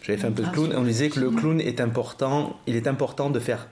j'avais 0.03 0.19
fait 0.19 0.27
un 0.27 0.33
peu 0.33 0.43
de 0.43 0.49
Ah, 0.51 0.53
clown, 0.53 0.73
et 0.73 0.77
on 0.77 0.81
nous 0.83 0.89
disait 0.89 1.09
que 1.09 1.21
le 1.21 1.31
clown 1.31 1.59
est 1.63 1.81
important, 1.81 2.57
il 2.67 2.77
est 2.77 2.87
important 2.87 3.31
de 3.31 3.39
faire 3.41 3.69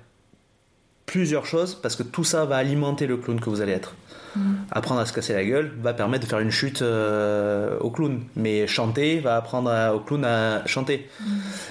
plusieurs 1.06 1.46
choses 1.46 1.74
parce 1.74 1.96
que 1.96 2.02
tout 2.02 2.24
ça 2.24 2.44
va 2.44 2.56
alimenter 2.56 3.06
le 3.06 3.16
clown 3.16 3.40
que 3.40 3.48
vous 3.48 3.60
allez 3.60 3.72
être. 3.72 3.94
Mm. 4.34 4.40
Apprendre 4.72 5.00
à 5.00 5.06
se 5.06 5.12
casser 5.12 5.32
la 5.32 5.44
gueule 5.44 5.72
va 5.80 5.94
permettre 5.94 6.24
de 6.24 6.28
faire 6.28 6.40
une 6.40 6.50
chute 6.50 6.82
euh, 6.82 7.78
au 7.80 7.90
clown, 7.90 8.20
mais 8.34 8.66
chanter 8.66 9.20
va 9.20 9.36
apprendre 9.36 9.70
à- 9.70 9.94
au 9.94 10.00
clown 10.00 10.24
à 10.24 10.66
chanter. 10.66 11.08
Mm. 11.20 11.24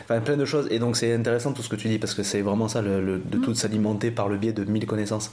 Enfin, 0.03 0.19
plein 0.21 0.37
de 0.37 0.45
choses. 0.45 0.67
Et 0.71 0.79
donc 0.79 0.95
c'est 0.97 1.13
intéressant 1.13 1.51
tout 1.53 1.61
ce 1.61 1.69
que 1.69 1.75
tu 1.75 1.87
dis 1.89 1.99
parce 1.99 2.13
que 2.13 2.23
c'est 2.23 2.41
vraiment 2.41 2.67
ça, 2.67 2.81
le, 2.81 3.01
le- 3.03 3.19
de 3.19 3.37
tout 3.37 3.53
s'alimenter 3.53 4.09
par 4.09 4.29
le 4.29 4.37
biais 4.37 4.53
de 4.53 4.63
mille 4.63 4.85
connaissances. 4.87 5.31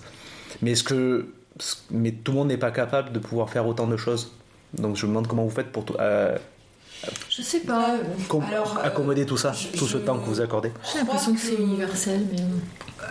Mais 0.60 0.74
ce 0.74 0.82
que, 0.84 1.26
mais 1.90 2.10
tout 2.12 2.32
le 2.32 2.38
monde 2.38 2.48
n'est 2.48 2.56
pas 2.58 2.70
capable 2.72 3.12
de 3.12 3.18
pouvoir 3.18 3.48
faire 3.50 3.66
autant 3.66 3.86
de 3.86 3.96
choses. 3.96 4.32
Donc 4.76 4.96
je 4.96 5.04
me 5.06 5.10
demande 5.10 5.26
comment 5.26 5.44
vous 5.44 5.50
faites 5.50 5.70
pour 5.70 5.84
tout. 5.84 5.94
euh, 6.00 6.36
Je 7.28 7.42
sais 7.42 7.60
pas. 7.60 7.94
Com- 8.28 8.44
Alors, 8.48 8.78
euh, 8.78 8.86
accommoder 8.86 9.26
tout 9.26 9.36
ça, 9.36 9.52
je- 9.52 9.76
tout 9.76 9.86
ce 9.86 9.92
je- 9.94 9.98
temps 9.98 10.18
que 10.18 10.24
vous 10.26 10.40
accordez 10.40 10.72
J'ai 10.92 10.98
l'impression 10.98 11.34
que 11.34 11.40
c'est 11.40 11.54
universel, 11.54 12.26
mais. 12.30 12.38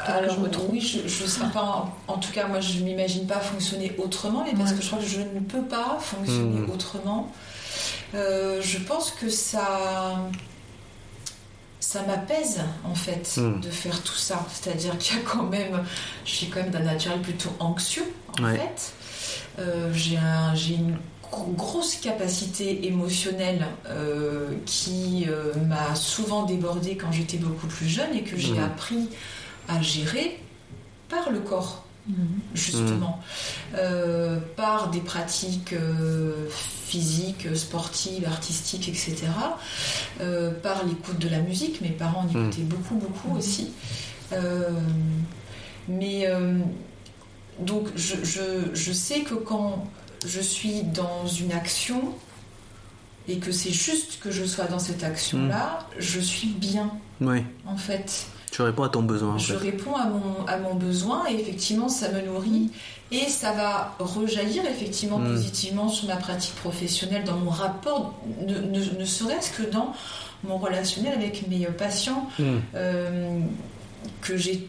Alors, 0.06 0.34
je 0.36 0.40
me 0.40 0.50
trompe. 0.50 0.70
oui, 0.72 0.80
je, 0.80 1.08
je 1.08 1.26
sais 1.26 1.42
pas. 1.54 1.92
En, 2.08 2.14
en 2.14 2.18
tout 2.18 2.32
cas, 2.32 2.48
moi, 2.48 2.60
je 2.62 2.80
m'imagine 2.80 3.28
pas 3.28 3.40
fonctionner 3.40 3.94
autrement, 3.98 4.44
mais 4.46 4.54
parce 4.54 4.72
Ouais. 4.72 4.78
que 4.78 4.82
je 4.84 4.88
crois 4.88 5.00
que 5.00 5.06
je 5.06 5.20
ne 5.20 5.40
peux 5.42 5.64
pas 5.64 5.98
fonctionner 6.00 6.62
Hmm. 6.62 6.70
autrement. 6.72 7.32
Euh, 8.16 8.62
je 8.62 8.78
pense 8.80 9.12
que 9.12 9.30
ça. 9.30 10.20
Ça 11.80 12.04
m'apaise 12.04 12.62
en 12.86 12.96
fait 12.96 13.34
Hmm. 13.38 13.60
de 13.60 13.70
faire 13.70 14.02
tout 14.04 14.14
ça. 14.16 14.46
C'est-à-dire 14.54 14.98
qu'il 14.98 15.18
y 15.18 15.20
a 15.20 15.24
quand 15.24 15.44
même. 15.44 15.84
Je 16.26 16.32
suis 16.32 16.48
quand 16.48 16.62
même 16.62 16.70
d'un 16.70 16.80
naturel 16.84 17.20
plutôt 17.22 17.50
anxieux 17.60 18.06
en 18.40 18.44
Ouais. 18.46 18.56
fait. 18.58 18.94
Euh, 19.60 19.92
j'ai 19.94 20.18
un- 20.18 20.56
j'ai 20.56 20.76
une 20.76 20.98
grosse 21.32 21.96
capacité 21.96 22.86
émotionnelle 22.88 23.66
euh, 23.88 24.50
qui 24.66 25.26
euh, 25.30 25.54
m'a 25.68 25.96
souvent 25.96 26.44
débordée 26.44 26.98
quand 26.98 27.12
j'étais 27.12 27.38
beaucoup 27.38 27.68
plus 27.68 27.88
jeune 27.88 28.14
et 28.16 28.24
que 28.24 28.38
j'ai 28.38 28.54
Mhm. 28.54 28.64
appris 28.64 29.10
à 29.68 29.82
gérer 29.82 30.40
par 31.10 31.30
le 31.32 31.40
corps 31.40 31.86
Mhm. 32.08 32.16
justement, 32.56 33.20
Euh, 33.76 34.40
par 34.58 34.90
des 34.90 35.00
pratiques 35.00 35.72
euh, 35.74 36.50
physiques, 36.88 37.56
sportives, 37.56 38.26
artistiques, 38.26 38.90
etc., 38.90 39.28
Euh, 40.20 40.52
par 40.52 40.84
l'écoute 40.86 41.20
de 41.20 41.30
la 41.30 41.40
musique. 41.40 41.80
Mes 41.82 41.90
parents 41.90 42.22
en 42.26 42.28
écoutaient 42.28 42.64
beaucoup, 42.64 42.96
beaucoup 42.96 43.38
aussi. 43.38 43.72
Euh, 44.34 44.70
mais 45.88 46.28
euh, 46.28 46.58
donc, 47.60 47.88
je, 47.96 48.16
je- 48.24 48.74
je 48.74 48.92
sais 48.92 49.22
que 49.22 49.36
quand 49.36 49.86
je 50.26 50.40
suis 50.42 50.84
dans 50.84 51.26
une 51.28 51.52
action 51.52 52.14
et 53.28 53.38
que 53.38 53.52
c'est 53.52 53.72
juste 53.72 54.20
que 54.20 54.32
je 54.32 54.44
sois 54.46 54.66
dans 54.66 54.80
cette 54.80 55.04
action-là, 55.04 55.80
je 56.00 56.20
suis 56.20 56.50
bien, 56.50 56.92
Oui, 57.22 57.44
en 57.68 57.78
fait. 57.78 58.26
tu 58.52 58.62
réponds 58.64 58.84
à 58.84 58.90
ton 58.90 59.04
besoin 59.04 59.36
en 59.36 59.38
Je 59.38 59.54
fait. 59.54 59.72
réponds 59.72 59.96
à 59.96 60.06
mon, 60.08 60.46
à 60.48 60.58
mon 60.58 60.76
besoin 60.76 61.26
et 61.30 61.36
effectivement 61.36 61.88
ça 61.88 62.10
me 62.12 62.22
nourrit 62.22 62.70
et 63.12 63.28
ça 63.30 63.52
va 63.54 63.96
rejaillir 64.00 64.66
effectivement 64.66 65.20
Mm. 65.20 65.28
positivement 65.34 65.90
sur 65.90 66.08
ma 66.08 66.16
pratique 66.18 66.56
professionnelle, 66.56 67.24
dans 67.24 67.38
mon 67.38 67.50
rapport, 67.52 68.14
ne, 68.48 68.56
ne- 68.58 69.00
ne 69.00 69.06
serait-ce 69.06 69.52
que 69.52 69.70
dans 69.70 69.94
mon 70.44 70.58
relationnel 70.58 71.14
avec 71.14 71.48
mes 71.48 71.66
patients 71.68 72.28
Hmm. 72.40 72.60
euh, 72.76 73.40
que 74.22 74.36
j'ai 74.38 74.68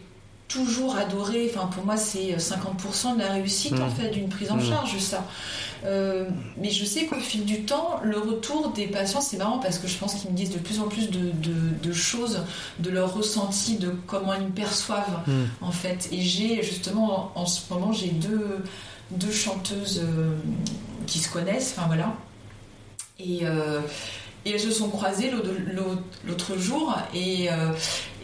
toujours 0.53 0.95
adoré. 0.95 1.51
Enfin, 1.53 1.67
pour 1.67 1.83
moi, 1.85 1.97
c'est 1.97 2.37
50% 2.37 3.15
de 3.15 3.19
la 3.19 3.33
réussite 3.33 3.73
Mm. 3.77 3.81
en 3.83 3.89
fait 3.89 4.09
d'une 4.09 4.29
prise 4.29 4.51
en 4.51 4.57
Mm. 4.57 4.63
charge, 4.69 4.97
ça. 4.99 5.25
Euh, 5.85 6.29
mais 6.57 6.69
je 6.69 6.85
sais 6.85 7.05
qu'au 7.07 7.19
fil 7.19 7.43
du 7.43 7.63
temps, 7.63 7.99
le 8.03 8.17
retour 8.17 8.69
des 8.69 8.87
patients, 8.87 9.19
c'est 9.21 9.37
marrant 9.37 9.59
parce 9.59 9.79
que 9.79 9.87
je 9.87 9.97
pense 9.97 10.13
qu'ils 10.15 10.31
me 10.31 10.35
disent 10.37 10.51
de 10.51 10.59
plus 10.59 10.79
en 10.79 10.87
plus 10.87 11.09
de, 11.09 11.31
de- 11.31 11.75
de 11.83 11.93
choses, 11.93 12.39
de 12.79 12.89
leur 12.89 13.13
ressenti, 13.13 13.77
de 13.77 13.89
comment 14.07 14.33
ils 14.35 14.45
me 14.45 14.51
perçoivent 14.51 15.19
Hmm. 15.27 15.45
en 15.61 15.71
fait. 15.71 16.07
Et 16.11 16.21
j'ai 16.21 16.63
justement 16.63 17.31
en, 17.35 17.41
en 17.41 17.45
ce 17.45 17.61
moment, 17.73 17.91
j'ai 17.91 18.09
deux, 18.09 18.63
deux 19.11 19.31
chanteuses 19.31 20.01
euh, 20.03 20.35
qui 21.07 21.19
se 21.19 21.29
connaissent, 21.29 21.75
enfin 21.77 21.87
voilà. 21.87 22.13
Et, 23.19 23.41
euh, 23.43 23.79
et 24.45 24.51
elles 24.51 24.59
se 24.59 24.71
sont 24.71 24.89
croisées 24.89 25.31
l'autre- 25.31 26.57
jour 26.57 26.95
et, 27.15 27.49
euh, 27.49 27.71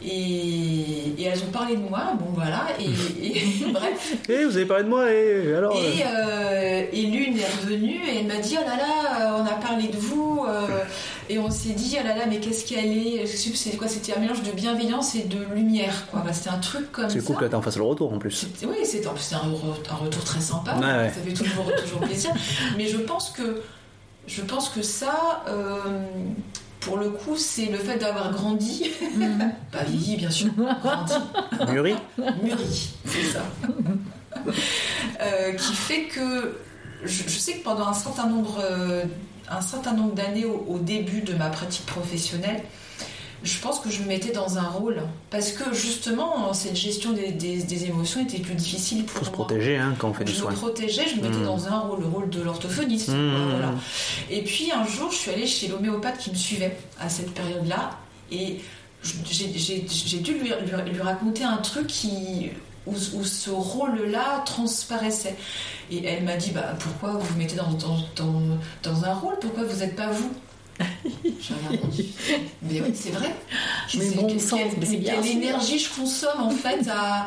et, 0.06 1.14
et 1.18 1.24
elles 1.24 1.40
ont 1.44 1.52
parlé 1.52 1.76
de 1.76 1.82
moi, 1.82 2.14
bon 2.20 2.28
voilà, 2.34 2.68
et, 2.80 2.86
et- 3.26 3.72
bref. 3.72 4.14
Eh, 4.30 4.46
vous 4.46 4.56
avez 4.58 4.66
parlé 4.66 4.84
de 4.84 4.90
moi, 4.90 5.12
et 5.12 5.54
alors 5.54 5.76
euh, 5.76 5.80
Et, 5.80 6.04
euh, 6.06 6.86
et 6.92 7.02
l'une 7.04 7.38
est 7.38 7.48
revenue 7.62 8.00
et 8.08 8.20
elle 8.20 8.28
m'a 8.28 8.38
dit 8.38 8.56
Oh 8.60 8.64
là 8.66 8.78
là, 8.78 9.36
on 9.38 9.46
a 9.46 9.60
parlé 9.62 9.88
de 9.88 9.98
vous. 9.98 10.46
euh, 10.48 10.68
et 11.30 11.38
on 11.38 11.52
s'est 11.52 11.70
dit 11.74 11.96
Oh 12.00 12.04
là 12.08 12.16
là, 12.16 12.24
mais 12.28 12.38
qu'est-ce 12.40 12.66
qu'elle 12.66 12.98
est 12.98 13.26
C'est 13.28 13.78
quoi 13.78 13.88
C'était 13.88 14.16
un 14.16 14.20
mélange 14.20 14.42
de 14.44 14.52
bienveillance 14.52 15.16
et 15.16 15.24
de 15.24 15.38
lumière. 15.54 16.08
quoi. 16.12 16.22
Bah, 16.26 16.34
C'était 16.34 16.50
un 16.50 16.58
truc 16.60 16.92
comme 16.92 17.10
C'est 17.10 17.20
ça. 17.22 17.28
cool 17.28 17.38
que 17.38 17.46
t'en 17.46 17.62
fasses 17.62 17.78
le 17.78 17.84
retour 17.84 18.12
en 18.14 18.20
plus. 18.20 18.48
Oui, 18.64 18.76
c'est 18.84 19.06
en 19.08 19.12
plus, 19.14 19.24
c'est 19.24 19.36
un, 19.36 19.40
re- 19.40 19.92
un 19.92 19.96
retour 19.96 20.24
très 20.24 20.42
sympa. 20.42 20.76
Ouais, 20.76 20.82
ouais. 20.86 21.12
Ça 21.14 21.22
fait 21.26 21.34
toujours, 21.34 21.66
toujours 21.82 22.00
plaisir. 22.02 22.32
Mais 22.78 22.88
je 22.88 22.98
pense 22.98 23.30
que, 23.32 23.62
je 24.30 24.42
pense 24.44 24.70
que 24.70 24.82
ça, 24.82 25.44
euh, 25.48 26.06
pour 26.80 26.98
le 26.98 27.10
coup, 27.10 27.36
c'est 27.36 27.66
le 27.66 27.78
fait 27.78 27.98
d'avoir 27.98 28.32
grandi, 28.32 28.90
Mhm. 29.18 29.52
pas 29.72 29.84
vieilli 29.84 30.18
bien 30.18 30.30
sûr, 30.32 30.50
grandi, 30.82 31.14
Mûri. 31.72 31.96
Mûri, 32.44 32.90
c'est 33.06 33.24
ça, 33.24 33.42
Euh, 35.22 35.54
qui 35.54 35.74
fait 35.74 36.04
que 36.04 36.58
je, 37.04 37.24
je 37.28 37.38
sais 37.40 37.54
que 37.56 37.64
pendant 37.64 37.88
un 37.88 37.94
certain 37.94 38.28
nombre, 38.28 38.60
euh, 38.64 39.04
un 39.50 39.62
certain 39.62 39.94
nombre 39.94 40.14
d'années 40.14 40.46
au, 40.46 40.66
au 40.70 40.78
début 40.80 41.22
de 41.22 41.34
ma 41.34 41.50
pratique 41.50 41.86
professionnelle, 41.86 42.62
je 43.44 43.60
pense 43.60 43.80
que 43.80 43.90
je 43.90 44.02
me 44.02 44.08
mettais 44.08 44.32
dans 44.32 44.58
un 44.58 44.68
rôle 44.68 45.02
parce 45.30 45.52
que 45.52 45.74
justement 45.74 46.54
cette 46.54 46.76
gestion 46.76 47.14
des, 47.14 47.32
des- 47.32 47.64
des 47.64 47.86
émotions 47.86 48.22
était 48.22 48.40
plus 48.40 48.56
difficile 48.56 49.06
pour 49.06 49.20
Faut 49.20 49.26
se 49.26 49.30
moi. 49.30 49.46
protéger 49.46 49.78
hein, 49.78 49.96
quand 49.98 50.10
on 50.10 50.14
fait 50.14 50.24
du 50.26 50.32
je 50.34 50.38
soin. 50.38 50.52
me 50.52 50.56
protégeais, 50.56 51.06
je 51.10 51.16
me 51.18 51.22
mettais 51.28 51.38
Mm. 51.42 51.46
dans 51.46 51.68
un 51.68 51.80
rôle, 51.80 52.02
le 52.02 52.08
rôle 52.08 52.30
de 52.30 52.42
l'orthophoniste. 52.42 53.10
Mmh. 53.10 53.50
voilà. 53.52 53.74
Et 54.30 54.42
puis 54.44 54.72
un 54.72 54.86
jour, 54.86 55.12
je 55.12 55.18
suis 55.18 55.32
allée 55.32 55.48
chez 55.48 55.68
l'homéopathe 55.68 56.18
qui 56.18 56.32
me 56.32 56.36
suivait 56.36 56.76
à 57.00 57.08
cette 57.10 57.32
période-là, 57.34 57.98
et 58.32 58.60
je- 59.04 59.14
j'ai 59.32 60.18
dû 60.20 60.34
lui, 60.34 60.50
lui- 60.50 60.92
lui 60.94 61.02
raconter 61.02 61.44
un 61.44 61.58
truc 61.58 61.88
qui, 61.88 62.50
où, 62.86 62.94
où 62.94 63.24
ce 63.24 63.50
rôle-là 63.50 64.44
transparaissait. 64.46 65.36
Et 65.92 66.04
elle 66.06 66.24
m'a 66.24 66.36
dit 66.36 66.52
bah, 66.52 66.76
Pourquoi 66.80 67.12
vous 67.14 67.20
vous 67.26 67.38
mettez 67.38 67.56
dans, 67.56 67.72
dans, 67.74 67.98
dans, 68.16 68.42
dans 68.84 69.06
un 69.06 69.14
rôle? 69.14 69.36
Pourquoi 69.40 69.64
vous 69.64 69.80
n'êtes 69.80 69.96
pas 69.96 70.10
vous? 70.12 70.32
Mais 72.62 72.82
oui, 72.82 72.92
c'est 72.94 73.12
vrai. 73.12 73.36
Mais 73.98 74.10
bon 74.12 74.28
quelle- 74.28 74.42
sens, 74.42 74.60
quelle- 74.60 74.90
mais 74.90 75.32
énergie 75.32 75.80
je 75.80 75.90
consomme 75.94 76.42
en 76.42 76.50
fait 76.52 76.88
à, 76.90 77.26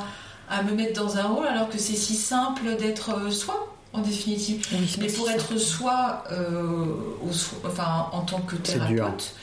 à 0.48 0.62
me 0.62 0.72
mettre 0.72 1.02
dans 1.02 1.16
un 1.16 1.24
rôle 1.24 1.46
alors 1.46 1.68
que 1.68 1.78
c'est 1.78 1.96
si 1.96 2.14
simple 2.14 2.76
d'être 2.76 3.10
euh, 3.14 3.30
soi 3.30 3.68
en 3.94 4.00
définitive. 4.00 4.66
Oui, 4.72 4.96
Mais 5.00 5.06
pour 5.08 5.28
être 5.30 5.58
soi, 5.58 6.24
euh, 6.32 6.86
au 7.28 7.30
so- 7.32 7.56
enfin, 7.66 8.06
en 8.12 8.22
tant 8.22 8.40
que 8.40 8.56
thérapeute, 8.56 9.34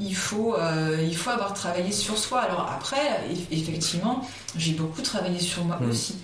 il, 0.00 0.16
faut, 0.16 0.56
euh, 0.56 0.98
il 1.08 1.16
faut 1.16 1.30
avoir 1.30 1.54
travaillé 1.54 1.92
sur 1.92 2.18
soi. 2.18 2.40
Alors 2.40 2.68
après, 2.74 2.98
eff- 3.32 3.46
effectivement, 3.52 4.26
j'ai 4.56 4.72
beaucoup 4.72 5.02
travaillé 5.02 5.38
sur 5.38 5.64
moi 5.64 5.78
Mhm. 5.80 5.90
aussi. 5.90 6.16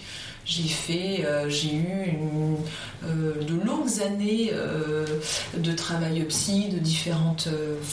J'ai 0.49 0.63
fait, 0.69 1.27
euh, 1.27 1.51
j'ai 1.51 1.75
eu 1.75 2.05
une- 2.07 2.57
euh, 3.05 3.45
de 3.45 3.55
longues 3.67 4.01
années 4.05 4.51
euh, 4.55 5.05
de 5.59 5.73
travail 5.73 6.25
psy 6.25 6.71
de 6.71 6.79
différentes, 6.79 7.49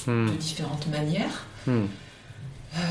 Hmm. 0.07 0.31
de 0.31 0.35
différentes 0.37 0.87
manières. 0.87 1.45
Hmm. 1.67 1.87
Euh, 2.77 2.81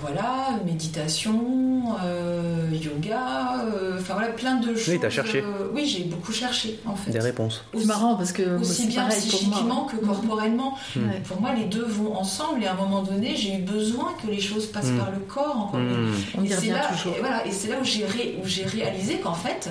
voilà, 0.00 0.58
méditation, 0.64 1.84
euh, 2.04 2.68
yoga, 2.72 3.64
euh, 3.64 3.98
enfin 4.00 4.14
voilà, 4.14 4.28
plein 4.30 4.56
de 4.56 4.74
choses. 4.74 4.98
t'as 5.00 5.10
cherché. 5.10 5.40
euh, 5.42 5.68
oui, 5.72 5.86
j'ai 5.86 6.04
beaucoup 6.04 6.32
cherché 6.32 6.80
en 6.86 6.96
fait. 6.96 7.10
Des 7.12 7.20
réponses. 7.20 7.64
C'est 7.76 7.84
marrant 7.86 8.16
parce 8.16 8.32
que 8.32 8.58
Aussi 8.60 8.86
bien 8.88 9.08
psychiquement 9.08 9.84
que 9.84 9.96
corporellement. 9.96 10.76
Mm. 10.96 11.00
Ouais. 11.08 11.22
Pour 11.26 11.40
moi, 11.40 11.50
les 11.54 11.64
deux 11.64 11.84
vont 11.84 12.16
ensemble 12.16 12.62
et 12.62 12.66
à 12.66 12.72
un 12.72 12.76
moment 12.76 13.02
donné, 13.02 13.36
j'ai 13.36 13.54
eu 13.58 13.62
besoin 13.62 14.12
que 14.20 14.26
les 14.30 14.40
choses 14.40 14.66
passent 14.66 14.90
Mm. 14.90 14.98
par 14.98 15.10
le 15.12 15.18
corps 15.20 15.56
encore. 15.56 15.80
Hmm. 15.80 16.12
On 16.38 16.42
Et 16.44 16.48
c'est 16.50 16.66
là, 16.70 16.90
voilà, 17.20 17.46
et 17.46 17.52
c'est 17.52 17.68
là 17.68 17.76
où 17.80 17.84
j'ai 17.84 18.04
ré- 18.04 18.38
où 18.42 18.46
j'ai 18.46 18.64
réalisé 18.64 19.18
qu'en 19.18 19.34
fait, 19.34 19.70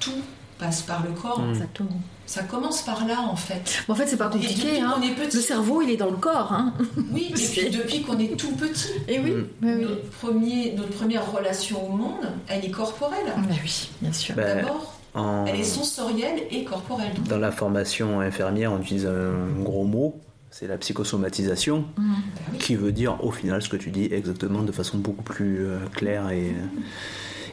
tout 0.00 0.10
passe 0.58 0.82
par 0.82 1.02
le 1.04 1.10
corps. 1.12 1.42
Exactement. 1.50 2.00
Ça 2.30 2.44
commence 2.44 2.82
par 2.82 3.08
là 3.08 3.22
en 3.28 3.34
fait. 3.34 3.82
Bon, 3.88 3.94
en 3.94 3.96
fait, 3.96 4.06
c'est 4.06 4.16
pas 4.16 4.28
compliqué. 4.28 4.80
Hein. 4.80 4.92
qu'on 4.94 5.02
est 5.02 5.14
petit, 5.16 5.36
Le 5.38 5.42
cerveau, 5.42 5.82
il 5.82 5.90
est 5.90 5.96
dans 5.96 6.10
le 6.10 6.16
corps. 6.16 6.52
Hein. 6.52 6.74
oui, 7.12 7.26
et 7.30 7.32
puis 7.34 7.70
depuis 7.70 8.02
qu'on 8.02 8.16
est 8.20 8.36
tout 8.36 8.52
petit, 8.52 8.86
Et 9.08 9.18
oui. 9.18 9.32
Mm. 9.32 9.46
oui, 9.62 9.70
oui. 9.78 9.82
notre, 9.82 10.10
premier, 10.10 10.72
notre 10.76 10.90
première 10.90 11.28
relation 11.32 11.92
au 11.92 11.96
monde, 11.96 12.24
elle 12.46 12.64
est 12.64 12.70
corporelle. 12.70 13.26
Bah 13.36 13.54
oui, 13.64 13.90
bien 14.00 14.12
sûr. 14.12 14.36
Ben, 14.36 14.58
D'abord, 14.58 14.94
en- 15.14 15.44
elle 15.46 15.58
est 15.58 15.64
sensorielle 15.64 16.42
et 16.52 16.62
corporelle. 16.62 17.10
Dans 17.28 17.38
la 17.38 17.50
formation 17.50 18.20
infirmière, 18.20 18.72
on 18.72 18.80
utilise 18.80 19.06
un 19.06 19.62
gros 19.64 19.84
mot, 19.84 20.20
c'est 20.52 20.68
la 20.68 20.78
psychosomatisation, 20.78 21.84
Mhm. 21.98 22.14
Bah 22.52 22.58
qui 22.60 22.76
veut 22.76 22.92
dire 22.92 23.16
au 23.24 23.32
final 23.32 23.60
ce 23.60 23.68
que 23.68 23.76
tu 23.76 23.90
dis 23.90 24.08
exactement 24.12 24.62
de 24.62 24.70
façon 24.70 24.98
beaucoup 24.98 25.24
plus 25.24 25.66
euh, 25.66 25.78
claire 25.96 26.30
et, 26.30 26.52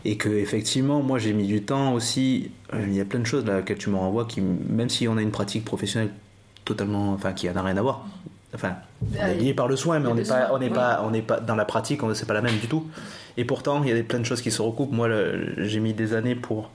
et 0.06 0.18
que 0.18 0.30
effectivement 0.30 1.02
moi 1.02 1.20
j'ai 1.20 1.34
mis 1.34 1.48
du 1.48 1.62
temps 1.64 1.94
aussi 1.94 2.52
euh, 2.74 2.84
il 2.88 2.94
y 2.96 3.00
a 3.02 3.06
plein 3.06 3.20
de 3.20 3.26
choses 3.26 3.46
là 3.46 3.60
auxquelles 3.60 3.78
tu 3.78 3.90
me 3.90 3.98
renvoies 3.98 4.26
qui 4.26 4.42
même 4.42 4.90
si 4.90 5.08
on 5.08 5.18
a 5.18 5.22
une 5.22 5.32
pratique 5.32 5.66
professionnelle 5.66 6.10
totalement 6.66 7.14
enfin 7.14 7.34
qui 7.34 7.48
n'a 7.50 7.62
rien 7.62 7.78
à 7.78 7.82
voir 7.82 8.06
enfin 8.56 8.76
on 9.14 9.26
est 9.28 9.36
lié 9.36 9.54
par 9.54 9.68
le 9.68 9.76
soin 9.76 10.00
mais 10.00 10.08
on 10.08 10.16
n'est 10.16 10.24
pas 10.24 10.50
on 10.54 10.60
n'est 10.60 10.70
pas 10.70 11.02
on 11.06 11.12
n'est 11.12 11.22
pas 11.22 11.40
dans 11.40 11.56
la 11.56 11.66
pratique 11.66 12.04
on- 12.04 12.14
c'est 12.14 12.26
pas 12.28 12.34
la 12.34 12.42
même 12.42 12.58
du 12.58 12.68
tout. 12.68 12.86
Et 13.38 13.46
pourtant 13.46 13.84
il 13.84 13.90
y 13.90 13.92
a 13.92 13.96
des- 13.96 14.04
plein 14.04 14.20
de 14.20 14.26
choses 14.26 14.42
qui 14.42 14.50
se 14.52 14.62
recoupent. 14.62 14.92
Moi 14.94 15.10
j'ai 15.58 15.80
mis 15.80 15.94
des 15.94 16.14
années 16.14 16.36
pour 16.36 16.72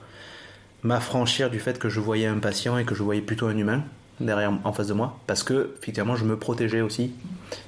m'affranchir 0.83 1.49
du 1.49 1.59
fait 1.59 1.79
que 1.79 1.89
je 1.89 1.99
voyais 1.99 2.27
un 2.27 2.39
patient 2.39 2.77
et 2.77 2.83
que 2.85 2.95
je 2.95 3.03
voyais 3.03 3.21
plutôt 3.21 3.47
un 3.47 3.57
humain 3.57 3.83
derrière 4.19 4.53
en 4.63 4.73
face 4.73 4.87
de 4.87 4.93
moi 4.93 5.19
parce 5.27 5.43
que 5.43 5.71
effectivement 5.81 6.15
je 6.15 6.23
me 6.25 6.37
protégeais 6.37 6.81
aussi. 6.81 7.11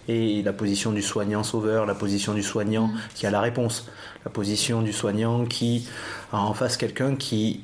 Et 0.07 0.41
la 0.43 0.53
position 0.53 0.91
du 0.91 1.01
soignant 1.01 1.43
sauveur 1.43 1.85
la 1.85 1.95
position 1.95 2.33
du 2.33 2.43
soignant 2.43 2.91
qui 3.15 3.25
a 3.25 3.31
la 3.31 3.41
réponse 3.41 3.89
la 4.25 4.31
position 4.31 4.81
du 4.81 4.91
soignant 4.91 5.45
qui 5.45 5.87
a 6.33 6.37
en 6.39 6.53
face 6.53 6.77
quelqu'un 6.77 7.15
qui 7.15 7.61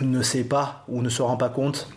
ne 0.00 0.22
sait 0.22 0.44
pas 0.44 0.84
ou 0.88 1.02
ne 1.02 1.08
se 1.08 1.20
rend 1.22 1.36
pas 1.36 1.48
compte 1.48 1.88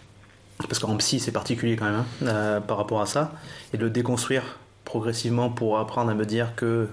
parce 0.68 0.80
qu'en 0.80 0.96
psy 0.98 1.20
c'est 1.20 1.32
particulier 1.32 1.76
quand 1.76 1.86
même 1.86 1.96
hein, 1.96 2.06
euh, 2.24 2.60
par 2.60 2.78
rapport 2.78 3.00
à 3.02 3.06
ça, 3.06 3.32
et 3.74 3.78
de 3.78 3.84
le 3.84 3.92
déconstruire 3.92 4.58
progressivement 4.86 5.50
pour 5.52 5.78
apprendre 5.78 6.10
à 6.10 6.16
me 6.16 6.26
dire 6.26 6.56
que 6.56 6.88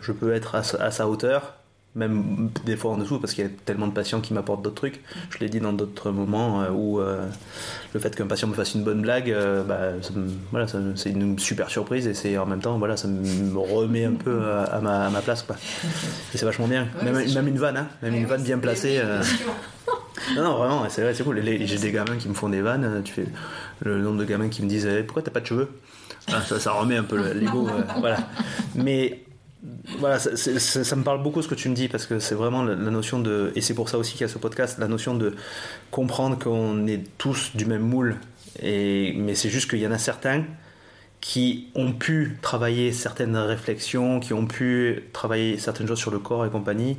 je 0.00 0.12
peux 0.12 0.32
être 0.32 0.54
à, 0.54 0.62
sa- 0.62 0.82
à 0.82 0.90
sa 0.90 1.06
hauteur, 1.08 1.54
même 1.94 2.50
des 2.64 2.76
fois 2.76 2.92
en 2.92 2.96
dessous, 2.96 3.18
parce 3.18 3.32
qu'il 3.34 3.44
y 3.44 3.46
a 3.46 3.50
tellement 3.64 3.86
de 3.88 3.92
patients 3.92 4.20
qui 4.20 4.32
m'apportent 4.34 4.62
d'autres 4.62 4.76
trucs. 4.76 5.00
Je 5.30 5.38
l'ai 5.38 5.48
dit 5.48 5.58
dans 5.58 5.72
d'autres 5.72 6.10
moments 6.12 6.62
euh, 6.62 6.70
où 6.70 7.00
euh, 7.00 7.26
le 7.94 8.00
fait 8.00 8.14
qu'un 8.14 8.26
patient 8.26 8.46
me 8.46 8.54
fasse 8.54 8.74
une 8.74 8.84
bonne 8.84 9.02
blague, 9.02 9.30
euh, 9.30 9.64
bah, 9.64 10.00
ça 10.02 10.10
me- 10.14 10.28
voilà, 10.50 10.68
ça 10.68 10.78
c'est 10.94 11.10
une 11.10 11.38
super 11.38 11.70
surprise 11.70 12.06
et 12.06 12.14
c'est 12.14 12.38
en 12.38 12.46
même 12.46 12.60
temps, 12.60 12.78
voilà, 12.78 12.96
ça 12.96 13.08
me 13.08 13.58
remet 13.58 14.04
un 14.04 14.12
peu 14.12 14.44
à, 14.52 14.64
à 14.64 14.80
ma, 14.80 15.06
à 15.06 15.10
ma 15.10 15.22
place. 15.22 15.42
Quoi. 15.42 15.56
Et 16.34 16.38
c'est 16.38 16.44
vachement 16.46 16.68
bien. 16.68 16.86
Ouais, 17.02 17.10
même, 17.10 17.48
une 17.48 17.58
vanne, 17.58 17.76
hein, 17.78 17.88
même 18.02 18.12
Ouais, 18.12 18.18
une 18.18 18.24
ouais, 18.24 18.30
vanne 18.30 18.42
bien 18.42 18.58
placée. 18.58 19.00
non, 20.36 20.42
non, 20.44 20.56
vraiment, 20.58 20.84
c'est 20.88 21.02
vrai, 21.02 21.14
c'est 21.14 21.24
cool. 21.24 21.38
Les- 21.40 21.66
J'ai 21.66 21.78
des 21.78 21.90
gamins 21.90 22.16
qui 22.18 22.28
me 22.28 22.34
font 22.34 22.48
des 22.48 22.60
vannes. 22.60 23.02
Tu 23.04 23.12
fais 23.14 23.26
le 23.80 23.98
nombre 24.00 24.18
de 24.18 24.24
gamins 24.24 24.48
qui 24.48 24.62
me 24.62 24.68
disent 24.68 24.86
eh, 24.86 25.02
pourquoi 25.02 25.22
t'as 25.22 25.30
pas 25.30 25.40
de 25.40 25.46
cheveux? 25.46 25.68
Ah, 26.30 26.42
ça, 26.46 26.60
ça 26.60 26.72
remet 26.72 26.96
un 26.96 27.04
peu 27.04 27.16
le- 27.16 27.32
l'ego. 27.32 27.68
voilà. 27.98 28.18
Mais 28.74 29.24
voilà, 29.98 30.18
ça, 30.18 30.96
me 30.96 31.02
parle 31.02 31.22
beaucoup 31.22 31.42
ce 31.42 31.48
que 31.48 31.54
tu 31.54 31.68
me 31.68 31.74
dis 31.74 31.88
parce 31.88 32.06
que 32.06 32.20
c'est 32.20 32.34
vraiment 32.36 32.62
la, 32.62 32.74
la 32.74 32.90
notion 32.90 33.18
de 33.18 33.52
et 33.56 33.60
c'est 33.60 33.74
pour 33.74 33.88
ça 33.88 33.98
aussi 33.98 34.12
qu'il 34.12 34.20
y 34.22 34.24
a 34.24 34.28
ce 34.28 34.38
podcast, 34.38 34.78
la 34.78 34.86
notion 34.88 35.14
de 35.14 35.34
comprendre 35.90 36.38
qu'on 36.38 36.86
est 36.86 37.02
tous 37.18 37.56
du 37.56 37.66
même 37.66 37.82
moule. 37.82 38.16
Et 38.62 39.14
mais 39.16 39.34
c'est 39.34 39.50
juste 39.50 39.68
qu'il 39.68 39.80
y 39.80 39.86
en 39.86 39.92
a 39.92 39.98
certains 39.98 40.44
qui 41.20 41.68
ont 41.74 41.92
pu 41.92 42.38
travailler 42.42 42.92
certaines 42.92 43.36
réflexions, 43.36 44.20
qui 44.20 44.32
ont 44.32 44.46
pu 44.46 45.02
travailler 45.12 45.58
certaines 45.58 45.88
choses 45.88 45.98
sur 45.98 46.12
le 46.12 46.20
corps 46.20 46.46
et 46.46 46.50
compagnie, 46.50 46.96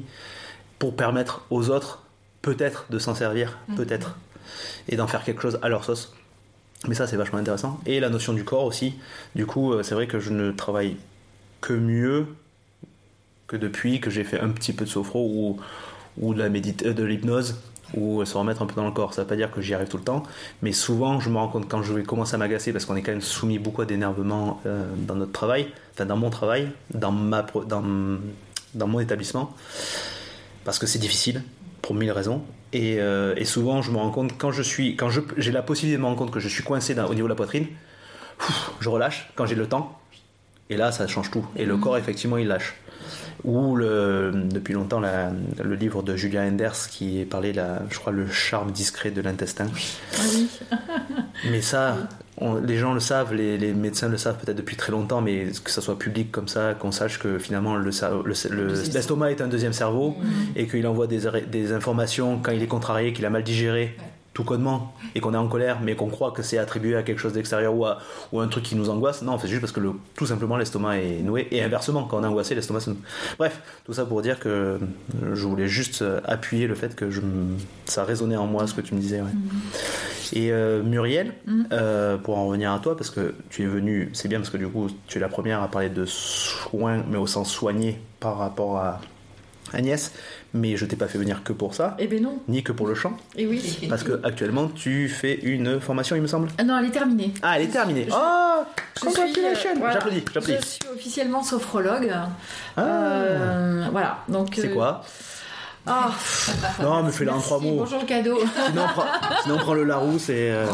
pour 0.78 0.96
permettre 0.96 1.46
aux 1.50 1.70
autres, 1.70 2.04
peut-être, 2.42 2.86
de 2.90 3.00
s'en 3.00 3.16
servir, 3.16 3.58
Mhm. 3.70 3.76
peut-être, 3.76 4.18
et 4.90 4.98
d'en 4.98 5.08
faire 5.08 5.24
quelque 5.24 5.42
chose 5.42 5.60
à 5.62 5.70
leur 5.70 5.86
sauce. 5.86 6.14
Mais 6.88 6.96
ça, 6.96 7.08
c'est 7.08 7.16
vachement 7.18 7.40
intéressant. 7.40 7.80
Et 7.86 8.00
la 8.00 8.10
notion 8.10 8.34
du 8.34 8.44
corps 8.44 8.66
aussi. 8.66 8.96
Du 9.36 9.46
coup, 9.46 9.74
euh, 9.74 9.84
c'est 9.84 9.96
vrai 9.96 10.08
que 10.08 10.20
je 10.20 10.32
ne 10.32 10.52
travaille 10.52 10.98
que 11.62 11.74
mieux 11.74 12.28
que 13.50 13.58
depuis 13.58 14.00
que 14.00 14.10
j'ai 14.10 14.24
fait 14.24 14.40
un 14.40 14.50
petit 14.50 14.72
peu 14.72 14.86
de 14.86 14.90
sophro 14.90 15.26
ou, 15.28 15.58
ou 16.22 16.34
de 16.34 16.40
la 16.40 16.48
médite- 16.50 16.86
euh, 16.86 16.94
de 16.94 17.04
l'hypnose 17.04 17.60
ou 17.96 18.24
se 18.24 18.38
remettre 18.38 18.62
un 18.62 18.68
peu 18.68 18.76
dans 18.76 18.86
le 18.86 18.92
corps. 18.92 19.14
Ça 19.16 19.24
veut 19.24 19.28
pas 19.28 19.36
dire 19.36 19.50
que 19.52 19.62
j'y 19.62 19.74
arrive 19.74 19.88
tout 19.88 19.98
le 19.98 20.04
temps, 20.04 20.22
mais 20.62 20.72
souvent 20.72 21.20
je 21.20 21.30
me 21.32 21.38
rends 21.38 21.48
compte 21.48 21.68
quand 21.68 21.82
je 21.82 21.92
vais 21.92 22.04
commencer 22.04 22.36
à 22.36 22.38
m'agacer 22.38 22.72
parce 22.72 22.86
qu'on 22.86 22.96
est 22.96 23.02
quand 23.02 23.12
même 23.12 23.20
soumis 23.22 23.58
beaucoup 23.58 23.82
à 23.82 23.86
d'énervement 23.86 24.62
euh, 24.68 24.86
dans 25.08 25.16
notre 25.16 25.32
travail, 25.32 25.68
enfin 25.94 26.06
dans 26.06 26.16
mon 26.16 26.30
travail, 26.30 26.70
dans, 26.94 27.12
ma, 27.12 27.42
dans, 27.68 27.84
dans 28.76 28.88
mon 28.88 29.00
établissement, 29.00 29.52
parce 30.66 30.78
que 30.78 30.86
c'est 30.86 31.00
difficile 31.00 31.42
pour 31.82 31.96
mille 31.96 32.12
raisons. 32.12 32.44
Et, 32.74 32.98
euh, 33.00 33.34
et 33.38 33.46
souvent 33.46 33.82
je 33.82 33.90
me 33.90 33.98
rends 33.98 34.12
compte 34.12 34.38
quand 34.38 34.52
je 34.52 34.62
suis, 34.62 34.96
quand 34.96 35.10
je- 35.10 35.22
j'ai 35.38 35.52
la 35.52 35.64
possibilité 35.64 35.98
de 35.98 36.02
me 36.04 36.06
rendre 36.06 36.20
compte 36.20 36.30
que 36.32 36.40
je 36.40 36.48
suis 36.48 36.62
coincé 36.64 36.94
dans- 36.94 37.08
au 37.08 37.16
niveau 37.16 37.26
de 37.28 37.34
la 37.34 37.36
poitrine, 37.36 37.66
je 38.80 38.90
relâche 38.90 39.32
quand 39.36 39.48
j'ai 39.48 39.56
le 39.56 39.66
temps. 39.66 40.00
Et 40.70 40.78
là, 40.78 40.92
ça 40.92 41.08
change 41.08 41.32
tout. 41.32 41.44
Et 41.56 41.66
le 41.66 41.78
corps, 41.78 41.98
effectivement, 41.98 42.38
il 42.38 42.48
lâche. 42.48 42.76
Ou 43.44 43.76
le, 43.76 44.32
depuis 44.52 44.74
longtemps 44.74 45.00
la- 45.00 45.32
le 45.64 45.76
livre 45.76 46.04
de 46.04 46.16
Julia 46.16 46.42
Enders 46.44 46.88
qui 46.90 47.26
parlait, 47.26 47.54
la, 47.54 47.82
je 47.90 47.98
crois, 48.00 48.12
le 48.12 48.28
charme 48.28 48.72
discret 48.72 49.12
de 49.12 49.22
l'intestin. 49.22 49.68
Ah 50.18 50.22
oui. 50.34 50.48
Mais 51.52 51.62
ça, 51.62 51.96
on- 52.38 52.56
les 52.56 52.78
gens 52.78 52.94
le 52.94 53.00
savent, 53.00 53.34
les, 53.34 53.58
les 53.58 53.74
médecins 53.74 54.10
le 54.10 54.18
savent 54.18 54.38
peut-être 54.38 54.58
depuis 54.58 54.76
très 54.76 54.92
longtemps, 54.92 55.22
mais 55.22 55.48
que 55.64 55.72
ça 55.72 55.82
soit 55.82 55.98
public 55.98 56.32
comme 56.32 56.48
ça, 56.50 56.74
qu'on 56.74 56.92
sache 56.92 57.18
que 57.20 57.40
finalement 57.40 57.76
le 57.78 57.92
cer- 57.92 58.24
le- 58.24 58.56
le- 58.56 58.74
l'estomac 58.94 59.32
est 59.32 59.42
un 59.42 59.48
deuxième 59.48 59.72
cerveau 59.74 60.16
et 60.58 60.68
qu'il 60.68 60.86
envoie 60.86 61.08
des, 61.08 61.22
des 61.50 61.72
informations 61.72 62.40
quand 62.44 62.52
il 62.52 62.62
est 62.62 62.68
contrarié, 62.68 63.14
qu'il 63.14 63.26
a 63.26 63.30
mal 63.30 63.44
digéré, 63.44 63.96
Ouais. 63.98 64.04
Tout 64.34 64.44
connement, 64.44 64.94
et 65.16 65.20
qu'on 65.20 65.34
est 65.34 65.38
en 65.38 65.48
colère, 65.48 65.80
mais 65.82 65.96
qu'on 65.96 66.08
croit 66.08 66.32
que 66.32 66.44
c'est 66.44 66.58
attribué 66.58 66.96
à 66.96 67.04
quelque 67.04 67.20
chose 67.20 67.34
d'extérieur 67.34 67.76
ou 67.76 67.86
à, 67.86 68.00
ou 68.32 68.40
à 68.40 68.44
un 68.44 68.48
truc 68.48 68.64
qui 68.64 68.76
nous 68.76 68.90
angoisse. 68.90 69.22
Non, 69.22 69.38
c'est 69.38 69.48
juste 69.48 69.62
parce 69.62 69.74
que 69.74 69.80
le, 69.80 69.94
tout 70.16 70.26
simplement 70.26 70.56
l'estomac 70.56 70.98
est 71.00 71.22
noué, 71.22 71.48
et 71.52 71.64
inversement, 71.64 72.04
quand 72.04 72.20
on 72.20 72.24
est 72.24 72.28
angoissé, 72.28 72.56
l'estomac 72.56 72.82
se 72.82 72.92
noue. 72.92 72.98
Bref, 73.38 73.60
tout 73.86 73.94
ça 73.94 74.06
pour 74.06 74.22
dire 74.22 74.40
que 74.40 74.50
euh, 74.50 74.78
je 75.34 75.46
voulais 75.46 75.68
juste 75.68 76.02
euh, 76.02 76.22
appuyer 76.26 76.68
le 76.68 76.76
fait 76.76 76.96
que 76.96 77.10
je, 77.10 77.22
ça 77.86 78.04
résonnait 78.04 78.38
en 78.38 78.48
moi 78.48 78.68
ce 78.68 78.74
que 78.74 78.82
tu 78.82 78.96
me 78.96 79.00
disais. 79.00 79.22
ouais. 79.22 79.32
Et 80.32 80.52
euh, 80.52 80.84
Muriel, 80.84 81.34
euh, 81.72 82.18
pour 82.18 82.38
en 82.38 82.46
revenir 82.46 82.72
à 82.72 82.78
toi, 82.80 82.96
parce 82.96 83.10
que 83.10 83.34
tu 83.50 83.64
es 83.64 83.66
venue, 83.66 84.12
c'est 84.14 84.28
bien 84.28 84.38
parce 84.38 84.52
que 84.52 84.58
du 84.58 84.68
coup 84.68 84.88
tu 85.08 85.18
es 85.18 85.22
la 85.22 85.28
première 85.28 85.64
à 85.64 85.68
parler 85.68 85.90
de 85.90 86.06
soins, 86.06 87.04
mais 87.10 87.18
au 87.18 87.26
sens 87.26 87.52
soigné 87.52 88.00
par 88.20 88.38
rapport 88.38 88.78
à 88.78 89.02
Agnès, 89.74 90.14
mais 90.54 90.76
je 90.78 90.86
t'ai 90.86 90.96
pas 90.96 91.08
fait 91.08 91.18
venir 91.18 91.44
que 91.44 91.54
pour 91.54 91.74
ça, 91.76 91.96
Eh 92.00 92.08
ben 92.08 92.22
non. 92.24 92.40
ni 92.48 92.64
que 92.64 92.72
pour 92.72 92.88
le 92.88 92.96
chant, 92.96 93.16
Et 93.36 93.46
oui. 93.48 93.88
parce 93.90 94.04
que 94.04 94.20
actuellement 94.24 94.68
tu 94.68 95.08
fais 95.10 95.36
une 95.44 95.80
formation, 95.80 96.16
il 96.16 96.22
me 96.22 96.28
semble. 96.28 96.50
Ah 96.58 96.64
non, 96.64 96.78
elle 96.80 96.86
est 96.86 96.92
terminée. 96.92 97.34
Ah, 97.42 97.58
elle 97.58 97.64
est 97.66 97.72
terminée. 97.72 98.08
Oh, 98.12 98.64
Je 98.98 99.02
congratulations 99.06 99.56
suis, 99.60 99.70
euh, 99.70 99.74
voilà. 99.80 99.94
J'applaudis, 99.94 100.24
j'applaudis. 100.34 100.58
Je 100.62 100.66
suis 100.66 100.80
officiellement 100.94 101.44
sophrologue. 101.44 102.12
Ah. 102.78 102.82
Euh, 102.82 103.88
voilà. 103.92 104.20
Donc. 104.28 104.50
C'est 104.56 104.70
euh, 104.70 104.74
quoi? 104.74 105.04
Ah. 105.90 106.12
Non, 106.82 107.04
mais 107.04 107.12
fais-la 107.12 107.34
en 107.36 107.40
trois 107.40 107.60
mots. 107.60 107.78
Bonjour 107.80 108.00
le 108.00 108.06
cadeau. 108.06 108.38
Sinon 108.68 108.84
on, 108.84 108.88
prend, 108.94 109.04
sinon, 109.44 109.56
on 109.56 109.60
prend 109.60 109.74
le 109.74 109.84
Larousse 109.84 110.30
et 110.30 110.52
euh, 110.52 110.66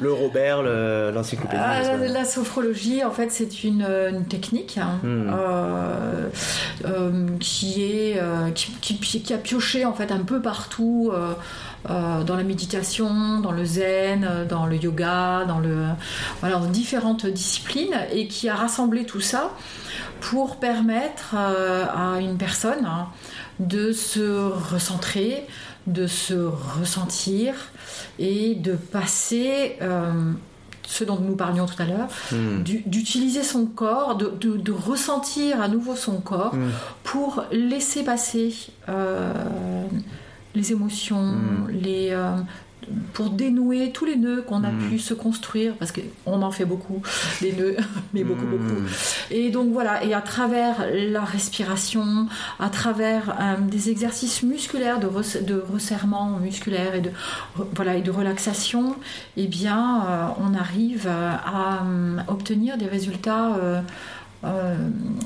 le 0.00 0.12
Robert, 0.12 0.62
le- 0.62 1.10
l'encyclopédie. 1.14 1.62
Ah, 1.64 1.96
la, 1.96 2.24
sophrologie, 2.24 3.04
en 3.04 3.10
fait, 3.12 3.30
c'est 3.30 3.62
une, 3.64 3.82
une 4.10 4.24
technique 4.24 4.78
hein, 4.78 4.98
Hmm. 5.02 5.30
euh, 5.32 6.28
euh, 6.84 7.26
qui 7.38 7.82
est 7.84 8.20
qui, 8.54 8.72
qui- 8.80 9.22
qui 9.22 9.32
a 9.34 9.38
pioché 9.38 9.84
en 9.84 9.92
fait 9.92 10.10
un 10.12 10.18
peu 10.24 10.40
partout 10.42 11.12
euh, 11.14 12.22
dans 12.24 12.36
la 12.36 12.42
méditation, 12.42 13.40
dans 13.40 13.52
le 13.52 13.64
zen, 13.64 14.28
dans 14.48 14.66
le 14.66 14.76
yoga, 14.76 15.44
dans 15.46 15.60
le 15.60 15.84
voilà, 16.40 16.56
dans 16.56 16.66
différentes 16.66 17.26
disciplines 17.26 17.94
et 18.12 18.26
qui 18.26 18.48
a 18.48 18.54
rassemblé 18.56 19.04
tout 19.06 19.20
ça 19.20 19.50
pour 20.20 20.56
permettre 20.56 21.34
euh, 21.36 21.84
à 21.86 22.20
une 22.20 22.36
personne 22.36 22.84
hein, 22.84 23.06
de 23.60 23.92
se 23.92 24.50
recentrer, 24.72 25.46
de 25.86 26.06
se 26.06 26.34
ressentir 26.80 27.54
et 28.18 28.54
de 28.54 28.74
passer 28.74 29.76
euh, 29.82 30.32
ce 30.86 31.04
dont 31.04 31.18
nous 31.20 31.36
parlions 31.36 31.66
tout 31.66 31.80
à 31.82 31.84
l'heure, 31.84 32.08
Hmm. 32.32 32.62
du- 32.62 32.82
d'utiliser 32.86 33.42
son 33.42 33.66
corps, 33.66 34.16
de, 34.16 34.32
de- 34.40 34.56
de 34.56 34.72
ressentir 34.72 35.60
à 35.60 35.68
nouveau 35.68 35.96
son 35.96 36.20
corps 36.20 36.54
Hmm. 36.54 36.70
pour 37.04 37.44
laisser 37.52 38.04
passer 38.04 38.54
euh, 38.88 39.32
les 40.54 40.72
émotions, 40.72 41.22
Mm. 41.22 41.68
les, 41.70 42.08
euh, 42.12 42.30
pour 43.12 43.30
dénouer 43.30 43.90
tous 43.92 44.04
les 44.04 44.16
nœuds 44.16 44.42
qu'on 44.42 44.64
a 44.64 44.70
Mm. 44.70 44.88
pu 44.88 44.98
se 44.98 45.14
construire, 45.14 45.74
parce 45.74 45.92
qu'on 45.92 46.42
en 46.42 46.50
fait 46.50 46.64
beaucoup, 46.64 47.02
des 47.40 47.52
nœuds, 47.52 47.76
mais 48.14 48.24
beaucoup, 48.24 48.46
Hmm. 48.46 48.50
beaucoup. 48.50 48.80
Et 49.30 49.50
donc 49.50 49.72
voilà, 49.72 50.04
et 50.04 50.14
à 50.14 50.20
travers 50.20 50.86
la 50.92 51.22
respiration, 51.24 52.26
à 52.60 52.68
travers 52.68 53.30
euh, 53.40 53.56
des 53.60 53.90
exercices 53.90 54.42
musculaires 54.42 55.00
de, 55.00 55.06
res- 55.06 55.44
de 55.44 55.62
resserrement 55.72 56.38
musculaire 56.40 56.94
et 56.94 57.00
de, 57.00 57.10
voilà, 57.74 57.96
et 57.96 58.02
de 58.02 58.10
relaxation, 58.10 58.96
eh 59.36 59.46
bien, 59.46 60.02
euh, 60.08 60.26
on 60.40 60.54
arrive 60.54 61.08
à 61.08 61.82
euh, 61.84 62.16
obtenir 62.28 62.76
des 62.78 62.86
résultats 62.86 63.56
euh, 63.56 63.80
euh, 64.44 64.76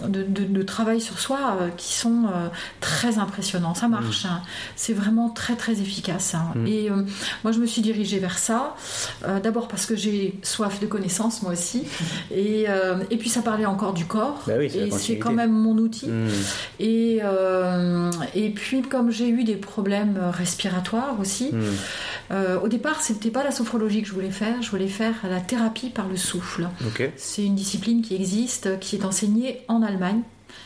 de, 0.08 0.22
de- 0.22 0.44
de 0.44 0.62
travail 0.62 1.00
sur 1.00 1.18
soi 1.18 1.58
euh, 1.60 1.68
qui 1.76 1.92
sont 1.94 2.24
euh, 2.26 2.48
très 2.80 3.18
impressionnants. 3.18 3.74
Ça 3.74 3.88
marche, 3.88 4.24
hein. 4.24 4.40
c'est 4.76 4.92
vraiment 4.94 5.28
très 5.28 5.54
très 5.56 5.72
efficace. 5.80 6.34
hein. 6.34 6.52
Mm. 6.54 6.66
Et 6.66 6.90
moi, 7.44 7.52
je 7.52 7.58
me 7.58 7.66
suis 7.66 7.82
dirigée 7.82 8.18
vers 8.18 8.38
ça, 8.38 8.74
d'abord 9.42 9.68
parce 9.68 9.86
que 9.86 9.96
j'ai 9.96 10.38
soif 10.42 10.80
de 10.80 10.86
connaissances, 10.86 11.42
moi 11.42 11.52
aussi, 11.52 11.84
et, 12.30 12.64
euh, 12.68 12.96
et 13.10 13.16
puis 13.16 13.28
ça 13.28 13.42
parlait 13.42 13.66
encore 13.66 13.92
du 13.92 14.04
corps, 14.06 14.42
Bah 14.46 14.54
oui, 14.58 14.66
et 14.74 14.90
c'est 14.90 15.18
quand 15.18 15.32
même 15.32 15.52
mon 15.52 15.76
outil. 15.78 16.08
Et, 16.80 17.20
et 18.34 18.50
puis, 18.50 18.82
comme 18.82 19.10
j'ai 19.10 19.28
eu 19.28 19.44
des 19.44 19.56
problèmes 19.56 20.18
respiratoires 20.32 21.18
aussi, 21.20 21.50
au 22.30 22.68
départ, 22.68 23.02
c'était 23.02 23.30
pas 23.30 23.44
la 23.44 23.50
sophrologie 23.50 24.02
que 24.02 24.08
je 24.08 24.14
voulais 24.14 24.30
faire, 24.30 24.62
je 24.62 24.70
voulais 24.70 24.88
faire 24.88 25.14
la 25.28 25.40
thérapie 25.40 25.90
par 25.90 26.09
le 26.09 26.16
souffle. 26.16 26.68
C'est 27.16 27.44
une 27.44 27.55
discipline 27.55 28.02
qui 28.02 28.14
existe, 28.14 28.78
qui 28.80 28.97
est 28.97 29.02
enseignée 29.05 29.62
en 29.69 29.83
Allemagne, 29.83 30.20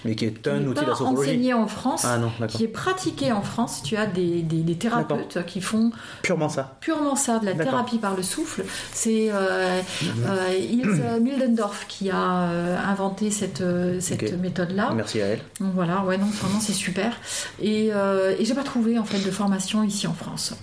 Mais 0.05 0.15
qui 0.17 0.25
est 0.27 0.43
qui 0.43 0.49
un 0.51 0.59
n'est 0.61 0.67
outil 0.67 0.75
pas 0.75 0.81
de 0.83 0.91
la 0.91 0.97
sophrologie. 0.97 1.31
enseignée 1.31 1.55
en 1.55 1.67
France, 1.67 2.05
Ah 2.05 2.19
non, 2.19 2.31
qui 2.49 2.65
est 2.65 2.69
pratiquée 2.69 3.33
en 3.33 3.43
France. 3.43 3.83
Tu 3.85 3.97
as 3.97 4.07
des, 4.07 4.43
des- 4.43 4.63
des 4.63 4.75
thérapeutes 4.77 5.45
qui 5.47 5.61
font 5.61 5.91
Purement 6.23 6.49
ça. 6.49 6.77
purement 6.81 7.15
ça, 7.17 7.39
de 7.39 7.47
la 7.47 7.55
thérapie 7.55 7.99
par 7.99 8.17
le 8.17 8.23
souffle. 8.23 8.65
C'est 8.93 9.29
euh, 9.33 9.81
euh, 10.27 10.55
Ilse 10.59 11.01
Mildendorf 11.21 11.87
qui 11.89 12.11
a 12.11 12.43
euh, 12.51 12.77
inventé 12.87 13.31
cette, 13.31 13.61
euh, 13.61 14.01
cette 14.01 14.39
méthode-là. 14.41 14.93
Merci 14.95 15.21
à 15.23 15.27
elle. 15.27 15.41
Donc 15.61 15.73
voilà, 15.75 16.03
ouais, 16.05 16.19
non, 16.19 16.27
vraiment 16.27 16.61
c'est 16.61 16.73
super. 16.73 17.13
Et, 17.61 17.91
euh, 17.93 18.35
et 18.39 18.45
j'ai 18.45 18.55
pas 18.55 18.65
trouvé 18.65 18.99
en 18.99 19.05
fait 19.05 19.19
de 19.25 19.31
formation 19.31 19.83
ici 19.85 20.07
en 20.07 20.15
France. 20.15 20.55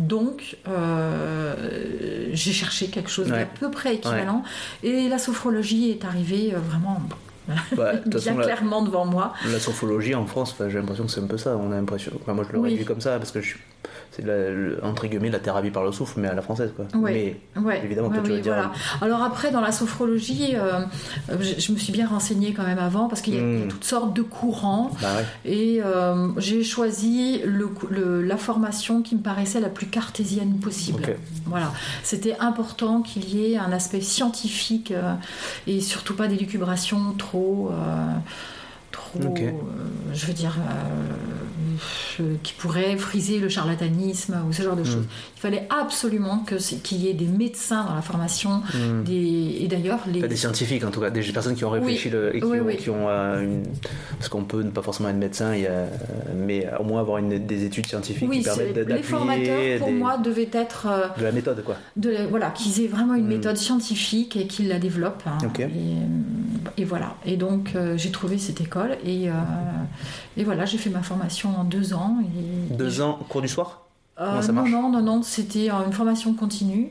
Donc 0.00 0.56
euh, 0.68 1.54
j'ai 2.32 2.52
cherché 2.52 2.86
quelque 2.88 3.10
chose 3.10 3.30
Ouais. 3.30 3.38
d'à 3.40 3.46
peu 3.46 3.70
près 3.70 3.94
équivalent. 3.96 4.42
Et 4.82 5.08
la 5.08 5.18
sophrologie 5.18 5.90
est 5.90 6.04
arrivée 6.04 6.54
euh, 6.54 6.58
vraiment 6.58 7.00
Bah, 7.76 7.92
bien 8.06 8.18
façon, 8.20 8.38
la, 8.38 8.44
clairement 8.44 8.82
devant 8.82 9.04
moi. 9.06 9.34
la 9.50 9.58
sophrologie 9.60 10.14
en 10.14 10.26
France, 10.26 10.54
j'ai 10.68 10.78
l'impression 10.78 11.04
que 11.04 11.10
c'est 11.10 11.20
un 11.20 11.26
peu 11.26 11.38
ça. 11.38 11.56
On 11.56 11.70
a 11.72 11.74
l'impression. 11.76 12.12
Enfin, 12.22 12.32
moi, 12.34 12.44
je 12.48 12.54
l'aurais 12.56 12.70
Oui. 12.70 12.76
vu 12.76 12.84
comme 12.84 13.00
ça 13.00 13.18
parce 13.18 13.30
que 13.32 13.40
je 13.40 13.46
suis. 13.48 13.60
C'est 14.12 14.24
entre 14.82 15.06
guillemets 15.06 15.30
la 15.30 15.38
thérapie 15.38 15.70
par 15.70 15.84
le 15.84 15.92
souffle, 15.92 16.18
mais 16.20 16.28
à 16.28 16.34
la 16.34 16.42
française 16.42 16.72
quoi. 16.74 16.86
Ouais. 16.98 17.36
Mais 17.54 17.62
Ouais, 17.62 17.80
Évidemment, 17.84 18.08
ouais, 18.08 18.14
toi, 18.16 18.24
tu 18.24 18.32
oui, 18.32 18.40
dire- 18.40 18.52
voilà. 18.54 18.72
Alors 19.00 19.22
après, 19.22 19.50
dans 19.50 19.60
la 19.60 19.70
sophrologie, 19.72 20.54
euh, 20.54 20.80
je, 21.40 21.60
je 21.60 21.72
me 21.72 21.76
suis 21.78 21.92
bien 21.92 22.08
renseignée 22.08 22.52
quand 22.52 22.64
même 22.64 22.78
avant 22.78 23.06
parce 23.08 23.20
qu'il 23.20 23.34
y, 23.34 23.38
a- 23.38 23.40
il 23.40 23.58
y 23.58 23.62
a 23.62 23.64
Mm. 23.66 23.68
toutes 23.68 23.84
sortes 23.84 24.14
de 24.14 24.22
courants. 24.22 24.90
bah. 25.00 25.08
Et 25.44 25.80
euh, 25.84 26.28
j'ai 26.38 26.64
choisi 26.64 27.40
le, 27.44 28.22
la 28.22 28.36
formation 28.36 29.02
qui 29.02 29.14
me 29.14 29.20
paraissait 29.22 29.60
la 29.60 29.68
plus 29.68 29.86
cartésienne 29.86 30.54
possible. 30.58 31.02
Voilà, 31.46 31.72
c'était 32.02 32.36
important 32.40 33.02
qu'il 33.02 33.28
y 33.32 33.52
ait 33.52 33.58
un 33.58 33.72
aspect 33.72 34.00
scientifique 34.00 34.90
euh, 34.92 35.14
et 35.66 35.80
surtout 35.80 36.14
pas 36.16 36.26
d'élucubration 36.26 37.14
trop, 37.18 37.70
euh, 37.72 38.06
trop, 39.18 39.34
euh, 39.36 39.50
je 40.12 40.26
veux 40.26 40.32
dire, 40.32 40.56
euh, 42.20 42.24
qui 42.42 42.52
pourrait 42.54 42.96
friser 42.98 43.38
le 43.38 43.48
charlatanisme 43.48 44.36
ou 44.46 44.52
ce 44.52 44.62
genre 44.62 44.76
de 44.76 44.82
Mm. 44.82 44.86
choses. 44.86 45.04
Il 45.36 45.40
fallait 45.40 45.66
absolument 45.70 46.40
que 46.40 46.56
qu'il 46.82 46.98
y 46.98 47.08
ait 47.08 47.14
des 47.14 47.24
médecins 47.26 47.84
dans 47.84 47.94
la 47.94 48.02
formation, 48.02 48.62
Hmm. 48.74 49.02
des, 49.04 49.56
et 49.60 49.68
d'ailleurs 49.68 50.00
les 50.12 50.20
Pas 50.20 50.28
des 50.28 50.36
scientifiques 50.36 50.84
en 50.84 50.90
tout 50.90 51.00
cas, 51.00 51.08
des 51.08 51.22
personnes 51.22 51.54
qui 51.54 51.64
ont 51.64 51.70
réfléchi 51.70 52.10
le- 52.10 52.36
et 52.36 52.40
qui 52.40 52.44
Oui, 52.46 52.60
ont, 52.60 52.64
oui. 52.66 52.76
qui 52.76 52.90
ont, 52.90 53.08
euh, 53.08 53.42
une... 53.42 53.62
parce 54.18 54.28
qu'on 54.28 54.44
peut 54.44 54.62
ne 54.62 54.70
pas 54.70 54.82
forcément 54.82 55.08
être 55.08 55.16
médecin, 55.16 55.54
mais 56.36 56.66
au 56.78 56.84
moins 56.84 57.00
avoir 57.00 57.16
une- 57.18 57.38
des 57.46 57.64
études 57.64 57.86
scientifiques 57.86 58.30
qui 58.30 58.42
permettent 58.42 58.74
d'appuyer 58.74 58.96
les 58.98 59.02
formateurs 59.02 59.78
pour 59.78 59.88
des- 59.88 59.94
moi 59.94 60.18
devaient 60.18 60.50
être 60.52 60.86
euh, 60.90 61.06
de 61.18 61.24
la 61.24 61.32
méthode 61.32 61.64
quoi. 61.64 61.76
de 61.96 62.26
voilà, 62.28 62.50
qu'ils 62.50 62.82
aient 62.84 62.88
vraiment 62.88 63.14
une 63.14 63.24
Mm. 63.24 63.28
méthode 63.28 63.56
scientifique 63.56 64.36
et 64.36 64.46
qu'ils 64.46 64.68
la 64.68 64.78
développent. 64.78 65.22
hein. 65.26 65.38
Et, 65.58 65.62
euh, 65.62 65.66
et 66.76 66.84
voilà. 66.84 67.14
Et 67.24 67.36
donc 67.36 67.72
euh, 67.74 67.96
j'ai 67.96 68.10
trouvé 68.10 68.38
cette 68.38 68.60
école 68.60 68.96
et, 69.04 69.28
euh, 69.28 69.32
et 70.36 70.44
voilà, 70.44 70.64
j'ai 70.64 70.78
fait 70.78 70.90
ma 70.90 71.02
formation 71.02 71.58
en 71.58 71.64
deux 71.64 71.94
ans. 71.94 72.18
Et, 72.22 72.74
Deux 72.74 73.00
ans, 73.00 73.18
cours 73.28 73.42
du 73.42 73.48
soir? 73.48 73.86
Euh, 74.20 74.42
ça 74.42 74.52
non, 74.52 74.66
non, 74.68 74.90
non, 74.90 75.02
non, 75.02 75.22
c'était 75.22 75.70
une 75.70 75.92
formation 75.92 76.34
continue. 76.34 76.90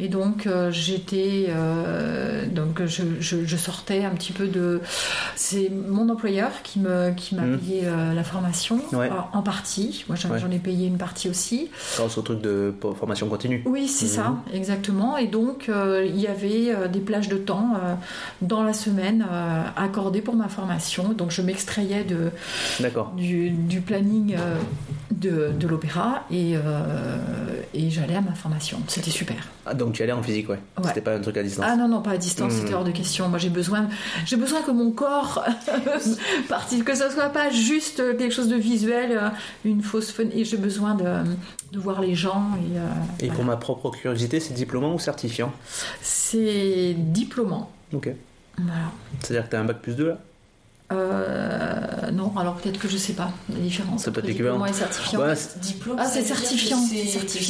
Et 0.00 0.08
donc 0.08 0.48
euh, 0.48 0.72
j'étais, 0.72 1.46
euh, 1.50 2.46
donc 2.46 2.84
je, 2.84 3.04
je- 3.20 3.44
je 3.44 3.56
sortais 3.56 4.04
un 4.04 4.10
petit 4.10 4.32
peu 4.32 4.48
de, 4.48 4.80
c'est 5.36 5.70
mon 5.70 6.08
employeur 6.08 6.50
qui 6.64 6.80
me 6.80 7.12
qui 7.12 7.36
m'a 7.36 7.42
Mhm. 7.42 7.58
payé 7.58 7.82
euh, 7.84 8.12
la 8.12 8.24
formation 8.24 8.80
Ouais. 8.92 9.08
en 9.32 9.42
partie. 9.42 10.04
Moi 10.08 10.16
j'en 10.16 10.30
Ouais. 10.30 10.40
ai 10.56 10.58
payé 10.58 10.88
une 10.88 10.96
partie 10.98 11.28
aussi. 11.28 11.70
grâce 11.96 12.18
au 12.18 12.22
truc 12.22 12.40
de 12.40 12.74
formation 12.98 13.28
continue. 13.28 13.62
Oui, 13.66 13.86
c'est 13.86 14.06
Mhm. 14.06 14.10
ça, 14.10 14.34
exactement. 14.52 15.16
Et 15.16 15.28
donc, 15.28 15.70
il 15.70 16.18
y 16.20 16.26
avait 16.26 16.88
des 16.88 17.00
plages 17.00 17.28
de 17.28 17.36
temps 17.36 17.74
dans 18.42 18.64
la 18.64 18.72
semaine 18.72 19.24
accordées 19.76 20.22
pour 20.22 20.34
ma 20.34 20.48
formation. 20.48 21.10
Donc, 21.12 21.30
je 21.30 21.40
m'extrayais 21.40 22.02
de, 22.04 22.30
du, 23.16 23.50
du 23.50 23.80
planning 23.80 24.34
de, 25.12 25.52
de 25.58 25.68
l'opéra 25.68 26.24
et, 26.32 26.54
et 27.74 27.90
j'allais 27.90 28.16
à 28.16 28.20
ma 28.22 28.34
formation. 28.34 28.78
C'était 28.88 29.10
super. 29.12 29.48
Ah, 29.66 29.72
donc 29.74 29.94
tu 29.94 30.02
allais 30.02 30.12
en 30.12 30.22
physique, 30.22 30.48
ouais. 30.50 30.58
Ouais. 30.78 30.84
C'était 30.88 31.00
pas 31.00 31.14
un 31.14 31.20
truc 31.20 31.36
à 31.38 31.42
distance. 31.42 31.64
Ah 31.66 31.74
non, 31.76 31.88
non, 31.88 32.02
pas 32.02 32.10
à 32.12 32.16
distance, 32.18 32.52
Mhm. 32.52 32.60
c'était 32.60 32.74
hors 32.74 32.84
de 32.84 32.90
question. 32.90 33.28
Moi, 33.28 33.38
j'ai 33.38 33.48
besoin, 33.48 33.88
j'ai 34.26 34.36
besoin 34.36 34.60
que 34.62 34.70
mon 34.70 34.90
corps 34.90 35.42
participe, 36.48 36.84
que 36.84 36.94
ce 36.94 37.08
soit 37.10 37.30
pas 37.30 37.50
juste 37.50 38.02
quelque 38.18 38.32
chose 38.32 38.48
de 38.48 38.56
visuel, 38.56 39.12
euh, 39.12 39.28
une 39.64 39.82
fausse 39.82 40.10
fun. 40.10 40.24
Et 40.34 40.44
j'ai 40.44 40.56
besoin 40.58 40.94
de, 40.94 41.04
de 41.72 41.78
voir 41.78 42.00
les 42.00 42.14
gens. 42.14 42.42
Et, 42.58 42.78
euh, 42.78 42.80
Et 43.20 43.26
voilà. 43.26 43.34
pour 43.34 43.44
ma 43.44 43.56
propre 43.56 43.90
curiosité, 43.90 44.40
c'est 44.40 44.54
diplômant 44.54 44.92
ou 44.94 44.98
certifiant? 44.98 45.52
C'est 46.02 46.94
diplômant. 46.98 47.70
Ok. 47.92 48.10
Voilà. 48.58 48.72
C'est-à-dire 49.20 49.46
que 49.46 49.50
t'as 49.50 49.60
un 49.60 49.64
bac 49.64 49.78
plus 49.80 49.96
2 49.96 50.08
là? 50.08 50.18
Euh, 50.94 52.10
non, 52.12 52.32
alors 52.36 52.54
peut-être 52.56 52.78
que 52.78 52.88
je 52.88 52.96
sais 52.96 53.12
pas 53.14 53.30
la 53.52 53.58
différence 53.58 54.02
C'est 54.04 54.10
peut-être 54.12 54.28
équivalent. 54.28 54.54
diplômant 54.56 54.72
et 54.72 54.78
certifiant. 54.78 55.20
Ouais, 55.20 55.36
c'est- 55.36 55.58
Diplôme, 55.60 55.96
Ah, 55.98 56.06
C'est 56.06 56.22
certifiant. 56.22 56.78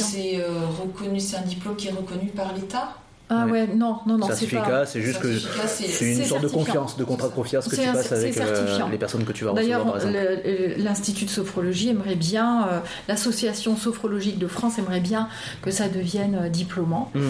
c'est, 0.07 0.39
euh, 0.39 0.65
reconnu, 0.81 1.19
c'est 1.19 1.37
un 1.37 1.41
diplôme 1.41 1.75
qui 1.75 1.87
est 1.87 1.91
reconnu 1.91 2.27
par 2.29 2.53
l'État? 2.53 2.95
Ah 3.27 3.45
Ouais. 3.45 3.51
ouais, 3.51 3.67
non, 3.75 3.97
non, 4.05 4.19
non, 4.19 4.27
c'est 4.27 4.33
certificat, 4.45 4.85
c'est 4.85 5.01
juste 5.01 5.19
que 5.19 5.35
c'est- 5.35 6.05
une 6.13 6.23
sorte 6.25 6.43
de 6.43 6.47
confiance, 6.47 6.95
de 6.95 7.03
contrat 7.03 7.27
de 7.27 7.33
confiance 7.33 7.67
que 7.67 7.75
tu 7.75 7.81
passes 7.81 8.11
avec 8.11 8.37
euh, 8.37 8.77
les 8.91 8.97
personnes 8.99 9.25
que 9.25 9.31
tu 9.31 9.45
vas 9.45 9.51
recevoir 9.51 9.95
D'ailleurs, 9.95 10.75
l'Institut 10.77 11.25
de 11.25 11.29
sophrologie 11.31 11.89
aimerait 11.89 12.15
bien, 12.15 12.67
euh, 12.67 12.79
l'association 13.07 13.75
sophrologique 13.77 14.37
de 14.37 14.45
France 14.47 14.77
aimerait 14.77 14.99
bien 14.99 15.27
que 15.63 15.71
ça 15.71 15.89
devienne 15.89 16.37
euh, 16.43 16.49
diplômant, 16.49 17.09
Hmm. 17.15 17.21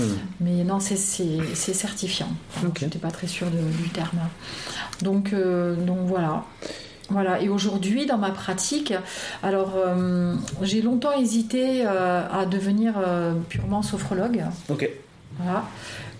mais 0.41 0.63
non, 0.65 0.79
c'est- 0.81 0.95
c'est 0.97 1.39
c'est 1.53 1.73
certifiant. 1.73 2.27
Donc, 2.61 2.71
Ok. 2.71 2.79
J'étais 2.81 2.99
pas 2.99 3.11
très 3.11 3.27
sûre 3.27 3.47
de- 3.47 3.81
du 3.83 3.89
terme. 3.89 4.19
Donc, 5.01 5.31
euh, 5.31 5.75
donc 5.75 5.99
voilà. 6.05 6.43
Voilà, 7.09 7.39
et 7.39 7.49
aujourd'hui 7.49 8.05
dans 8.07 8.17
ma 8.17 8.31
pratique, 8.31 8.91
alors 9.43 9.73
euh, 9.77 10.33
j'ai 10.63 10.81
longtemps 10.81 11.11
hésité 11.13 11.83
euh, 11.85 12.21
à 12.31 12.45
devenir 12.47 12.95
euh, 12.97 13.33
purement 13.47 13.83
sophrologue, 13.83 14.43
Ok. 14.69 14.89
Voilà. 15.39 15.65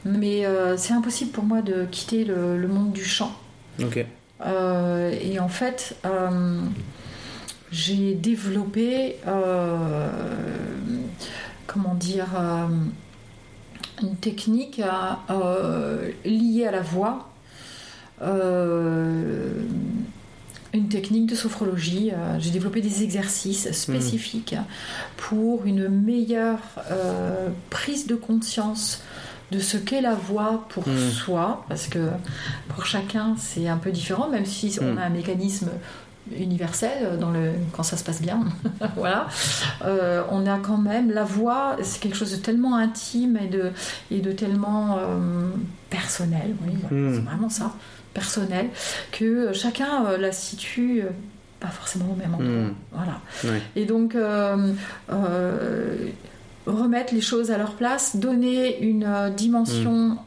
mais 0.04 0.46
euh, 0.46 0.78
c'est 0.78 0.94
impossible 0.94 1.32
pour 1.32 1.44
moi 1.44 1.62
de 1.62 1.86
quitter 1.86 2.24
le, 2.26 2.58
le 2.58 2.68
monde 2.68 2.92
du 2.92 3.04
chant. 3.04 3.32
Ok. 3.82 4.06
Euh, 4.46 5.18
et 5.22 5.40
en 5.40 5.48
fait, 5.48 5.96
euh, 6.06 6.60
j'ai 7.72 8.14
développé, 8.14 9.18
comment 11.68 11.96
dire, 11.96 12.28
une 14.02 14.16
technique 14.18 14.82
liée 16.26 16.66
à 16.68 16.72
la 16.72 16.82
voix, 16.82 17.30
une 20.76 20.88
technique 20.90 21.26
de 21.28 21.36
sophrologie. 21.36 22.12
Euh, 22.14 22.38
j'ai 22.40 22.52
développé 22.52 22.82
des 22.82 23.02
exercices 23.04 23.72
spécifiques 23.72 24.56
pour 25.18 25.66
une 25.66 25.88
meilleure 25.90 26.60
euh, 26.92 27.48
prise 27.70 28.06
de 28.08 28.16
conscience 28.16 29.02
de 29.52 29.60
ce 29.60 29.78
qu'est 29.78 30.02
la 30.02 30.16
voix 30.16 30.66
pour 30.70 30.88
Mm. 30.88 31.10
soi, 31.12 31.66
parce 31.70 31.88
que 31.88 32.10
pour 32.70 32.86
chacun 32.86 33.36
c'est 33.38 33.68
un 33.68 33.78
peu 33.78 33.92
différent, 33.92 34.28
même 34.30 34.46
si 34.46 34.78
on 34.82 34.94
Mm. 34.94 34.98
a 34.98 35.04
un 35.06 35.10
mécanisme 35.10 35.70
universel 36.36 37.20
dans 37.20 37.30
le 37.30 37.52
quand 37.72 37.84
ça 37.84 37.98
se 37.98 38.04
passe 38.04 38.20
bien 38.22 38.40
voilà 38.96 39.28
Euh, 39.84 40.24
on 40.32 40.48
a 40.48 40.58
quand 40.58 40.80
même 40.80 41.12
la 41.12 41.24
voix 41.24 41.78
c'est 41.84 42.00
quelque 42.02 42.18
chose 42.18 42.32
de 42.32 42.38
tellement 42.38 42.76
intime 42.78 43.38
et 43.38 43.48
de 43.48 43.72
et 44.10 44.20
de 44.22 44.32
tellement 44.32 44.98
euh, 44.98 45.50
personnel 45.92 46.56
oui, 46.66 46.74
c'est 46.90 47.22
vraiment 47.22 47.50
ça 47.50 47.74
personnel 48.16 48.68
que 49.12 49.54
chacun 49.54 50.06
euh, 50.08 50.18
la 50.18 50.32
situe 50.32 51.02
euh, 51.04 51.10
pas 51.60 51.68
forcément 51.68 52.10
au 52.12 52.16
même 52.16 52.34
endroit 52.34 52.70
Hmm. 52.70 52.74
voilà 52.92 53.18
et 53.76 53.86
donc, 53.86 54.16
euh, 54.16 54.74
euh, 55.12 55.96
remettre 56.66 57.14
les 57.14 57.22
choses 57.22 57.52
à 57.52 57.58
leur 57.60 57.74
place, 57.76 58.16
donner 58.16 58.80
une 58.82 59.04
euh, 59.04 59.30
dimension 59.30 60.18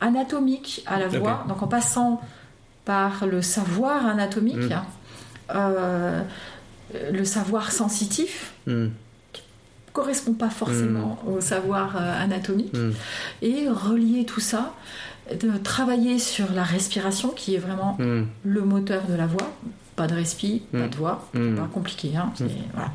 anatomique 0.00 0.82
à 0.86 0.98
la 0.98 1.08
voix, 1.08 1.44
donc 1.48 1.62
en 1.62 1.68
passant 1.68 2.20
par 2.84 3.26
le 3.26 3.40
savoir 3.42 4.06
anatomique, 4.06 4.56
Mm. 4.56 4.82
euh, 5.54 6.20
le 7.12 7.24
savoir 7.24 7.70
sensitif, 7.72 8.52
Hmm. 8.66 8.88
correspond 9.92 10.32
pas 10.32 10.50
forcément 10.50 11.18
au 11.26 11.40
savoir 11.40 11.96
euh, 11.96 12.22
anatomique, 12.24 12.74
Hmm. 12.76 12.92
et 13.42 13.68
relier 13.68 14.24
tout 14.24 14.40
ça, 14.40 14.72
de 15.30 15.56
travailler 15.58 16.18
sur 16.18 16.52
la 16.52 16.62
respiration, 16.64 17.28
qui 17.30 17.54
est 17.54 17.58
vraiment 17.58 17.96
Hmm. 17.98 18.22
le 18.44 18.60
moteur 18.62 19.02
de 19.08 19.14
la 19.14 19.26
voix. 19.26 19.50
Pas 19.94 20.06
de 20.06 20.14
respi, 20.14 20.62
pas 20.72 20.78
Mm. 20.78 20.88
de 20.88 20.96
voix, 20.96 21.28
Mm. 21.34 21.54
pas 21.54 21.68
compliqué. 21.70 22.12
Hein, 22.16 22.32
Mm. 22.40 22.46
voilà. 22.72 22.90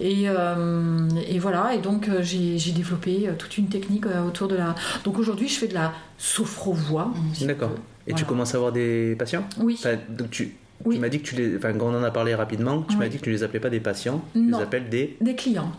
et, 0.00 0.30
euh, 0.30 1.06
et 1.28 1.38
voilà, 1.38 1.74
et 1.74 1.78
donc 1.78 2.08
euh, 2.08 2.20
j'ai 2.22 2.72
développé 2.72 3.28
euh, 3.28 3.32
toute 3.38 3.58
une 3.58 3.68
technique 3.68 4.06
autour 4.26 4.48
de 4.48 4.56
la. 4.56 4.74
Donc 5.04 5.18
aujourd'hui, 5.18 5.46
je 5.46 5.58
fais 5.58 5.68
de 5.68 5.74
la 5.74 5.92
sophro-voix. 6.16 7.06
Mm. 7.14 7.34
si 7.34 7.46
D'accord. 7.46 7.72
Et 8.06 8.14
tu 8.14 8.24
commences 8.24 8.54
à 8.54 8.56
avoir 8.56 8.72
des 8.72 9.14
patients? 9.18 9.44
Oui. 9.60 9.76
Enfin, 9.78 9.96
donc 10.08 10.30
tu, 10.30 10.56
Oui. 10.86 10.94
tu 10.96 11.00
m'as 11.02 11.10
dit 11.10 11.20
que 11.20 11.26
tu 11.28 11.34
les. 11.36 11.56
Enfin, 11.58 11.74
quand 11.74 11.86
on 11.92 11.98
en 11.98 12.02
a 12.02 12.10
parlé 12.10 12.34
rapidement, 12.34 12.80
tu 12.82 12.94
Oui. 12.94 13.00
m'as 13.00 13.08
dit 13.08 13.18
que 13.18 13.24
tu 13.24 13.30
les 13.30 13.42
appelais 13.42 13.60
pas 13.60 13.70
des 13.70 13.80
patients, 13.80 14.22
tu 14.32 14.40
Non. 14.40 14.56
les 14.58 14.64
appelles 14.64 14.88
des. 14.88 15.16
Des 15.20 15.34
clients. 15.36 15.70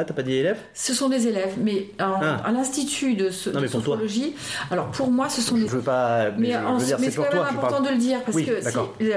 Ah, 0.00 0.04
t'as 0.04 0.14
pas 0.14 0.22
dit 0.22 0.32
élèves 0.34 0.58
Ce 0.74 0.94
sont 0.94 1.08
des 1.08 1.26
élèves, 1.26 1.54
mais 1.60 1.88
en- 2.00 2.20
Ah. 2.22 2.36
à 2.44 2.52
l'institut 2.52 3.14
de, 3.16 3.30
so- 3.30 3.50
Non, 3.50 3.60
de 3.60 3.66
toi. 3.66 3.98
Alors 4.70 4.86
pour 4.92 5.10
moi, 5.10 5.28
ce 5.28 5.40
sont 5.42 5.56
Je 5.56 5.62
des 5.62 5.68
veux 5.68 5.80
pas. 5.80 6.30
Mais, 6.30 6.36
Mais, 6.38 6.52
je, 6.52 6.58
en- 6.58 6.76
veux 6.78 6.86
dire, 6.86 6.98
mais 7.00 7.10
c'est 7.10 7.16
pour 7.16 7.24
quand 7.28 7.36
toi. 7.38 7.48
important 7.48 7.68
parle. 7.82 7.86
de 7.86 7.90
le 7.94 7.98
dire 7.98 8.20
parce 8.22 8.36
Oui, 8.36 8.46
que 8.46 8.60
si- 8.60 8.76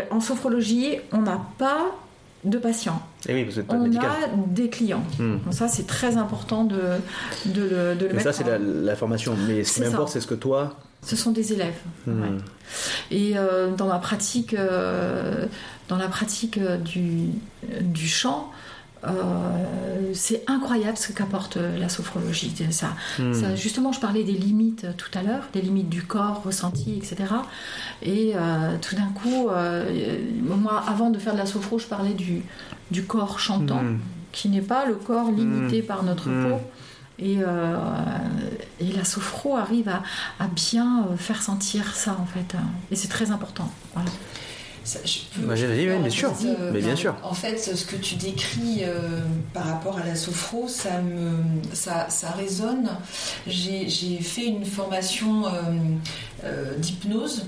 en 0.09 0.19
sophrologie, 0.19 0.97
on 1.11 1.19
n'a 1.21 1.39
pas 1.59 1.85
de 2.43 2.57
patients, 2.57 2.99
Eh 3.29 3.33
oui, 3.35 3.47
t'as 3.67 3.75
on 3.75 3.83
médical. 3.83 4.09
a 4.09 4.27
des 4.47 4.69
clients. 4.69 5.03
Hmm. 5.19 5.37
Donc 5.45 5.53
ça, 5.53 5.67
c'est 5.67 5.85
très 5.85 6.17
important 6.17 6.63
de, 6.63 6.79
de 7.45 7.61
le, 7.61 7.69
de 7.95 8.05
le 8.05 8.07
Mais 8.07 8.13
mettre 8.15 8.23
ça, 8.23 8.33
c'est 8.33 8.43
en- 8.45 8.47
la, 8.47 8.57
la 8.57 8.95
formation. 8.95 9.35
Mais 9.47 9.63
ce 9.63 9.73
qui 9.75 9.81
m'importe, 9.81 10.09
c'est 10.09 10.21
ce 10.21 10.25
que 10.25 10.33
toi. 10.33 10.75
Ce 11.03 11.15
sont 11.15 11.29
des 11.31 11.53
élèves. 11.53 11.77
Hmm. 12.07 12.21
ouais. 12.23 12.27
Et 13.11 13.33
euh, 13.37 13.69
dans 13.75 13.85
ma 13.85 13.99
pratique, 13.99 14.55
euh, 14.55 15.45
dans 15.89 15.97
la 15.97 16.07
pratique 16.07 16.57
euh, 16.57 16.77
du, 16.77 17.27
du 17.81 18.07
chant, 18.07 18.49
euh, 19.05 20.11
c'est 20.13 20.43
incroyable 20.47 20.97
ce 20.97 21.11
qu'apporte 21.11 21.57
euh, 21.57 21.77
la 21.77 21.89
sophrologie. 21.89 22.53
Ça, 22.71 22.89
Hmm. 23.19 23.33
ça- 23.33 23.55
justement, 23.55 23.91
je 23.91 23.99
parlais 23.99 24.23
des 24.23 24.33
limites 24.33 24.83
euh, 24.85 24.91
tout 24.95 25.09
à 25.17 25.23
l'heure, 25.23 25.43
des 25.53 25.61
limites 25.61 25.89
du 25.89 26.03
corps 26.03 26.43
ressenti, 26.43 26.93
etc. 26.97 27.15
Et 28.03 28.33
euh, 28.35 28.77
tout 28.81 28.95
d'un 28.95 29.09
coup, 29.13 29.49
euh, 29.49 30.17
moi, 30.43 30.83
avant 30.87 31.09
de 31.09 31.17
faire 31.19 31.33
de 31.33 31.39
la 31.39 31.45
sophro, 31.45 31.79
je 31.79 31.87
parlais 31.87 32.13
du, 32.13 32.41
du 32.91 33.03
corps 33.03 33.39
chantant. 33.39 33.81
Hmm. 33.83 33.99
qui 34.33 34.47
n'est 34.47 34.61
pas 34.61 34.85
le 34.85 34.95
corps 34.95 35.29
limité 35.29 35.81
Mm. 35.81 35.85
par 35.85 36.03
notre 36.03 36.25
peau. 36.29 36.59
Et, 37.19 37.39
et 38.79 38.91
la 38.93 39.03
sophro 39.03 39.57
arrive 39.57 39.89
à, 39.89 40.01
à 40.39 40.47
bien 40.47 41.05
faire 41.17 41.41
sentir 41.41 41.93
ça 41.93 42.17
en 42.19 42.25
fait. 42.25 42.55
Et 42.91 42.95
c'est 42.95 43.09
très 43.09 43.29
important. 43.31 43.69
Voilà. 43.93 44.09
Ça, 44.83 44.99
je 45.05 45.19
peux- 45.33 45.45
Bah, 45.45 45.53
peux 45.55 45.91
oui, 45.91 45.93
en 45.97 46.01
bien 46.01 46.09
sûr. 46.09 46.35
fait, 46.35 46.47
euh, 46.47 46.71
Mais 46.73 46.79
bien 46.79 46.89
ben, 46.89 46.95
sûr. 46.95 47.15
En 47.23 47.33
fait, 47.33 47.57
ce 47.57 47.85
que 47.85 47.95
tu 47.95 48.15
décris 48.15 48.79
euh, 48.81 49.19
par 49.53 49.65
rapport 49.65 49.97
à 49.99 50.03
la 50.05 50.15
sophro, 50.15 50.67
ça 50.67 50.99
me, 51.01 51.37
ça, 51.73 52.09
ça 52.09 52.31
résonne. 52.31 52.89
J'ai 53.45 53.87
j'ai 53.87 54.17
fait 54.19 54.45
une 54.45 54.65
formation 54.65 55.45
euh, 55.45 55.49
euh, 56.45 56.77
d'hypnose. 56.77 57.45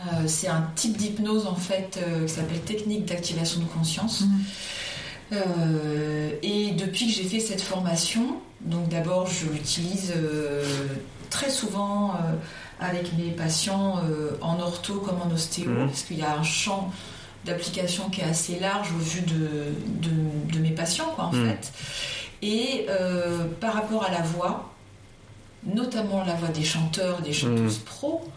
Euh, 0.00 0.02
c'est 0.26 0.48
un 0.48 0.66
type 0.76 0.96
d'hypnose 0.96 1.46
en 1.46 1.54
fait 1.56 1.98
euh, 2.06 2.26
qui 2.26 2.32
s'appelle 2.34 2.60
technique 2.60 3.06
d'activation 3.06 3.60
de 3.60 3.66
conscience. 3.66 4.24
Euh, 5.32 6.30
et 6.42 6.72
depuis 6.72 7.06
que 7.06 7.12
j'ai 7.12 7.24
fait 7.24 7.40
cette 7.40 7.60
formation, 7.60 8.36
donc 8.62 8.88
d'abord 8.88 9.26
je 9.28 9.46
l'utilise 9.52 10.12
euh, 10.16 10.64
très 11.30 11.50
souvent 11.50 12.14
euh, 12.14 12.34
avec 12.80 13.12
mes 13.18 13.30
patients 13.30 13.98
euh, 14.04 14.30
en 14.40 14.58
ortho 14.60 14.94
comme 15.00 15.20
en 15.22 15.30
ostéo, 15.32 15.70
Mhm. 15.70 15.86
parce 15.88 16.02
qu'il 16.02 16.18
y 16.18 16.22
a 16.22 16.34
un 16.36 16.42
champ 16.42 16.90
d'application 17.44 18.10
qui 18.10 18.20
est 18.20 18.24
assez 18.24 18.58
large 18.58 18.90
au 18.92 18.98
vu 18.98 19.20
de, 19.22 19.72
de, 20.08 20.52
de 20.54 20.58
mes 20.58 20.70
patients, 20.70 21.10
quoi, 21.14 21.24
en 21.26 21.32
Mhm. 21.32 21.48
fait. 21.48 21.72
Et 22.42 22.86
euh, 22.88 23.44
par 23.60 23.74
rapport 23.74 24.04
à 24.04 24.10
la 24.10 24.22
voix, 24.22 24.72
notamment 25.64 26.24
la 26.24 26.34
voix 26.34 26.48
des 26.48 26.64
chanteurs, 26.64 27.20
des 27.20 27.32
chanteuses 27.32 27.78
pros, 27.78 28.28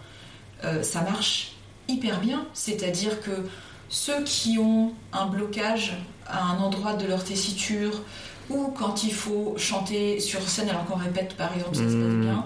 euh, 0.66 0.84
ça 0.84 1.02
marche 1.02 1.54
hyper 1.88 2.20
bien. 2.20 2.46
C'est-à-dire 2.54 3.22
que 3.22 3.32
ceux 3.90 4.24
qui 4.24 4.58
ont 4.60 4.94
un 5.12 5.26
blocage 5.28 5.94
à 6.28 6.44
un 6.44 6.58
endroit 6.60 6.94
de 6.94 7.06
leur 7.06 7.24
tessiture 7.24 8.02
ou 8.50 8.74
quand 8.78 9.04
il 9.04 9.14
faut 9.14 9.56
chanter 9.58 10.20
sur 10.20 10.42
scène 10.50 10.70
alors 10.70 10.86
qu'on 10.86 10.96
répète 10.98 11.36
par 11.38 11.54
exemple 11.54 11.76
ça 11.76 11.82
se 11.84 11.96
passe 11.96 12.14
Mhm. 12.14 12.22
bien 12.22 12.46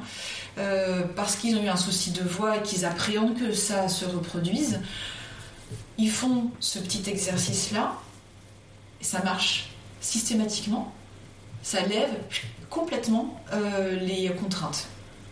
euh, 0.58 1.04
parce 1.16 1.36
qu'ils 1.36 1.56
ont 1.58 1.64
eu 1.64 1.68
un 1.70 1.76
souci 1.78 2.12
de 2.12 2.22
voix 2.24 2.58
et 2.58 2.62
qu'ils 2.62 2.86
appréhendent 2.86 3.38
que 3.38 3.52
ça 3.54 3.88
se 3.90 4.06
reproduise 4.06 4.80
ils 6.00 6.12
font 6.12 6.52
ce 6.60 6.78
petit 6.80 7.10
exercice 7.10 7.72
là 7.72 7.94
et 9.02 9.04
ça 9.04 9.24
marche 9.24 9.70
systématiquement. 10.00 10.94
Ça 11.64 11.82
lève 11.82 12.12
complètement 12.70 13.42
euh, 13.54 13.96
les 14.00 14.30
contraintes. 14.40 14.88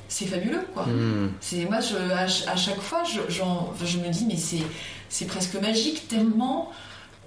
C'est 0.07 0.25
fabuleux 0.25 0.65
quoi. 0.73 0.85
Hmm. 0.85 1.31
c'est 1.39 1.65
moi 1.65 1.79
je, 1.81 1.95
à, 1.95 2.27
ch- 2.27 2.47
à 2.47 2.55
chaque 2.55 2.79
fois 2.81 3.03
je, 3.03 3.21
je 3.31 3.97
me 3.99 4.09
dis 4.09 4.25
mais 4.25 4.37
c'est 4.37 4.61
c'est 5.09 5.25
presque 5.25 5.55
magique 5.55 6.07
tellement 6.07 6.71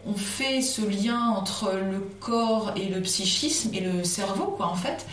on 0.06 0.14
fait 0.14 0.60
ce 0.62 0.82
lien 0.82 1.28
entre 1.30 1.72
le 1.72 2.00
corps 2.20 2.72
et 2.76 2.86
le 2.88 3.00
psychisme 3.02 3.70
et 3.74 3.80
le 3.80 4.04
cerveau 4.04 4.46
quoi 4.56 4.66
en 4.66 4.76
fait 4.76 5.06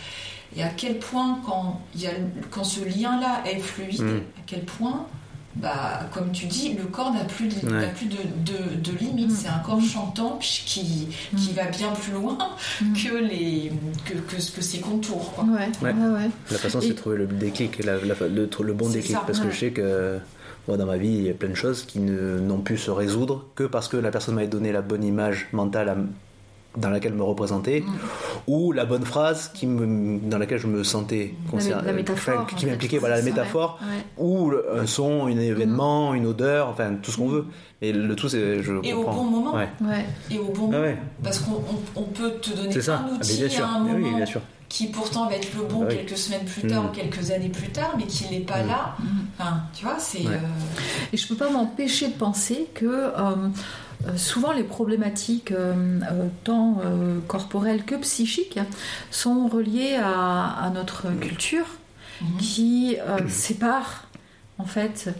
et 0.56 0.62
à 0.62 0.68
quel 0.68 0.98
point 0.98 1.38
quand 1.44 1.80
il 1.94 2.02
y 2.02 2.06
a 2.06 2.10
quand 2.50 2.64
ce 2.64 2.80
lien 2.84 3.20
là 3.20 3.42
est 3.44 3.58
fluide 3.58 4.02
Mm. 4.02 4.16
à 4.38 4.42
quel 4.46 4.64
point 4.64 5.06
bah 5.56 6.00
comme 6.12 6.32
tu 6.32 6.44
dis 6.46 6.74
le 6.74 6.84
corps 6.84 7.12
n'a 7.14 7.24
plus 7.24 7.48
de, 7.48 7.54
Ouais. 7.74 7.90
plus 7.96 8.06
de, 8.06 8.16
de, 8.44 8.74
de 8.92 8.98
limite 8.98 9.30
Mm. 9.30 9.34
c'est 9.34 9.48
un 9.48 9.58
corps 9.60 9.80
chantant 9.80 10.38
qui, 10.40 11.08
qui 11.36 11.52
va 11.52 11.64
bien 11.66 11.92
plus 11.92 12.12
loin 12.12 12.36
Mm. 12.82 12.92
que 12.92 13.14
les 13.16 13.72
que, 14.04 14.14
que, 14.14 14.36
que 14.36 14.60
ses 14.62 14.80
contours 14.80 15.32
quoi. 15.34 15.44
Ouais, 15.44 15.68
Ouais. 15.82 15.92
ouais, 15.94 16.08
ouais. 16.14 16.30
La 16.50 16.58
façon, 16.58 16.80
c'est 16.80 16.88
de 16.88 16.92
trouver 16.94 17.16
le 17.16 17.26
déclic, 17.26 17.82
la- 17.84 17.96
la- 17.96 18.28
le, 18.28 18.48
le 18.62 18.72
bon 18.74 18.88
déclic. 18.90 19.12
ça, 19.12 19.22
parce 19.26 19.40
que 19.40 19.50
je 19.50 19.56
sais 19.56 19.70
que 19.70 20.18
moi, 20.68 20.76
dans 20.76 20.84
ma 20.86 20.96
vie, 20.96 21.08
il 21.08 21.22
y 21.22 21.30
a 21.30 21.34
plein 21.34 21.48
de 21.50 21.54
choses 21.54 21.84
qui 21.84 22.00
ne- 22.00 22.38
n'ont 22.40 22.58
pu 22.58 22.76
se 22.76 22.90
résoudre 22.90 23.44
que 23.54 23.64
parce 23.64 23.88
que 23.88 23.96
la 23.96 24.10
personne 24.10 24.34
m'avait 24.34 24.48
donné 24.48 24.72
la 24.72 24.82
bonne 24.82 25.04
image 25.04 25.46
mentale 25.52 25.88
à- 25.88 25.96
dans 26.76 26.90
laquelle 26.90 27.14
me 27.14 27.22
représenter, 27.22 27.80
Mm. 27.80 27.92
ou 28.48 28.72
la 28.72 28.84
bonne 28.84 29.04
phrase 29.04 29.50
qui 29.54 29.66
me, 29.66 30.18
dans 30.28 30.38
laquelle 30.38 30.58
je 30.58 30.66
me 30.66 30.84
sentais 30.84 31.34
concerné, 31.50 31.86
la 31.86 31.92
métaphore. 31.92 32.34
enfin, 32.34 32.42
en 32.42 32.44
qui 32.56 32.66
m'impliquait, 32.66 32.98
voilà, 32.98 33.16
la 33.16 33.22
métaphore, 33.22 33.78
ouais. 33.82 34.04
Ou 34.24 34.50
le- 34.50 34.78
un 34.78 34.86
son, 34.86 35.26
un 35.26 35.38
événement, 35.38 36.14
une 36.14 36.26
odeur, 36.26 36.68
enfin, 36.68 36.94
tout 37.02 37.10
ce 37.10 37.16
qu'on 37.18 37.28
Mm. 37.28 37.32
veut. 37.32 37.44
Et 37.82 37.92
le 37.92 38.14
tout, 38.16 38.28
c'est. 38.28 38.62
Je 38.62 38.72
et 38.82 38.92
au 38.94 39.04
bon 39.04 39.24
moment 39.24 39.54
Ouais. 39.54 39.68
Ouais. 39.82 40.04
et 40.30 40.38
au 40.38 40.44
bon 40.52 40.70
Ah 40.72 40.78
moment 40.78 40.92
Parce 41.22 41.38
qu'on 41.40 41.52
on- 41.52 42.00
on 42.00 42.04
peut 42.04 42.32
te 42.40 42.50
donner 42.56 42.80
ça. 42.80 42.94
un 42.96 43.06
Ah, 43.10 43.14
outil 43.14 43.36
bien 43.38 43.48
sûr. 43.48 43.64
à 43.66 43.68
un 43.68 43.78
moment 43.80 43.94
oui, 43.96 44.14
bien 44.14 44.24
sûr. 44.26 44.40
qui 44.68 44.88
pourtant 44.88 45.28
va 45.28 45.36
être 45.36 45.54
le 45.54 45.62
bon 45.62 45.80
Bah 45.82 45.86
oui. 45.90 45.96
quelques 45.98 46.16
semaines 46.18 46.44
plus 46.44 46.64
Mm. 46.64 46.68
tard 46.70 46.84
ou 46.86 46.88
quelques 46.88 47.30
années 47.30 47.48
plus 47.50 47.68
tard, 47.68 47.94
mais 47.96 48.04
qui 48.04 48.28
n'est 48.30 48.40
pas 48.40 48.62
Mm. 48.64 48.66
là. 48.68 48.96
Mm. 48.98 49.04
Enfin, 49.38 49.56
tu 49.74 49.84
vois, 49.84 49.96
c'est. 49.98 50.20
Ouais. 50.26 50.34
euh, 50.34 51.12
Et 51.12 51.16
je 51.16 51.28
peux 51.28 51.36
pas 51.36 51.50
m'empêcher 51.50 52.08
de 52.08 52.14
penser 52.14 52.66
que 52.74 52.86
euh, 52.86 53.08
euh, 53.16 53.34
souvent 54.16 54.52
les 54.52 54.62
problématiques 54.62 55.52
euh, 55.52 55.74
euh, 56.10 56.28
tant 56.44 56.80
euh, 56.84 57.18
corporelles 57.26 57.84
que 57.84 57.94
psychiques 57.96 58.60
sont 59.10 59.48
reliées 59.48 59.96
à, 60.00 60.64
à 60.64 60.70
notre 60.70 61.10
culture 61.18 61.66
mhm. 62.20 62.36
qui 62.38 62.96
euh, 63.00 63.28
sépare 63.28 64.04
en 64.58 64.64
fait 64.64 65.10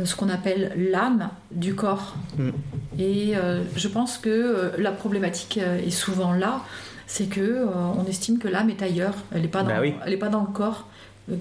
euh, 0.00 0.04
ce 0.04 0.14
qu'on 0.14 0.28
appelle 0.28 0.72
l'âme 0.76 1.28
du 1.50 1.74
corps. 1.74 2.16
Mm. 2.38 2.50
Et 2.98 3.36
euh, 3.36 3.62
je 3.76 3.88
pense 3.88 4.18
que 4.18 4.28
euh, 4.28 4.70
la 4.78 4.92
problématique 4.92 5.58
euh, 5.60 5.78
est 5.84 5.90
souvent 5.90 6.32
là, 6.32 6.60
c'est 7.06 7.26
que 7.26 7.40
euh, 7.40 7.66
on 7.96 8.04
estime 8.06 8.38
que 8.38 8.48
l'âme 8.48 8.70
est 8.70 8.82
ailleurs, 8.82 9.14
elle 9.32 9.42
n'est 9.42 9.48
pas, 9.48 9.62
dans- 9.62 9.70
Bah 9.70 9.80
oui. 9.80 9.94
elle 10.04 10.12
est 10.12 10.18
pas 10.18 10.28
dans 10.28 10.42
le 10.42 10.52
corps. 10.52 10.86
Euh, 11.30 11.34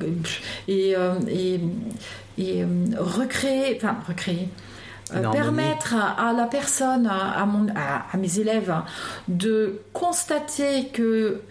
Et, 0.67 0.95
euh, 0.97 1.13
et, 1.29 1.59
et, 2.37 2.63
euh, 2.63 2.67
recréer, 2.97 3.77
enfin 3.77 3.97
recréer, 4.07 4.49
euh. 4.49 4.76
Permettre 5.09 5.95
à, 5.95 6.33
la 6.33 6.45
personne, 6.45 7.07
à, 7.07 7.41
à 7.41 7.45
mon, 7.45 7.67
à, 7.75 8.05
à 8.11 8.17
mes 8.17 8.39
élèves, 8.39 8.73
de 9.27 9.79
constater 9.93 10.87
que 10.93 11.41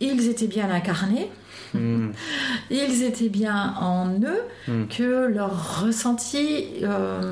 ils 0.00 0.28
étaient 0.28 0.46
bien 0.46 0.70
incarnés, 0.70 1.30
Mm. 1.72 2.08
ils 2.70 3.02
étaient 3.04 3.28
bien 3.28 3.74
en 3.80 4.08
eux, 4.22 4.42
Mm. 4.66 4.86
que 4.88 5.26
leur 5.28 5.82
ressenti, 5.82 6.64
euh, 6.82 7.30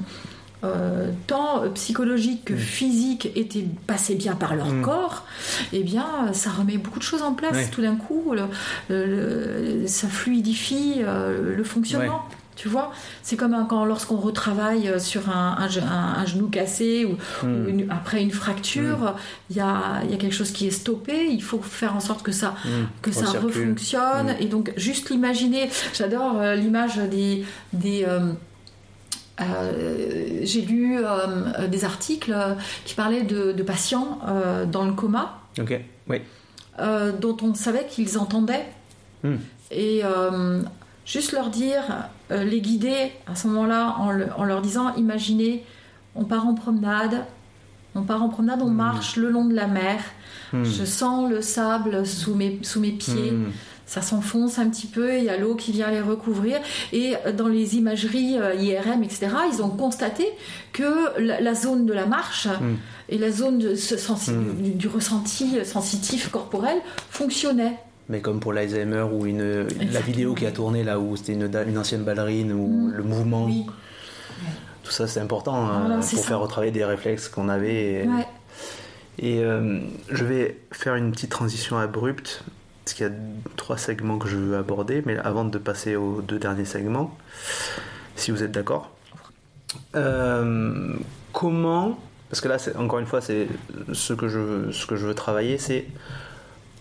euh, 0.64 1.10
tant 1.26 1.68
psychologique 1.74 2.44
que 2.44 2.52
Mm. 2.54 2.58
physique, 2.58 3.28
était 3.34 3.64
passé 3.88 4.14
bien 4.14 4.34
par 4.36 4.54
leur 4.54 4.68
Mm. 4.72 4.82
corps, 4.82 5.24
eh 5.72 5.82
bien, 5.82 6.32
ça 6.34 6.50
remet 6.50 6.78
beaucoup 6.78 6.98
de 7.00 7.04
choses 7.04 7.22
en 7.22 7.32
place. 7.34 7.70
Tout 7.72 7.82
d'un 7.82 7.96
coup, 7.96 8.32
le- 8.32 8.42
le- 8.90 9.80
le- 9.80 9.86
ça 9.88 10.06
fluidifie 10.06 10.96
euh, 10.98 11.56
le 11.56 11.64
fonctionnement. 11.64 12.22
Tu 12.60 12.66
vois, 12.68 12.90
c'est 13.22 13.36
comme 13.36 13.54
un- 13.54 13.64
quand 13.66 13.84
lorsqu'on 13.84 14.16
retravaille 14.16 14.92
sur 15.00 15.30
un, 15.30 15.56
un 15.60 15.68
ge- 15.68 15.78
un- 15.80 16.14
un 16.20 16.26
genou 16.26 16.48
cassé 16.48 17.04
ou, 17.04 17.12
Mm. 17.46 17.46
ou 17.64 17.68
une- 17.68 17.90
après 17.90 18.20
une 18.20 18.32
fracture, 18.32 19.14
il 19.48 19.56
y, 19.56 19.60
a, 19.60 20.02
y 20.10 20.12
a 20.12 20.16
quelque 20.16 20.34
chose 20.34 20.50
qui 20.50 20.66
est 20.66 20.72
stoppé. 20.72 21.28
Il 21.30 21.42
faut 21.42 21.60
faire 21.62 21.94
en 21.94 22.00
sorte 22.00 22.24
que 22.24 22.32
ça 22.32 22.54
Mm. 22.64 22.68
que 23.00 23.12
ça 23.12 23.26
refonctionne 23.44 24.34
et 24.40 24.46
donc 24.46 24.72
juste 24.76 25.10
l'imaginer 25.10 25.70
j'adore 25.94 26.36
euh, 26.40 26.56
l'image 26.56 26.96
des 26.96 27.44
des 27.72 28.04
euh, 28.08 28.32
euh, 29.40 30.40
j'ai 30.42 30.62
lu 30.62 30.98
euh, 30.98 31.68
des 31.68 31.84
articles 31.84 32.34
qui 32.84 32.94
parlaient 32.94 33.22
de, 33.22 33.52
de 33.52 33.62
patients 33.62 34.18
euh, 34.26 34.64
dans 34.64 34.84
le 34.84 34.92
coma 34.94 35.38
Ok, 35.60 35.78
oui. 36.08 36.22
euh, 36.80 37.12
dont 37.12 37.36
on 37.42 37.54
savait 37.54 37.86
qu'ils 37.88 38.18
entendaient 38.18 38.66
et 39.70 40.00
euh, 40.04 40.62
juste 41.04 41.32
leur 41.32 41.50
dire 41.50 41.82
euh, 42.30 42.44
les 42.44 42.60
guider 42.60 43.12
à 43.26 43.34
ce 43.34 43.46
moment-là 43.48 43.96
en, 43.98 44.10
le- 44.12 44.28
en 44.36 44.44
leur 44.44 44.60
disant 44.62 44.94
imaginez 44.96 45.64
on 46.14 46.24
part 46.24 46.46
en 46.46 46.54
promenade 46.54 47.24
on 47.94 48.02
part 48.02 48.22
en 48.22 48.28
promenade 48.28 48.60
on 48.62 48.70
Mm. 48.70 48.74
marche 48.76 49.16
le 49.16 49.30
long 49.30 49.44
de 49.46 49.54
la 49.54 49.66
mer 49.66 49.98
Mm. 50.52 50.64
je 50.64 50.84
sens 50.84 51.30
le 51.30 51.42
sable 51.42 52.06
sous 52.06 52.34
mes, 52.34 52.58
sous 52.62 52.80
mes 52.80 52.92
pieds 52.92 53.32
Mm. 53.32 53.52
ça 53.86 54.02
s'enfonce 54.02 54.58
un 54.58 54.68
petit 54.68 54.86
peu, 54.86 55.16
il 55.16 55.24
y 55.24 55.28
a 55.30 55.36
l'eau 55.38 55.54
qui 55.54 55.72
vient 55.72 55.90
les 55.90 56.00
recouvrir. 56.02 56.58
Et 56.92 57.14
dans 57.38 57.48
les 57.48 57.76
imageries 57.76 58.38
euh, 58.38 58.54
IRM, 58.54 59.02
etc., 59.02 59.28
ils 59.50 59.62
ont 59.62 59.70
constaté 59.70 60.26
que 60.74 61.18
la, 61.18 61.40
la 61.40 61.54
zone 61.54 61.86
de 61.86 61.94
la 61.94 62.04
marche 62.04 62.48
et 63.08 63.16
la 63.16 63.30
zone 63.30 63.58
de 63.58 63.74
ce 63.74 63.96
sensi- 63.96 64.32
du, 64.62 64.72
du 64.72 64.88
ressenti 64.88 65.64
sensitif 65.64 66.28
corporel 66.30 66.76
fonctionnaient. 67.10 67.78
Mais 68.08 68.20
comme 68.20 68.40
pour 68.40 68.52
l'Alzheimer 68.52 69.02
ou 69.12 69.26
une, 69.26 69.66
la 69.92 70.00
vidéo 70.00 70.34
qui 70.34 70.46
a 70.46 70.50
tourné 70.52 70.82
là 70.84 70.98
où 70.98 71.16
c'était 71.16 71.34
une, 71.34 71.78
ancienne 71.78 72.04
ballerine 72.04 72.52
ou 72.52 72.66
Mm. 72.88 72.92
le 72.96 73.02
mouvement, 73.02 73.44
Oui. 73.44 73.66
tout 74.82 74.90
ça 74.90 75.06
c'est 75.06 75.20
important 75.20 75.56
hein, 75.66 75.80
Voilà, 75.86 76.02
c'est 76.02 76.16
pour 76.16 76.22
ça. 76.24 76.28
faire 76.30 76.40
retravailler 76.40 76.72
des 76.72 76.84
réflexes 76.84 77.28
qu'on 77.28 77.48
avait. 77.50 78.02
Et, 78.04 78.08
Ouais. 78.08 78.26
et, 79.18 79.44
euh, 79.44 79.80
je 80.10 80.24
vais 80.24 80.58
faire 80.72 80.94
une 80.94 81.12
petite 81.12 81.30
transition 81.30 81.76
abrupte 81.78 82.44
parce 82.84 82.94
qu'il 82.94 83.06
y 83.06 83.10
a 83.10 83.12
trois 83.56 83.76
segments 83.76 84.16
que 84.18 84.28
je 84.28 84.36
veux 84.38 84.56
aborder, 84.56 85.02
mais 85.04 85.18
avant 85.18 85.44
de 85.44 85.58
passer 85.58 85.94
aux 85.96 86.22
deux 86.22 86.38
derniers 86.38 86.64
segments, 86.64 87.14
si 88.16 88.30
vous 88.30 88.42
êtes 88.42 88.52
d'accord. 88.52 88.90
Euh, 89.96 90.94
comment, 91.34 91.98
parce 92.30 92.40
que 92.40 92.48
là 92.48 92.58
c'est 92.58 92.74
encore 92.76 92.98
une 93.00 93.06
fois 93.06 93.20
c'est 93.20 93.46
ce 93.92 94.14
que 94.14 94.28
je 94.28 94.72
ce 94.72 94.86
que 94.86 94.96
je 94.96 95.06
veux 95.06 95.14
travailler, 95.14 95.58
c'est 95.58 95.86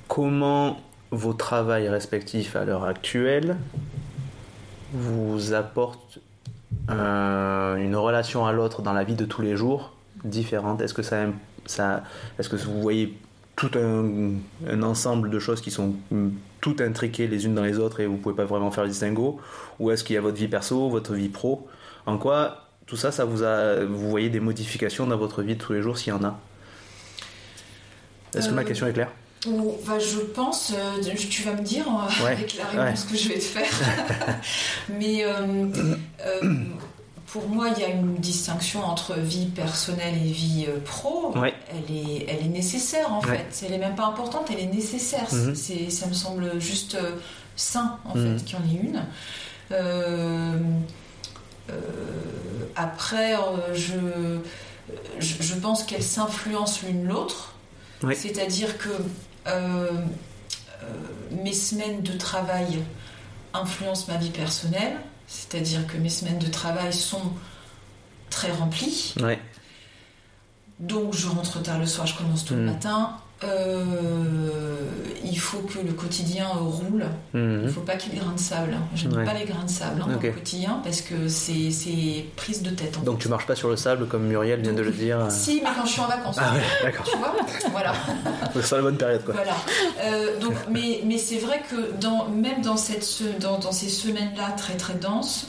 comment 0.07 0.79
vos 1.11 1.33
travails 1.33 1.87
respectifs 1.89 2.55
à 2.55 2.65
l'heure 2.65 2.83
actuelle 2.83 3.57
vous 4.93 5.53
apportent 5.53 6.19
euh, 6.89 7.75
une 7.75 7.95
relation 7.95 8.45
à 8.45 8.53
l'autre 8.53 8.81
dans 8.81 8.93
la 8.93 9.03
vie 9.03 9.15
de 9.15 9.25
tous 9.25 9.41
les 9.41 9.55
jours 9.55 9.93
différente? 10.23 10.81
Est-ce 10.81 10.93
que 10.93 11.03
ça, 11.03 11.25
ça 11.65 12.03
est-ce 12.39 12.49
que 12.49 12.55
vous 12.55 12.81
voyez 12.81 13.17
tout 13.55 13.71
un, 13.75 14.33
un, 14.69 14.83
ensemble 14.83 15.29
de 15.29 15.39
choses 15.39 15.61
qui 15.61 15.71
sont 15.71 15.95
toutes 16.61 16.81
intriquées 16.81 17.27
les 17.27 17.45
unes 17.45 17.55
dans 17.55 17.63
les 17.63 17.79
autres 17.79 17.99
et 17.99 18.05
vous 18.05 18.17
pouvez 18.17 18.35
pas 18.35 18.45
vraiment 18.45 18.71
faire 18.71 18.83
le 18.83 18.89
distinguo? 18.89 19.39
Ou 19.79 19.91
est-ce 19.91 20.03
qu'il 20.03 20.13
y 20.15 20.17
a 20.17 20.21
votre 20.21 20.37
vie 20.37 20.47
perso, 20.47 20.89
votre 20.89 21.13
vie 21.13 21.29
pro? 21.29 21.67
En 22.05 22.17
quoi 22.17 22.63
tout 22.85 22.95
ça, 22.95 23.11
ça 23.11 23.25
vous 23.25 23.43
a, 23.43 23.83
vous 23.83 24.09
voyez 24.09 24.29
des 24.29 24.39
modifications 24.39 25.07
dans 25.07 25.17
votre 25.17 25.41
vie 25.41 25.55
de 25.55 25.61
tous 25.61 25.73
les 25.73 25.81
jours 25.81 25.97
s'il 25.97 26.13
y 26.13 26.15
en 26.15 26.23
a? 26.23 26.39
Est-ce 28.33 28.49
que 28.49 28.53
ma 28.53 28.63
question 28.63 28.87
est 28.87 28.93
claire? 28.93 29.11
Bah, 29.45 29.99
je 29.99 30.19
pense, 30.19 30.73
euh, 30.75 31.15
tu 31.29 31.43
vas 31.43 31.53
me 31.53 31.61
dire 31.61 31.85
euh, 31.87 32.25
avec 32.25 32.57
la 32.57 32.65
réponse 32.65 33.05
que 33.05 33.15
je 33.15 33.29
vais 33.29 33.39
te 33.39 33.43
faire. 33.43 33.69
Mais 34.89 35.23
euh, 35.23 35.67
pour 37.27 37.47
moi, 37.47 37.67
il 37.75 37.81
y 37.81 37.85
a 37.85 37.89
une 37.89 38.15
distinction 38.15 38.83
entre 38.83 39.13
vie 39.15 39.45
personnelle 39.47 40.15
et 40.15 40.31
vie 40.31 40.67
pro. 40.85 41.33
Elle, 41.35 41.95
est, 41.95 42.25
elle 42.27 42.45
est 42.45 42.49
nécessaire 42.49 43.13
en 43.13 43.21
fait. 43.21 43.63
Elle 43.65 43.73
est 43.73 43.77
même 43.79 43.95
pas 43.95 44.05
importante, 44.05 44.47
elle 44.51 44.59
est 44.59 44.73
nécessaire. 44.73 45.27
Mhm. 45.31 45.55
C'est, 45.55 45.89
ça 45.89 46.07
me 46.07 46.13
semble 46.13 46.59
juste 46.59 46.97
sain 47.55 47.99
en 48.05 48.17
mhm. 48.17 48.39
fait 48.39 48.45
qu'il 48.45 48.57
y 48.57 48.61
en 48.61 48.65
ait 48.65 48.81
une. 48.83 49.03
après, 52.75 53.35
je, 53.73 54.39
je, 55.19 55.53
pense 55.55 55.83
qu'elles 55.83 56.03
s'influencent 56.03 56.87
l'une 56.87 57.07
l'autre. 57.07 57.53
C'est-à-dire 58.13 58.77
que 58.77 58.89
euh, 58.89 58.93
euh, 58.93 58.99
mes 61.31 61.53
semaines 61.53 62.01
de 62.01 62.13
travail 62.13 62.83
influencent 63.53 64.11
ma 64.11 64.17
vie 64.17 64.29
personnelle, 64.29 64.97
c'est-à-dire 65.27 65.85
que 65.87 65.97
mes 65.97 66.09
semaines 66.09 66.39
de 66.39 66.47
travail 66.47 66.93
sont 66.93 67.33
très 68.29 68.51
remplies. 68.51 69.15
Donc 70.79 71.13
je 71.13 71.27
rentre 71.27 71.61
tard 71.61 71.79
le 71.79 71.85
soir, 71.85 72.05
je 72.05 72.15
commence 72.15 72.45
tout 72.45 72.53
le 72.53 72.61
mm. 72.61 72.65
matin. 72.65 73.17
Euh, 73.43 73.83
il 75.23 75.37
faut 75.37 75.59
que 75.59 75.79
le 75.79 75.93
quotidien 75.93 76.47
roule. 76.47 77.05
Mhm. 77.33 77.59
Il 77.61 77.65
ne 77.65 77.67
faut 77.67 77.81
pas 77.81 77.95
qu'il 77.95 78.11
y 78.11 78.15
ait 78.15 78.19
des 78.19 78.25
grains 78.25 78.33
de 78.33 78.39
sable. 78.39 78.75
Je 78.95 79.07
n'aime 79.07 79.25
pas 79.25 79.33
les 79.33 79.45
grains 79.45 79.63
de 79.63 79.69
sable 79.69 80.01
hein, 80.01 80.07
dans 80.07 80.21
le 80.21 80.31
quotidien 80.31 80.81
parce 80.83 81.01
que 81.01 81.27
c'est 81.27 82.25
prise 82.35 82.63
de 82.63 82.71
tête. 82.71 83.03
Donc 83.03 83.19
tu 83.19 83.29
marches 83.29 83.45
pas 83.45 83.55
sur 83.55 83.69
le 83.69 83.75
sable 83.75 84.07
comme 84.07 84.23
Muriel 84.23 84.61
vient 84.61 84.73
de 84.73 84.81
le 84.81 84.91
dire 84.91 85.19
euh. 85.19 85.29
Si, 85.29 85.61
mais 85.63 85.69
quand 85.75 85.85
je 85.85 85.91
suis 85.91 86.01
en 86.01 86.07
vacances. 86.07 86.37
Ah 86.39 86.53
ouais, 86.53 86.61
d'accord. 86.83 87.05
Tu 87.05 87.17
vois 87.17 87.35
Voilà. 87.71 87.93
c'est 88.61 88.75
la 88.75 88.81
bonne 88.81 88.97
période 88.97 89.23
quoi. 89.23 89.35
Voilà. 89.35 89.55
Euh, 90.01 90.39
donc, 90.39 90.53
mais 90.71 91.01
mais 91.05 91.17
c'est 91.17 91.37
vrai 91.37 91.61
que 91.69 91.95
dans, 91.99 92.27
même 92.29 92.61
dans, 92.61 92.77
cette, 92.77 93.21
dans, 93.39 93.59
dans 93.59 93.71
ces 93.71 93.89
semaines-là 93.89 94.53
très 94.57 94.77
très 94.77 94.95
denses, 94.95 95.47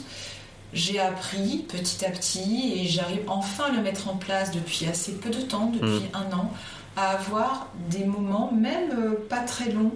j'ai 0.73 0.99
appris 0.99 1.65
petit 1.67 2.05
à 2.05 2.11
petit 2.11 2.73
et 2.77 2.87
j'arrive 2.87 3.21
enfin 3.27 3.65
à 3.65 3.75
le 3.75 3.81
mettre 3.81 4.09
en 4.09 4.15
place 4.15 4.51
depuis 4.51 4.85
assez 4.85 5.13
peu 5.13 5.31
de 5.31 5.41
temps, 5.41 5.71
depuis 5.73 5.89
mm. 5.89 6.31
un 6.31 6.37
an 6.37 6.51
à 6.99 7.11
avoir 7.11 7.67
des 7.89 8.03
moments, 8.03 8.51
même 8.51 8.91
euh, 8.91 9.27
pas 9.29 9.39
très 9.39 9.71
longs, 9.71 9.93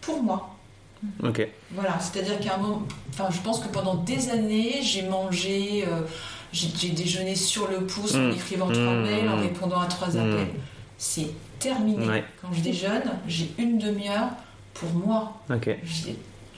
pour 0.00 0.22
moi. 0.22 0.56
Ok. 1.22 1.46
Voilà, 1.70 1.98
c'est-à-dire 2.00 2.40
qu'à 2.40 2.54
un 2.54 2.58
moment, 2.58 2.82
enfin, 3.10 3.28
je 3.30 3.40
pense 3.40 3.60
que 3.60 3.68
pendant 3.68 3.94
des 3.94 4.30
années, 4.30 4.80
j'ai 4.82 5.02
mangé, 5.02 5.84
euh, 5.86 6.00
j'ai 6.52 6.88
déjeuné 6.90 7.36
sur 7.36 7.68
le 7.68 7.86
pouce 7.86 8.16
en 8.16 8.28
mmh. 8.28 8.32
écrivant 8.32 8.66
trois 8.66 8.94
mmh. 8.94 9.02
mails, 9.02 9.28
en 9.28 9.36
répondant 9.36 9.80
à 9.80 9.86
trois 9.86 10.08
appels. 10.16 10.46
Mmh. 10.46 10.60
C'est 10.98 11.30
terminé. 11.60 12.24
Quand 12.42 12.48
je 12.52 12.60
déjeune, 12.60 13.04
j'ai 13.28 13.52
une 13.58 13.78
demi-heure 13.78 14.30
pour 14.74 14.90
moi. 14.90 15.40
Ok. 15.48 15.70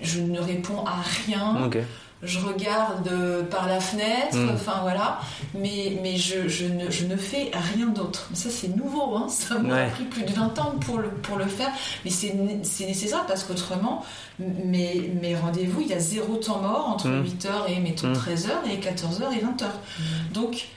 Je 0.00 0.20
ne 0.20 0.40
réponds 0.40 0.84
à 0.86 1.02
rien. 1.26 1.64
Ok 1.66 1.78
je 2.22 2.40
regarde 2.40 3.08
par 3.48 3.68
la 3.68 3.80
fenêtre, 3.80 4.36
hmm. 4.36 4.50
enfin 4.54 4.80
voilà, 4.82 5.20
mais, 5.54 5.98
mais 6.02 6.16
je, 6.16 6.48
je, 6.48 6.66
ne, 6.66 6.90
je 6.90 7.04
ne 7.04 7.16
fais 7.16 7.50
rien 7.76 7.86
d'autre. 7.86 8.28
Ça 8.34 8.50
c'est 8.50 8.74
nouveau, 8.76 9.16
hein. 9.16 9.26
ça 9.30 9.58
m'a 9.58 9.86
pris 9.86 10.04
plus 10.04 10.22
de 10.22 10.32
20 10.32 10.58
ans 10.58 10.74
pour 10.80 10.98
le, 10.98 11.08
pour 11.08 11.36
le 11.36 11.46
faire, 11.46 11.70
mais 12.04 12.10
c'est 12.10 12.34
nécessaire 12.86 13.24
parce 13.26 13.44
qu'autrement, 13.44 14.04
mes, 14.38 15.12
mes 15.20 15.36
rendez-vous, 15.36 15.80
il 15.80 15.88
y 15.88 15.94
a 15.94 16.00
zéro 16.00 16.36
temps 16.36 16.60
mort 16.60 16.88
entre 16.88 17.08
8h 17.08 17.48
hmm. 17.48 17.72
et 17.72 17.80
mettons 17.80 18.12
13h 18.12 18.48
hmm. 18.64 18.70
et 18.70 18.76
14h 18.78 19.32
et 19.32 19.44
20h. 19.44 19.66
Donc, 20.32 20.68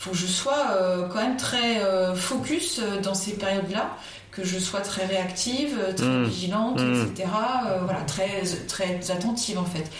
il 0.00 0.04
faut 0.04 0.10
que 0.12 0.16
je 0.16 0.26
sois 0.26 0.70
euh, 0.70 1.08
quand 1.08 1.20
même 1.20 1.36
très 1.36 1.82
euh, 1.82 2.14
focus 2.14 2.78
euh, 2.78 3.00
dans 3.02 3.12
ces 3.12 3.32
périodes-là 3.32 3.90
que 4.30 4.42
je 4.42 4.58
sois 4.58 4.80
très 4.80 5.04
réactive, 5.04 5.76
très 5.94 6.22
vigilante, 6.22 6.80
etc. 6.80 7.28
voilà, 7.82 8.00
très, 8.06 8.42
très 8.68 9.10
attentive 9.10 9.58
en 9.58 9.64
fait. 9.64 9.90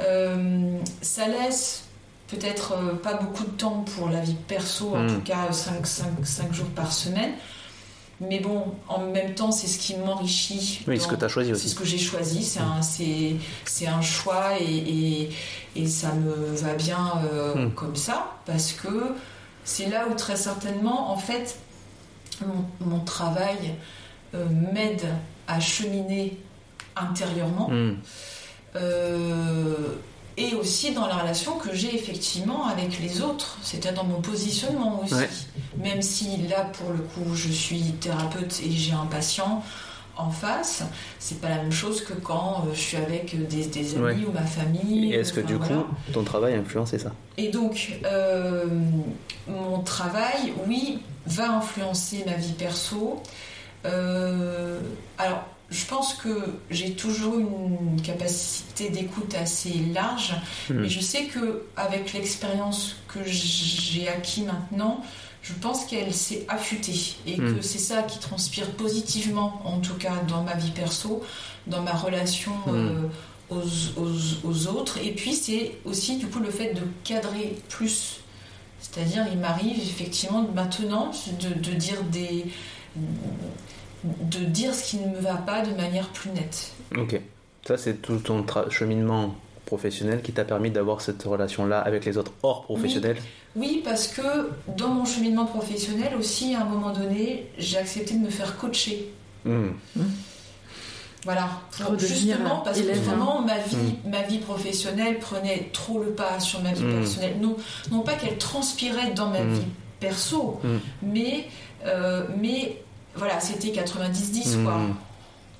Euh, 0.00 0.78
ça 1.00 1.28
laisse 1.28 1.84
peut-être 2.28 2.72
euh, 2.72 2.94
pas 2.94 3.14
beaucoup 3.14 3.44
de 3.44 3.50
temps 3.50 3.84
pour 3.96 4.08
la 4.08 4.20
vie 4.20 4.36
perso, 4.48 4.94
en 4.94 5.04
hmm. 5.04 5.14
tout 5.14 5.20
cas 5.20 5.52
5, 5.52 5.86
5, 5.86 6.52
jours 6.52 6.68
par 6.68 6.92
semaine. 6.92 7.32
Mais 8.20 8.38
bon, 8.38 8.74
en 8.88 9.06
même 9.06 9.34
temps, 9.34 9.50
c'est 9.50 9.66
ce 9.66 9.78
qui 9.78 9.96
m'enrichit. 9.96 10.80
Oui, 10.86 11.00
ce 11.00 11.08
que 11.08 11.16
tu 11.16 11.24
as 11.24 11.28
choisi 11.28 11.52
aussi. 11.52 11.62
C'est 11.62 11.74
ce 11.74 11.74
que 11.74 11.84
j'ai 11.84 11.98
choisi. 11.98 12.44
C'est 12.44 12.60
un, 12.60 12.80
c'est, 12.80 13.86
un 13.86 14.00
choix 14.00 14.52
et, 14.60 15.30
et, 15.74 15.86
ça 15.88 16.12
me 16.12 16.54
va 16.54 16.74
bien 16.74 17.12
euh, 17.24 17.54
hmm. 17.66 17.74
comme 17.74 17.96
ça. 17.96 18.36
Parce 18.46 18.72
que 18.72 19.14
c'est 19.64 19.88
là 19.88 20.06
où 20.08 20.14
très 20.14 20.36
certainement, 20.36 21.10
en 21.10 21.16
fait, 21.16 21.58
mon, 22.80 23.00
travail 23.00 23.74
m'aide 24.32 25.02
à 25.48 25.58
cheminer 25.60 26.38
intérieurement. 26.96 27.70
Euh, 28.76 29.94
et 30.38 30.54
aussi 30.54 30.92
dans 30.92 31.06
la 31.06 31.16
relation 31.16 31.58
que 31.58 31.74
j'ai 31.74 31.94
effectivement 31.94 32.66
avec 32.66 32.98
les 33.00 33.20
autres, 33.20 33.58
c'est-à-dire 33.62 34.02
dans 34.02 34.08
mon 34.08 34.22
positionnement 34.22 35.02
aussi. 35.02 35.14
Même 35.76 36.00
si 36.00 36.38
là, 36.48 36.70
pour 36.72 36.90
le 36.90 37.00
coup, 37.00 37.34
je 37.34 37.50
suis 37.50 37.92
thérapeute 38.00 38.60
et 38.64 38.70
j'ai 38.70 38.92
un 38.92 39.04
patient 39.06 39.62
en 40.16 40.30
face, 40.30 40.84
c'est 41.18 41.40
pas 41.40 41.48
la 41.48 41.56
même 41.56 41.72
chose 41.72 42.02
que 42.02 42.12
quand 42.12 42.64
euh, 42.66 42.74
je 42.74 42.80
suis 42.80 42.96
avec 42.98 43.46
des, 43.48 43.96
amis 43.96 44.24
ou 44.26 44.32
ma 44.32 44.42
famille. 44.42 45.12
Et 45.12 45.16
est-ce 45.16 45.32
que 45.32 45.40
du 45.40 45.58
coup, 45.58 45.84
ton 46.12 46.22
travail 46.22 46.54
a 46.54 46.58
influencé 46.58 46.98
ça? 46.98 47.12
Et 47.38 47.48
donc, 47.48 47.98
euh, 48.04 48.66
mon 49.48 49.80
travail, 49.80 50.52
oui, 50.66 51.00
va 51.26 51.56
influencer 51.56 52.24
ma 52.26 52.34
vie 52.34 52.52
perso. 52.52 53.22
alors, 53.84 55.44
je 55.72 55.86
pense 55.86 56.14
que 56.14 56.28
j'ai 56.70 56.92
toujours 56.92 57.38
une 57.38 58.00
capacité 58.02 58.90
d'écoute 58.90 59.34
assez 59.34 59.72
large, 59.94 60.34
hmm. 60.68 60.74
mais 60.74 60.88
je 60.88 61.00
sais 61.00 61.24
que 61.24 61.64
avec 61.76 62.12
l'expérience 62.12 62.96
que 63.08 63.20
j'ai 63.24 64.08
acquis 64.08 64.42
maintenant, 64.42 65.02
je 65.42 65.54
pense 65.54 65.86
qu'elle 65.86 66.14
s'est 66.14 66.44
affûtée 66.48 67.16
et 67.26 67.36
que 67.36 67.42
hmm. 67.42 67.62
c'est 67.62 67.78
ça 67.78 68.02
qui 68.02 68.18
transpire 68.18 68.70
positivement, 68.72 69.62
en 69.64 69.80
tout 69.80 69.94
cas 69.94 70.16
dans 70.28 70.42
ma 70.42 70.54
vie 70.54 70.70
perso, 70.70 71.22
dans 71.66 71.82
ma 71.82 71.92
relation 71.92 72.52
hmm. 72.66 73.10
euh, 73.52 73.62
aux, 74.44 74.66
autres. 74.68 74.98
Et 74.98 75.12
puis 75.12 75.34
c'est 75.34 75.78
aussi 75.84 76.18
du 76.18 76.26
coup 76.26 76.40
le 76.40 76.50
fait 76.50 76.74
de 76.74 76.82
cadrer 77.04 77.56
plus. 77.68 78.20
C'est-à-dire, 78.80 79.26
il 79.30 79.38
m'arrive 79.38 79.78
effectivement 79.78 80.46
maintenant 80.54 81.12
de 81.40 81.72
dire 81.72 82.02
des 82.10 82.46
de 84.04 84.44
dire 84.44 84.74
ce 84.74 84.90
qui 84.90 84.96
ne 84.98 85.08
me 85.08 85.20
va 85.20 85.34
pas 85.34 85.62
de 85.62 85.74
manière 85.74 86.08
plus 86.08 86.30
nette. 86.30 86.72
Ok. 86.96 87.20
Ça, 87.66 87.76
c'est 87.76 88.02
tout 88.02 88.16
ton 88.18 88.44
cheminement 88.70 89.34
professionnel 89.66 90.20
qui 90.20 90.32
t'a 90.32 90.44
permis 90.44 90.70
d'avoir 90.70 91.00
cette 91.00 91.22
relation-là 91.22 91.80
avec 91.80 92.04
les 92.04 92.18
autres 92.18 92.32
hors 92.42 92.64
professionnel 92.64 93.16
oui. 93.56 93.80
parce 93.84 94.08
que 94.08 94.50
dans 94.76 94.88
mon 94.88 95.04
cheminement 95.04 95.46
professionnel 95.46 96.14
aussi, 96.18 96.54
à 96.54 96.62
un 96.62 96.64
moment 96.64 96.92
donné, 96.92 97.46
j'ai 97.56 97.78
accepté 97.78 98.14
de 98.14 98.18
me 98.18 98.28
faire 98.28 98.58
coacher. 98.58 99.10
Hmm. 99.44 99.70
Hmm. 99.96 100.02
Voilà, 101.24 101.48
justement 101.98 102.62
parce 102.64 102.80
que 102.80 102.92
vraiment 102.98 103.40
ma 103.42 103.58
vie, 103.58 103.76
hmm. 103.76 104.10
ma 104.10 104.22
vie 104.22 104.38
professionnelle 104.38 105.18
prenait 105.20 105.70
trop 105.72 106.02
le 106.02 106.10
pas 106.10 106.40
sur 106.40 106.60
ma 106.62 106.72
vie 106.72 106.84
personnelle. 106.84 107.36
Non, 107.40 107.56
non 107.92 108.00
pas 108.00 108.14
qu'elle 108.14 108.38
transpirait 108.38 109.12
dans 109.14 109.28
ma 109.28 109.42
vie 109.42 109.62
perso, 110.00 110.60
mais, 111.00 111.46
euh, 111.86 112.26
mais 112.36 112.82
voilà, 113.16 113.40
c'était 113.40 113.68
90-10 113.68 114.64
quoi. 114.64 114.78
Hmm. 114.78 114.94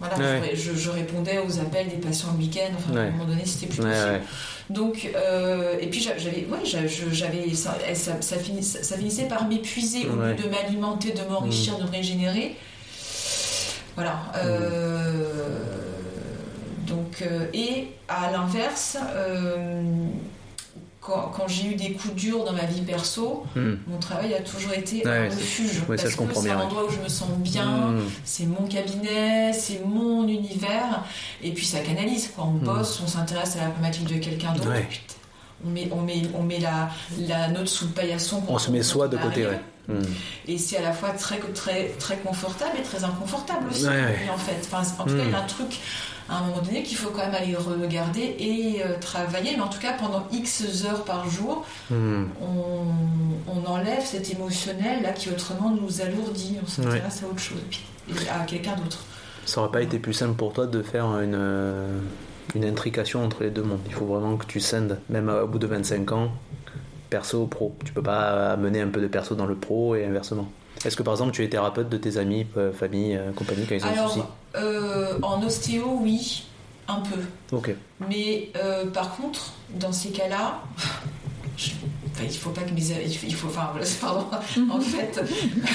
Voilà, 0.00 0.16
je, 0.54 0.90
répondais 0.90 1.38
aux 1.38 1.60
appels 1.60 1.88
des 1.88 1.96
patients 1.96 2.30
le 2.32 2.38
week-end, 2.38 2.72
enfin 2.76 2.96
à 2.96 3.02
un 3.02 3.10
moment 3.10 3.24
donné 3.24 3.42
c'était 3.46 3.66
plus 3.66 3.82
possible. 3.82 4.20
Donc, 4.68 5.08
euh, 5.14 5.76
et 5.80 5.86
puis 5.86 6.00
j'avais, 6.00 6.46
ouais, 6.46 6.64
j'avais, 6.64 7.54
ça, 7.54 7.76
ça, 7.94 8.20
ça, 8.20 8.36
finissait 8.96 9.28
par 9.28 9.46
m'épuiser 9.46 10.06
au 10.06 10.16
lieu 10.16 10.34
de 10.34 10.48
m'alimenter, 10.48 11.12
de 11.12 11.22
m'enrichir, 11.30 11.74
hmm. 11.74 11.82
de 11.82 11.86
me 11.86 11.90
régénérer. 11.90 12.56
Voilà. 13.94 14.22
Euh, 14.36 15.60
donc, 16.86 17.22
euh, 17.22 17.46
et 17.52 17.88
à 18.08 18.32
l'inverse, 18.32 18.96
quand, 21.02 21.48
j'ai 21.48 21.72
eu 21.72 21.74
des 21.74 21.92
coups 21.92 22.14
durs 22.14 22.44
dans 22.44 22.52
ma 22.52 22.64
vie 22.64 22.80
perso, 22.82 23.44
hmm. 23.56 23.74
mon 23.88 23.98
travail 23.98 24.34
a 24.34 24.40
toujours 24.40 24.72
été 24.72 25.04
un 25.06 25.24
refuge. 25.24 25.82
parce 25.86 26.02
que 26.04 26.08
c'est 26.34 26.50
un 26.50 26.60
endroit 26.60 26.84
où 26.84 26.90
je 26.90 27.00
me 27.00 27.08
sens 27.08 27.30
bien, 27.38 27.90
hmm. 27.90 28.00
c'est 28.24 28.46
mon 28.46 28.66
cabinet, 28.68 29.52
c'est 29.52 29.84
mon 29.84 30.28
univers, 30.28 31.02
et 31.42 31.50
puis 31.50 31.66
ça 31.66 31.80
canalise. 31.80 32.30
On 32.38 32.52
hmm. 32.52 32.58
bosse, 32.60 33.00
on 33.04 33.08
s'intéresse 33.08 33.56
à 33.56 33.64
la 33.64 33.70
problématique 33.70 34.06
de 34.06 34.18
quelqu'un 34.18 34.52
d'autre. 34.52 34.70
On 35.64 35.70
met, 35.70 35.88
on 35.92 36.02
met, 36.02 36.22
on 36.34 36.42
met 36.42 36.58
la, 36.58 36.90
la 37.28 37.48
note 37.48 37.68
sous 37.68 37.86
le 37.86 37.92
paillasson. 37.92 38.42
On 38.48 38.58
se 38.58 38.70
met 38.70 38.82
soi 38.82 39.08
de 39.08 39.16
côté. 39.16 39.48
Et 40.46 40.58
c'est 40.58 40.76
à 40.76 40.82
la 40.82 40.92
fois 40.92 41.10
très, 41.10 41.38
très, 41.38 41.88
très 41.98 42.16
confortable 42.18 42.78
et 42.78 42.82
très 42.82 43.02
inconfortable 43.02 43.66
aussi, 43.70 43.84
Ouais, 43.84 43.90
ouais. 43.90 44.30
en 44.32 44.38
fait. 44.38 44.56
Enfin, 44.64 44.82
en 44.98 45.04
tout 45.04 45.16
cas, 45.16 45.22
il 45.24 45.30
y 45.30 45.34
a 45.34 45.38
un 45.38 45.46
truc 45.46 45.80
à 46.28 46.38
un 46.38 46.46
moment 46.46 46.62
donné 46.62 46.82
qu'il 46.82 46.96
faut 46.96 47.10
quand 47.10 47.24
même 47.26 47.34
aller 47.34 47.54
regarder 47.56 48.36
et 48.38 48.82
euh, 48.84 48.98
travailler. 49.00 49.56
Mais 49.56 49.62
en 49.62 49.68
tout 49.68 49.80
cas, 49.80 49.92
pendant 49.92 50.24
X 50.32 50.84
heures 50.84 51.04
par 51.04 51.28
jour, 51.28 51.64
Hmm. 51.90 52.24
on, 52.40 53.52
on 53.52 53.66
enlève 53.70 54.04
cet 54.04 54.30
émotionnel 54.32 55.02
là 55.02 55.12
qui 55.12 55.28
autrement 55.30 55.70
nous 55.70 56.00
alourdit. 56.00 56.56
On 56.62 56.66
s'intéresse 56.66 57.22
à 57.22 57.26
autre 57.26 57.38
chose, 57.40 57.58
à 58.30 58.44
quelqu'un 58.44 58.74
d'autre. 58.76 59.04
Ça 59.44 59.60
aurait 59.60 59.70
pas 59.72 59.82
été 59.82 59.98
plus 59.98 60.12
simple 60.14 60.34
pour 60.34 60.52
toi 60.52 60.66
de 60.66 60.82
faire 60.82 61.06
une, 61.20 61.34
euh, 61.34 61.98
une 62.54 62.64
intrication 62.64 63.24
entre 63.24 63.42
les 63.42 63.50
deux 63.50 63.62
mondes. 63.62 63.80
Il 63.86 63.92
faut 63.92 64.06
vraiment 64.06 64.36
que 64.36 64.46
tu 64.46 64.60
scindes, 64.60 64.98
même 65.10 65.28
au 65.28 65.46
bout 65.48 65.58
de 65.58 65.66
25 65.66 66.12
ans, 66.12 66.30
perso, 67.10 67.46
pro. 67.46 67.74
Tu 67.84 67.92
peux 67.92 68.02
pas 68.02 68.52
amener 68.52 68.80
un 68.80 68.88
peu 68.88 69.00
de 69.00 69.08
perso 69.08 69.34
dans 69.34 69.46
le 69.46 69.54
pro 69.56 69.96
et 69.96 70.04
inversement. 70.06 70.48
Est-ce 70.84 70.96
que 70.96 71.02
par 71.02 71.14
exemple 71.14 71.32
tu 71.32 71.44
es 71.44 71.48
thérapeute 71.48 71.88
de 71.88 71.96
tes 71.96 72.16
amis, 72.16 72.46
euh, 72.56 72.72
famille, 72.72 73.14
euh, 73.16 73.30
compagnie 73.32 73.64
quand 73.66 73.74
ils 73.76 73.84
ont 73.84 73.90
des 73.90 74.08
soucis 74.08 74.22
Alors, 74.54 74.64
euh, 74.66 75.18
en 75.22 75.42
ostéo, 75.42 75.98
oui, 76.00 76.44
un 76.88 77.00
peu. 77.00 77.20
Ok. 77.56 77.74
Mais 78.08 78.50
euh, 78.56 78.86
par 78.86 79.14
contre, 79.16 79.52
dans 79.78 79.92
ces 79.92 80.10
cas-là, 80.10 80.60
je- 81.56 81.70
enfin, 82.12 82.24
il 82.24 82.36
faut 82.36 82.50
pas 82.50 82.62
que 82.62 82.72
mes 82.74 82.80
il 82.82 83.16
faut, 83.16 83.26
il 83.28 83.34
faut- 83.34 83.46
enfin 83.48 83.70
pardon. 84.00 84.26
En 84.72 84.80
fait, 84.80 85.20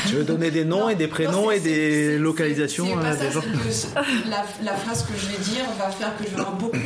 Tu 0.08 0.16
veux 0.16 0.24
donner 0.26 0.52
des 0.52 0.66
noms 0.66 0.82
Non, 0.82 0.90
et 0.90 0.96
des 0.96 1.08
prénoms 1.08 1.52
et 1.52 1.60
des 1.62 2.18
localisations 2.18 2.86
c'est 2.88 2.96
pas 3.02 3.16
ça, 3.16 3.26
des 3.26 3.32
gens 3.32 3.42
que 3.42 4.30
la, 4.30 4.46
la 4.64 4.74
phrase 4.78 5.04
que 5.06 5.14
je 5.18 5.28
vais 5.28 5.44
dire 5.56 5.64
va 5.80 5.90
faire 5.90 6.16
que 6.18 6.24
je 6.26 6.30
vais 6.32 6.40
avoir 6.42 6.56
beaucoup 6.56 6.78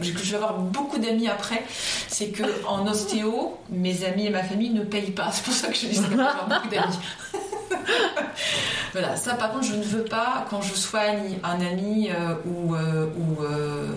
je 0.00 0.12
vais 0.12 0.34
avoir 0.36 0.58
beaucoup 0.58 0.98
d'amis 0.98 1.28
après, 1.28 1.62
c'est 2.08 2.28
que 2.28 2.42
en 2.66 2.86
ostéo, 2.86 3.56
mes 3.70 4.04
amis 4.04 4.26
et 4.26 4.30
ma 4.30 4.42
famille 4.42 4.70
ne 4.70 4.82
payent 4.82 5.10
pas. 5.12 5.30
C'est 5.32 5.44
pour 5.44 5.54
ça 5.54 5.68
que 5.68 5.74
je 5.74 5.86
dis 5.86 5.96
que 5.96 6.02
je 6.02 6.08
vais 6.16 6.22
avoir 6.22 6.48
beaucoup 6.48 6.68
d'amis. 6.68 6.98
voilà, 8.92 9.16
ça 9.16 9.34
par 9.34 9.52
contre, 9.52 9.64
je 9.64 9.74
ne 9.74 9.82
veux 9.82 10.04
pas 10.04 10.46
quand 10.50 10.62
je 10.62 10.74
soigne 10.74 11.38
un 11.42 11.60
ami 11.60 12.10
euh, 12.10 12.34
ou, 12.46 12.74
euh, 12.74 13.06
euh, 13.40 13.88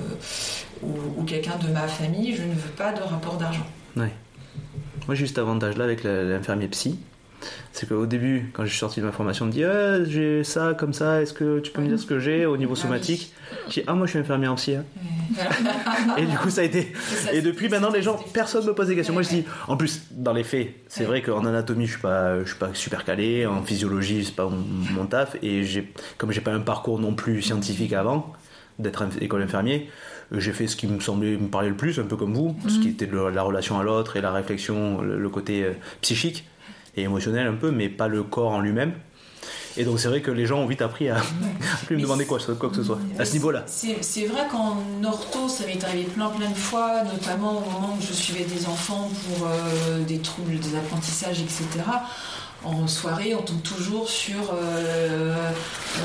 ou- 0.84 1.22
ou 1.22 1.24
quelqu'un 1.24 1.56
de 1.58 1.68
ma 1.72 1.88
famille, 1.88 2.36
je 2.36 2.44
ne 2.44 2.54
veux 2.54 2.72
pas 2.78 2.92
de 2.92 3.02
rapport 3.02 3.36
d'argent. 3.38 3.66
Ouais. 3.96 4.14
Moi, 5.08 5.16
j'ai 5.16 5.24
eu 5.26 5.28
cet 5.28 5.40
avantage-là 5.40 5.84
avec 5.86 6.04
l'infirmier 6.04 6.68
psy. 6.68 7.00
C'est 7.72 7.88
qu'au 7.88 8.06
début, 8.06 8.49
quand 8.53 8.64
je 8.66 8.70
suis 8.70 8.80
sorti 8.80 8.99
de 8.99 9.06
ma 9.06 9.11
formation, 9.11 9.45
on 9.45 9.48
me 9.48 9.53
dit 9.53 9.64
Ah, 9.64 10.03
j'ai 10.03 10.44
ça 10.44 10.74
comme 10.74 10.94
ça, 10.94 11.22
est-ce 11.22 11.34
que 11.34 11.60
tu 11.60 11.72
peux 11.72 11.82
me 11.82 11.88
dire 11.88 11.99
ce 11.99 12.06
que 12.06 12.20
j'ai 12.20 12.45
au 12.45 12.57
niveau 12.57 12.76
somatique 12.76 13.34
J'ai 13.70 13.82
dit 13.82 13.88
Ah, 13.88 13.94
moi 13.94 14.06
je 14.06 14.11
suis 14.11 14.20
infirmier 14.20 14.48
en 14.48 14.56
psy. 14.56 14.76
hein. 14.76 14.84
Et 16.18 16.26
du 16.26 16.38
coup, 16.38 16.49
ça 16.49 16.61
a 16.61 16.64
été. 16.64 16.91
Et 17.34 17.41
depuis 17.41 17.70
maintenant, 17.70 17.91
les 17.91 18.02
gens, 18.02 18.20
personne 18.34 18.66
me 18.66 18.74
pose 18.74 18.88
des 18.88 18.95
questions. 18.95 19.14
Moi, 19.14 19.24
je 19.24 19.30
dis, 19.30 19.45
en 19.68 19.78
plus, 19.78 20.02
dans 20.11 20.34
les 20.34 20.44
faits, 20.44 20.74
c'est 20.88 21.06
vrai 21.06 21.22
qu'en 21.22 21.45
anatomie, 21.45 21.86
je 21.86 21.91
suis 21.91 22.02
pas, 22.02 22.40
je 22.41 22.48
suis 22.49 22.57
pas 22.60 22.70
super 22.74 23.06
calé. 23.06 23.45
En 23.45 23.64
physiologie, 23.64 24.26
c'est 24.26 24.36
pas 24.36 24.49
mon, 24.49 25.06
taf. 25.06 25.38
Et 25.41 25.64
j'ai, 25.64 25.91
comme 26.18 26.32
j'ai 26.32 26.41
pas 26.41 26.52
un 26.52 26.60
parcours 26.60 26.99
non 26.99 27.14
plus 27.14 27.41
scientifique 27.41 27.94
avant 27.94 28.34
d'être 28.80 29.03
école 29.22 29.41
infirmier, 29.41 29.90
j'ai 30.32 30.53
fait 30.53 30.68
ce 30.68 30.76
qui 30.76 30.88
me 30.88 30.99
semblait 30.99 31.38
me 31.38 31.48
parler 31.49 31.70
le 31.70 31.76
plus, 31.76 31.99
un 31.99 32.03
peu 32.03 32.16
comme 32.16 32.34
vous, 32.34 32.56
ce 32.68 32.80
qui 32.80 32.90
était 32.90 33.10
la 33.34 33.41
relation 33.41 33.78
à 33.78 33.84
l'autre 33.84 34.16
et 34.16 34.22
la 34.22 34.32
réflexion, 34.32 35.02
le, 35.02 35.20
le 35.20 35.30
côté 35.30 35.64
euh, 35.64 35.74
psychique 36.02 36.45
et 36.95 37.03
émotionnel 37.03 37.48
un 37.48 37.56
peu, 37.56 37.72
mais 37.72 37.90
pas 37.90 38.07
le 38.07 38.24
corps 38.24 38.52
en 38.52 38.60
lui-même. 38.60 38.94
Et 39.78 39.86
donc, 39.86 39.99
c'est 39.99 40.07
vrai 40.10 40.22
que 40.22 40.32
les 40.32 40.45
gens 40.45 40.60
ont 40.60 40.66
vite 40.66 40.82
appris 40.82 41.10
à, 41.10 41.18
à 41.18 41.22
plus 41.86 41.95
me 41.95 42.02
demander 42.02 42.26
quoi, 42.26 42.40
quoi 42.60 42.70
que 42.70 42.76
ce 42.76 42.84
soit, 42.84 42.99
à 43.18 43.24
ce 43.24 43.34
niveau-là. 43.34 43.64
C'est 43.68 44.03
c'est 44.03 44.26
vrai 44.26 44.41
qu'en 44.52 44.78
ortho, 45.03 45.48
ça 45.48 45.66
m'est 45.66 45.82
arrivé 45.84 46.03
plein 46.03 46.30
plein 46.30 46.49
de 46.49 46.57
fois, 46.57 47.03
notamment 47.03 47.57
au 47.60 47.70
moment 47.70 47.95
où 47.98 48.02
je 48.02 48.11
suivais 48.11 48.44
des 48.44 48.68
enfants 48.68 49.10
pour 49.10 49.48
euh, 49.48 50.03
des 50.03 50.20
troubles 50.20 50.57
des 50.60 50.76
apprentissages, 50.76 51.40
etc. 51.40 51.66
En 52.65 52.88
soirée, 52.88 53.34
on 53.36 53.41
tombe 53.41 53.61
toujours 53.64 54.10
sur 54.10 54.53
euh, 54.53 55.49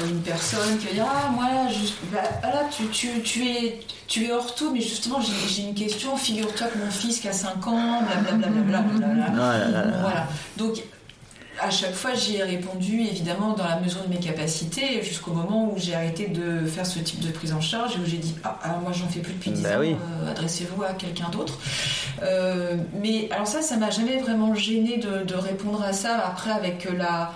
une 0.07 0.21
personne 0.21 0.79
qui 0.79 0.87
va 0.87 0.93
dire 0.93 1.07
Ah, 1.09 1.31
moi, 1.33 1.47
je- 1.69 2.15
bah, 2.15 2.21
ah 2.45 2.47
là, 2.51 2.63
tu, 2.71 2.87
tu, 2.89 3.23
tu, 3.23 3.45
es, 3.49 3.81
tu 4.07 4.27
es 4.27 4.33
ortho, 4.33 4.71
mais 4.71 4.81
justement, 4.81 5.19
j'ai 5.21 5.63
une 5.63 5.75
question. 5.75 6.17
Figure-toi 6.17 6.69
que 6.69 6.79
mon 6.79 6.91
fils 6.91 7.19
qui 7.19 7.29
a 7.29 7.33
5 7.33 7.67
ans, 7.67 8.03
blablabla. 8.03 8.47
blablabla. 8.49 9.25
Ah 9.33 9.59
là 9.59 9.69
là 9.69 9.85
là. 9.85 9.97
Voilà. 10.01 10.27
Donc, 10.57 10.81
à 11.61 11.71
chaque 11.71 11.95
fois, 11.95 12.15
j'y 12.15 12.37
ai 12.37 12.43
répondu 12.43 13.01
évidemment 13.03 13.53
dans 13.53 13.65
la 13.65 13.79
mesure 13.81 14.03
de 14.03 14.09
mes 14.09 14.19
capacités, 14.21 15.03
jusqu'au 15.03 15.33
moment 15.33 15.71
où 15.73 15.75
j'ai 15.79 15.95
arrêté 15.95 16.29
de 16.29 16.67
faire 16.67 16.87
ce 16.87 16.99
type 16.99 17.21
de 17.21 17.31
prise 17.31 17.53
en 17.53 17.61
charge 17.61 17.97
et 17.97 18.01
où 18.01 18.05
j'ai 18.07 18.17
dit 18.19 18.35
Ah, 18.45 18.59
alors 18.63 18.81
moi 18.81 18.93
j'en 18.93 19.07
fais 19.09 19.21
plus 19.21 19.33
depuis 19.35 19.51
10 19.51 19.63
Bah 19.63 19.77
ans, 19.77 19.81
oui. 19.81 19.95
euh, 20.25 20.31
adressez-vous 20.31 20.83
à 20.83 20.93
quelqu'un 20.95 21.29
d'autre. 21.31 21.59
Euh, 22.23 22.77
mais 23.03 23.29
alors, 23.31 23.47
ça, 23.47 23.63
ça 23.63 23.77
m'a 23.77 23.91
jamais 23.91 24.19
vraiment 24.19 24.55
gêné 24.55 24.97
de, 24.99 25.25
de 25.25 25.35
répondre 25.35 25.83
à 25.83 25.93
ça 25.93 26.19
après 26.27 26.51
avec 26.51 26.89
la. 26.97 27.33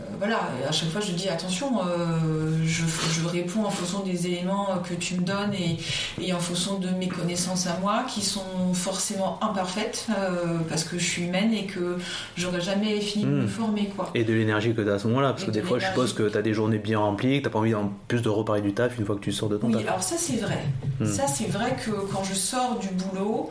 Euh, 0.00 0.04
voilà, 0.18 0.40
à 0.68 0.72
chaque 0.72 0.88
fois 0.90 1.00
je 1.00 1.12
dis 1.12 1.28
attention, 1.28 1.80
euh, 1.86 2.58
je, 2.64 2.82
je 3.12 3.26
réponds 3.28 3.64
en 3.64 3.70
fonction 3.70 4.00
des 4.00 4.26
éléments 4.26 4.68
que 4.88 4.94
tu 4.94 5.14
me 5.14 5.20
donnes 5.20 5.54
et, 5.54 5.78
et 6.20 6.32
en 6.32 6.40
fonction 6.40 6.78
de 6.80 6.88
mes 6.98 7.06
connaissances 7.08 7.66
à 7.68 7.78
moi 7.80 8.04
qui 8.08 8.20
sont 8.20 8.74
forcément 8.74 9.38
imparfaites 9.42 10.08
euh, 10.18 10.58
parce 10.68 10.82
que 10.84 10.98
je 10.98 11.04
suis 11.04 11.22
humaine 11.24 11.52
et 11.54 11.66
que 11.66 11.96
j'aurais 12.36 12.60
jamais 12.60 13.00
fini 13.00 13.24
de 13.24 13.30
me 13.30 13.42
Mm. 13.44 13.48
former 13.48 13.86
quoi. 13.94 14.10
Et 14.14 14.24
de 14.24 14.32
l'énergie 14.32 14.74
que 14.74 14.80
tu 14.82 14.90
as 14.90 14.94
à 14.94 14.98
ce 14.98 15.06
moment-là, 15.08 15.30
parce 15.30 15.42
Et 15.44 15.46
que 15.46 15.50
de 15.52 15.60
des 15.60 15.66
fois, 15.66 15.78
je 15.78 15.86
suppose 15.86 16.12
que 16.12 16.28
tu 16.28 16.36
as 16.36 16.42
des 16.42 16.54
journées 16.54 16.78
bien 16.78 16.98
remplies, 16.98 17.38
que 17.40 17.44
tu 17.46 17.50
pas 17.52 17.58
envie 17.60 17.74
en 17.76 17.92
plus 18.08 18.20
de 18.22 18.28
reparler 18.28 18.62
du 18.62 18.72
taf 18.74 18.98
une 18.98 19.04
fois 19.06 19.14
que 19.14 19.20
tu 19.20 19.30
sors 19.32 19.48
de 19.48 19.56
ton 19.58 19.68
Oui, 19.68 19.74
taf. 19.74 19.86
alors 19.86 20.02
ça 20.02 20.16
c'est 20.18 20.36
vrai. 20.38 20.64
Mm. 21.00 21.06
Ça 21.06 21.26
c'est 21.28 21.46
vrai 21.50 21.76
que 21.84 21.90
quand 22.12 22.24
je 22.24 22.34
sors 22.34 22.78
du 22.80 22.88
boulot, 22.88 23.50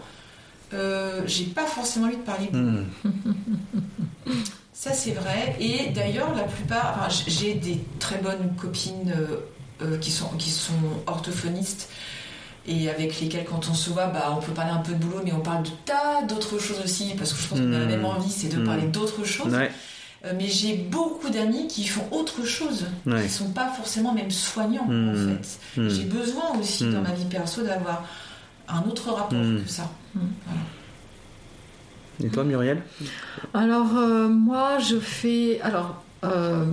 euh, 0.74 1.22
j'ai 1.26 1.45
pas 1.45 1.65
forcément 1.65 2.07
envie 2.07 2.18
de 2.18 2.22
parler 2.24 2.48
boulot. 2.52 2.84
Hmm. 4.85 4.89
Ça 4.89 4.93
c'est 4.93 5.11
vrai. 5.11 5.55
Et 5.60 5.89
d'ailleurs 5.91 6.34
la 6.35 6.43
plupart, 6.43 6.97
enfin, 6.99 7.23
j'ai 7.27 7.53
des 7.55 7.80
très 7.99 8.18
bonnes 8.18 8.53
copines 8.60 9.14
euh, 9.15 9.38
euh, 9.81 9.97
qui 9.97 10.11
sont 10.11 10.27
qui 10.38 10.49
sont 10.49 10.73
orthophonistes 11.07 11.89
et 12.65 12.89
avec 12.89 13.19
lesquelles 13.19 13.45
quand 13.45 13.68
on 13.69 13.73
se 13.73 13.89
voit, 13.89 14.07
bah, 14.07 14.34
on 14.38 14.41
peut 14.41 14.53
parler 14.53 14.72
un 14.72 14.77
peu 14.77 14.93
de 14.93 14.97
boulot, 14.97 15.22
mais 15.26 15.34
on 15.34 15.41
parle 15.41 15.64
de 15.64 15.69
tas 15.85 16.22
d'autres 16.27 16.60
choses 16.60 16.80
aussi 16.84 17.14
parce 17.18 17.34
que 17.34 17.41
je 17.41 17.47
pense 17.47 17.60
qu'on 17.60 17.73
a 17.73 17.80
la 17.80 17.85
même 17.85 18.05
envie, 18.05 18.31
c'est 18.31 18.47
de 18.47 18.61
Mm. 18.61 18.65
parler 18.65 18.84
d'autres 18.88 19.23
choses. 19.26 19.53
Ouais, 19.53 19.72
Euh, 20.26 20.31
mais 20.38 20.47
j'ai 20.47 20.76
beaucoup 20.77 21.30
d'amis 21.30 21.68
qui 21.68 21.85
font 21.85 22.07
autre 22.11 22.45
chose, 22.45 22.85
Ouais. 23.05 23.23
qui 23.23 23.30
sont 23.30 23.49
pas 23.49 23.68
forcément 23.68 24.14
même 24.14 24.31
soignants 24.31 24.85
en 24.88 24.91
Mm. 24.93 25.38
fait. 25.41 25.81
Hmm. 25.81 25.89
J'ai 25.89 26.05
besoin 26.05 26.57
aussi 26.57 26.85
dans 26.89 27.01
ma 27.01 27.11
vie 27.11 27.26
perso 27.26 27.61
d'avoir 27.64 28.05
un 28.69 28.81
autre 28.84 29.11
rapport 29.11 29.38
que 29.41 29.69
ça. 29.69 29.89
Et 32.23 32.27
toi, 32.30 32.44
Muriel? 32.44 32.81
Alors, 33.53 33.98
euh, 33.98 34.27
moi, 34.27 34.77
je 34.80 34.98
fais. 34.98 35.60
Alors, 35.61 36.03
euh, 36.23 36.64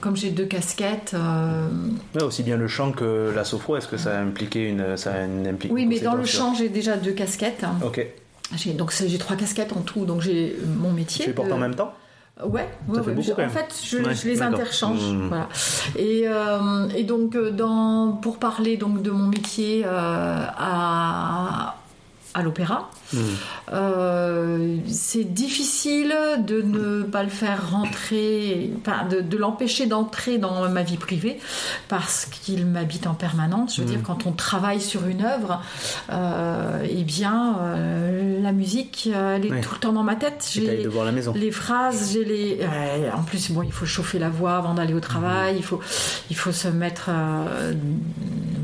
comme 0.00 0.16
j'ai 0.16 0.30
deux 0.30 0.44
casquettes. 0.46 1.12
euh, 1.14 1.66
ouais, 2.14 2.22
Aussi 2.22 2.42
bien 2.42 2.56
le 2.56 2.68
chant 2.68 2.92
que 2.92 3.32
la 3.34 3.44
sophro, 3.44 3.76
est-ce 3.76 3.88
que 3.88 3.96
ça 3.96 4.18
a 4.18 4.20
impliqué 4.22 4.68
une, 4.68 4.96
ça 4.96 5.12
a 5.14 5.24
une 5.24 5.46
impli- 5.46 5.68
oui, 5.70 5.86
mais 5.86 6.00
dans 6.00 6.14
le 6.14 6.24
chant, 6.24 6.54
j'ai 6.54 6.68
déjà 6.68 6.96
deux 6.96 7.12
casquettes. 7.12 7.64
Ok. 7.84 8.06
J'ai, 8.54 8.72
donc, 8.74 8.92
j'ai 8.94 9.18
trois 9.18 9.36
casquettes 9.36 9.72
en 9.72 9.80
tout. 9.80 10.04
Donc, 10.04 10.20
j'ai 10.20 10.56
mon 10.78 10.92
métier. 10.92 11.24
Tu 11.24 11.30
les 11.30 11.34
portes 11.34 11.48
de- 11.48 11.54
en 11.54 11.58
même 11.58 11.74
temps? 11.74 11.92
Ouais, 12.44 12.68
ouais, 12.88 13.00
fait 13.02 13.06
ouais. 13.08 13.14
beaucoup, 13.14 13.22
Je- 13.22 13.30
quand 13.32 13.38
même. 13.38 13.48
en 13.48 13.52
fait, 13.52 13.74
je, 13.82 13.96
Ouais, 13.96 14.14
je 14.14 14.28
les 14.28 14.42
interchange. 14.42 15.00
Mmh. 15.00 15.28
Voilà. 15.28 15.48
Et, 15.98 16.24
euh, 16.26 16.86
et 16.94 17.02
donc, 17.02 17.34
euh, 17.34 17.50
dans, 17.50 18.12
pour 18.12 18.38
parler 18.38 18.76
donc 18.76 19.00
de 19.02 19.10
mon 19.10 19.26
métier 19.28 19.84
euh, 19.86 19.88
à, 20.58 21.76
à 22.36 22.42
l'opéra, 22.42 22.90
Hmm. 23.12 23.18
euh, 23.72 24.76
c'est 24.88 25.24
difficile 25.24 26.12
de 26.46 26.60
ne 26.60 27.02
pas 27.04 27.22
le 27.22 27.28
faire 27.28 27.70
rentrer, 27.70 28.72
enfin, 28.80 29.06
de, 29.08 29.20
de 29.20 29.36
l'empêcher 29.36 29.86
d'entrer 29.86 30.38
dans 30.38 30.68
ma 30.68 30.82
vie 30.82 30.96
privée 30.96 31.38
parce 31.88 32.26
qu'il 32.26 32.66
m'habite 32.66 33.06
en 33.06 33.14
permanence. 33.14 33.76
Je 33.76 33.82
veux 33.82 33.86
Mhm. 33.86 33.92
dire, 33.94 34.02
quand 34.04 34.26
on 34.26 34.32
travaille 34.32 34.80
sur 34.80 35.06
une 35.06 35.24
œuvre, 35.24 35.62
euh, 36.10 36.84
eh 36.90 37.04
bien, 37.04 37.56
euh, 37.60 38.42
la 38.42 38.52
musique, 38.52 39.08
euh, 39.12 39.36
elle 39.36 39.46
est 39.46 39.50
Ouais. 39.52 39.60
tout 39.60 39.74
le 39.74 39.80
temps 39.80 39.92
dans 39.92 40.02
ma 40.02 40.16
tête. 40.16 40.44
J'ai- 40.52 40.82
la 40.84 41.12
maison. 41.12 41.32
les 41.36 41.52
phrases, 41.52 42.10
j'ai 42.12 42.24
les. 42.24 42.60
en 43.14 43.22
plus, 43.22 43.50
bon, 43.52 43.62
il 43.62 43.72
faut 43.72 43.86
chauffer 43.86 44.18
la 44.18 44.28
voix 44.28 44.56
avant 44.56 44.74
d'aller 44.74 44.94
au 44.94 45.00
travail. 45.00 45.52
Mhm. 45.54 45.58
Il 45.60 45.64
faut, 45.64 45.80
il 46.30 46.36
faut 46.36 46.52
se 46.52 46.68
mettre. 46.68 47.08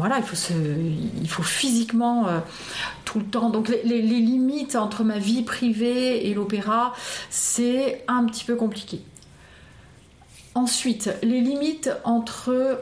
Voilà, 0.03 0.19
il 0.19 0.25
faut 0.25 0.35
se, 0.35 0.53
il 0.53 1.29
faut 1.29 1.45
physiquement 1.45 2.27
euh, 2.27 2.41
tout 3.05 3.21
le 3.21 3.25
temps. 3.25 3.51
Donc 3.51 3.69
les, 3.69 4.03
limites 4.03 4.75
entre 4.75 5.05
ma 5.05 5.19
vie 5.19 5.43
privée 5.43 6.29
et 6.29 6.35
l'opéra, 6.35 6.93
c'est 7.31 8.05
un 8.09 8.25
petit 8.25 8.43
peu 8.43 8.57
compliqué. 8.57 9.01
Ensuite, 10.57 11.15
les 11.23 11.41
limites 11.41 11.93
entre 12.03 12.81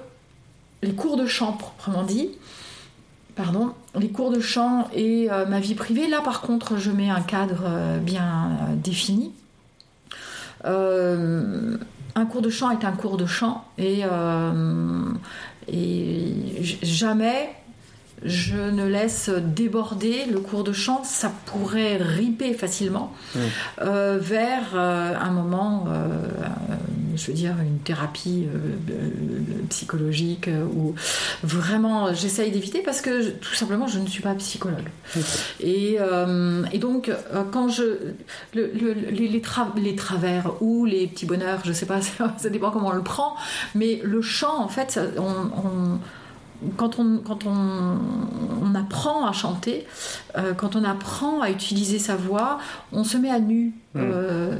les 0.83 0.95
cours 0.95 1.19
de 1.19 1.27
chant 1.27 1.53
proprement 1.53 2.05
dit, 2.05 2.31
pardon, 3.37 3.75
les 3.95 4.09
cours 4.09 4.33
de 4.33 4.41
chant 4.41 4.89
et 4.95 5.31
euh, 5.31 5.45
ma 5.45 5.61
vie 5.61 5.75
privée. 5.75 6.09
Là, 6.09 6.23
par 6.23 6.41
contre, 6.41 6.79
je 6.79 6.91
mets 6.91 7.11
un 7.11 7.21
cadre 7.21 7.65
euh, 7.67 7.99
bien 7.99 8.57
défini. 8.77 9.35
Un 10.65 12.27
cours 12.27 12.41
de 12.41 12.49
chant 12.49 12.71
est 12.71 12.87
un 12.87 12.93
cours 12.93 13.19
de 13.19 13.27
chant 13.27 13.67
et, 13.77 14.05
et 15.69 16.63
jamais 16.83 17.51
je 18.25 18.57
ne 18.57 18.87
laisse 18.87 19.31
déborder 19.31 20.27
le 20.31 20.41
cours 20.41 20.63
de 20.65 20.73
chant, 20.73 21.03
ça 21.05 21.33
pourrait 21.47 21.97
riper 21.97 22.53
facilement 22.55 23.13
Mm. 23.35 23.39
euh, 23.83 24.19
vers 24.21 24.75
euh, 24.75 25.15
un 25.19 25.31
moment, 25.31 25.85
euh, 25.89 26.07
je 27.17 27.27
veux 27.29 27.33
dire, 27.33 27.55
une 27.63 27.79
thérapie 27.79 28.47
psychologique 29.69 30.49
où 30.75 30.95
vraiment 31.43 32.13
j'essaye 32.15 32.51
d'éviter 32.51 32.83
parce 32.83 33.01
que 33.01 33.23
je- 33.23 33.31
tout 33.31 33.55
simplement 33.55 33.87
je 33.87 33.99
ne 33.99 34.07
suis 34.07 34.23
pas 34.23 34.35
psychologue. 34.35 34.89
Et, 35.61 35.97
euh, 36.01 36.65
et 36.73 36.79
donc, 36.79 37.11
quand 37.53 37.69
je. 37.69 37.83
le- 38.55 38.71
le- 38.75 38.93
les, 39.11 39.29
les 39.29 39.41
tra- 39.41 39.75
les 39.77 39.95
travers 39.97 40.53
ou 40.61 40.85
les 40.85 41.07
petits 41.07 41.27
bonheurs, 41.27 41.61
je 41.65 41.73
sais 41.73 41.87
pas, 41.87 42.01
ça, 42.01 42.35
ça 42.39 42.49
dépend 42.49 42.71
comment 42.71 42.89
on 42.89 42.93
le 42.93 43.03
prend, 43.03 43.35
mais 43.75 44.01
le 44.05 44.23
chant, 44.23 44.59
en 44.63 44.69
fait, 44.69 44.91
ça- 44.93 45.03
on- 45.19 45.51
on- 45.67 45.99
quand 46.77 46.99
on, 46.99 47.19
quand 47.19 47.47
on, 47.47 47.99
on 48.63 48.75
apprend 48.75 49.27
à 49.27 49.33
chanter, 49.33 49.87
euh, 50.37 50.53
quand 50.55 50.77
on 50.77 50.85
apprend 50.85 51.41
à 51.41 51.51
utiliser 51.51 51.99
sa 51.99 52.17
voix, 52.17 52.59
on 52.93 53.05
se 53.05 53.17
met 53.17 53.31
à 53.31 53.41
nu, 53.41 53.73
euh, 53.97 54.55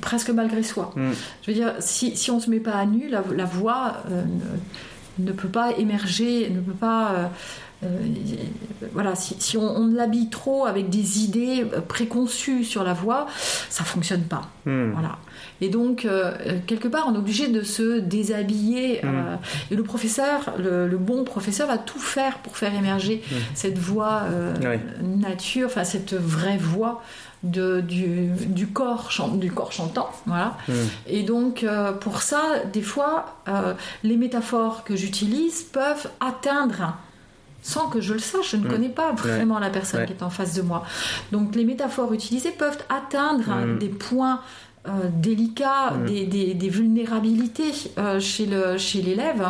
presque 0.00 0.30
malgré 0.30 0.62
soi. 0.62 0.92
Mm. 0.96 1.10
Je 1.42 1.50
veux 1.50 1.56
dire, 1.56 1.74
si, 1.78 2.16
si 2.16 2.30
on 2.30 2.40
se 2.40 2.50
met 2.50 2.60
pas 2.60 2.74
à 2.74 2.86
nu, 2.86 3.08
la, 3.08 3.22
la 3.34 3.44
voix 3.44 4.02
euh, 4.10 4.24
ne, 5.18 5.26
ne 5.26 5.32
peut 5.32 5.48
pas 5.48 5.72
émerger, 5.76 6.50
ne 6.50 6.60
peut 6.60 6.72
pas. 6.72 7.30
voilà, 8.92 9.14
si, 9.14 9.36
si 9.38 9.56
on, 9.56 9.76
on 9.76 9.86
l'habille 9.88 10.30
trop 10.30 10.66
avec 10.66 10.88
des 10.88 11.22
idées 11.22 11.66
préconçues 11.86 12.64
sur 12.64 12.82
la 12.82 12.94
voix, 12.94 13.26
ça 13.68 13.84
fonctionne 13.84 14.22
pas. 14.24 14.48
Hmm. 14.64 14.92
Voilà. 14.92 15.18
Et 15.64 15.70
donc, 15.70 16.04
euh, 16.04 16.32
quelque 16.66 16.88
part, 16.88 17.04
on 17.08 17.14
est 17.14 17.18
obligé 17.18 17.48
de 17.48 17.62
se 17.62 17.98
déshabiller. 18.00 19.02
euh, 19.04 19.36
et 19.70 19.76
le 19.76 19.82
professeur, 19.82 20.52
le, 20.58 20.86
le 20.86 20.98
bon 20.98 21.24
professeur, 21.24 21.66
va 21.68 21.78
tout 21.78 21.98
faire 21.98 22.38
pour 22.38 22.56
faire 22.58 22.74
émerger 22.74 23.22
cette 23.54 23.78
voix 23.78 24.22
euh, 24.30 24.52
nature, 25.02 25.66
enfin 25.70 25.84
cette 25.84 26.12
vraie 26.14 26.58
voix 26.58 27.02
de, 27.44 27.80
du, 27.80 28.28
du, 28.46 28.66
corps, 28.66 29.08
du 29.34 29.50
corps 29.52 29.72
chantant. 29.72 30.10
Voilà. 30.26 30.56
Hmm. 30.68 30.72
Et 31.06 31.22
donc, 31.22 31.62
euh, 31.62 31.92
pour 31.92 32.20
ça, 32.20 32.42
des 32.72 32.82
fois, 32.82 33.36
euh, 33.48 33.72
les 34.02 34.16
métaphores 34.16 34.84
que 34.84 34.96
j'utilise 34.96 35.62
peuvent 35.62 36.08
atteindre 36.20 36.94
sans 37.66 37.88
que 37.88 38.02
je 38.02 38.12
le 38.12 38.18
sache, 38.18 38.50
je 38.50 38.56
ne 38.58 38.64
Mm. 38.66 38.68
connais 38.68 38.88
pas 38.90 39.12
vraiment 39.12 39.58
la 39.58 39.70
personne 39.70 40.00
Ouais. 40.00 40.06
qui 40.06 40.12
est 40.12 40.22
en 40.22 40.28
face 40.28 40.52
de 40.52 40.60
moi. 40.60 40.84
Donc 41.32 41.54
les 41.54 41.64
métaphores 41.64 42.12
utilisées 42.12 42.50
peuvent 42.50 42.76
atteindre 42.90 43.48
Mm. 43.54 43.78
des 43.78 43.88
points 43.88 44.40
euh, 44.86 44.90
délicats, 45.12 45.92
Mm. 45.92 46.04
des, 46.06 46.24
des- 46.26 46.54
des 46.54 46.68
vulnérabilités 46.68 47.72
euh, 47.98 48.20
chez 48.20 49.02
l'élève 49.02 49.48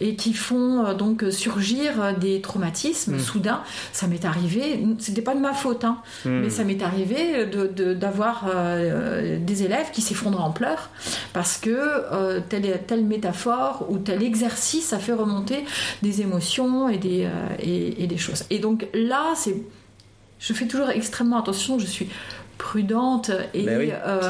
et 0.00 0.16
qui 0.16 0.32
font 0.34 0.84
euh, 0.84 0.94
donc 0.94 1.24
surgir 1.30 2.16
des 2.18 2.40
traumatismes 2.40 3.16
Mm. 3.16 3.20
soudains. 3.20 3.62
Ça 3.92 4.06
m'est 4.06 4.24
arrivé, 4.24 4.84
c'était 4.98 5.22
pas 5.22 5.34
de 5.34 5.40
ma 5.40 5.52
faute, 5.52 5.84
hein, 5.84 5.98
Hmm. 6.24 6.40
mais 6.42 6.50
ça 6.50 6.64
m'est 6.64 6.82
arrivé 6.82 7.44
de- 7.46 7.66
de- 7.66 7.94
d'avoir 7.94 8.44
des 9.40 9.62
élèves 9.62 9.90
qui 9.92 10.00
s'effondrent 10.00 10.44
en 10.44 10.50
pleurs 10.50 10.90
parce 11.32 11.56
que 11.58 12.40
telle, 12.48 12.80
telle 12.86 13.04
métaphore 13.04 13.86
ou 13.90 13.98
tel 13.98 14.22
exercice 14.22 14.92
a 14.92 14.98
fait 14.98 15.12
remonter 15.12 15.64
des 16.02 16.20
émotions 16.22 16.88
et 16.88 16.98
des, 16.98 17.28
et, 17.60 18.02
et 18.02 18.06
des 18.06 18.18
choses. 18.18 18.44
Et 18.50 18.58
donc 18.58 18.86
là, 18.94 19.32
c'est, 19.36 19.56
je 20.38 20.52
fais 20.52 20.66
toujours 20.66 20.90
extrêmement 20.90 21.38
attention, 21.38 21.78
je 21.78 21.86
suis 21.86 22.08
prudente 22.62 23.30
et 23.54 23.64
Ben 23.64 23.78
oui, 23.78 23.90
euh, 24.06 24.20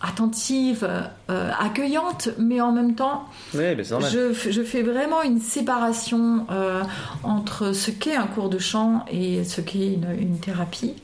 attentive, 0.00 0.88
euh, 1.28 1.50
accueillante, 1.58 2.30
mais 2.38 2.60
en 2.60 2.72
même 2.72 2.94
temps, 2.94 3.26
Oui, 3.54 3.76
normal. 3.90 4.10
je, 4.50 4.62
fais 4.62 4.82
vraiment 4.82 5.22
une 5.22 5.40
séparation 5.40 6.46
euh, 6.50 6.82
entre 7.22 7.72
ce 7.72 7.90
qu'est 7.90 8.16
un 8.16 8.26
cours 8.26 8.48
de 8.48 8.58
chant 8.58 9.04
et 9.10 9.44
ce 9.44 9.60
qu'est 9.60 9.92
une, 9.94 10.06
une 10.18 10.38
thérapie. 10.38 10.94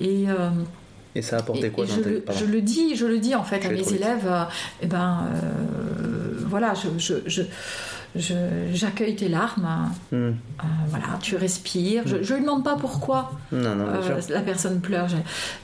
Et, 0.00 0.24
Et 1.14 1.22
ça 1.22 1.36
a 1.36 1.40
apporté 1.40 1.66
et- 1.66 1.70
quoi 1.70 1.84
et 1.84 1.88
dans 1.88 1.94
je, 1.96 2.00
ta 2.00 2.32
le, 2.32 2.38
je 2.38 2.44
le 2.46 2.60
dis, 2.62 2.96
je 2.96 3.06
le 3.06 3.18
dis 3.18 3.34
en 3.34 3.44
fait 3.44 3.60
Je 3.62 3.68
à 3.68 3.70
mes 3.70 3.92
élèves. 3.92 4.26
euh, 4.26 4.42
eh 4.80 4.86
ben, 4.86 5.20
voilà, 6.48 6.72
je- 6.74 7.42
j'accueille 8.16 9.16
tes 9.16 9.28
larmes. 9.28 9.90
Hmm. 10.10 10.16
euh, 10.16 10.32
voilà, 10.88 11.04
tu 11.20 11.36
respires. 11.36 12.02
Je, 12.06 12.22
je 12.22 12.34
lui 12.34 12.40
demande 12.42 12.62
pas 12.64 12.76
pourquoi 12.76 13.32
Non, 13.52 13.74
non, 13.74 13.86
euh, 13.86 14.20
la 14.28 14.40
personne 14.40 14.80
pleure. 14.80 15.08
Je- 15.08 15.16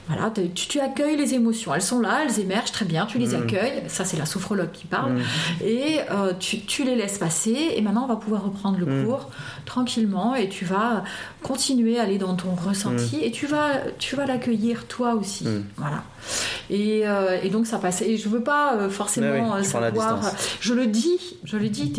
voilà, 0.07 0.31
tu, 0.31 0.49
tu 0.67 0.79
accueilles 0.79 1.17
les 1.17 1.33
émotions. 1.35 1.73
Elles 1.75 1.81
sont 1.81 1.99
là, 1.99 2.21
elles 2.25 2.39
émergent 2.39 2.71
très 2.71 2.85
bien. 2.85 3.05
Tu 3.05 3.17
les 3.19 3.27
Mm. 3.37 3.43
accueilles. 3.43 3.83
Ça, 3.87 4.05
c'est 4.05 4.17
la 4.17 4.25
sophrologue 4.25 4.71
qui 4.71 4.87
parle. 4.87 5.13
Hmm. 5.13 5.21
Et 5.63 5.99
euh, 6.11 6.33
tu, 6.39 6.61
tu 6.61 6.83
les 6.83 6.95
laisses 6.95 7.17
passer. 7.19 7.73
Et 7.75 7.81
maintenant, 7.81 8.05
on 8.05 8.07
va 8.07 8.15
pouvoir 8.15 8.43
reprendre 8.43 8.77
le 8.79 8.85
cours 9.03 9.29
tranquillement. 9.69 10.35
Et 10.35 10.49
tu 10.49 10.65
vas 10.65 11.03
continuer 11.43 11.99
à 11.99 12.03
aller 12.03 12.17
dans 12.17 12.35
ton 12.35 12.53
ressenti. 12.55 13.17
Mm. 13.17 13.23
Et 13.23 13.31
tu 13.31 13.45
vas, 13.45 13.69
tu 13.99 14.15
vas 14.15 14.25
l'accueillir 14.25 14.85
toi 14.87 15.13
aussi. 15.13 15.45
Mm. 15.45 15.63
Voilà. 15.77 16.03
Et, 16.69 17.07
euh, 17.07 17.39
et 17.41 17.49
donc, 17.49 17.67
ça 17.67 17.77
passe. 17.77 18.01
Et 18.01 18.17
je 18.17 18.27
veux 18.27 18.43
pas 18.43 18.75
euh, 18.75 18.89
forcément 18.89 19.53
oui, 19.53 19.61
euh, 19.61 19.63
savoir. 19.63 20.19
Je 20.59 20.73
le 20.73 20.87
dis. 20.87 21.19
Je 21.43 21.57
le 21.57 21.69
dis. 21.69 21.93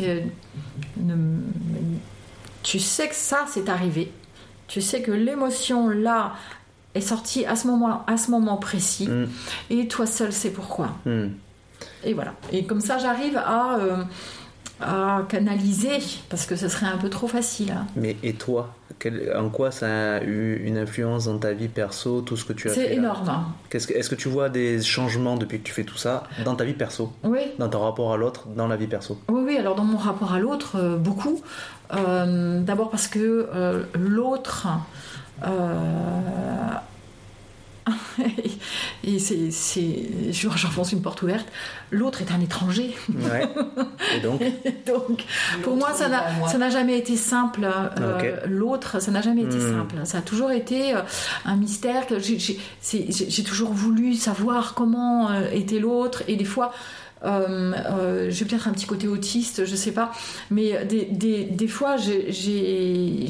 ne- 0.99 1.41
tu 2.63 2.79
sais 2.79 3.09
que 3.09 3.15
ça, 3.15 3.47
c'est 3.49 3.69
arrivé. 3.71 4.13
Tu 4.69 4.83
sais 4.83 5.01
que 5.01 5.13
l'émotion 5.13 5.89
là 5.89 6.35
est 6.95 7.01
sortie 7.01 7.47
à 7.47 7.57
ce 7.57 7.67
moment, 7.67 8.05
à 8.07 8.17
ce 8.17 8.31
moment 8.31 8.57
précis. 8.57 9.09
Hmm. 9.09 9.27
Et 9.71 9.89
toi 9.89 10.07
seul 10.07 10.33
sais 10.33 10.51
pourquoi. 10.51 10.91
Et 12.05 12.15
voilà. 12.15 12.35
Et 12.53 12.65
comme 12.65 12.81
ça, 12.81 12.99
j'arrive 12.99 13.37
à, 13.37 13.79
euh, 13.79 14.03
à 14.81 15.23
canaliser, 15.29 15.99
parce 16.29 16.47
que 16.47 16.57
ce 16.57 16.69
serait 16.69 16.87
un 16.87 16.97
peu 16.99 17.09
trop 17.11 17.27
facile. 17.29 17.73
hein. 17.73 17.87
Mais 17.97 18.17
et 18.23 18.33
toi 18.35 18.75
Quel- 18.99 19.35
En 19.37 19.49
quoi 19.49 19.71
ça 19.71 20.17
a 20.17 20.23
eu 20.23 20.63
une 20.67 20.77
influence 20.77 21.25
dans 21.25 21.39
ta 21.39 21.53
vie 21.53 21.69
perso, 21.69 22.21
tout 22.21 22.37
ce 22.37 22.45
que 22.45 22.53
tu 22.53 22.69
as 22.69 22.73
fait 22.75 22.89
C'est 22.89 22.95
énorme. 22.95 23.45
que- 23.71 23.77
Est-ce 23.79 24.11
que 24.11 24.15
tu 24.15 24.29
vois 24.29 24.49
des 24.51 24.83
changements 24.83 25.37
depuis 25.37 25.59
que 25.61 25.65
tu 25.65 25.73
fais 25.73 25.85
tout 25.85 25.97
ça 25.97 26.25
dans 26.45 26.55
ta 26.55 26.65
vie 26.65 26.75
perso, 26.75 27.11
Oui, 27.25 27.41
dans 27.59 27.69
ton 27.69 27.81
rapport 27.81 28.13
à 28.13 28.17
l'autre, 28.19 28.49
dans 28.49 28.67
la 28.69 28.77
vie 28.77 28.87
perso? 28.89 29.19
Oui, 29.31 29.43
oui. 29.47 29.57
Alors, 29.57 29.75
dans 29.75 29.85
mon 29.85 29.97
rapport 29.97 30.33
à 30.35 30.39
l'autre, 30.39 30.77
euh, 30.77 30.97
beaucoup. 30.97 31.41
Euh, 31.95 32.61
D'abord 32.61 32.91
parce 32.91 33.07
que 33.09 33.49
euh, 33.55 33.85
l'autre. 33.95 34.67
et 39.05 39.19
c'est, 39.19 39.51
c'est, 39.51 40.09
je- 40.31 40.49
j'enfonce 40.57 40.93
une 40.93 41.03
porte 41.03 41.23
ouverte. 41.23 41.47
L'autre 41.91 42.21
est 42.23 42.31
un 42.33 42.41
étranger. 42.41 42.95
Ouais. 43.09 43.49
Et 44.17 44.21
donc 44.21 44.41
Donc, 44.87 45.25
pour 45.63 45.77
moi, 45.77 45.93
ça 45.95 46.09
n'a, 46.09 46.25
ça 46.49 46.59
n'a 46.59 46.71
jamais 46.71 46.99
été 46.99 47.17
simple. 47.17 47.63
euh. 47.65 48.37
L'autre, 48.47 49.01
ça 49.01 49.11
n'a 49.11 49.23
jamais 49.23 49.43
été 49.43 49.57
Hmm. 49.57 49.77
simple. 49.79 49.95
Ça 50.05 50.19
a 50.19 50.23
toujours 50.23 50.51
été 50.53 50.95
euh, 50.95 51.01
un 51.45 51.57
mystère. 51.57 52.07
que 52.07 52.19
j'ai, 52.19 52.39
j'ai- 52.39 52.59
c'est- 52.81 53.07
j'ai- 53.11 53.31
j'ai 53.31 53.43
toujours 53.45 53.73
voulu 53.73 54.15
savoir 54.15 54.75
comment 54.75 55.31
euh, 55.31 55.49
était 55.53 55.79
l'autre. 55.79 56.23
Et 56.29 56.37
des 56.37 56.45
fois, 56.45 56.73
euh, 57.25 57.73
euh, 57.75 58.27
j'ai 58.31 58.45
peut-être 58.45 58.67
un 58.69 58.73
petit 58.73 58.87
côté 58.87 59.07
autiste, 59.09 59.65
je 59.65 59.77
sais 59.77 59.93
pas. 59.93 60.11
Mais 60.51 60.85
des, 60.87 61.05
des, 61.05 61.45
des 61.45 61.69
fois, 61.69 61.97
j'ai, 61.97 62.33
je, 62.33 63.29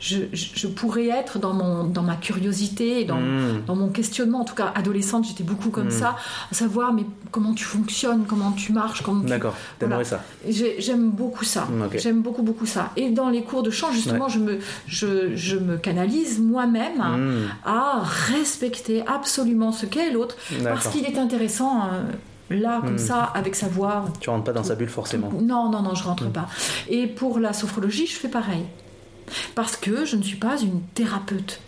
je, 0.00 0.16
je, 0.32 0.66
pourrais 0.66 1.06
être 1.08 1.38
dans, 1.38 1.52
mon, 1.52 1.84
dans 1.84 2.02
ma 2.02 2.16
curiosité, 2.16 3.04
dans, 3.04 3.20
Hmm. 3.20 3.62
dans 3.66 3.76
mon 3.76 3.88
questionnement. 3.88 4.40
En 4.40 4.44
tout 4.44 4.54
cas, 4.54 4.72
adolescente, 4.74 5.26
j'étais 5.26 5.44
beaucoup 5.44 5.70
comme 5.70 5.86
Hmm. 5.88 5.90
ça. 5.90 6.16
À 6.50 6.54
savoir, 6.54 6.92
mais 6.92 7.04
comment 7.30 7.54
tu 7.54 7.64
fonctionnes, 7.64 8.24
comment 8.26 8.52
tu 8.52 8.72
marches, 8.72 9.02
comment 9.02 9.20
tu 9.22 9.28
D'accord, 9.28 9.54
t'aimerais 9.78 10.04
ça. 10.04 10.24
j'ai- 10.48 10.80
J'aime 10.80 11.10
beaucoup 11.10 11.44
ça. 11.44 11.66
Mm, 11.70 11.82
ok. 11.82 11.98
J'aime 11.98 12.22
beaucoup 12.22 12.42
beaucoup 12.42 12.66
ça. 12.66 12.90
Et 12.96 13.10
dans 13.10 13.28
les 13.28 13.42
cours 13.42 13.62
de 13.62 13.70
chant, 13.70 13.92
justement, 13.92 14.28
je, 14.28 14.38
me, 14.38 14.58
je, 14.86 15.36
je 15.36 15.56
me 15.56 15.76
canalise 15.76 16.38
moi-même 16.40 16.98
Hmm. 16.98 17.48
à 17.64 18.02
respecter 18.04 19.04
absolument 19.06 19.72
ce 19.72 19.86
qu'est 19.86 20.10
l'autre, 20.10 20.36
parce 20.64 20.88
qu'il 20.88 21.04
est 21.04 21.18
intéressant 21.18 21.82
euh, 21.84 22.02
là, 22.50 22.80
comme 22.82 22.94
Mm. 22.94 22.98
ça, 22.98 23.22
avec 23.34 23.54
sa 23.54 23.68
voix. 23.68 24.04
Tu 24.20 24.28
rentres 24.30 24.44
pas 24.44 24.52
dans 24.52 24.64
sa 24.64 24.74
bulle 24.74 24.88
forcément. 24.88 25.30
Non, 25.40 25.70
non, 25.70 25.82
non, 25.82 25.94
je 25.94 26.04
rentre 26.04 26.24
Mm. 26.26 26.32
pas. 26.32 26.48
Et 26.88 27.06
pour 27.06 27.38
la 27.38 27.52
sophrologie, 27.52 28.06
je 28.06 28.16
fais 28.16 28.28
pareil. 28.28 28.64
Parce 29.54 29.76
que 29.76 30.04
je 30.04 30.16
ne 30.16 30.22
suis 30.22 30.36
pas 30.38 30.60
une 30.60 30.80
thérapeute. 30.94 31.60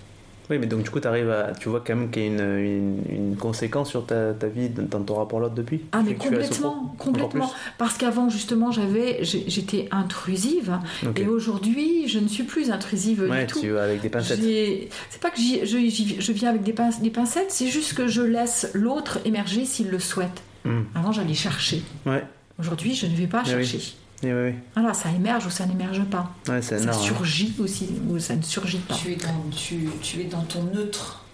Oui, 0.50 0.58
mais 0.58 0.66
donc 0.66 0.82
du 0.82 0.90
coup, 0.90 0.98
arrives 1.04 1.30
à, 1.30 1.52
tu 1.58 1.68
vois 1.68 1.82
quand 1.86 1.94
même 1.94 2.10
qu'il 2.10 2.22
y 2.22 2.26
a 2.26 2.28
une, 2.28 2.58
une, 2.58 3.02
une 3.08 3.36
conséquence 3.36 3.88
sur 3.88 4.04
ta, 4.04 4.32
ta 4.34 4.48
vie, 4.48 4.68
dans 4.68 5.00
ton 5.02 5.14
rapport 5.14 5.38
à 5.38 5.42
l'autre 5.42 5.54
depuis? 5.54 5.82
Ah, 5.92 6.02
mais 6.04 6.14
complètement, 6.14 6.94
complètement. 6.98 7.50
Parce 7.78 7.96
qu'avant, 7.96 8.28
justement, 8.28 8.72
j'avais, 8.72 9.20
j'étais 9.22 9.88
intrusive. 9.92 10.76
Et 11.16 11.26
aujourd'hui, 11.26 12.08
je 12.08 12.18
ne 12.18 12.26
suis 12.28 12.42
plus 12.42 12.70
intrusive 12.72 13.22
Ouais, 13.30 13.46
du 13.46 13.52
tout. 13.52 13.60
tu 13.60 13.78
avec 13.78 14.00
des 14.02 14.08
pincettes. 14.10 14.40
C'est 14.42 15.20
pas 15.20 15.30
que 15.30 15.38
je, 15.40 16.18
je 16.18 16.32
viens 16.32 16.50
avec 16.50 16.64
des 16.64 16.72
pincettes, 17.10 17.50
c'est 17.50 17.68
juste 17.68 17.94
que 17.94 18.08
je 18.08 18.22
laisse 18.22 18.68
l'autre 18.74 19.20
émerger 19.24 19.64
s'il 19.64 19.88
le 19.88 20.00
souhaite. 20.00 20.42
Hmm. 20.64 20.82
Avant, 20.94 21.12
j'allais 21.12 21.34
chercher. 21.34 21.82
Ouais, 22.06 22.24
Aujourd'hui, 22.58 22.94
je 22.94 23.06
ne 23.06 23.14
vais 23.16 23.26
pas 23.26 23.42
Eh 23.46 23.54
oui. 23.56 23.64
chercher. 23.66 23.94
oui, 24.22 24.30
oui. 24.32 24.40
oui. 24.50 24.54
Voilà, 24.74 24.94
ça 24.94 25.08
émerge 25.10 25.46
ou 25.46 25.50
ça 25.50 25.66
n'émerge 25.66 26.02
pas. 26.04 26.30
Ouais, 26.48 26.62
Ça 26.62 26.78
énorme. 26.78 27.00
surgit 27.02 27.54
aussi 27.58 27.88
ou 28.08 28.18
ça 28.18 28.36
ne 28.36 28.42
surgit 28.42 28.78
pas. 28.78 28.94
Tu 28.94 29.12
es, 29.12 29.16
dans, 29.16 29.50
tu, 29.56 29.88
tu 30.02 30.20
es 30.20 30.24
dans 30.24 30.42
ton 30.42 30.62
neutre. 30.64 31.24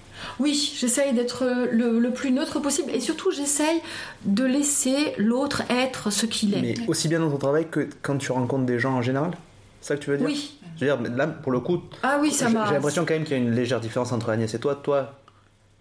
Oui, 0.40 0.74
j'essaye 0.78 1.12
d'être 1.14 1.44
le, 1.70 1.98
le 1.98 2.10
plus 2.12 2.30
neutre 2.32 2.58
possible 2.60 2.90
et 2.92 3.00
surtout, 3.00 3.30
j'essaye 3.30 3.80
de 4.24 4.44
laisser 4.44 5.12
l'autre 5.18 5.62
être 5.70 6.10
ce 6.10 6.26
qu'il 6.26 6.54
est. 6.54 6.60
Mais 6.62 6.74
aussi 6.88 7.08
bien 7.08 7.20
dans 7.20 7.30
ton 7.30 7.36
travail 7.38 7.68
que 7.70 7.88
quand 8.02 8.16
tu 8.18 8.32
rencontres 8.32 8.64
des 8.66 8.78
gens 8.80 8.94
en 8.94 9.02
général 9.02 9.32
C'est 9.80 9.88
ça 9.88 9.96
que 9.96 10.02
tu 10.04 10.10
veux 10.10 10.16
dire? 10.18 10.26
Oui. 10.26 10.58
Je 10.80 10.86
veux 10.86 10.96
dire, 10.96 11.16
là, 11.16 11.26
pour 11.26 11.52
le 11.52 11.60
coup, 11.60 11.82
Ah 12.02 12.18
oui, 12.20 12.30
ça 12.32 12.46
j'ai 12.48 12.54
l'impression 12.54 13.04
quand 13.04 13.14
même 13.14 13.24
qu'il 13.24 13.36
y 13.36 13.40
a 13.40 13.42
une 13.42 13.50
légère 13.54 13.80
différence 13.80 14.10
entre 14.12 14.30
Agnès 14.30 14.52
et 14.54 14.58
toi. 14.60 14.76
Toi, 14.76 15.14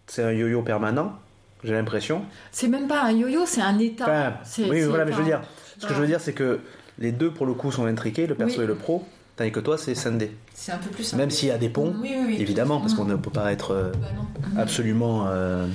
c'est 0.07 0.23
un 0.23 0.31
yo-yo 0.31 0.61
permanent, 0.63 1.13
j'ai 1.63 1.73
l'impression. 1.73 2.23
C'est 2.51 2.67
même 2.67 2.87
pas 2.87 3.03
un 3.03 3.11
yo-yo, 3.11 3.45
c'est 3.45 3.61
un 3.61 3.77
état. 3.79 4.05
Enfin, 4.43 4.63
oui, 4.69 4.81
voilà, 4.83 5.05
mais 5.05 5.11
je 5.13 5.17
veux 5.17 5.23
dire, 5.25 5.41
ce 5.79 5.85
que 5.87 5.93
je 5.93 5.99
veux 5.99 6.07
dire, 6.07 6.19
c'est 6.21 6.33
que 6.33 6.59
les 6.99 7.11
deux, 7.11 7.31
pour 7.31 7.45
le 7.45 7.53
coup, 7.53 7.71
sont 7.71 7.85
intriqués, 7.85 8.27
le 8.27 8.35
perso 8.35 8.57
Oui. 8.59 8.63
et 8.63 8.67
le 8.67 8.75
pro, 8.75 9.05
tandis 9.35 9.51
que 9.51 9.59
toi, 9.59 9.77
c'est 9.77 9.93
scindé. 9.95 10.31
C'est 10.55 10.71
un 10.71 10.77
peu 10.77 10.89
plus 10.89 11.13
Même 11.13 11.29
simple. 11.29 11.33
s'il 11.33 11.49
y 11.49 11.51
a 11.51 11.57
des 11.59 11.69
ponts, 11.69 11.93
Oui, 12.01 12.11
oui, 12.17 12.23
oui. 12.29 12.35
évidemment, 12.39 12.79
parce 12.81 12.93
qu'on 12.95 13.05
ne 13.05 13.15
peut 13.15 13.29
pas 13.31 13.51
être 13.51 13.71
euh, 13.71 13.91
Bah 13.93 14.07
non. 14.15 14.59
absolument 14.61 15.25
euh, 15.27 15.67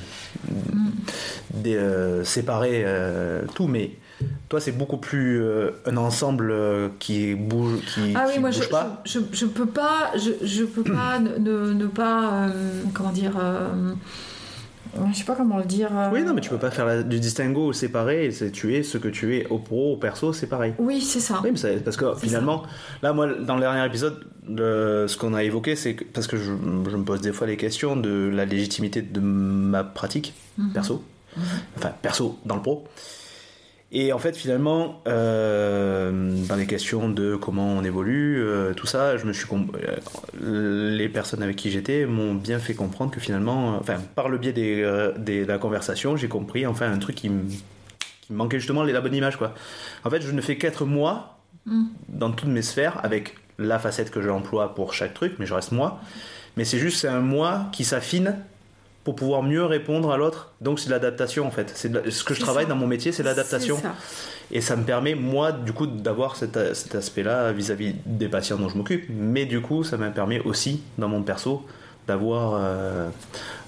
des, 1.54 1.76
euh, 1.76 2.24
séparé 2.24 2.82
euh, 2.84 3.42
tout, 3.54 3.68
mais 3.68 3.92
toi, 4.48 4.60
c'est 4.60 4.72
beaucoup 4.72 4.96
plus 4.98 5.40
euh, 5.42 5.70
un 5.86 5.96
ensemble 5.96 6.50
euh, 6.50 6.88
qui 6.98 7.34
bouge, 7.34 7.80
qui, 7.94 8.12
Ah 8.14 8.24
oui, 8.26 8.34
qui 8.34 8.40
moi 8.40 8.50
bouge 8.50 8.62
je, 8.64 8.68
pas. 8.68 9.02
je, 9.04 9.18
je, 9.20 9.24
je 9.32 9.46
peux 9.46 9.66
pas, 9.66 10.12
je, 10.16 10.64
peux 10.64 10.82
pas 10.84 11.18
ne, 11.20 11.38
ne, 11.38 11.72
ne 11.72 11.86
pas, 11.86 12.46
euh, 12.48 12.82
comment 12.94 13.10
dire, 13.12 13.32
je 15.12 15.16
sais 15.18 15.24
pas 15.24 15.34
comment 15.34 15.58
le 15.58 15.64
dire. 15.64 15.88
euh, 15.96 16.10
Oui, 16.12 16.22
non, 16.22 16.34
mais 16.34 16.40
tu 16.40 16.50
peux 16.50 16.58
pas 16.58 16.70
faire 16.70 16.86
la- 16.86 17.02
du 17.02 17.18
distinguo 17.20 17.72
séparé. 17.72 18.30
C'est 18.30 18.50
tu 18.50 18.74
es 18.74 18.82
ce 18.82 18.98
que 18.98 19.08
tu 19.08 19.36
es 19.36 19.46
au 19.48 19.58
pro, 19.58 19.94
au 19.94 19.96
perso, 19.96 20.32
c'est 20.32 20.46
pareil. 20.46 20.74
Oui, 20.78 21.00
c'est 21.00 21.20
ça. 21.20 21.40
Oui, 21.42 21.50
mais 21.52 21.76
parce 21.78 21.96
que 21.96 22.14
finalement, 22.16 22.62
là, 23.02 23.12
moi, 23.12 23.26
dans 23.34 23.54
le 23.54 23.60
dernier 23.60 23.84
épisode, 23.86 24.24
le- 24.48 25.06
ce 25.08 25.16
qu'on 25.16 25.34
a 25.34 25.42
évoqué, 25.42 25.76
c'est 25.76 25.94
parce 25.94 26.26
que 26.26 26.36
je, 26.36 26.44
je 26.90 26.96
me 26.96 27.04
pose 27.04 27.20
des 27.20 27.32
fois 27.32 27.46
les 27.46 27.56
questions 27.56 27.96
de 27.96 28.30
la 28.32 28.44
légitimité 28.44 29.02
de 29.02 29.20
ma 29.20 29.84
pratique 29.84 30.34
Mhm. 30.58 30.72
perso, 30.72 31.02
enfin 31.76 31.92
perso 32.02 32.38
dans 32.44 32.56
le 32.56 32.62
pro. 32.62 32.84
Et 33.94 34.12
en 34.14 34.18
fait, 34.18 34.34
finalement, 34.36 35.02
euh, 35.06 36.32
dans 36.48 36.56
les 36.56 36.66
questions 36.66 37.10
de 37.10 37.36
comment 37.36 37.68
on 37.74 37.84
évolue, 37.84 38.42
euh, 38.42 38.72
tout 38.72 38.86
ça, 38.86 39.18
je 39.18 39.26
me 39.26 39.32
suis 39.34 39.46
euh, 40.42 40.96
les 40.96 41.08
personnes 41.10 41.42
avec 41.42 41.56
qui 41.56 41.70
j'étais 41.70 42.06
m'ont 42.06 42.34
bien 42.34 42.58
fait 42.58 42.72
comprendre 42.74 43.10
que 43.10 43.20
finalement, 43.20 43.76
enfin, 43.78 43.98
par 44.14 44.28
le 44.30 44.38
biais 44.38 44.52
des, 44.54 45.10
des- 45.18 45.42
de 45.44 45.48
la 45.48 45.58
conversation, 45.58 46.16
j'ai 46.16 46.28
compris 46.28 46.66
enfin 46.66 46.90
un 46.90 46.98
truc 46.98 47.16
qui 47.16 47.28
me 47.28 47.42
qui 48.22 48.32
me 48.32 48.38
manquait 48.38 48.58
justement 48.60 48.82
la 48.84 49.00
bonne 49.00 49.14
image 49.14 49.36
quoi. 49.36 49.52
En 50.04 50.10
fait, 50.10 50.22
je 50.22 50.30
ne 50.32 50.40
fais 50.40 50.56
qu'être 50.56 50.84
moi 50.86 51.38
Mm. 51.64 51.84
dans 52.08 52.32
toutes 52.32 52.48
mes 52.48 52.62
sphères 52.62 52.98
avec 53.04 53.36
la 53.56 53.78
facette 53.78 54.10
que 54.10 54.20
j'emploie 54.20 54.74
pour 54.74 54.94
chaque 54.94 55.14
truc, 55.14 55.34
mais 55.38 55.46
je 55.46 55.54
reste 55.54 55.70
moi. 55.70 56.00
Mais 56.56 56.64
c'est 56.64 56.78
juste 56.78 56.98
c'est 57.02 57.08
un 57.08 57.20
moi 57.20 57.66
qui 57.70 57.84
s'affine 57.84 58.34
pour 59.04 59.16
pouvoir 59.16 59.42
mieux 59.42 59.64
répondre 59.64 60.12
à 60.12 60.16
l'autre. 60.16 60.52
Donc 60.60 60.78
c'est 60.78 60.86
de 60.86 60.92
l'adaptation 60.92 61.46
en 61.46 61.50
fait. 61.50 61.72
C'est 61.74 61.92
la- 61.92 62.10
ce 62.10 62.22
que 62.24 62.34
je 62.34 62.40
travaille 62.40 62.64
ça. 62.64 62.68
dans 62.70 62.76
mon 62.76 62.86
métier, 62.86 63.10
c'est 63.12 63.22
l'adaptation. 63.22 63.80
Et 64.50 64.60
ça 64.60 64.76
me 64.76 64.84
permet, 64.84 65.14
moi, 65.14 65.50
du 65.50 65.72
coup, 65.72 65.86
d'avoir 65.86 66.36
cet, 66.36 66.74
cet 66.74 66.94
aspect-là 66.94 67.52
vis-à-vis 67.52 67.94
des 68.04 68.28
patients 68.28 68.58
dont 68.58 68.68
je 68.68 68.76
m'occupe. 68.76 69.06
Mais 69.08 69.46
du 69.46 69.60
coup, 69.62 69.82
ça 69.82 69.96
me 69.96 70.10
permet 70.12 70.40
aussi, 70.40 70.82
dans 70.98 71.08
mon 71.08 71.22
perso, 71.22 71.64
d'avoir 72.06 72.58
euh, 72.60 73.08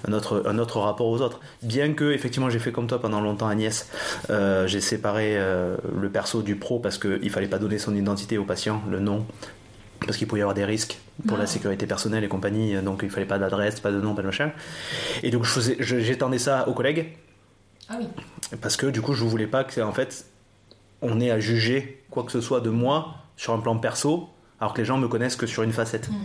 un, 0.07 0.13
autre, 0.13 0.43
un 0.45 0.59
autre 0.59 0.79
rapport 0.79 1.07
aux 1.07 1.21
autres. 1.21 1.39
Bien 1.63 1.93
que, 1.93 2.11
effectivement, 2.11 2.49
j'ai 2.49 2.59
fait 2.59 2.71
comme 2.71 2.85
toi 2.85 2.99
pendant 3.01 3.19
longtemps, 3.19 3.47
Agnès. 3.47 3.89
Euh, 4.29 4.67
j'ai 4.67 4.81
séparé 4.81 5.37
euh, 5.37 5.75
le 5.99 6.09
perso 6.09 6.41
du 6.43 6.55
pro 6.55 6.77
parce 6.79 6.97
qu'il 6.99 7.29
fallait 7.31 7.47
pas 7.47 7.57
donner 7.59 7.79
son 7.79 7.95
identité 7.95 8.37
au 8.37 8.43
patient, 8.43 8.81
le 8.89 8.99
nom. 8.99 9.25
Parce 10.05 10.17
qu'il 10.17 10.27
pouvait 10.27 10.39
y 10.39 10.43
avoir 10.43 10.53
des 10.55 10.65
risques 10.65 10.97
pour 11.27 11.37
la 11.37 11.43
Ah. 11.43 11.47
sécurité 11.47 11.87
personnelle 11.87 12.23
et 12.23 12.27
compagnie, 12.27 12.75
donc 12.81 13.01
il 13.03 13.09
fallait 13.09 13.25
pas 13.25 13.39
d'adresse, 13.39 13.79
pas 13.79 13.91
de 13.91 13.99
nom, 13.99 14.13
pas 14.13 14.21
de 14.21 14.27
machin. 14.27 14.51
Et 15.23 15.31
donc 15.31 15.43
je 15.45 15.49
faisais- 15.49 15.77
je- 15.79 15.99
j'étendais 15.99 16.37
ça 16.39 16.67
aux 16.67 16.73
collègues, 16.73 17.13
Ah 17.89 17.97
oui. 17.99 18.07
parce 18.61 18.77
que 18.77 18.87
du 18.87 19.01
coup 19.01 19.13
je 19.13 19.23
voulais 19.23 19.47
pas 19.47 19.63
que 19.63 19.81
en 19.81 19.91
fait 19.93 20.25
on 21.01 21.19
ait 21.19 21.31
à 21.31 21.39
juger 21.39 22.03
quoi 22.09 22.23
que 22.23 22.31
ce 22.31 22.41
soit 22.41 22.61
de 22.61 22.69
moi 22.69 23.15
sur 23.37 23.53
un 23.53 23.59
plan 23.59 23.77
perso 23.77 24.29
alors 24.59 24.73
que 24.73 24.79
les 24.81 24.85
gens 24.85 24.97
me 24.97 25.07
connaissent 25.07 25.35
que 25.35 25.45
sur 25.47 25.63
une 25.63 25.73
facette 25.73 26.09
Mhm. 26.09 26.15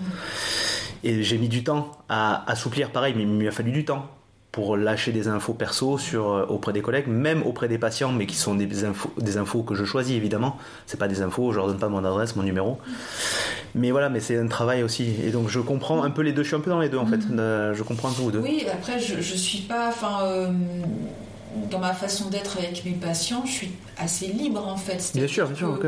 et 1.04 1.22
j'ai 1.22 1.38
mis 1.38 1.48
du 1.48 1.64
temps 1.64 1.90
à 2.08 2.48
assouplir 2.50 2.90
pareil 2.90 3.14
mais 3.16 3.22
il 3.22 3.28
m'a 3.28 3.50
fallu 3.50 3.72
du 3.72 3.84
temps 3.84 4.06
pour 4.52 4.76
lâcher 4.76 5.12
des 5.12 5.28
infos 5.28 5.54
perso 5.54 5.96
sur, 5.96 6.32
euh, 6.32 6.44
auprès 6.46 6.72
des 6.72 6.82
collègues, 6.82 7.06
même 7.06 7.42
auprès 7.44 7.68
des 7.68 7.78
patients, 7.78 8.10
mais 8.10 8.26
qui 8.26 8.36
sont 8.36 8.54
des 8.56 8.84
infos, 8.84 9.12
des 9.18 9.36
infos 9.36 9.62
que 9.62 9.74
je 9.76 9.84
choisis 9.84 10.16
évidemment. 10.16 10.56
C'est 10.86 10.98
pas 10.98 11.06
des 11.08 11.22
infos, 11.22 11.52
je 11.52 11.56
leur 11.58 11.68
donne 11.68 11.78
pas 11.78 11.88
mon 11.88 12.04
adresse, 12.04 12.34
mon 12.34 12.42
numéro. 12.42 12.78
Mais 13.76 13.92
voilà, 13.92 14.08
mais 14.08 14.18
c'est 14.18 14.36
un 14.36 14.48
travail 14.48 14.82
aussi. 14.82 15.14
Et 15.24 15.30
donc 15.30 15.48
je 15.48 15.60
comprends 15.60 16.02
un 16.02 16.10
peu 16.10 16.22
les 16.22 16.32
deux, 16.32 16.42
je 16.42 16.48
suis 16.48 16.56
un 16.56 16.60
peu 16.60 16.70
dans 16.70 16.80
les 16.80 16.88
deux 16.88 16.98
en 16.98 17.06
fait. 17.06 17.20
Euh, 17.30 17.74
Je 17.74 17.82
comprends 17.84 18.08
un 18.08 18.12
peu 18.12 18.22
vous 18.22 18.32
deux. 18.32 18.40
Oui, 18.40 18.66
après, 18.72 18.98
je, 18.98 19.20
je 19.20 19.34
suis 19.36 19.60
pas. 19.60 19.88
Enfin, 19.88 20.24
euh, 20.24 20.48
dans 21.70 21.78
ma 21.78 21.92
façon 21.94 22.28
d'être 22.30 22.58
avec 22.58 22.84
mes 22.84 22.92
patients, 22.92 23.42
je 23.44 23.50
suis 23.50 23.70
assez 23.98 24.28
libre 24.28 24.66
en 24.66 24.76
fait. 24.76 25.12
Bien 25.14 25.26
sûr, 25.28 25.46
bien 25.48 25.56
sûr. 25.56 25.78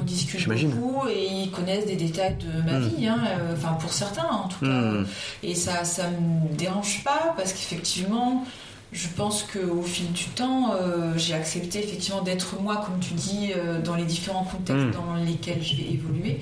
On 0.00 0.04
discute 0.04 0.46
beaucoup 0.48 1.08
et 1.08 1.26
ils 1.44 1.50
connaissent 1.50 1.86
des 1.86 1.96
détails 1.96 2.36
de 2.36 2.62
ma 2.70 2.78
Mm. 2.78 2.88
vie, 2.88 3.06
hein, 3.08 3.18
euh, 3.26 3.54
enfin 3.54 3.72
pour 3.74 3.92
certains 3.92 4.28
en 4.28 4.48
tout 4.48 4.60
cas. 4.60 4.66
Hmm. 4.66 5.06
Et 5.42 5.54
ça, 5.54 5.84
ça 5.84 6.04
me 6.10 6.54
dérange 6.56 7.02
pas 7.04 7.34
parce 7.36 7.52
qu'effectivement, 7.52 8.44
je 8.92 9.08
pense 9.08 9.42
qu'au 9.42 9.82
fil 9.82 10.10
du 10.12 10.24
temps, 10.26 10.72
euh, 10.72 11.12
j'ai 11.16 11.34
accepté 11.34 11.80
effectivement 11.84 12.22
d'être 12.22 12.58
moi, 12.60 12.76
comme 12.86 12.98
tu 13.00 13.12
dis, 13.14 13.52
euh, 13.56 13.82
dans 13.82 13.96
les 13.96 14.04
différents 14.04 14.44
contextes 14.44 14.86
Mm. 14.86 14.90
dans 14.92 15.14
lesquels 15.16 15.62
je 15.62 15.76
vais 15.76 15.90
évoluer. 15.92 16.40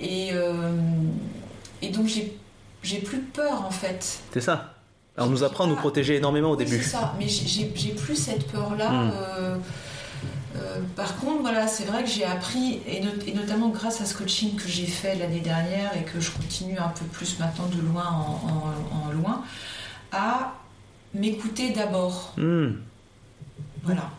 Et, 0.00 0.30
et 1.82 1.88
donc 1.90 2.06
j'ai 2.08 2.98
plus 2.98 3.20
peur 3.20 3.64
en 3.66 3.70
fait. 3.70 4.20
C'est 4.32 4.40
ça. 4.40 4.74
Alors, 5.18 5.28
on 5.28 5.32
nous 5.32 5.42
apprend 5.42 5.64
à 5.64 5.66
nous 5.66 5.74
protéger 5.74 6.14
énormément 6.16 6.50
au 6.52 6.56
Oui, 6.56 6.64
début. 6.64 6.80
C'est 6.80 6.90
ça, 6.90 7.12
mais 7.18 7.26
j'ai- 7.28 7.64
plus 7.66 8.14
cette 8.14 8.46
peur-là. 8.52 8.90
Mm. 8.90 9.10
euh, 9.16 9.56
euh, 10.56 10.76
par 10.94 11.16
contre, 11.16 11.40
voilà, 11.42 11.66
c'est 11.66 11.84
vrai 11.86 12.04
que 12.04 12.08
j'ai 12.08 12.24
appris, 12.24 12.80
et, 12.86 13.00
not- 13.00 13.10
et 13.26 13.32
notamment 13.34 13.68
grâce 13.68 14.00
à 14.00 14.04
ce 14.06 14.16
coaching 14.16 14.54
que 14.54 14.68
j'ai 14.68 14.86
fait 14.86 15.16
l'année 15.16 15.40
dernière 15.40 15.90
et 15.96 16.04
que 16.04 16.20
je 16.20 16.30
continue 16.30 16.78
un 16.78 16.88
peu 16.90 17.04
plus 17.06 17.36
maintenant 17.40 17.66
de 17.66 17.80
loin 17.82 18.04
en, 18.06 18.48
en- 18.48 19.08
en 19.08 19.12
loin, 19.12 19.42
à 20.12 20.54
m'écouter 21.14 21.70
d'abord. 21.70 22.32
Hmm. 22.36 22.74
Voilà. 23.82 24.10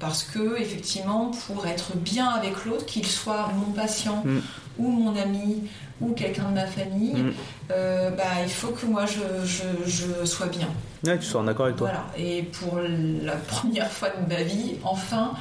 Parce 0.00 0.22
que, 0.22 0.58
effectivement, 0.60 1.30
pour 1.46 1.66
être 1.66 1.94
bien 1.96 2.28
avec 2.28 2.64
l'autre, 2.64 2.86
qu'il 2.86 3.04
soit 3.06 3.50
mon 3.54 3.72
patient 3.72 4.22
Mm. 4.24 4.38
ou 4.78 4.88
mon 4.92 5.14
ami 5.14 5.64
ou 6.00 6.12
quelqu'un 6.12 6.48
de 6.50 6.54
ma 6.54 6.66
famille, 6.66 7.14
Mm. 7.22 7.32
euh, 7.72 8.10
bah, 8.10 8.22
il 8.44 8.50
faut 8.50 8.68
que 8.68 8.86
moi 8.86 9.04
je, 9.06 9.20
je- 9.46 9.90
je 9.90 10.24
sois 10.24 10.46
bien. 10.46 10.68
Ouais, 11.04 11.18
tu 11.18 11.24
sois 11.26 11.40
en 11.40 11.48
accord 11.48 11.66
avec 11.66 11.76
toi. 11.76 11.88
Voilà. 11.90 12.06
Et 12.16 12.42
pour 12.44 12.78
la 13.22 13.36
première 13.36 13.90
fois 13.90 14.08
de 14.10 14.28
ma 14.32 14.42
vie, 14.42 14.76
enfin, 14.84 15.32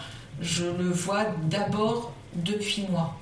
je 0.41 0.65
le 0.65 0.89
vois 0.89 1.25
d'abord 1.49 2.13
depuis 2.35 2.85
moi. 2.89 3.13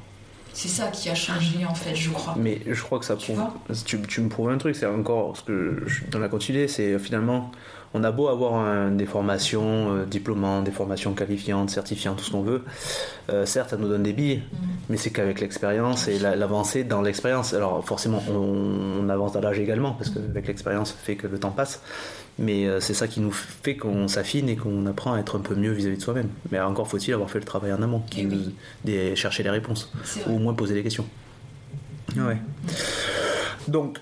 C'est 0.54 0.70
ça 0.70 0.88
qui 0.88 1.10
a 1.10 1.16
changé, 1.16 1.66
en 1.66 1.76
fait, 1.76 1.94
je 1.96 2.10
crois. 2.12 2.34
Mais 2.38 2.62
je 2.66 2.82
crois 2.82 2.98
que 3.00 3.04
ça 3.06 3.18
Tu 3.18 3.34
prouve. 3.34 4.06
tu 4.08 4.22
me 4.22 4.30
prouves 4.30 4.50
un 4.50 4.58
truc, 4.58 4.74
c'est 4.76 4.86
encore 4.86 5.36
ce 5.36 5.44
que 5.44 5.84
je, 5.86 6.06
dans 6.10 6.20
la 6.20 6.30
continuité, 6.30 6.70
c'est 6.70 6.98
finalement, 6.98 7.52
on 7.94 8.04
a 8.04 8.12
beau 8.12 8.28
avoir 8.28 8.56
un- 8.56 8.92
des 8.92 9.06
formations 9.06 9.94
euh, 9.96 10.06
diplômantes, 10.06 10.64
des 10.66 10.72
formations 10.72 11.14
qualifiantes, 11.14 11.70
certifiantes, 11.70 12.18
tout 12.18 12.24
ce 12.26 12.32
qu'on 12.32 12.42
veut. 12.42 12.64
euh, 13.30 13.46
certes, 13.46 13.70
ça 13.72 13.78
nous 13.78 13.88
donne 13.88 14.04
des 14.04 14.14
billes, 14.14 14.38
Mm. 14.52 14.58
mais 14.90 14.98
c'est 14.98 15.10
qu'avec 15.12 15.40
l'expérience 15.40 16.08
et 16.08 16.20
la- 16.20 16.36
l'avancée 16.36 16.84
dans 16.84 17.02
l'expérience. 17.02 17.54
Alors 17.54 17.84
forcément, 17.86 18.22
on, 18.30 18.34
on 19.06 19.10
avance 19.10 19.32
dans 19.34 19.42
l'âge 19.42 19.60
également, 19.60 19.94
parce 19.94 20.10
qu'avec 20.10 20.48
l'expérience, 20.48 20.92
fait 20.92 21.16
que 21.16 21.28
le 21.28 21.40
temps 21.40 21.52
passe. 21.52 21.82
Mais 22.38 22.66
euh, 22.68 22.82
c'est 22.82 22.94
ça 22.94 23.08
qui 23.08 23.22
nous 23.22 23.32
fait 23.32 23.78
qu'on 23.78 24.10
s'affine 24.10 24.50
et 24.50 24.58
qu'on 24.58 24.86
apprend 24.88 25.14
à 25.14 25.20
être 25.20 25.38
un 25.38 25.42
peu 25.42 25.56
mieux 25.56 25.72
vis-à-vis 25.72 25.98
de 25.98 26.02
soi-même. 26.02 26.28
Mais 26.52 26.60
encore 26.60 26.88
faut-il 26.88 27.14
avoir 27.14 27.30
fait 27.30 27.40
le 27.40 27.46
travail 27.46 27.72
en 27.72 27.82
amont, 27.82 28.02
qui 28.10 28.22
Eh 28.22 28.24
nous- 28.26 28.52
des, 28.84 29.16
chercher 29.16 29.42
les 29.44 29.50
réponses, 29.52 29.90
ou 30.28 30.36
au 30.36 30.40
moins 30.40 30.54
poser 30.54 30.74
les 30.76 30.84
questions. 30.84 31.06
Ouais. 32.18 32.38
Donc, 33.68 34.00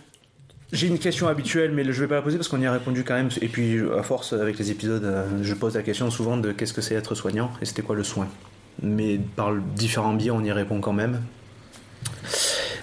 j'ai 0.73 0.87
une 0.87 0.97
question 0.97 1.27
habituelle, 1.27 1.71
mais 1.71 1.85
je 1.85 2.01
vais 2.01 2.07
pas 2.07 2.15
la 2.15 2.21
poser 2.23 2.37
parce 2.37 2.49
qu'on 2.49 2.59
y 2.59 2.65
a 2.65 2.71
répondu 2.71 3.03
quand 3.03 3.13
même. 3.13 3.29
Et 3.41 3.47
puis, 3.47 3.79
à 3.95 4.01
force, 4.01 4.33
avec 4.33 4.57
les 4.57 4.71
épisodes, 4.71 5.03
euh, 5.03 5.25
je 5.41 5.53
pose 5.53 5.75
la 5.75 5.83
question 5.83 6.09
souvent 6.09 6.35
de 6.35 6.51
qu'est-ce 6.51 6.73
que 6.73 6.81
c'est 6.81 6.95
être 6.95 7.13
soignant 7.13 7.51
et 7.61 7.65
c'était 7.65 7.83
quoi 7.83 7.95
le 7.95 8.03
soin. 8.03 8.27
Mais 8.81 9.19
par 9.35 9.53
différents 9.55 10.13
biais, 10.13 10.31
on 10.31 10.43
y 10.43 10.51
répond 10.51 10.81
quand 10.81 10.91
même. 10.91 11.21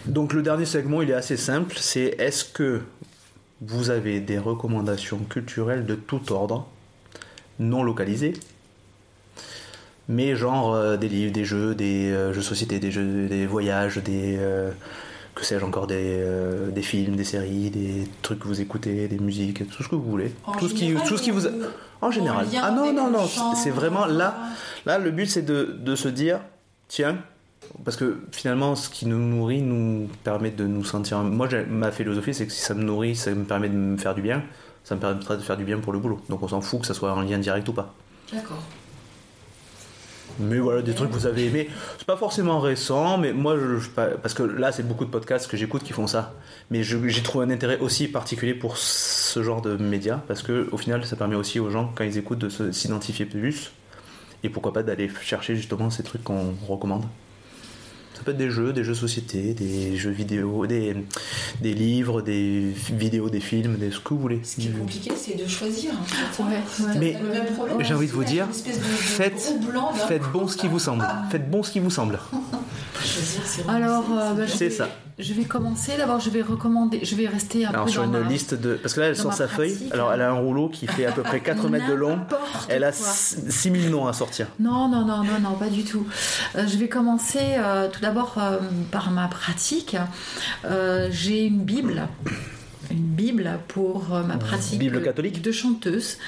Donc, 0.07 0.33
le 0.33 0.43
dernier 0.43 0.67
segment, 0.67 1.03
il 1.03 1.11
est 1.11 1.15
assez 1.15 1.37
simple. 1.37 1.77
C'est 1.81 2.15
est-ce 2.21 2.45
que 2.45 2.81
vous 3.61 3.91
avez 3.91 4.21
des 4.21 4.39
recommandations 4.39 5.19
culturelles 5.19 5.85
de 5.85 5.97
tout 5.97 6.33
ordre, 6.33 6.69
non 7.59 7.83
localisées, 7.83 8.35
mais 10.09 10.37
genre 10.37 10.75
euh, 10.75 10.97
des 10.97 11.09
livres, 11.09 11.33
des 11.33 11.45
jeux, 11.45 11.75
des 11.75 12.13
euh, 12.13 12.33
jeux 12.33 12.41
de 12.41 12.45
société, 12.45 12.79
des 12.79 12.93
jeux, 12.93 13.27
des 13.27 13.47
voyages, 13.47 13.99
des 13.99 14.39
que 15.35 15.45
sais-je 15.45 15.65
encore, 15.65 15.87
des, 15.87 15.97
euh, 16.21 16.71
des 16.71 16.83
films, 16.83 17.17
des 17.17 17.25
séries, 17.25 17.71
des 17.71 18.09
trucs 18.23 18.41
que 18.41 18.49
vous 18.49 18.61
écoutez, 18.61 19.09
des 19.09 19.19
musiques, 19.19 19.69
tout 19.69 19.83
ce 19.83 19.89
que 19.89 19.95
vous 19.95 20.11
voulez, 20.11 20.33
En 20.47 20.53
tout 20.53 20.69
ce 20.69 20.75
qui, 20.75 20.89
général, 20.89 21.07
tout 21.07 21.17
ce 21.17 21.23
qui 21.23 21.31
vous, 21.31 21.47
en 22.01 22.11
général. 22.11 22.47
Ah 22.63 22.71
non 22.71 22.93
non 22.93 23.11
non, 23.11 23.27
c'est 23.55 23.71
vraiment 23.71 24.07
là, 24.07 24.35
là 24.87 24.99
le 24.99 25.11
but 25.11 25.27
c'est 25.27 25.43
de, 25.43 25.77
de 25.79 25.95
se 25.95 26.09
dire, 26.09 26.41
tiens, 26.89 27.19
parce 27.85 27.97
que 27.97 28.21
finalement 28.33 28.75
ce 28.75 28.89
qui 28.89 29.07
nous 29.07 29.19
nourrit 29.19 29.63
nous 29.63 30.09
permet 30.25 30.51
de 30.51 30.67
nous 30.67 30.85
sentir. 30.85 31.19
Moi 31.19 31.49
ma 31.69 31.91
philosophie 31.93 32.35
c'est 32.35 32.47
que 32.47 32.53
si 32.53 32.61
ça 32.61 32.75
me 32.75 32.83
nourrit, 32.83 33.17
ça 33.17 33.31
me 33.33 33.45
permet 33.45 33.69
de 33.69 33.77
me 33.77 33.97
faire 33.97 34.15
du 34.15 34.23
bien, 34.23 34.43
ça 34.85 34.95
me 34.95 35.01
permettra 35.01 35.37
de 35.37 35.43
faire 35.43 35.57
du 35.57 35.65
bien 35.65 35.79
pour 35.79 35.93
le 35.93 35.99
boulot. 35.99 36.21
Donc 36.29 36.43
on 36.43 36.49
s'en 36.49 36.61
fout 36.61 36.81
que 36.81 36.87
ça 36.87 36.95
soit 36.95 37.13
en 37.13 37.21
lien 37.21 37.39
direct 37.39 37.69
ou 37.69 37.73
pas. 37.73 37.95
D'accord. 38.33 38.63
Mais 40.39 40.59
voilà, 40.59 40.83
des 40.83 40.95
trucs 40.95 41.11
que 41.11 41.15
vous 41.15 41.27
avez 41.27 41.47
aimés. 41.47 41.69
C'est 41.99 42.07
pas 42.07 42.17
forcément 42.17 42.61
récent, 42.61 43.19
mais 43.19 43.33
moi, 43.33 43.57
je, 43.57 43.89
parce 43.91 44.35
que 44.35 44.43
là, 44.43 44.73
c'est 44.73 44.87
beaucoup 44.87 45.05
de 45.05 45.11
podcasts 45.11 45.51
que 45.51 45.57
j'écoute 45.57 45.83
qui 45.83 45.93
font 45.93 46.07
ça. 46.07 46.35
Mais 46.71 46.83
j'ai 46.83 47.23
trouvé 47.23 47.47
un 47.47 47.51
intérêt 47.51 47.79
aussi 47.79 48.09
particulier 48.09 48.55
pour 48.55 48.77
ce 48.77 49.43
genre 49.43 49.63
de 49.63 49.77
médias, 49.77 50.21
parce 50.29 50.43
que 50.43 50.69
au 50.73 50.77
final, 50.77 51.05
ça 51.05 51.17
permet 51.17 51.37
aussi 51.37 51.61
aux 51.61 51.71
gens, 51.71 51.93
quand 51.95 52.05
ils 52.05 52.19
écoutent, 52.19 52.39
de 52.39 52.73
s'identifier 52.73 53.27
plus. 53.27 53.73
Et 54.43 54.49
pourquoi 54.49 54.73
pas 54.73 54.83
d'aller 54.83 55.11
chercher 55.23 55.55
justement 55.55 55.91
ces 55.91 56.03
trucs 56.03 56.25
qu'on 56.25 56.55
recommande. 56.67 57.05
Ça 58.15 58.23
peut 58.25 58.33
être 58.33 58.37
des 58.39 58.51
jeux, 58.51 58.73
des 58.75 58.85
jeux 58.85 58.95
société, 58.95 59.55
des 59.55 59.97
jeux 59.97 60.11
vidéo, 60.11 60.67
des, 60.67 60.95
des 61.63 61.73
livres, 61.73 62.21
des 62.21 62.73
vidéos, 62.93 63.31
des 63.31 63.41
films, 63.41 63.77
des, 63.77 63.91
ce 63.91 63.99
que 64.01 64.13
vous 64.13 64.21
voulez. 64.21 64.41
Ce 64.45 64.57
qui 64.57 64.69
est 64.69 64.73
compliqué, 64.79 65.11
c'est 65.17 65.43
de 65.43 65.49
choisir. 65.49 65.93
En 65.99 66.05
fait. 66.05 66.43
Ouais, 66.43 66.49
ouais. 66.87 66.99
Mais 67.79 67.85
j'ai 67.85 67.95
envie 67.95 68.09
de 68.09 68.13
vous 68.13 68.25
dire, 68.25 68.47
de- 68.47 68.53
de 68.53 68.73
faites- 68.85 69.55
blanc 69.71 69.93
Faites 69.95 70.23
bon 70.33 70.47
ce 70.49 70.57
qui 70.59 70.69
vous 70.69 70.79
semble. 70.79 71.07
Faites 71.31 71.51
bon 71.51 71.63
ce 71.63 71.71
qui 71.71 71.81
vous 71.81 71.91
semble. 71.91 72.19
Choisir, 73.03 73.41
c'est 73.47 73.63
vraiment- 73.63 73.87
Alors, 73.87 74.05
euh, 74.13 74.35
bah, 74.35 74.43
C'est 74.49 74.71
ça. 74.71 74.89
Je 75.21 75.35
vais 75.35 75.45
commencer. 75.45 75.93
D'abord, 75.97 76.21
je 76.21 76.31
vais 76.31 76.43
recommander. 76.43 77.01
Je 77.05 77.15
vais 77.15 77.27
rester 77.27 77.65
un 77.67 77.71
Alors 77.71 77.85
peu 77.87 77.91
sur 77.91 78.03
dans 78.07 78.13
une 78.19 78.25
ma- 78.25 78.29
liste 78.29 78.55
de... 78.55 78.75
Parce 78.75 78.95
que 78.95 79.01
là, 79.01 79.07
elle 79.07 79.17
dans 79.17 79.23
sort 79.23 79.33
sa 79.35 79.49
feuille. 79.49 79.77
Alors 79.93 80.13
elle 80.13 80.23
a 80.23 80.31
un 80.31 80.35
rouleau 80.35 80.69
qui 80.69 80.87
fait 80.87 81.07
à 81.07 81.13
peu 81.13 81.23
près 81.23 81.41
4 81.41 81.69
mètres 81.69 81.89
de 81.89 81.95
long. 81.95 82.19
Elle 82.69 82.85
a 82.85 82.93
quoi. 82.93 83.07
6000 83.07 83.91
noms 83.91 84.07
à 84.07 84.13
sortir. 84.13 84.47
Non, 84.59 84.89
non, 84.89 85.05
non, 85.05 85.25
non, 85.25 85.41
non, 85.43 85.53
pas 85.55 85.69
du 85.69 85.85
tout. 85.85 86.07
Euh, 86.57 86.67
je 86.67 86.77
vais 86.77 86.89
commencer 86.89 87.39
euh, 87.59 87.89
tout 87.93 88.01
d'abord 88.01 88.35
euh, 88.39 88.59
par 88.91 89.11
ma 89.11 89.29
pratique. 89.29 89.97
J'ai 91.11 91.45
une 91.47 91.61
Bible. 91.65 92.09
Une 92.91 92.99
Bible 92.99 93.51
pour 93.69 94.15
euh, 94.15 94.23
ma 94.23 94.37
pratique 94.37 94.79
Bible 94.79 95.03
catholique 95.03 95.43
de 95.43 95.53
chanteuse. 95.53 96.19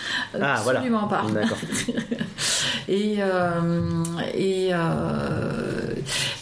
Ah, 0.40 0.60
voilà. 0.62 0.80
Absolument 0.80 1.08
pas. 1.08 1.24
D'accord. 1.32 1.58
Et, 2.88 3.16
euh, 3.20 4.02
et, 4.34 4.70
euh, 4.72 5.94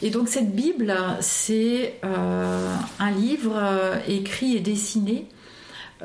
et 0.03 0.11
donc 0.11 0.29
cette 0.29 0.55
Bible, 0.55 0.95
c'est 1.21 1.95
euh, 2.05 2.75
un 2.99 3.11
livre 3.11 3.61
écrit 4.09 4.57
et 4.57 4.61
dessiné 4.61 5.27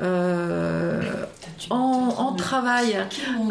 euh, 0.02 1.00
en, 1.70 2.32
travail. 2.34 2.96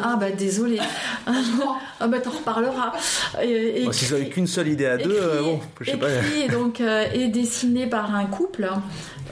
Ah 0.04 0.16
bah 0.20 0.32
désolé. 0.32 0.80
ah 1.28 2.08
bah 2.08 2.20
t'en 2.20 2.30
reparleras. 2.30 2.94
Et, 3.42 3.82
et- 3.82 3.86
Bon, 3.86 3.92
si 3.92 4.06
vous 4.06 4.14
avez 4.14 4.30
qu'une 4.30 4.48
seule 4.48 4.68
idée 4.68 4.86
à 4.86 4.98
deux, 4.98 5.18
euh, 5.20 5.42
bon, 5.42 5.60
je 5.82 5.92
sais 5.92 5.98
pas. 5.98 6.08
écrit 6.14 6.42
et 6.44 6.48
donc 6.50 6.82
euh, 6.82 7.06
et 7.14 7.28
dessiné 7.30 7.88
par 7.88 8.14
un 8.16 8.26
couple. 8.26 8.70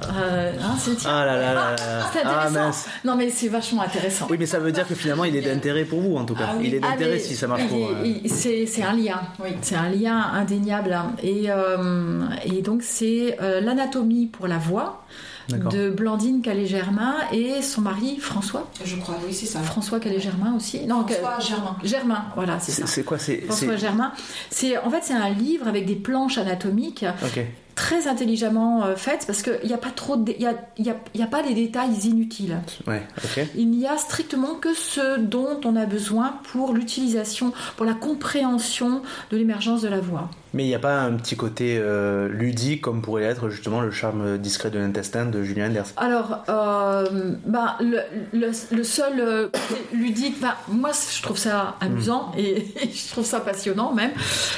Euh, 0.02 0.52
hein, 0.60 0.76
c'est 0.80 0.91
Ah 1.07 1.23
là 1.23 1.38
là 1.38 1.53
là 1.53 1.72
là. 1.72 1.76
C'est 2.11 2.19
Ah 2.26 2.30
intéressant. 2.48 2.53
mince. 2.65 2.85
Non 3.06 3.15
mais 3.15 3.30
c'est 3.30 3.48
vachement 3.48 3.84
intéressant. 3.84 4.27
Oui, 4.30 4.38
mais 4.40 4.48
ça 4.48 4.57
veut 4.60 4.72
dire 4.72 4.88
que 4.88 4.95
finalement, 4.95 5.23
il 5.26 5.35
est 5.35 5.41
d'intérêt 5.41 5.85
pour 5.85 6.02
vous 6.02 6.15
en 6.18 6.26
tout 6.26 6.34
cas. 6.34 6.48
Ah 6.49 6.56
oui. 6.57 6.65
Il 6.68 6.73
est 6.76 6.81
Ah, 6.84 6.91
d'intérêt 6.91 7.19
si 7.19 7.35
ça 7.35 7.45
marche 7.48 7.61
il 7.64 7.68
pour. 7.69 7.90
euh, 7.90 8.65
C'est 8.65 8.84
un 8.84 8.94
lien, 8.94 9.22
oui, 9.40 9.52
c'est 9.61 9.76
un 9.76 9.90
lien 9.90 10.18
indéniable. 10.34 10.98
Et, 11.22 11.45
euh, 11.52 12.23
et 12.44 12.61
donc 12.64 12.81
c'est 12.81 13.38
euh, 13.41 13.61
l'anatomie 13.61 14.26
pour 14.27 14.48
la 14.48 14.57
voix. 14.57 15.03
De 15.49 15.90
Blandine 15.90 16.41
Calais-Germain 16.41 17.15
et 17.32 17.61
son 17.61 17.82
mari 17.82 18.18
François. 18.18 18.70
Je 18.84 18.95
crois, 18.98 19.15
oui, 19.28 19.34
c'est 19.34 19.45
ça. 19.45 19.60
François 19.60 19.99
Calais-Germain 19.99 20.53
aussi. 20.56 20.86
Non, 20.86 21.06
François 21.07 21.40
Germain. 21.40 21.78
Germain, 21.84 22.26
voilà, 22.36 22.60
c'est 22.60 22.72
ça. 22.72 22.88
c'est 22.88 23.03
quoi 23.03 23.18
C'est. 23.18 23.41
François 23.41 23.74
c'est- 23.74 23.78
Germain. 23.78 24.11
C'est 24.49 24.78
en 24.78 24.90
fait 24.90 25.02
c'est 25.03 25.14
un 25.14 25.30
livre 25.30 25.68
avec 25.68 25.86
des 25.86 25.95
planches 25.95 26.38
anatomiques 26.38 27.06
Ok. 27.24 27.45
Très 27.76 28.08
intelligemment 28.08 28.84
euh, 28.86 28.95
faites 28.95 29.26
parce 29.26 29.41
qu'il 29.41 29.60
n'y 29.66 29.74
a 29.74 29.78
pas 29.78 29.90
trop 29.91 30.18
il 30.28 30.41
y 30.41 30.45
a, 30.45 30.54
y 30.78 30.90
a- 30.90 30.95
y 31.16 31.22
a 31.22 31.28
pas 31.28 31.41
les 31.41 31.54
détails 31.54 31.94
inutiles. 32.06 32.58
Ouais. 32.88 33.02
Il 33.56 33.70
n'y 33.72 33.88
a 33.88 33.98
strictement 33.98 34.56
que 34.56 34.74
ce 34.74 35.20
dont 35.20 35.60
on 35.66 35.76
a 35.76 35.86
besoin 35.86 36.36
pour 36.52 36.74
l'utilisation, 36.74 37.54
pour 37.78 37.86
la 37.86 37.94
compréhension 37.94 39.02
de 39.32 39.38
l'émergence 39.38 39.82
de 39.82 39.88
la 39.88 40.00
voix. 40.00 40.30
Mais 40.56 40.66
il 40.66 40.68
n'y 40.68 40.76
a 40.76 40.80
pas 40.80 41.02
un 41.02 41.14
petit 41.14 41.36
côté 41.36 41.78
euh, 41.80 42.30
ludique 42.30 42.82
comme 42.82 43.02
pourrait 43.02 43.24
être 43.24 43.50
justement 43.50 43.82
le 43.82 43.90
charme 43.90 44.38
discret 44.38 44.70
de 44.70 44.78
l'intestin 44.78 45.26
de 45.26 45.41
Julien 45.41 45.68
Enders. 45.70 45.88
Alors, 45.98 46.44
euh, 46.48 47.34
bah, 47.48 47.76
le, 47.80 47.98
le- 48.34 48.52
le 48.72 48.84
seul 48.84 49.20
euh, 49.20 49.48
côté 49.50 49.82
ludique, 49.94 50.40
bah, 50.40 50.58
moi 50.68 50.91
je 51.16 51.24
trouve 51.24 51.38
ça 51.40 51.76
amusant 51.82 52.32
et, 52.38 52.68
je 52.94 53.12
trouve 53.12 53.26
ça 53.26 53.40
passionnant 53.40 53.94
même. 53.94 54.12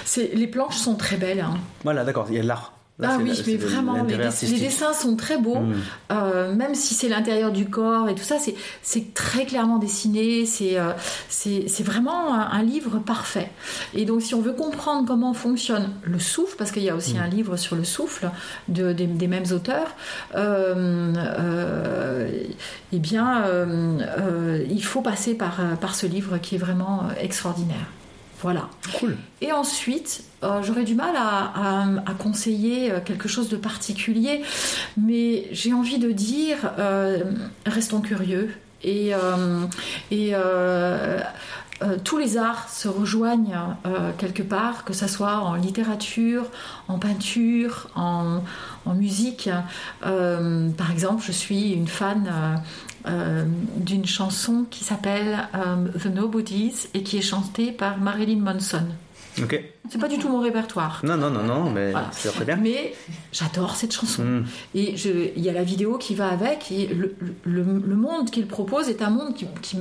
C'est 0.04 0.32
les 0.34 0.48
planches 0.48 0.76
sont 0.78 0.96
très 0.96 1.16
belles. 1.16 1.40
hein. 1.40 1.56
Voilà, 1.86 2.04
d'accord, 2.04 2.26
il 2.30 2.36
y 2.36 2.40
a 2.40 2.44
de 2.44 2.48
l'art. 2.48 2.74
Là, 2.98 3.10
ah 3.12 3.18
oui, 3.18 3.26
mais 3.46 3.56
vraiment, 3.58 4.04
les, 4.04 4.16
dessins 4.58 4.94
sont 4.94 5.18
très 5.18 5.38
beaux, 5.38 5.60
Mm. 5.60 5.74
euh, 6.14 6.56
même 6.56 6.76
si 6.76 6.94
c'est 6.94 7.10
l'intérieur 7.10 7.52
du 7.52 7.66
corps 7.70 8.08
et 8.08 8.16
tout 8.16 8.24
ça, 8.24 8.38
c'est- 8.40 9.14
très 9.14 9.46
clairement 9.46 9.80
dessiné, 9.80 10.46
c'est 10.46 10.80
euh, 10.80 10.92
c'est 11.28 11.84
vraiment 11.84 12.34
un, 12.34 12.50
un 12.52 12.64
livre 12.64 13.00
parfait. 13.00 13.52
Et 13.94 14.06
donc, 14.06 14.22
si 14.22 14.34
on 14.34 14.40
veut 14.40 14.54
comprendre 14.54 15.06
comment 15.06 15.34
fonctionne 15.34 15.90
le 16.04 16.20
souffle, 16.20 16.56
parce 16.58 16.72
qu'il 16.72 16.84
y 16.84 16.90
a 16.90 16.96
aussi 16.96 17.18
un 17.18 17.28
livre 17.28 17.58
sur 17.58 17.76
le 17.76 17.84
souffle 17.84 18.32
de, 18.70 18.94
des, 18.94 19.08
des 19.08 19.28
mêmes 19.28 19.52
auteurs, 19.52 19.94
euh, 20.36 22.30
eh 22.94 23.00
bien, 23.00 23.44
il 24.70 24.84
faut 24.86 25.02
passer 25.02 25.34
par, 25.36 25.58
par 25.82 25.96
ce 25.96 26.06
livre 26.06 26.38
qui 26.38 26.56
est 26.56 26.60
vraiment 26.60 27.10
extraordinaire. 27.20 27.88
Voilà. 28.42 28.70
Cool. 29.00 29.18
Et 29.42 29.52
ensuite, 29.52 30.24
euh, 30.44 30.62
j'aurais 30.62 30.84
du 30.84 30.94
mal 30.96 31.16
à, 31.16 31.52
à- 31.56 31.86
à 32.06 32.14
conseiller 32.14 32.92
euh, 32.92 33.00
quelque 33.04 33.28
chose 33.28 33.50
de 33.50 33.58
particulier, 33.58 34.42
mais 34.98 35.48
j'ai 35.52 35.74
envie 35.74 35.98
de 36.00 36.12
dire, 36.12 36.58
euh, 36.78 37.24
restons 37.66 38.02
curieux. 38.02 38.54
Et, 38.84 39.16
euh, 39.16 39.66
et 40.12 40.32
euh, 40.34 41.20
euh, 41.82 41.98
tous 42.04 42.18
les 42.20 42.38
arts 42.38 42.70
se 42.70 42.88
rejoignent 42.88 43.58
euh, 43.88 44.12
quelque 44.18 44.44
part, 44.44 44.84
que 44.86 44.94
ce 44.94 45.08
soit 45.08 45.38
en 45.40 45.56
littérature, 45.56 46.46
en 46.88 47.00
peinture, 47.00 47.88
en, 47.96 48.42
en 48.86 48.94
musique. 48.94 49.50
Euh, 50.06 50.70
par 50.70 50.92
exemple, 50.92 51.24
je 51.26 51.32
suis 51.32 51.72
une 51.72 51.88
fan 51.88 52.62
d'une 53.78 54.06
chanson 54.06 54.66
qui 54.70 54.84
s'appelle 54.84 55.48
euh, 55.56 55.88
The 56.00 56.08
Nobodies 56.08 56.88
et 56.94 57.04
qui 57.04 57.18
est 57.18 57.22
chantée 57.22 57.72
par 57.72 57.98
Marilyn 58.00 58.40
Manson. 58.40 58.84
Ok. 59.42 59.62
C'est 59.90 60.00
pas 60.00 60.08
du 60.08 60.18
tout 60.18 60.30
mon 60.30 60.40
répertoire. 60.40 61.02
Non, 61.04 61.18
non, 61.18 61.30
non, 61.30 61.44
non, 61.44 61.70
mais 61.70 61.92
Voilà. 61.92 62.10
c'est 62.14 62.30
très 62.30 62.46
bien. 62.46 62.56
Mais 62.56 62.94
j'adore 63.34 63.76
cette 63.76 63.92
chanson. 63.94 64.24
Mm. 64.24 64.46
Et 64.76 64.96
il 65.36 65.44
y 65.44 65.50
a 65.50 65.54
la 65.54 65.64
vidéo 65.64 65.98
qui 65.98 66.16
va 66.16 66.30
avec. 66.30 66.72
Et 66.72 66.88
le, 66.88 67.16
le- 67.44 67.64
le 67.86 67.96
monde 67.96 68.32
qu'il 68.32 68.48
propose 68.48 68.88
est 68.88 69.02
un 69.02 69.10
monde 69.10 69.34
qui, 69.36 69.46
qui, 69.62 69.78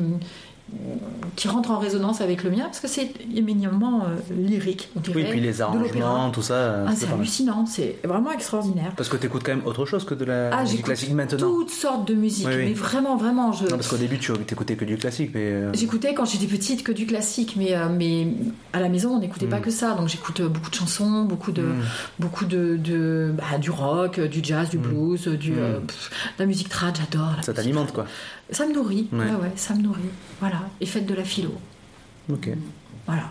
qui 1.36 1.46
rentre 1.48 1.70
en 1.70 1.78
résonance 1.78 2.20
avec 2.20 2.42
le 2.42 2.50
mien 2.50 2.64
parce 2.64 2.80
que 2.80 2.88
c'est 2.88 3.12
éminemment 3.34 4.04
euh, 4.06 4.34
lyrique. 4.34 4.88
On 4.96 5.00
dirait, 5.00 5.16
Oui, 5.22 5.24
puis 5.30 5.40
les 5.40 5.52
de 5.54 5.60
arrangements, 5.62 6.30
tout 6.30 6.42
ça. 6.42 6.84
Ah, 6.86 6.92
c'est 6.96 7.10
hallucinant, 7.12 7.66
c'est 7.66 7.98
vraiment 8.04 8.30
extraordinaire. 8.32 8.92
Parce 8.96 9.08
que 9.08 9.16
tu 9.16 9.26
écoutes 9.26 9.42
quand 9.44 9.54
même 9.54 9.66
autre 9.66 9.84
chose 9.84 10.04
que 10.04 10.14
de 10.14 10.24
la 10.24 10.50
Ah, 10.56 10.62
musique 10.62 10.84
classique 10.84 11.12
maintenant. 11.12 11.38
toutes 11.38 11.70
sortes 11.70 12.08
de 12.08 12.14
musique, 12.14 12.46
Oui, 12.46 12.54
oui. 12.56 12.64
mais 12.68 12.72
vraiment, 12.72 13.16
vraiment, 13.16 13.52
je. 13.52 13.64
Non, 13.64 13.70
parce 13.76 13.88
qu'au 13.88 13.96
début, 13.96 14.18
tu 14.18 14.32
t'écoutais 14.32 14.74
que 14.76 14.84
du 14.84 14.96
classique, 14.96 15.32
mais. 15.34 15.40
euh, 15.52 15.72
J'écoutais 15.74 16.14
quand 16.14 16.24
j'étais 16.24 16.46
petite 16.46 16.82
que 16.82 16.92
du 16.92 17.06
classique, 17.06 17.54
mais, 17.56 17.74
euh, 17.76 17.88
mais 17.90 18.28
à 18.72 18.80
la 18.80 18.88
maison 18.88 19.10
on 19.16 19.18
n'écoutait 19.20 19.46
pas 19.46 19.58
Mm. 19.58 19.62
que 19.62 19.70
ça. 19.70 19.94
Donc 19.94 20.08
j'écoute 20.08 20.40
euh, 20.40 20.48
beaucoup 20.48 20.70
de 20.70 20.74
chansons, 20.76 21.24
beaucoup 21.24 21.52
de, 21.52 21.62
Mm. 21.62 21.82
beaucoup 22.20 22.44
de, 22.46 22.76
de- 22.76 23.32
bah, 23.36 23.58
du 23.58 23.70
rock, 23.70 24.18
euh, 24.18 24.28
du 24.28 24.40
jazz, 24.42 24.70
du 24.70 24.78
blues, 24.78 25.26
Mm. 25.26 25.30
euh, 25.58 25.80
pff, 25.80 26.10
la 26.38 26.46
musique 26.46 26.68
trad, 26.68 26.96
j'adore. 26.96 27.32
Ça 27.42 27.52
t'alimente, 27.52 27.92
quoi. 27.92 28.06
Ça 28.50 28.66
me 28.66 28.74
nourrit. 28.74 29.08
Ouais. 29.12 29.20
Ouais. 29.20 29.24
ouais, 29.24 29.52
ça 29.56 29.74
me 29.74 29.82
nourrit. 29.82 30.00
Voilà. 30.40 30.53
Et 30.80 30.86
faites 30.86 31.06
de 31.06 31.14
la 31.14 31.24
philo. 31.24 31.54
Ok. 32.32 32.48
Voilà. 33.06 33.24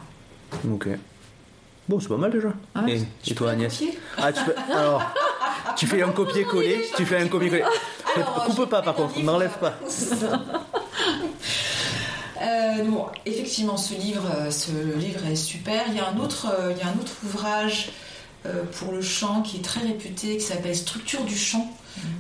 Ok. 0.72 0.88
Bon, 1.90 2.00
c'est 2.00 2.08
pas 2.08 2.18
mal 2.18 2.32
déjà. 2.32 2.54
Ah 2.76 2.84
ouais, 2.84 2.98
et, 2.98 3.06
Tu 3.24 3.32
et 3.32 3.36
toi, 3.36 3.48
peux 3.48 3.54
Agnès 3.54 3.84
Ah, 4.18 4.32
tu 4.32 4.44
peux. 4.44 4.54
Alors, 4.74 5.04
tu 5.76 5.88
fais 5.88 6.02
un 6.02 6.12
copier-coller. 6.12 6.86
Tu 6.96 7.06
fais 7.06 7.18
un 7.18 7.28
copier-coller. 7.28 7.64
Alors, 8.16 8.46
Coupe 8.46 8.70
pas, 8.70 8.82
par 8.82 8.94
contre. 8.96 9.16
livre. 9.16 9.26
N'enlève 9.32 9.58
pas. 9.60 9.74
Euh, 12.42 12.84
bon, 12.84 13.06
effectivement, 13.26 13.78
ce 13.78 13.94
livre, 13.94 14.24
euh, 14.36 14.52
ce 14.52 14.72
livre 14.98 15.26
est 15.28 15.36
super. 15.36 15.84
Il 15.88 15.96
y 15.96 16.00
a 16.00 16.10
un 16.10 16.18
autre, 16.18 16.48
euh, 16.60 16.74
il 16.76 16.78
y 16.78 16.82
a 16.82 16.88
un 16.88 17.00
autre 17.00 17.14
ouvrage 17.24 17.92
euh, 18.46 18.64
pour 18.80 18.92
le 18.92 19.02
chant 19.02 19.42
qui 19.44 19.58
est 19.58 19.62
très 19.62 19.80
réputé, 19.82 20.36
qui 20.38 20.44
s'appelle 20.44 20.76
Structure 20.76 21.24
du 21.24 21.38
chant, 21.38 21.72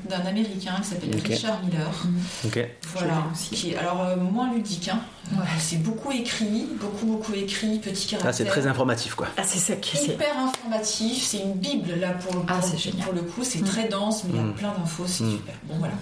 d'un 0.10 0.20
Américain 0.26 0.76
qui 0.82 0.90
s'appelle. 0.90 1.16
Richard 1.26 1.62
Miller. 1.64 2.06
Ok. 2.46 2.60
Voilà, 2.94 3.08
l'ai 3.14 3.32
aussi. 3.34 3.50
qui 3.56 3.72
est 3.72 3.78
alors 3.78 4.02
euh, 4.04 4.16
moins 4.18 4.52
ludique. 4.54 4.90
Hein. 4.90 5.00
Ouais. 5.32 5.40
Euh, 5.42 5.46
C'est 5.60 5.82
beaucoup 5.82 6.12
écrit, 6.12 6.68
beaucoup 6.80 7.06
beaucoup 7.06 7.34
écrit, 7.34 7.80
petit 7.80 8.08
caractère. 8.08 8.26
Là, 8.32 8.34
c'est 8.34 8.46
très 8.46 8.68
informatif, 8.68 9.16
quoi. 9.16 9.28
Ah, 9.38 9.44
c'est 9.46 9.60
ça 9.60 9.76
qui 9.78 9.98
c'est. 9.98 10.14
hyper 10.14 10.38
informatif. 10.38 11.24
C'est 11.24 11.40
une 11.40 11.54
bible 11.54 11.94
là 12.00 12.12
pour, 12.12 12.32
pour, 12.34 12.46
Ah, 12.48 12.62
c'est 12.62 12.78
génial. 12.78 13.04
pour 13.06 13.14
le 13.14 13.22
coup. 13.22 13.44
C'est 13.44 13.62
Mm. 13.62 13.66
très 13.66 13.88
dense, 13.88 14.24
mais 14.26 14.32
il 14.34 14.36
y 14.36 14.40
a 14.40 14.44
Mm. 14.44 14.54
plein 14.54 14.74
d'infos. 14.78 15.06
C'est 15.08 15.24
Mm. 15.24 15.32
super. 15.32 15.56
Bon 15.64 15.76
voilà, 15.80 15.94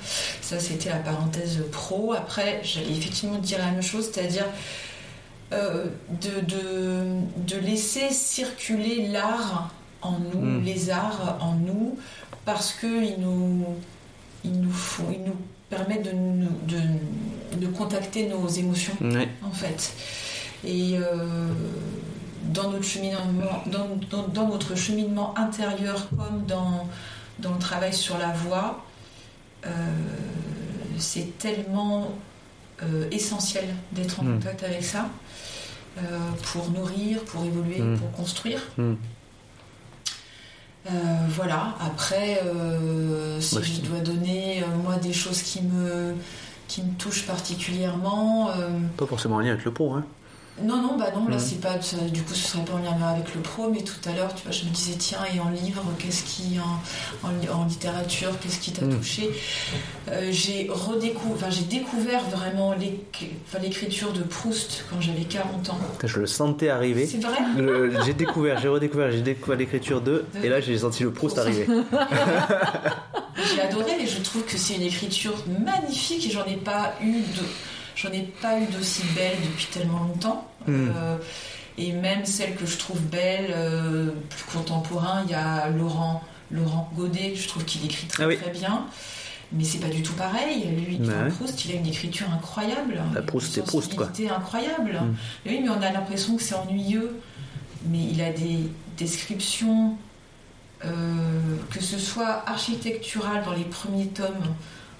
ça 0.41 0.59
c'était 0.59 0.89
la 0.89 0.97
parenthèse 0.97 1.59
pro. 1.71 2.13
Après, 2.13 2.61
j'allais 2.63 2.91
effectivement 2.91 3.37
dire 3.37 3.59
la 3.59 3.71
même 3.71 3.81
chose, 3.83 4.09
c'est-à-dire 4.11 4.45
euh, 5.53 5.85
de, 6.21 6.39
de, 6.45 7.05
de 7.45 7.59
laisser 7.59 8.09
circuler 8.11 9.07
l'art 9.09 9.69
en 10.01 10.17
nous, 10.17 10.39
Mm. 10.41 10.63
les 10.63 10.89
arts 10.89 11.37
en 11.41 11.53
nous, 11.55 11.97
parce 12.45 12.73
qu'ils 12.73 13.15
nous, 13.19 13.65
ils 14.43 14.59
nous, 14.59 14.71
font, 14.71 15.05
ils 15.11 15.23
nous 15.23 15.35
permettent 15.69 16.03
de, 16.05 16.11
de, 16.75 17.59
de 17.59 17.67
contacter 17.67 18.27
nos 18.27 18.47
émotions 18.47 18.93
en 19.43 19.51
fait. 19.51 19.93
Et 20.63 20.97
euh, 20.97 21.47
dans 22.45 22.71
notre 22.71 22.83
cheminement, 22.83 23.19
dans, 23.67 24.27
dans, 24.27 24.47
notre 24.47 24.75
cheminement 24.75 25.33
intérieur 25.37 26.07
comme 26.09 26.45
dans, 26.47 26.87
dans 27.39 27.53
le 27.53 27.59
travail 27.59 27.93
sur 27.93 28.17
la 28.17 28.31
voie, 28.31 28.83
euh, 29.65 29.69
c'est 30.97 31.37
tellement 31.39 32.11
euh, 32.83 33.07
essentiel 33.11 33.65
d'être 33.91 34.19
en 34.19 34.23
hmm. 34.23 34.33
contact 34.35 34.63
avec 34.63 34.83
ça 34.83 35.09
pour 36.51 36.71
nourrir, 36.71 37.19
pour 37.25 37.43
évoluer, 37.43 37.79
hmm. 37.81 37.97
pour 37.97 38.11
construire. 38.11 38.61
Hmm. 38.77 38.93
Voilà, 41.29 41.75
après, 41.79 42.41
si 43.39 43.55
bah, 43.55 43.61
je 43.63 43.81
dois 43.81 43.99
donner, 43.99 44.63
moi, 44.83 44.97
des 44.97 45.13
choses 45.13 45.41
qui 45.41 45.61
me, 45.61 46.15
qui 46.67 46.83
me 46.83 46.93
touchent 46.93 47.25
particulièrement. 47.25 48.49
Pas 48.97 49.05
forcément 49.05 49.35
en 49.35 49.39
lien 49.39 49.51
avec 49.51 49.65
le 49.65 49.71
pro, 49.71 49.93
hein 49.93 50.05
non, 50.63 50.81
non, 50.81 50.97
bah 50.97 51.11
non, 51.15 51.27
là 51.27 51.39
c'est 51.39 51.59
pas. 51.59 51.75
Du 52.11 52.21
coup, 52.23 52.33
ce 52.33 52.51
serait 52.51 52.63
pas 52.63 52.73
en 52.73 52.79
lien 52.79 52.95
avec 53.07 53.33
le 53.35 53.41
pro, 53.41 53.69
mais 53.69 53.81
tout 53.81 54.09
à 54.09 54.13
l'heure, 54.13 54.33
tu 54.33 54.43
vois, 54.43 54.51
je 54.51 54.65
me 54.65 54.69
disais, 54.69 54.93
tiens, 54.97 55.19
et 55.33 55.39
en 55.39 55.49
livre, 55.49 55.83
qu'est-ce 55.99 56.23
qui. 56.23 56.59
En, 56.59 57.27
en, 57.27 57.65
littérature, 57.65 58.31
qu'est-ce 58.39 58.59
qui 58.59 58.71
t'a 58.71 58.85
mhm. 58.85 58.97
touché? 58.97 59.29
Euh, 60.09 60.29
J'ai 60.31 60.67
redécouvert. 60.69 61.35
Enfin, 61.35 61.49
j'ai 61.49 61.63
découvert 61.63 62.23
vraiment 62.29 62.73
l'écriture 63.61 64.13
de 64.13 64.21
Proust 64.21 64.85
quand 64.89 64.99
j'avais 64.99 65.23
40 65.23 65.69
ans. 65.69 65.79
Je 66.03 66.19
le 66.19 66.27
sentais 66.27 66.69
arriver. 66.69 67.07
C'est 67.07 67.21
vrai? 67.21 67.37
J'ai 68.05 68.13
découvert, 68.13 68.59
j'ai 68.59 68.67
redécouvert, 68.67 69.11
j'ai 69.11 69.21
découvert 69.21 69.57
l'écriture 69.57 70.01
de, 70.01 70.25
et 70.43 70.49
là 70.49 70.59
j'ai 70.59 70.77
senti 70.77 71.03
le 71.03 71.11
Proust, 71.11 71.37
arriver. 71.37 71.65
j'ai 73.55 73.61
adoré 73.61 73.91
et 74.01 74.07
je 74.07 74.21
trouve 74.21 74.43
que 74.43 74.57
c'est 74.57 74.75
une 74.75 74.83
écriture 74.83 75.33
magnifique 75.63 76.25
et 76.27 76.31
j'en 76.31 76.45
ai 76.45 76.57
pas 76.57 76.93
eu 77.01 77.13
de 77.13 77.43
J'en 77.95 78.11
ai 78.11 78.21
pas 78.41 78.59
eu 78.59 78.65
d'aussi 78.65 79.03
belle 79.15 79.37
depuis 79.43 79.67
tellement 79.67 79.99
longtemps. 79.99 80.47
Hmm. 80.67 80.89
Euh, 80.95 81.17
et 81.77 81.93
même 81.93 82.25
celle 82.25 82.55
que 82.55 82.65
je 82.65 82.77
trouve 82.77 82.99
belle, 83.01 83.51
euh, 83.55 84.11
plus 84.29 84.43
contemporain, 84.57 85.23
il 85.25 85.31
y 85.31 85.33
a 85.33 85.69
Laurent, 85.69 86.21
Laurent 86.51 86.91
Godet, 86.95 87.35
je 87.35 87.47
trouve 87.47 87.65
qu'il 87.65 87.85
écrit 87.85 88.07
très, 88.07 88.23
ah 88.23 88.35
très 88.35 88.51
bien. 88.51 88.85
Mais 89.53 89.63
c'est 89.65 89.79
pas 89.79 89.89
du 89.89 90.01
tout 90.01 90.13
pareil. 90.13 90.65
Lui, 90.87 90.99
Proust, 91.35 91.65
il 91.65 91.71
a 91.71 91.75
une 91.75 91.87
écriture 91.87 92.27
incroyable. 92.31 93.01
La 93.13 93.21
Proust, 93.21 93.53
c'est 93.53 93.65
Proust, 93.65 93.95
quoi. 93.95 94.09
incroyable. 94.33 94.93
Hmm. 95.01 95.15
Oui, 95.45 95.59
mais 95.61 95.69
on 95.69 95.81
a 95.81 95.91
l'impression 95.91 96.37
que 96.37 96.43
c'est 96.43 96.55
ennuyeux. 96.55 97.19
Mais 97.85 98.03
il 98.11 98.21
a 98.21 98.31
des 98.31 98.69
descriptions, 98.97 99.97
euh, 100.85 101.57
que 101.71 101.81
ce 101.81 101.97
soit 101.97 102.43
architecturales 102.47 103.43
dans 103.43 103.53
les 103.53 103.63
premiers 103.63 104.07
tomes 104.07 104.55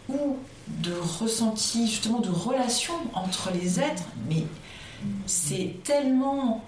ou 0.10 0.38
de 0.80 0.94
ressenti, 1.20 1.88
justement 1.88 2.20
de 2.20 2.30
relation 2.30 2.94
entre 3.14 3.52
les 3.52 3.80
êtres, 3.80 4.04
mais 4.30 4.46
c'est 5.26 5.76
tellement 5.84 6.64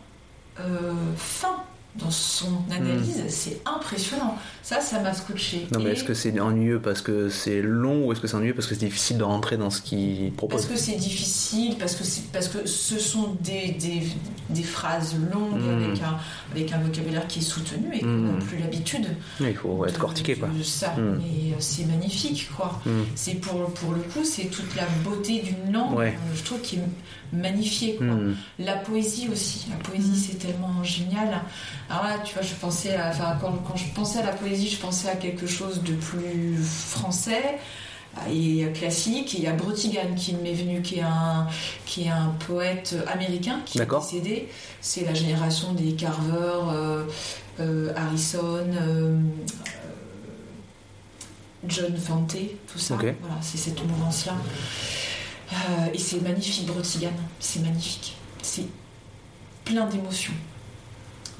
euh, 0.59 0.93
fin 1.15 1.63
dans 1.95 2.09
son 2.09 2.49
analyse, 2.71 3.19
hmm. 3.19 3.29
c'est 3.29 3.61
impressionnant. 3.65 4.35
Ça, 4.63 4.81
ça 4.81 4.99
m'a 4.99 5.13
scotché. 5.13 5.67
Non, 5.71 5.79
mais 5.79 5.91
est-ce 5.91 6.03
que 6.03 6.15
c'est 6.15 6.39
ennuyeux 6.39 6.79
parce 6.79 7.01
que 7.01 7.29
c'est 7.29 7.61
long 7.61 8.07
ou 8.07 8.11
est-ce 8.11 8.19
que 8.19 8.27
c'est 8.27 8.35
ennuyeux 8.35 8.55
parce 8.55 8.65
que 8.67 8.73
c'est 8.73 8.85
difficile 8.85 9.19
de 9.19 9.23
rentrer 9.23 9.57
dans 9.57 9.69
ce 9.69 9.81
qu'il 9.81 10.31
propose 10.33 10.65
Parce 10.65 10.73
que 10.73 10.79
c'est 10.79 10.97
difficile, 10.97 11.75
parce 11.77 11.95
que, 11.95 12.03
parce 12.31 12.47
que 12.47 12.65
ce 12.65 12.97
sont 12.97 13.35
des, 13.41 13.71
des, 13.79 14.01
des 14.49 14.63
phrases 14.63 15.15
longues 15.31 15.61
hmm. 15.61 15.83
avec, 15.83 16.01
un, 16.01 16.17
avec 16.51 16.73
un 16.73 16.79
vocabulaire 16.79 17.27
qui 17.27 17.39
est 17.39 17.43
soutenu 17.43 17.95
et 17.95 17.99
qu'on 17.99 18.07
n'a 18.07 18.31
hmm. 18.31 18.43
plus 18.43 18.57
l'habitude. 18.57 19.05
Il 19.39 19.55
faut 19.55 19.85
être 19.85 19.99
cortiqué, 19.99 20.35
quoi. 20.35 20.49
ça, 20.63 20.95
mais 20.97 21.51
euh, 21.51 21.55
c'est 21.59 21.85
magnifique, 21.85 22.49
quoi. 22.57 22.81
C'est 23.13 23.35
pour, 23.35 23.71
pour 23.73 23.93
le 23.93 24.01
coup, 24.01 24.23
c'est 24.23 24.45
toute 24.45 24.75
la 24.75 24.85
beauté 25.03 25.41
d'une 25.41 25.73
langue, 25.73 25.99
euh, 25.99 26.11
je 26.33 26.43
trouve, 26.43 26.61
qui 26.61 26.77
est 26.77 26.81
magnifiée, 27.33 27.95
quoi. 27.95 28.07
La 28.59 28.77
poésie 28.77 29.27
aussi. 29.31 29.67
La 29.69 29.77
poésie, 29.77 30.15
c'est 30.15 30.37
tellement 30.37 30.83
génial. 30.83 31.41
Alors 31.89 32.03
là, 32.03 32.19
tu 32.23 32.33
vois, 32.33 32.43
je 32.43 32.53
pensais 32.53 32.95
à, 32.95 33.09
enfin, 33.09 33.37
quand, 33.41 33.51
quand, 33.67 33.75
je 33.75 33.91
pensais 33.93 34.19
à 34.19 34.25
la 34.25 34.31
poésie, 34.31 34.69
je 34.69 34.77
pensais 34.77 35.09
à 35.09 35.15
quelque 35.15 35.47
chose 35.47 35.81
de 35.83 35.93
plus 35.93 36.57
français 36.63 37.59
et 38.29 38.65
classique. 38.73 39.35
Et 39.35 39.39
il 39.39 39.43
y 39.43 39.47
a 39.47 39.53
Brutigan 39.53 40.13
qui 40.15 40.35
m'est 40.35 40.53
venu, 40.53 40.81
qui 40.81 40.99
est 40.99 41.01
un, 41.01 41.47
qui 41.85 42.03
est 42.03 42.09
un 42.09 42.33
poète 42.47 42.95
américain 43.07 43.59
qui 43.65 43.79
est 43.79 43.85
décédé. 43.85 44.49
C'est 44.81 45.05
la 45.05 45.13
génération 45.13 45.73
des 45.73 45.93
Carver, 45.93 46.59
euh, 46.71 47.03
euh, 47.59 47.93
Harrison. 47.95 48.67
Euh, 48.81 49.17
John 51.65 51.95
Fante, 51.95 52.35
tout 52.71 52.79
ça. 52.79 52.95
Voilà, 52.95 53.15
c'est 53.41 53.57
cette 53.57 53.81
mouvance-là. 53.85 54.33
Et 55.93 55.97
c'est 55.97 56.21
magnifique, 56.21 56.65
Brutigan. 56.67 57.11
C'est 57.39 57.61
magnifique. 57.61 58.15
C'est 58.41 58.67
plein 59.65 59.85
d'émotions. 59.87 60.33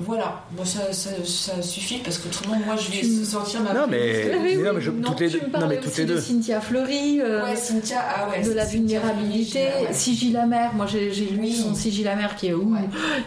Voilà, 0.05 0.43
bon, 0.51 0.65
ça, 0.65 0.91
ça, 0.91 1.61
suffit 1.61 1.99
parce 1.99 2.17
que 2.17 2.27
autrement, 2.27 2.57
moi, 2.65 2.75
je 2.75 2.91
vais 2.91 3.25
sortir 3.25 3.61
ma. 3.61 3.73
Non, 3.73 3.88
mais, 3.88 4.31
non, 4.57 4.73
mais 4.73 4.81
je, 4.81 4.91
toutes 4.91 5.19
les 5.19 5.30
deux. 5.30 5.41
Non, 5.59 5.67
mais 5.67 5.77
toutes 5.80 5.97
les 5.97 6.05
deux. 6.05 6.15
De 6.15 6.19
Cynthia 6.19 6.59
Fleury, 6.59 7.21
euh, 7.21 7.43
ouais, 7.43 7.55
Cynthia, 7.55 7.99
ah 8.15 8.30
ouais, 8.30 8.41
de 8.41 8.51
la 8.51 8.65
vulnérabilité. 8.65 9.69
Sigil 9.91 10.35
Amer, 10.38 10.73
moi 10.73 10.85
j'ai 10.88 11.09
lu 11.09 11.51
son 11.51 11.73
Sigil 11.73 12.07
Amer 12.07 12.35
qui 12.35 12.47
est 12.47 12.53
où 12.53 12.75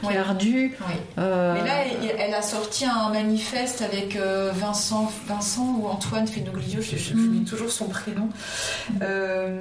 Qui 0.02 0.12
est 0.12 0.16
ardu. 0.16 0.76
Euh... 1.18 1.54
Mais 1.54 1.64
là, 1.64 1.84
elle, 2.18 2.34
a 2.34 2.42
sorti 2.42 2.84
un 2.84 3.10
manifeste 3.10 3.82
avec 3.82 4.16
euh, 4.16 4.52
Vincent, 4.54 5.10
Vincent 5.26 5.78
ou 5.80 5.86
Antoine 5.86 6.26
Fenoglio, 6.26 6.80
je, 6.80 6.96
je, 6.96 7.14
mm. 7.14 7.44
toujours 7.44 7.70
son 7.70 7.86
prénom, 7.88 8.28
euh, 9.02 9.58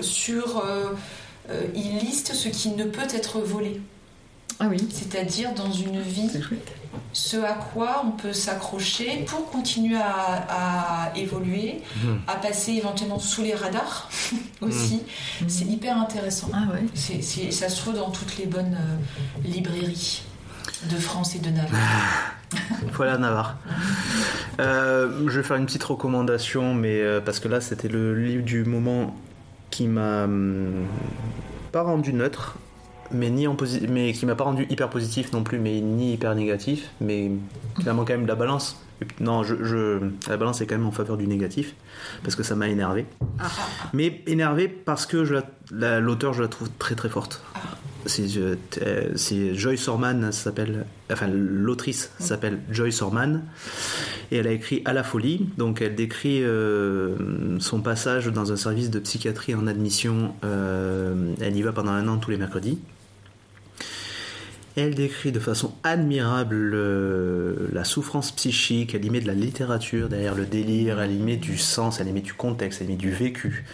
sur. 0.00 0.64
il 1.74 1.98
liste 1.98 2.34
ce 2.34 2.48
qui 2.48 2.70
ne 2.70 2.84
peut 2.84 3.08
être 3.14 3.40
volé. 3.40 3.80
Ah 4.60 4.66
oui. 4.68 4.76
C'est-à-dire 4.90 5.54
dans 5.54 5.72
une 5.72 6.00
vie, 6.02 6.28
ce 7.14 7.36
à 7.38 7.54
quoi 7.54 8.02
on 8.04 8.10
peut 8.10 8.34
s'accrocher 8.34 9.24
pour 9.26 9.50
continuer 9.50 9.96
à, 9.96 11.12
évoluer, 11.16 11.80
mhm. 12.04 12.20
à 12.26 12.36
passer 12.36 12.72
éventuellement 12.72 13.18
sous 13.18 13.42
les 13.42 13.54
radars 13.54 14.10
aussi. 14.60 15.02
Mhm. 15.40 15.48
C'est 15.48 15.64
hyper 15.64 15.96
intéressant. 15.96 16.50
Ah 16.52 16.68
ouais. 16.72 17.22
ça 17.50 17.68
se 17.68 17.80
trouve 17.80 17.94
dans 17.94 18.10
toutes 18.10 18.36
les 18.36 18.46
bonnes 18.46 18.76
euh, 18.78 19.48
librairies 19.48 20.22
de 20.90 20.96
France 20.96 21.34
et 21.34 21.38
de 21.38 21.48
Navarre. 21.50 22.34
voilà 22.92 23.16
Navarre. 23.16 23.56
Euh, 24.60 25.26
je 25.26 25.40
vais 25.40 25.42
faire 25.42 25.56
une 25.56 25.66
petite 25.66 25.84
recommandation, 25.84 26.74
mais 26.74 27.00
euh, 27.00 27.20
parce 27.20 27.40
que 27.40 27.48
là 27.48 27.62
c'était 27.62 27.88
le 27.88 28.14
livre 28.14 28.44
du 28.44 28.64
moment 28.64 29.16
qui 29.70 29.86
m'a 29.86 30.24
hum, 30.24 30.86
pas 31.72 31.82
rendu 31.82 32.12
neutre 32.12 32.56
mais 33.12 33.30
ni 33.30 33.46
en 33.46 33.56
mais 33.88 34.12
qui 34.12 34.26
m'a 34.26 34.34
pas 34.34 34.44
rendu 34.44 34.66
hyper 34.70 34.90
positif 34.90 35.32
non 35.32 35.42
plus, 35.42 35.58
mais 35.58 35.80
ni 35.80 36.14
hyper 36.14 36.34
négatif, 36.34 36.90
mais 37.00 37.30
finalement 37.78 38.04
quand 38.04 38.14
même 38.14 38.26
la 38.26 38.34
balance. 38.34 38.80
Non, 39.18 39.42
je, 39.42 39.98
la 40.28 40.36
balance 40.36 40.60
est 40.60 40.66
quand 40.66 40.76
même 40.76 40.86
en 40.86 40.92
faveur 40.92 41.16
du 41.16 41.26
négatif 41.26 41.74
parce 42.22 42.36
que 42.36 42.42
ça 42.42 42.54
m'a 42.54 42.68
énervé. 42.68 43.06
Mais 43.94 44.22
énervé 44.26 44.68
parce 44.68 45.06
que 45.06 45.16
l'auteur 45.72 46.34
je 46.34 46.42
la 46.42 46.48
trouve 46.48 46.68
très 46.78 46.94
très 46.94 47.08
forte. 47.08 47.42
C'est 48.06 49.54
Joyce 49.54 49.88
Orman, 49.88 50.32
s'appelle, 50.32 50.86
enfin 51.12 51.28
l'autrice 51.28 52.12
s'appelle 52.18 52.60
Joyce 52.70 53.02
Orman 53.02 53.42
et 54.30 54.36
elle 54.36 54.46
a 54.46 54.52
écrit 54.52 54.82
À 54.84 54.92
la 54.92 55.02
folie. 55.02 55.48
Donc 55.58 55.82
elle 55.82 55.94
décrit 55.94 56.42
euh, 56.42 57.58
son 57.58 57.80
passage 57.80 58.26
dans 58.26 58.52
un 58.52 58.56
service 58.56 58.90
de 58.90 58.98
psychiatrie 58.98 59.54
en 59.54 59.66
admission. 59.66 60.34
Euh, 60.44 61.34
elle 61.40 61.56
y 61.56 61.62
va 61.62 61.72
pendant 61.72 61.92
un 61.92 62.06
an 62.08 62.18
tous 62.18 62.30
les 62.30 62.38
mercredis. 62.38 62.78
Elle 64.76 64.94
décrit 64.94 65.32
de 65.32 65.40
façon 65.40 65.72
admirable 65.82 66.72
euh, 66.74 67.68
la 67.72 67.82
souffrance 67.82 68.30
psychique, 68.30 68.94
elle 68.94 69.04
y 69.04 69.10
met 69.10 69.20
de 69.20 69.26
la 69.26 69.34
littérature 69.34 70.08
derrière 70.08 70.34
le 70.34 70.46
délire, 70.46 71.00
elle 71.00 71.12
y 71.12 71.18
met 71.18 71.36
du 71.36 71.58
sens, 71.58 72.00
elle 72.00 72.08
y 72.08 72.12
met 72.12 72.20
du 72.20 72.34
contexte, 72.34 72.80
elle 72.80 72.88
y 72.88 72.90
met 72.90 72.96
du 72.96 73.10
vécu. 73.10 73.64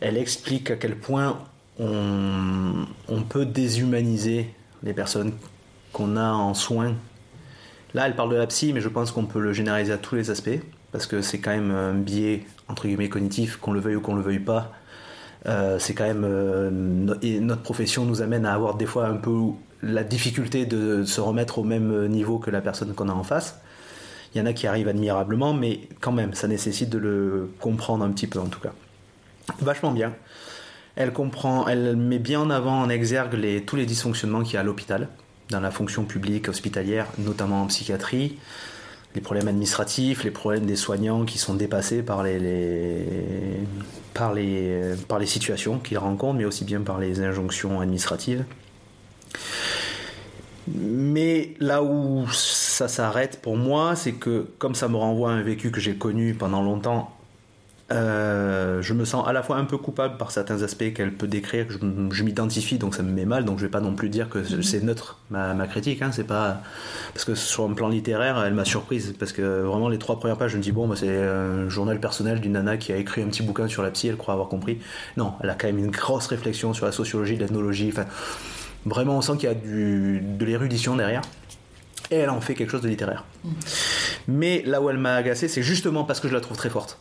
Elle 0.00 0.16
explique 0.16 0.70
à 0.70 0.76
quel 0.76 0.96
point 0.96 1.38
on, 1.78 3.22
peut 3.28 3.46
déshumaniser 3.46 4.52
les 4.82 4.92
personnes 4.92 5.32
qu'on 5.92 6.16
a 6.16 6.32
en 6.32 6.52
soins. 6.52 6.94
Là, 7.94 8.06
elle 8.06 8.16
parle 8.16 8.30
de 8.30 8.36
la 8.36 8.46
psy, 8.46 8.72
mais 8.72 8.80
je 8.80 8.88
pense 8.88 9.12
qu'on 9.12 9.24
peut 9.24 9.40
le 9.40 9.52
généraliser 9.52 9.92
à 9.92 9.98
tous 9.98 10.16
les 10.16 10.30
aspects, 10.30 10.60
parce 10.92 11.06
que 11.06 11.22
c'est 11.22 11.38
quand 11.38 11.52
même 11.52 11.70
un 11.70 11.94
biais, 11.94 12.44
entre 12.68 12.86
guillemets, 12.86 13.08
cognitif, 13.08 13.56
qu'on 13.56 13.72
le 13.72 13.80
veuille 13.80 13.96
ou 13.96 14.00
qu'on 14.00 14.14
le 14.14 14.22
veuille 14.22 14.40
pas. 14.40 14.72
Euh, 15.46 15.78
c'est 15.78 15.94
quand 15.94 16.04
même 16.04 16.24
euh, 16.24 16.70
notre 16.70 17.62
profession 17.62 18.04
nous 18.04 18.20
amène 18.20 18.44
à 18.44 18.52
avoir 18.52 18.74
des 18.74 18.84
fois 18.84 19.06
un 19.06 19.16
peu 19.16 19.32
la 19.82 20.04
difficulté 20.04 20.66
de 20.66 21.04
se 21.04 21.20
remettre 21.20 21.58
au 21.58 21.64
même 21.64 22.06
niveau 22.08 22.38
que 22.38 22.50
la 22.50 22.60
personne 22.60 22.94
qu'on 22.94 23.08
a 23.08 23.12
en 23.12 23.24
face. 23.24 23.60
Il 24.34 24.38
y 24.38 24.40
en 24.40 24.46
a 24.46 24.52
qui 24.52 24.66
arrivent 24.66 24.88
admirablement, 24.88 25.54
mais 25.54 25.88
quand 26.00 26.12
même, 26.12 26.34
ça 26.34 26.46
nécessite 26.48 26.90
de 26.90 26.98
le 26.98 27.50
comprendre 27.58 28.04
un 28.04 28.10
petit 28.10 28.26
peu 28.26 28.38
en 28.38 28.46
tout 28.46 28.60
cas. 28.60 28.72
Vachement 29.60 29.90
bien. 29.90 30.14
Elle 30.96 31.12
comprend, 31.12 31.66
elle 31.66 31.96
met 31.96 32.18
bien 32.18 32.40
en 32.40 32.50
avant, 32.50 32.80
en 32.80 32.88
exergue 32.88 33.64
tous 33.64 33.76
les 33.76 33.86
dysfonctionnements 33.86 34.42
qu'il 34.42 34.54
y 34.54 34.56
a 34.56 34.60
à 34.60 34.64
l'hôpital, 34.64 35.08
dans 35.48 35.60
la 35.60 35.70
fonction 35.70 36.04
publique 36.04 36.48
hospitalière, 36.48 37.06
notamment 37.18 37.62
en 37.62 37.66
psychiatrie, 37.66 38.38
les 39.14 39.20
problèmes 39.20 39.48
administratifs, 39.48 40.22
les 40.22 40.30
problèmes 40.30 40.66
des 40.66 40.76
soignants 40.76 41.24
qui 41.24 41.38
sont 41.38 41.54
dépassés 41.54 42.02
par 42.02 42.22
les 42.22 42.36
situations 45.24 45.78
qu'ils 45.78 45.98
rencontrent, 45.98 46.38
mais 46.38 46.44
aussi 46.44 46.64
bien 46.64 46.82
par 46.82 46.98
les 46.98 47.20
injonctions 47.20 47.80
administratives. 47.80 48.44
Mais 50.68 51.54
là 51.58 51.82
où 51.82 52.26
ça 52.30 52.86
s'arrête 52.86 53.40
pour 53.42 53.56
moi, 53.56 53.96
c'est 53.96 54.12
que 54.12 54.46
comme 54.58 54.74
ça 54.74 54.88
me 54.88 54.96
renvoie 54.96 55.30
à 55.30 55.34
un 55.34 55.42
vécu 55.42 55.70
que 55.70 55.80
j'ai 55.80 55.96
connu 55.96 56.34
pendant 56.34 56.62
longtemps 56.62 57.16
euh, 57.92 58.80
je 58.82 58.94
me 58.94 59.04
sens 59.04 59.26
à 59.26 59.32
la 59.32 59.42
fois 59.42 59.56
un 59.56 59.64
peu 59.64 59.76
coupable 59.76 60.16
par 60.16 60.30
certains 60.30 60.62
aspects 60.62 60.92
qu'elle 60.92 61.12
peut 61.12 61.26
décrire, 61.26 61.66
que 61.66 61.72
je, 61.72 62.22
m'identifie, 62.22 62.78
donc 62.78 62.94
ça 62.94 63.02
me 63.02 63.10
met 63.10 63.24
mal, 63.24 63.44
donc 63.44 63.58
je 63.58 63.64
vais 63.64 63.70
pas 63.70 63.80
non 63.80 63.94
plus 63.94 64.08
dire 64.08 64.28
que 64.28 64.38
mhm. 64.38 64.62
c'est 64.62 64.80
neutre 64.84 65.18
ma, 65.30 65.66
critique, 65.66 66.00
hein, 66.00 66.10
c'est 66.12 66.24
pas 66.24 66.62
parce 67.14 67.24
que 67.24 67.34
sur 67.34 67.64
un 67.64 67.72
plan 67.72 67.88
littéraire, 67.88 68.40
elle 68.44 68.54
m'a 68.54 68.64
surprise 68.64 69.14
parce 69.18 69.32
que 69.32 69.62
vraiment 69.62 69.88
les 69.88 69.98
trois 69.98 70.20
premières 70.20 70.38
pages, 70.38 70.52
je 70.52 70.56
me 70.56 70.62
dis 70.62 70.70
bon, 70.70 70.86
bah, 70.86 70.94
c'est 70.96 71.08
un 71.08 71.68
journal 71.68 71.98
personnel 71.98 72.40
d'une 72.40 72.52
nana 72.52 72.76
qui 72.76 72.92
a 72.92 72.96
écrit 72.96 73.22
un 73.22 73.26
petit 73.26 73.42
bouquin 73.42 73.66
sur 73.66 73.82
la 73.82 73.90
psy, 73.90 74.06
elle 74.06 74.16
croit 74.16 74.34
avoir 74.34 74.48
compris. 74.48 74.78
Non, 75.16 75.34
elle 75.42 75.50
a 75.50 75.54
quand 75.54 75.66
même 75.66 75.78
une 75.78 75.90
grosse 75.90 76.28
réflexion 76.28 76.72
sur 76.72 76.86
la 76.86 76.92
sociologie, 76.92 77.36
l'ethnologie, 77.36 77.90
enfin 77.92 78.06
vraiment 78.86 79.18
on 79.18 79.20
sent 79.22 79.32
qu'il 79.38 79.48
y 79.48 79.52
a 79.52 79.54
du, 79.54 80.20
de 80.20 80.44
l'érudition 80.44 80.96
derrière 80.96 81.22
et 82.10 82.16
elle 82.16 82.30
en 82.30 82.40
fait 82.40 82.54
quelque 82.54 82.70
chose 82.70 82.82
de 82.82 82.88
littéraire. 82.88 83.24
Mhm. 83.44 83.52
Mais 84.28 84.62
là 84.66 84.80
où 84.80 84.90
elle 84.90 84.98
m'a 84.98 85.14
agacé, 85.14 85.48
c'est 85.48 85.62
justement 85.62 86.04
parce 86.04 86.20
que 86.20 86.28
je 86.28 86.34
la 86.34 86.40
trouve 86.40 86.56
très 86.56 86.70
forte 86.70 86.98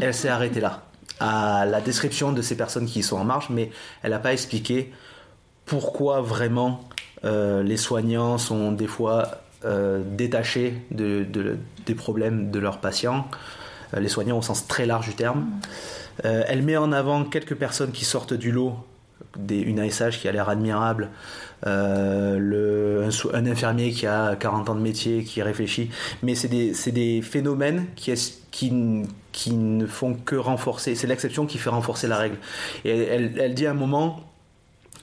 elle 0.00 0.14
s'est 0.14 0.28
arrêtée 0.28 0.60
là, 0.60 0.82
à 1.20 1.66
la 1.66 1.80
description 1.80 2.32
de 2.32 2.42
ces 2.42 2.56
personnes 2.56 2.86
qui 2.86 3.02
sont 3.02 3.16
en 3.16 3.24
marche, 3.24 3.50
mais 3.50 3.70
elle 4.02 4.10
n'a 4.10 4.18
pas 4.18 4.32
expliqué 4.32 4.92
pourquoi 5.66 6.20
vraiment 6.20 6.80
euh, 7.24 7.62
les 7.62 7.76
soignants 7.76 8.38
sont 8.38 8.72
des 8.72 8.86
fois 8.86 9.42
euh, 9.64 10.02
détachés 10.04 10.74
de, 10.90 11.26
des 11.86 11.94
problèmes 11.94 12.50
de 12.50 12.58
leurs 12.58 12.78
patients, 12.78 13.28
euh, 13.94 14.00
les 14.00 14.08
soignants 14.08 14.38
au 14.38 14.42
sens 14.42 14.66
très 14.66 14.86
large 14.86 15.08
du 15.08 15.14
terme. 15.14 15.46
elle 16.24 16.62
met 16.62 16.76
en 16.76 16.92
avant 16.92 17.24
quelques 17.24 17.54
personnes 17.54 17.92
qui 17.92 18.04
sortent 18.04 18.34
du 18.34 18.52
lot, 18.52 18.76
des, 19.36 19.60
une 19.60 19.80
ASH 19.80 20.20
qui 20.20 20.28
a 20.28 20.32
l'air 20.32 20.48
admirable, 20.48 21.08
le, 21.64 23.08
un, 23.32 23.46
infirmier 23.46 23.90
qui 23.92 24.06
a 24.06 24.36
40 24.36 24.70
ans 24.70 24.74
de 24.74 24.80
métier, 24.80 25.24
qui 25.24 25.42
réfléchit, 25.42 25.90
mais 26.22 26.34
c'est 26.34 26.48
des, 26.48 26.72
des, 26.92 27.22
phénomènes 27.22 27.86
qui 27.94 28.72
ne 29.52 29.86
font 29.86 30.14
que 30.14 30.36
renforcer, 30.36 30.94
c'est 30.94 31.06
l'exception 31.06 31.46
qui 31.46 31.58
fait 31.58 31.70
renforcer 31.70 32.08
la 32.08 32.16
règle. 32.16 32.36
Et 32.84 32.90
elle, 32.90 33.54
dit 33.54 33.66
à 33.66 33.70
un 33.70 33.74
moment, 33.74 34.20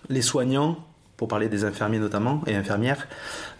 les 0.10 0.22
soignants, 0.22 0.78
pour 1.18 1.28
parler 1.28 1.50
des 1.50 1.64
infirmiers 1.64 2.00
notamment, 2.00 2.42
et 2.48 2.56
infirmières, 2.56 3.08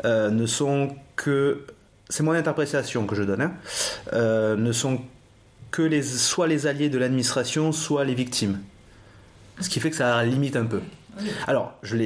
euh, 0.06 0.30
ne 0.30 0.46
sont 0.46 0.96
que, 1.16 1.66
c'est 2.10 2.24
mon 2.24 2.32
interprétation 2.32 3.06
que 3.06 3.16
je 3.16 3.24
donne, 3.24 3.42
hein, 3.42 3.54
euh, 4.14 4.56
ne 4.56 4.72
sont 4.72 5.02
que 5.72 5.82
les, 5.82 6.02
soit 6.02 6.48
les 6.48 6.68
alliés 6.68 6.90
de 6.90 6.98
l'administration, 6.98 7.72
soit 7.72 8.04
les 8.04 8.16
victimes. 8.16 8.60
Ce 9.60 9.70
qui 9.70 9.80
fait 9.80 9.90
que 9.90 9.96
ça 9.96 10.24
limite 10.24 10.56
un 10.56 10.66
peu. 10.66 10.82
Alors, 11.48 11.74
je 11.84 11.98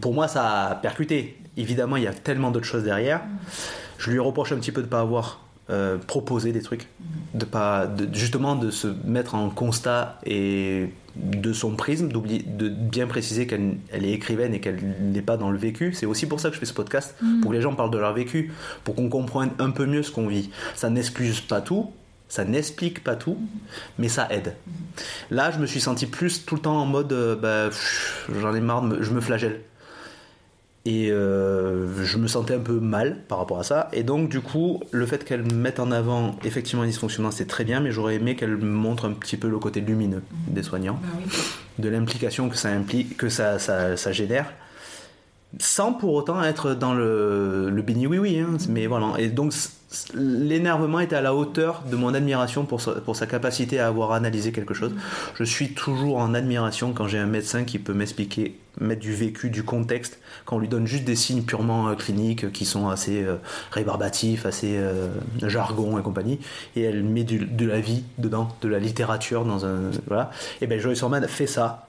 pour 0.00 0.14
moi, 0.14 0.28
ça 0.28 0.68
a 0.68 0.74
percuté. 0.74 1.38
Évidemment, 1.56 1.96
il 1.96 2.02
y 2.02 2.08
a 2.08 2.12
tellement 2.12 2.50
d'autres 2.50 2.66
choses 2.66 2.84
derrière. 2.84 3.22
Je 3.98 4.10
lui 4.10 4.18
reproche 4.18 4.52
un 4.52 4.56
petit 4.56 4.72
peu 4.72 4.80
de 4.80 4.86
ne 4.86 4.90
pas 4.90 5.00
avoir 5.00 5.46
euh, 5.70 5.96
proposer 5.98 6.52
des 6.52 6.62
trucs, 6.62 6.86
de 7.34 7.44
pas, 7.44 7.90
justement 8.12 8.54
de 8.54 8.70
se 8.70 8.88
mettre 9.04 9.34
en 9.34 9.48
constat 9.50 10.18
et 10.24 10.90
de 11.16 11.52
son 11.52 11.74
prisme, 11.74 12.08
de 12.08 12.68
bien 12.68 13.06
préciser 13.06 13.46
qu'elle 13.46 13.78
elle 13.90 14.04
est 14.04 14.12
écrivaine 14.12 14.54
et 14.54 14.60
qu'elle 14.60 14.78
n'est 15.00 15.22
pas 15.22 15.36
dans 15.36 15.50
le 15.50 15.58
vécu. 15.58 15.92
C'est 15.92 16.06
aussi 16.06 16.26
pour 16.26 16.40
ça 16.40 16.50
que 16.50 16.54
je 16.54 16.60
fais 16.60 16.66
ce 16.66 16.74
podcast, 16.74 17.16
pour 17.42 17.50
que 17.50 17.56
les 17.56 17.62
gens 17.62 17.74
parlent 17.74 17.90
de 17.90 17.98
leur 17.98 18.12
vécu, 18.12 18.52
pour 18.84 18.94
qu'on 18.94 19.08
comprenne 19.08 19.50
un 19.58 19.70
peu 19.70 19.86
mieux 19.86 20.02
ce 20.02 20.12
qu'on 20.12 20.28
vit. 20.28 20.50
Ça 20.74 20.90
n'excuse 20.90 21.40
pas 21.40 21.60
tout, 21.60 21.90
ça 22.28 22.44
n'explique 22.44 23.04
pas 23.04 23.16
tout, 23.16 23.38
mais 23.98 24.08
ça 24.08 24.26
aide. 24.30 24.54
Là, 25.30 25.50
je 25.50 25.58
me 25.58 25.66
suis 25.66 25.80
senti 25.80 26.06
plus 26.06 26.44
tout 26.44 26.56
le 26.56 26.60
temps 26.60 26.80
en 26.80 26.86
mode, 26.86 27.12
euh, 27.12 27.36
bah, 27.36 27.74
j'en 28.40 28.54
ai 28.54 28.60
marre, 28.60 28.84
je 29.00 29.10
me 29.12 29.20
flagelle. 29.20 29.60
Et 30.84 31.10
euh, 31.10 32.04
je 32.04 32.16
me 32.16 32.28
sentais 32.28 32.54
un 32.54 32.60
peu 32.60 32.78
mal 32.78 33.22
par 33.26 33.38
rapport 33.38 33.58
à 33.58 33.64
ça. 33.64 33.88
Et 33.92 34.04
donc, 34.04 34.28
du 34.28 34.40
coup, 34.40 34.80
le 34.92 35.04
fait 35.04 35.24
qu'elle 35.24 35.42
mette 35.52 35.80
en 35.80 35.90
avant 35.90 36.36
effectivement 36.44 36.84
un 36.84 36.86
dysfonctionnement, 36.86 37.32
c'est 37.32 37.46
très 37.46 37.64
bien, 37.64 37.80
mais 37.80 37.90
j'aurais 37.90 38.14
aimé 38.14 38.36
qu'elle 38.36 38.56
montre 38.56 39.08
un 39.08 39.12
petit 39.12 39.36
peu 39.36 39.48
le 39.48 39.58
côté 39.58 39.80
lumineux 39.80 40.22
des 40.46 40.62
soignants, 40.62 41.00
bah 41.02 41.08
de 41.80 41.88
l'implication 41.88 42.48
que 42.48 42.56
ça 42.56 42.70
implique, 42.70 43.16
que 43.16 43.28
ça, 43.28 43.58
ça, 43.58 43.96
ça, 43.96 44.12
génère, 44.12 44.52
sans 45.58 45.92
pour 45.92 46.14
autant 46.14 46.42
être 46.42 46.74
dans 46.74 46.94
le, 46.94 47.70
le 47.70 47.82
béni 47.82 48.06
oui-oui. 48.06 48.38
Hein. 48.38 48.56
Mais 48.68 48.86
voilà. 48.86 49.14
Et 49.18 49.28
donc, 49.28 49.52
l'énervement 50.14 51.00
était 51.00 51.16
à 51.16 51.20
la 51.20 51.34
hauteur 51.34 51.82
de 51.90 51.96
mon 51.96 52.12
admiration 52.14 52.64
pour 52.64 52.80
sa, 52.80 53.26
capacité 53.26 53.78
à 53.78 53.86
avoir 53.86 54.12
analysé 54.12 54.52
quelque 54.52 54.74
chose. 54.74 54.92
Je 55.34 55.44
suis 55.44 55.72
toujours 55.72 56.18
en 56.18 56.34
admiration 56.34 56.92
quand 56.92 57.06
j'ai 57.06 57.18
un 57.18 57.26
médecin 57.26 57.64
qui 57.64 57.78
peut 57.78 57.94
m'expliquer, 57.94 58.58
mettre 58.80 59.00
du 59.00 59.14
vécu, 59.14 59.48
du 59.50 59.62
contexte, 59.62 60.18
quand 60.44 60.56
on 60.56 60.58
lui 60.58 60.68
donne 60.68 60.86
juste 60.86 61.04
des 61.04 61.16
signes 61.16 61.42
purement 61.42 61.88
euh, 61.88 61.94
cliniques 61.94 62.52
qui 62.52 62.64
sont 62.64 62.88
assez 62.88 63.22
euh, 63.22 63.36
rébarbatifs, 63.70 64.44
assez 64.44 64.76
euh, 64.76 65.08
jargon 65.42 65.98
et 65.98 66.02
compagnie, 66.02 66.40
et 66.74 66.82
elle 66.82 67.02
met 67.02 67.24
de 67.24 67.66
la 67.66 67.80
vie 67.80 68.04
dedans, 68.18 68.48
de 68.60 68.68
la 68.68 68.78
littérature 68.78 69.44
dans 69.44 69.64
un. 69.64 69.90
Voilà. 70.08 70.30
Et 70.60 70.66
bien 70.66 70.78
Joyce 70.78 71.02
Orman 71.02 71.26
fait 71.26 71.46
ça, 71.46 71.88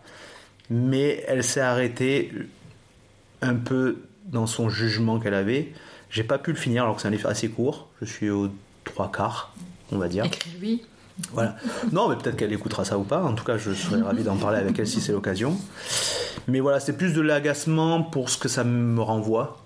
mais 0.69 1.23
elle 1.27 1.43
s'est 1.43 1.61
arrêtée 1.61 2.31
un 3.41 3.55
peu 3.55 3.97
dans 4.25 4.47
son 4.47 4.69
jugement 4.69 5.19
qu'elle 5.19 5.33
avait 5.33 5.73
j'ai 6.09 6.23
pas 6.23 6.37
pu 6.37 6.51
le 6.51 6.57
finir 6.57 6.83
alors 6.83 6.95
que 6.95 7.01
c'est 7.01 7.07
un 7.07 7.11
livre 7.11 7.29
assez 7.29 7.49
court. 7.49 7.87
Je 8.01 8.05
suis 8.05 8.29
aux 8.29 8.49
trois 8.83 9.11
quarts, 9.11 9.53
on 9.91 9.97
va 9.97 10.07
dire. 10.07 10.25
Écris-lui. 10.25 10.83
Voilà. 11.33 11.55
Non, 11.91 12.09
mais 12.09 12.15
peut-être 12.15 12.37
qu'elle 12.37 12.53
écoutera 12.53 12.85
ça 12.85 12.97
ou 12.97 13.03
pas. 13.03 13.23
En 13.23 13.33
tout 13.33 13.43
cas, 13.43 13.57
je 13.57 13.71
serais 13.73 14.01
ravi 14.01 14.23
d'en 14.23 14.37
parler 14.37 14.59
avec 14.59 14.77
elle 14.77 14.87
si 14.87 15.01
c'est 15.01 15.11
l'occasion. 15.11 15.57
Mais 16.47 16.59
voilà, 16.59 16.79
c'est 16.79 16.95
plus 16.95 17.13
de 17.13 17.21
l'agacement 17.21 18.03
pour 18.03 18.29
ce 18.29 18.37
que 18.37 18.47
ça 18.47 18.63
me 18.63 19.01
renvoie 19.01 19.57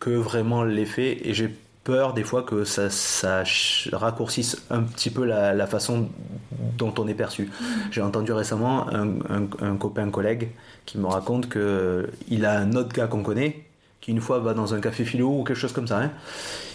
que 0.00 0.10
vraiment 0.10 0.64
l'effet. 0.64 1.28
Et 1.28 1.34
j'ai 1.34 1.54
peur 1.86 2.12
des 2.12 2.24
fois 2.24 2.42
que 2.42 2.64
ça, 2.64 2.90
ça 2.90 3.44
raccourcisse 3.92 4.60
un 4.70 4.82
petit 4.82 5.10
peu 5.10 5.24
la, 5.24 5.66
façon 5.66 6.08
dont 6.76 6.92
on 6.98 7.06
est 7.08 7.14
perçu. 7.14 7.50
J'ai 7.90 8.02
entendu 8.02 8.32
récemment 8.32 8.88
un, 8.88 9.08
un, 9.30 9.48
un 9.60 9.76
copain, 9.76 10.08
un 10.08 10.10
collègue 10.10 10.48
qui 10.84 10.98
me 10.98 11.06
raconte 11.06 11.48
qu'il 11.48 12.44
a 12.44 12.58
un 12.58 12.72
autre 12.72 12.92
gars 12.92 13.06
qu'on 13.06 13.22
connaît 13.22 13.66
qui 14.06 14.12
une 14.12 14.20
fois 14.20 14.38
va 14.38 14.54
dans 14.54 14.72
un 14.72 14.80
café 14.80 15.04
philo 15.04 15.40
ou 15.40 15.42
quelque 15.42 15.58
chose 15.58 15.72
comme 15.72 15.88
ça, 15.88 15.98
hein, 16.00 16.12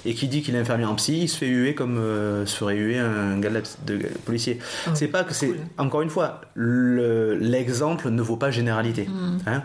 et 0.03 0.13
qui 0.13 0.27
dit 0.27 0.41
qu'il 0.41 0.53
est 0.53 0.59
infirmier 0.59 0.83
en 0.83 0.95
psy, 0.95 1.21
il 1.21 1.27
se 1.29 1.38
fait 1.38 1.47
huer 1.47 1.75
comme 1.75 1.97
euh, 1.97 2.45
se 2.45 2.57
ferait 2.57 2.75
huer 2.75 2.99
un 2.99 3.39
gars 3.39 3.49
de, 3.85 3.99
policier. 4.25 4.59
Ah 4.85 4.91
c'est 4.95 5.07
pas 5.07 5.23
que 5.23 5.33
c'est. 5.33 5.53
Encore 5.77 6.01
une 6.01 6.09
fois, 6.09 6.41
l'exemple 6.55 8.09
ne 8.09 8.21
vaut 8.21 8.35
pas 8.35 8.51
généralité. 8.51 9.07
Mm. 9.07 9.38
Hein. 9.47 9.63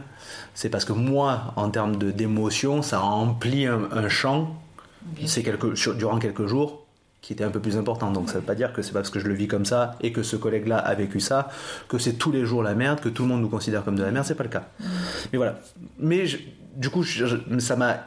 c'est 0.55 0.68
parce 0.68 0.85
que 0.85 0.93
moi, 0.93 1.55
en 1.56 1.68
termes 1.70 1.97
d'émotion, 1.97 2.82
ça 2.82 3.01
remplit 3.01 3.66
un, 3.66 4.09
champ 4.09 4.55
c'est 5.27 5.45
durant 5.97 6.19
quelques 6.19 6.47
jours 6.47 6.87
qui 7.23 7.33
était 7.33 7.45
un 7.45 7.51
peu 7.51 7.61
plus 7.61 7.77
important. 7.77 8.12
Donc 8.12 8.28
ça 8.28 8.39
veut 8.39 8.45
pas 8.45 8.55
dire 8.55 8.73
que 8.73 8.83
c'est 8.83 8.93
parce 8.93 9.11
que 9.11 9.19
je 9.19 9.27
le 9.27 9.35
vis 9.35 9.49
comme 9.49 9.65
ça 9.65 9.97
et 10.01 10.12
que 10.12 10.23
ce 10.23 10.37
collègue-là 10.37 10.78
a 10.78 10.95
vécu 10.95 11.19
ça, 11.19 11.49
que 11.89 11.99
c'est 11.99 12.12
tous 12.12 12.31
les 12.31 12.45
jours 12.45 12.62
la 12.62 12.74
merde, 12.74 13.01
que 13.01 13.09
tout 13.09 13.23
le 13.23 13.28
monde 13.28 13.41
nous 13.41 13.49
considère 13.49 13.85
comme 13.85 13.97
de 13.97 14.05
la 14.05 14.12
merde, 14.12 14.24
c'est 14.24 14.37
pas 14.37 14.45
le 14.45 14.51
cas. 14.51 14.69
Mm. 14.78 14.85
Mais 15.33 15.39
voilà. 15.39 15.59
Mais 15.99 16.24
du 16.77 16.89
coup, 16.89 17.05
ça 17.05 17.77
m'a, 17.77 18.07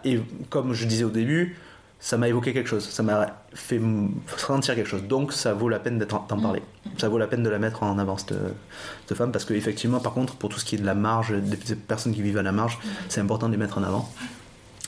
comme 0.50 0.74
je 0.74 0.86
disais 0.86 1.04
au 1.04 1.10
début, 1.10 1.58
ça 2.00 2.18
m'a 2.18 2.30
évoqué 2.30 2.54
quelque 2.54 2.70
chose, 2.70 2.88
ça 2.88 3.04
m'a 3.04 3.44
fait 3.54 3.82
sentir 4.38 4.76
quelque 4.76 4.88
chose. 4.88 5.04
Donc 5.04 5.34
ça 5.34 5.54
vaut 5.54 5.68
la 5.68 5.80
peine 5.80 6.00
d'en 6.00 6.40
parler. 6.40 6.62
Ça 6.98 7.10
vaut 7.10 7.18
la 7.18 7.28
peine 7.28 7.44
de 7.44 7.50
la 7.50 7.60
mettre 7.60 7.84
en 7.84 8.00
avant, 8.00 8.16
cette, 8.18 8.34
femme, 9.14 9.34
parce 9.34 9.44
qu'effectivement, 9.44 10.00
par 10.00 10.14
contre, 10.14 10.36
pour 10.38 10.50
tout 10.50 10.60
ce 10.60 10.66
qui 10.66 10.76
est 10.76 10.80
de 10.80 10.86
la 10.86 10.96
marge, 10.96 11.34
des 11.34 11.76
personnes 11.76 12.14
qui 12.14 12.22
vivent 12.22 12.38
à 12.38 12.44
la 12.44 12.54
marge, 12.54 12.80
c'est 13.10 13.20
important 13.20 13.48
de 13.48 13.52
les 13.52 13.58
mettre 13.58 13.78
en 13.78 13.84
avant. 13.84 14.10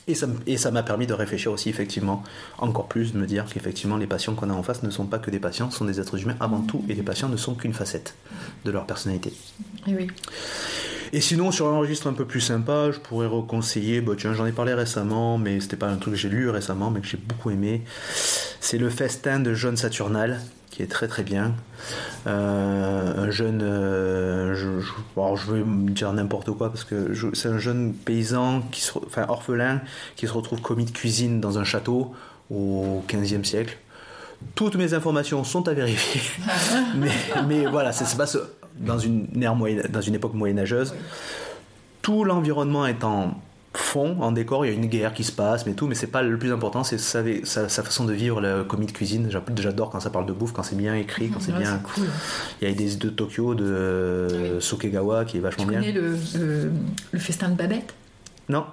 Et 0.07 0.15
ça, 0.15 0.28
et 0.48 0.57
ça 0.57 0.72
m'a 0.72 0.84
permis 0.84 1.06
de 1.06 1.14
réfléchir 1.14 1.52
aussi, 1.52 1.69
effectivement, 1.69 2.23
encore 2.57 2.88
plus, 2.88 3.14
de 3.14 3.19
me 3.19 3.28
dire 3.28 3.45
qu'effectivement, 3.45 3.98
les 3.98 4.07
patients 4.07 4.34
qu'on 4.34 4.49
a 4.49 4.53
en 4.53 4.64
face 4.64 4.82
ne 4.84 4.90
sont 4.90 5.06
pas 5.06 5.19
que 5.19 5.30
des 5.30 5.40
patients, 5.40 5.69
sont 5.69 5.86
des 5.86 5.99
êtres 5.99 6.22
humains 6.22 6.38
avant 6.40 6.61
tout, 6.61 6.84
et 6.90 6.95
les 6.95 7.03
patients 7.03 7.30
ne 7.30 7.38
sont 7.38 7.53
qu'une 7.53 7.73
facette 7.73 8.15
de 8.65 8.72
leur 8.72 8.86
personnalité. 8.86 9.32
Et 9.88 9.95
oui. 9.95 10.07
Et 11.14 11.19
sinon, 11.19 11.52
sur 11.52 11.68
un 11.68 11.78
registre 11.78 12.07
un 12.07 12.14
peu 12.14 12.26
plus 12.26 12.40
sympa, 12.40 12.90
je 12.91 12.99
pourrais 12.99 13.28
reconseiller, 13.28 14.02
bah, 14.02 14.14
tiens, 14.18 14.34
j'en 14.34 14.45
ai 14.45 14.53
parlé 14.53 14.73
récemment, 14.73 15.38
mais 15.38 15.60
c'était 15.60 15.76
pas 15.76 15.90
un 15.90 15.98
truc 15.98 16.14
que 16.14 16.19
j'ai 16.19 16.30
lu 16.30 16.49
récemment, 16.49 16.90
mais 16.90 17.02
que 17.02 17.07
j'ai 17.07 17.18
beaucoup 17.18 17.52
aimé. 17.52 17.84
C'est 18.61 18.78
Le 18.78 18.90
Festin 18.90 19.40
de 19.40 19.53
John 19.53 19.76
Saturnal, 19.76 20.40
qui 20.72 20.81
est 20.81 20.88
très 20.88 21.07
très 21.07 21.23
bien. 21.23 21.53
Euh, 22.26 23.27
un 23.27 23.30
jeune, 23.30 23.61
euh, 23.61 24.56
je, 24.56 24.80
je, 24.80 25.52
vais 25.52 25.64
dire 25.91 26.11
n'importe 26.14 26.52
quoi 26.52 26.69
parce 26.69 26.85
que 26.85 27.14
c'est 27.34 27.49
un 27.49 27.60
jeune 27.60 27.93
paysan, 27.93 28.61
qui 28.72 28.89
enfin 29.06 29.26
orphelin, 29.27 29.81
qui 30.15 30.27
se 30.27 30.34
retrouve 30.34 30.61
commis 30.61 30.85
de 30.85 30.91
cuisine 30.91 31.41
dans 31.41 31.60
un 31.60 31.64
château 31.65 32.14
au 32.49 33.03
15e 33.07 33.43
siècle. 33.43 33.77
Toutes 34.56 34.76
mes 34.76 34.95
informations 34.95 35.43
sont 35.43 35.68
à 35.68 35.73
vérifier, 35.73 36.22
mais, 36.95 37.11
mais 37.48 37.65
voilà, 37.68 37.91
c'est 37.91 38.18
pas 38.18 38.26
dans 38.80 38.98
une, 38.98 39.27
ère 39.43 39.56
moyenne, 39.56 39.88
dans 39.89 40.02
une 40.02 40.15
époque 40.15 40.34
moyenâgeuse. 40.34 40.95
Tout 42.02 42.23
l'environnement 42.23 42.88
est 42.88 43.03
en 43.03 43.35
fond, 43.73 44.18
en 44.22 44.31
décor, 44.31 44.65
il 44.65 44.69
y 44.69 44.72
a 44.72 44.76
une 44.76 44.88
guerre 44.88 45.14
qui 45.14 45.23
se 45.23 45.31
passe, 45.31 45.65
mais 45.65 45.73
tout, 45.73 45.88
mais 45.88 45.95
c'est 45.95 46.07
pas 46.07 46.22
le 46.22 46.38
plus 46.38 46.52
important, 46.52 46.84
c'est 46.84 46.98
sa, 46.98 47.23
sa, 47.43 47.84
façon 47.84 48.06
de 48.06 48.14
vivre 48.14 48.41
le 48.41 48.64
commis 48.64 48.85
de 48.85 48.91
cuisine. 48.91 49.30
J'adore 49.57 49.89
quand 49.89 49.99
ça 49.99 50.10
parle 50.10 50.26
de 50.26 50.34
bouffe, 50.34 50.52
quand 50.52 50.64
c'est 50.64 50.76
bien 50.76 50.95
écrit, 50.95 51.30
quand 51.30 51.39
c'est 51.39 51.56
bien. 51.56 51.80
Cool. 51.80 52.06
Il 52.61 52.68
y 52.68 52.72
a 52.72 52.76
des 52.76 52.95
de 52.95 53.10
Tokyo, 53.10 53.56
de 53.56 54.57
Sokegawa 54.60 55.26
qui 55.26 55.38
est 55.38 55.41
vachement 55.41 55.64
tu 55.64 55.69
bien. 55.69 55.81
Tu 55.81 55.93
connais 55.93 55.99
le, 55.99 56.72
le, 57.11 57.19
festin 57.19 57.49
de 57.49 57.56
Babette? 57.56 57.93
Non. 58.49 58.65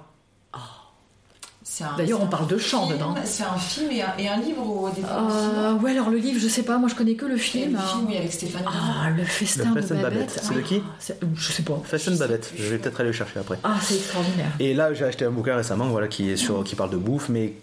Oh, 1.81 1.85
D'ailleurs, 1.97 2.21
on 2.21 2.27
parle 2.27 2.47
de 2.47 2.57
chant 2.57 2.87
dedans. 2.87 3.13
C'est 3.25 3.43
un 3.43 3.57
film 3.57 3.91
et 3.91 4.01
un, 4.01 4.13
et 4.17 4.27
un 4.27 4.37
livre 4.37 4.67
au 4.67 4.89
départ. 4.89 5.27
Euh, 5.31 5.73
ouais, 5.75 5.91
alors 5.91 6.09
le 6.09 6.17
livre, 6.17 6.39
je 6.41 6.47
sais 6.47 6.63
pas, 6.63 6.77
moi 6.77 6.89
je 6.89 6.95
connais 6.95 7.13
que 7.15 7.25
le 7.25 7.37
film. 7.37 7.73
le 7.73 7.77
film, 7.77 8.05
oui, 8.07 8.17
avec 8.17 8.33
Stéphane 8.33 8.63
Ah, 8.67 9.09
le 9.11 9.23
festin, 9.23 9.73
Le 9.75 9.81
de 9.81 9.87
Babette. 9.87 10.01
Babette. 10.01 10.39
C'est 10.43 10.53
de 10.55 10.61
qui 10.61 10.81
Ah, 10.83 11.13
Je 11.35 11.51
sais 11.51 11.63
pas. 11.63 11.79
Fashion 11.85 12.15
Babette, 12.15 12.51
je 12.57 12.63
vais 12.63 12.77
peut-être 12.79 12.99
aller 12.99 13.09
le 13.09 13.15
chercher 13.15 13.39
après. 13.39 13.59
Ah, 13.63 13.75
c'est 13.81 13.95
extraordinaire. 13.95 14.51
Et 14.59 14.73
là, 14.73 14.93
j'ai 14.93 15.05
acheté 15.05 15.25
un 15.25 15.31
bouquin 15.31 15.55
récemment 15.55 15.87
voilà, 15.87 16.07
qui, 16.07 16.29
est 16.29 16.37
sur, 16.37 16.63
qui 16.63 16.75
parle 16.75 16.89
de 16.89 16.97
bouffe, 16.97 17.29
mais 17.29 17.53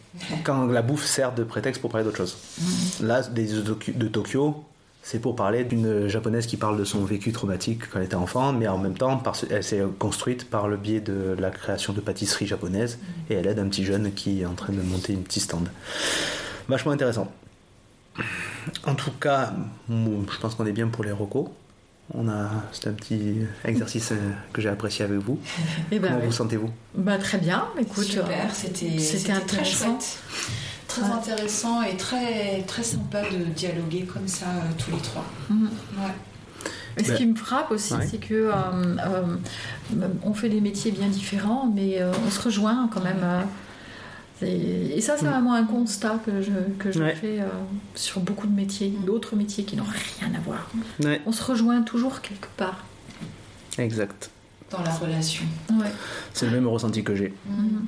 quand 0.44 0.66
la 0.66 0.82
bouffe 0.82 1.04
sert 1.04 1.34
de 1.34 1.44
prétexte 1.44 1.80
pour 1.80 1.90
parler 1.90 2.04
d'autre 2.04 2.16
chose. 2.18 2.36
Là, 3.02 3.22
des 3.22 3.46
de 3.46 4.08
Tokyo, 4.08 4.64
c'est 5.08 5.20
pour 5.20 5.36
parler 5.36 5.62
d'une 5.62 6.08
japonaise 6.08 6.46
qui 6.48 6.56
parle 6.56 6.76
de 6.76 6.84
son 6.84 7.04
vécu 7.04 7.30
traumatique 7.30 7.82
quand 7.88 8.00
elle 8.00 8.06
était 8.06 8.16
enfant, 8.16 8.52
mais 8.52 8.66
en 8.66 8.76
même 8.78 8.98
temps, 8.98 9.18
parce- 9.18 9.46
elle 9.48 9.62
s'est 9.62 9.80
construite 10.00 10.50
par 10.50 10.66
le 10.66 10.76
biais 10.76 10.98
de 10.98 11.36
la 11.38 11.50
création 11.50 11.92
de 11.92 12.00
pâtisseries 12.00 12.48
japonaises, 12.48 12.98
et 13.30 13.34
elle 13.34 13.46
aide 13.46 13.60
un 13.60 13.68
petit 13.68 13.84
jeune 13.84 14.10
qui 14.12 14.40
est 14.42 14.46
en 14.46 14.54
train 14.54 14.72
de 14.72 14.82
monter 14.82 15.12
une 15.12 15.22
petite 15.22 15.44
stand. 15.44 15.68
Vachement 16.68 16.90
intéressant. 16.90 17.30
En 18.84 18.96
tout 18.96 19.12
cas, 19.12 19.52
je 19.88 20.38
pense 20.40 20.56
qu'on 20.56 20.66
est 20.66 20.72
bien 20.72 20.88
pour 20.88 21.04
les 21.04 21.12
recos. 21.12 21.46
On 22.12 22.28
a, 22.28 22.50
c'est 22.72 22.88
un 22.88 22.92
petit 22.92 23.42
exercice 23.64 24.10
euh, 24.12 24.16
que 24.52 24.60
j'ai 24.60 24.68
apprécié 24.68 25.04
avec 25.04 25.18
vous. 25.18 25.38
Eh 25.92 25.98
ben, 26.00 26.08
Comment 26.08 26.20
oui. 26.20 26.26
vous 26.26 26.32
sentez-vous? 26.32 26.70
Bah, 26.96 27.18
très 27.18 27.38
bien. 27.38 27.66
Écoute, 27.80 28.04
Super, 28.04 28.26
euh, 28.28 28.52
c'était 28.52 28.98
c'était 28.98 28.98
c'était 29.00 29.32
très 29.32 29.42
intéressant. 29.42 29.86
chouette. 30.00 30.18
Très 31.00 31.08
Ouais. 31.10 31.14
intéressant 31.16 31.82
et 31.82 31.96
très, 31.96 32.62
très 32.62 32.82
sympa 32.82 33.22
de 33.22 33.44
dialoguer 33.44 34.02
comme 34.02 34.26
ça 34.28 34.46
euh, 34.46 34.70
tous 34.78 34.90
les 34.90 34.98
trois. 35.02 35.24
Ouais. 35.50 35.56
Et 36.98 37.04
ce 37.04 37.10
Ben, 37.10 37.16
qui 37.18 37.26
me 37.26 37.34
frappe 37.36 37.70
aussi, 37.70 37.92
ouais. 37.94 38.06
c'est 38.10 38.16
que 38.18 38.32
euh, 38.34 38.52
euh, 38.54 39.36
on 40.22 40.32
fait 40.32 40.48
des 40.48 40.60
métiers 40.62 40.92
bien 40.92 41.08
différents, 41.08 41.66
mais 41.74 42.00
euh, 42.00 42.10
on 42.26 42.30
se 42.30 42.40
rejoint 42.40 42.88
quand 42.92 43.02
même. 43.04 43.20
euh, 43.22 43.42
et, 44.42 45.00
ça, 45.00 45.16
c'est 45.18 45.24
Mm. 45.26 45.30
vraiment 45.30 45.54
un 45.54 45.64
constat 45.64 46.18
que 46.24 46.40
je, 46.42 46.50
que 46.78 46.92
je 46.92 47.00
Ouais. 47.02 47.14
fais 47.14 47.40
euh, 47.40 47.46
sur 47.94 48.20
beaucoup 48.20 48.46
de 48.46 48.52
métiers, 48.54 48.88
d'autres 49.04 49.34
métiers 49.36 49.64
qui 49.64 49.76
n'ont 49.76 49.84
rien 49.84 50.34
à 50.34 50.40
voir. 50.40 50.70
Ouais, 51.02 51.20
On 51.26 51.32
se 51.32 51.42
rejoint 51.42 51.82
toujours 51.82 52.20
quelque 52.22 52.48
part. 52.56 52.84
exact. 53.78 54.30
Dans 54.70 54.82
la 54.82 54.92
relation. 54.92 55.44
Ouais. 55.72 55.86
C'est 56.34 56.46
le 56.46 56.52
même 56.52 56.66
ressenti 56.66 57.04
que 57.04 57.14
j'ai. 57.14 57.32
Mhm. 57.48 57.86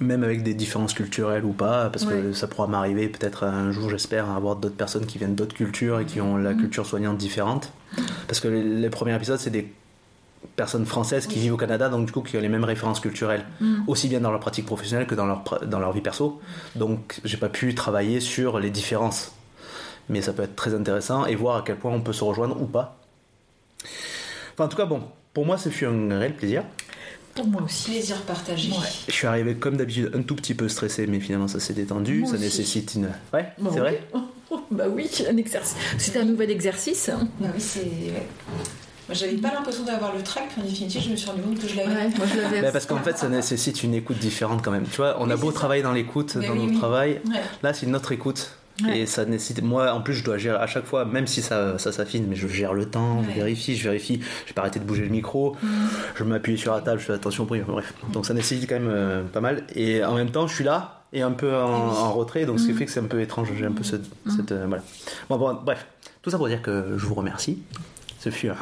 Même 0.00 0.22
avec 0.24 0.42
des 0.42 0.54
différences 0.54 0.94
culturelles 0.94 1.44
ou 1.44 1.52
pas, 1.52 1.90
parce 1.90 2.04
que 2.04 2.32
ça 2.32 2.46
pourra 2.48 2.66
m'arriver 2.66 3.08
peut-être 3.08 3.44
un 3.44 3.70
jour, 3.72 3.88
j'espère, 3.90 4.28
à 4.30 4.36
avoir 4.36 4.56
d'autres 4.56 4.76
personnes 4.76 5.06
qui 5.06 5.18
viennent 5.18 5.34
d'autres 5.34 5.54
cultures 5.54 6.00
et 6.00 6.04
qui 6.06 6.20
ont 6.20 6.36
la 6.36 6.52
Mhm. 6.52 6.60
culture 6.60 6.86
soignante 6.86 7.18
différente. 7.18 7.72
Parce 8.28 8.40
que 8.40 8.48
les, 8.48 8.62
les 8.62 8.90
premiers 8.90 9.14
épisodes, 9.14 9.38
c'est 9.38 9.50
des 9.50 9.72
personnes 10.56 10.86
françaises 10.86 11.26
qui 11.26 11.36
Oui. 11.36 11.40
vivent 11.42 11.54
au 11.54 11.56
Canada, 11.56 11.88
donc 11.88 12.06
du 12.06 12.12
coup 12.12 12.20
qui 12.22 12.36
ont 12.36 12.40
les 12.40 12.48
mêmes 12.48 12.64
références 12.64 13.00
culturelles, 13.00 13.44
Mhm. 13.60 13.84
aussi 13.86 14.08
bien 14.08 14.20
dans 14.20 14.30
leur 14.30 14.40
pratique 14.40 14.66
professionnelle 14.66 15.06
que 15.06 15.14
dans 15.14 15.26
leur, 15.26 15.42
dans 15.66 15.78
leur 15.80 15.92
vie 15.92 16.00
perso. 16.00 16.40
Donc 16.76 17.20
j'ai 17.24 17.36
pas 17.36 17.48
pu 17.48 17.74
travailler 17.74 18.20
sur 18.20 18.58
les 18.58 18.70
différences. 18.70 19.32
Mais 20.08 20.22
ça 20.22 20.32
peut 20.32 20.42
être 20.44 20.54
très 20.56 20.72
intéressant 20.74 21.26
et 21.26 21.34
voir 21.34 21.56
à 21.56 21.62
quel 21.66 21.76
point 21.76 21.92
on 21.92 22.00
peut 22.00 22.12
se 22.12 22.22
rejoindre 22.22 22.60
ou 22.62 22.66
pas. 22.66 22.96
Enfin, 24.54 24.64
en 24.64 24.68
tout 24.68 24.76
cas, 24.76 24.86
bon, 24.86 25.02
pour 25.34 25.44
moi, 25.44 25.58
ce 25.58 25.68
fut 25.68 25.84
un 25.84 26.18
réel 26.18 26.34
plaisir. 26.34 26.62
Pour 27.36 27.46
moi 27.46 27.62
aussi. 27.62 27.90
Plaisir 27.92 28.20
partagé. 28.22 28.70
Ouais. 28.70 28.76
Je 29.08 29.12
suis 29.12 29.26
arrivé 29.26 29.54
comme 29.54 29.76
d'habitude 29.76 30.10
un 30.14 30.22
tout 30.22 30.34
petit 30.34 30.54
peu 30.54 30.68
stressé, 30.68 31.06
mais 31.06 31.20
finalement 31.20 31.46
ça 31.48 31.60
s'est 31.60 31.74
détendu. 31.74 32.20
Moi 32.20 32.28
ça 32.30 32.34
aussi. 32.34 32.44
nécessite 32.44 32.94
une. 32.96 33.10
Ouais, 33.32 33.46
Bon, 33.58 33.70
c'est 33.72 33.78
vrai. 33.80 34.00
oui. 34.14 34.20
bah 34.70 34.84
oui, 34.90 35.08
un 35.30 35.36
exercice. 35.36 35.76
C'est 35.98 36.16
un 36.16 36.24
nouvel 36.24 36.50
exercice. 36.50 37.08
hein. 37.10 37.28
Bah 37.40 37.48
oui, 37.54 37.60
c'est. 37.60 37.86
j'avais 39.12 39.34
pas 39.36 39.52
l'impression 39.52 39.84
d'avoir 39.84 40.14
le 40.14 40.22
trac, 40.22 40.48
puis 40.48 40.62
en 40.62 40.64
définitive, 40.64 41.02
je 41.04 41.10
me 41.10 41.16
suis 41.16 41.28
rendu 41.28 41.42
compte 41.42 41.60
que 41.60 41.68
je 41.68 41.76
l'avais. 41.76 41.94
Ouais, 41.94 42.08
moi 42.16 42.26
je 42.32 42.40
l'avais. 42.40 42.62
Bah, 42.62 42.72
parce 42.72 42.86
qu'en 42.86 42.98
fait, 43.02 43.16
ça 43.18 43.28
nécessite 43.28 43.82
une 43.82 43.94
écoute 43.94 44.18
différente 44.18 44.62
quand 44.64 44.70
même. 44.72 44.84
Tu 44.90 44.96
vois, 44.96 45.16
on 45.20 45.28
a 45.30 45.34
Oui, 45.34 45.40
beau 45.40 45.52
travailler 45.52 45.82
dans 45.82 45.92
l'écoute, 45.92 46.36
Mais 46.36 46.46
dans 46.46 46.52
oui, 46.54 46.60
notre 46.60 46.72
oui. 46.72 46.78
travail, 46.78 47.20
Ouais. 47.26 47.40
là 47.62 47.74
c'est 47.74 47.86
une 47.86 47.94
autre 47.96 48.12
écoute. 48.12 48.50
Ouais. 48.84 49.00
Et 49.00 49.06
ça 49.06 49.24
nécessite. 49.24 49.62
Moi, 49.62 49.90
en 49.92 50.00
plus, 50.02 50.12
je 50.14 50.22
dois 50.24 50.36
gérer 50.38 50.58
à 50.58 50.66
chaque 50.66 50.84
fois, 50.84 51.04
même 51.04 51.26
si 51.26 51.40
ça, 51.42 51.78
ça 51.78 51.92
s'affine, 51.92 52.26
mais 52.28 52.36
je 52.36 52.46
gère 52.46 52.74
le 52.74 52.84
temps, 52.84 53.22
je 53.22 53.30
vérifie, 53.34 53.74
je 53.76 53.84
vérifie. 53.84 54.20
Je 54.44 54.48
vais 54.50 54.54
pas 54.54 54.60
arrêter 54.62 54.78
de 54.80 54.84
bouger 54.84 55.02
le 55.02 55.08
micro, 55.08 55.56
je 56.14 56.24
m'appuie 56.24 56.58
sur 56.58 56.74
la 56.74 56.80
table, 56.82 57.00
je 57.00 57.06
fais 57.06 57.12
attention 57.14 57.44
au 57.44 57.46
bruit. 57.46 57.62
Bref, 57.66 57.94
donc 58.12 58.26
ça 58.26 58.34
nécessite 58.34 58.68
quand 58.68 58.74
même 58.78 58.88
euh, 58.90 59.22
pas 59.22 59.40
mal. 59.40 59.64
Et 59.74 60.04
en 60.04 60.14
même 60.14 60.30
temps, 60.30 60.46
je 60.46 60.54
suis 60.54 60.64
là 60.64 61.04
et 61.12 61.22
un 61.22 61.30
peu 61.32 61.54
en, 61.56 61.88
Oui. 61.90 61.96
en 61.96 62.12
retrait, 62.12 62.44
donc 62.44 62.60
ce 62.60 62.66
qui 62.66 62.72
Mhm. 62.72 62.78
fait 62.78 62.84
que 62.86 62.90
c'est 62.90 63.00
un 63.00 63.04
peu 63.04 63.20
étrange. 63.22 63.48
J'ai 63.58 63.64
un 63.66 63.72
peu 63.72 63.82
ce- 63.84 63.96
cette. 64.36 64.52
euh, 64.52 64.66
voilà. 64.68 64.82
Bon, 65.30 65.38
bon, 65.38 65.54
bref, 65.64 65.86
tout 66.20 66.28
ça 66.30 66.36
pour 66.36 66.48
dire 66.48 66.60
que 66.60 66.94
je 66.98 67.06
vous 67.06 67.14
remercie. 67.14 67.62
Ce 68.18 68.30
fut 68.30 68.48
un 68.48 68.54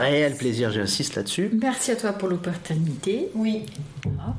réel 0.00 0.34
plaisir, 0.36 0.70
j'insiste 0.72 1.14
là-dessus. 1.14 1.50
Merci 1.60 1.90
à 1.92 1.96
toi 1.96 2.12
pour 2.12 2.28
l'opportunité. 2.28 3.28
Oui. 3.34 3.66
Voilà. 4.04 4.34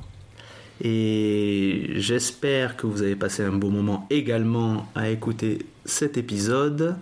Et 0.83 1.91
j'espère 1.97 2.75
que 2.75 2.87
vous 2.87 3.03
avez 3.03 3.15
passé 3.15 3.43
un 3.43 3.51
beau 3.51 3.69
moment 3.69 4.07
également 4.09 4.87
à 4.95 5.09
écouter 5.09 5.59
cet 5.85 6.17
épisode. 6.17 6.95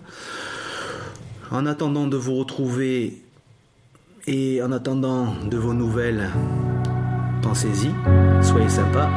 En 1.50 1.64
attendant 1.64 2.06
de 2.06 2.16
vous 2.18 2.34
retrouver 2.34 3.22
et 4.26 4.62
en 4.62 4.70
attendant 4.70 5.34
de 5.50 5.56
vos 5.56 5.72
nouvelles, 5.72 6.30
pensez-y, 7.42 7.90
soyez 8.42 8.68
sympa, 8.68 9.10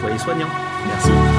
soyez 0.00 0.18
soignants. 0.18 0.50
Merci. 0.86 1.31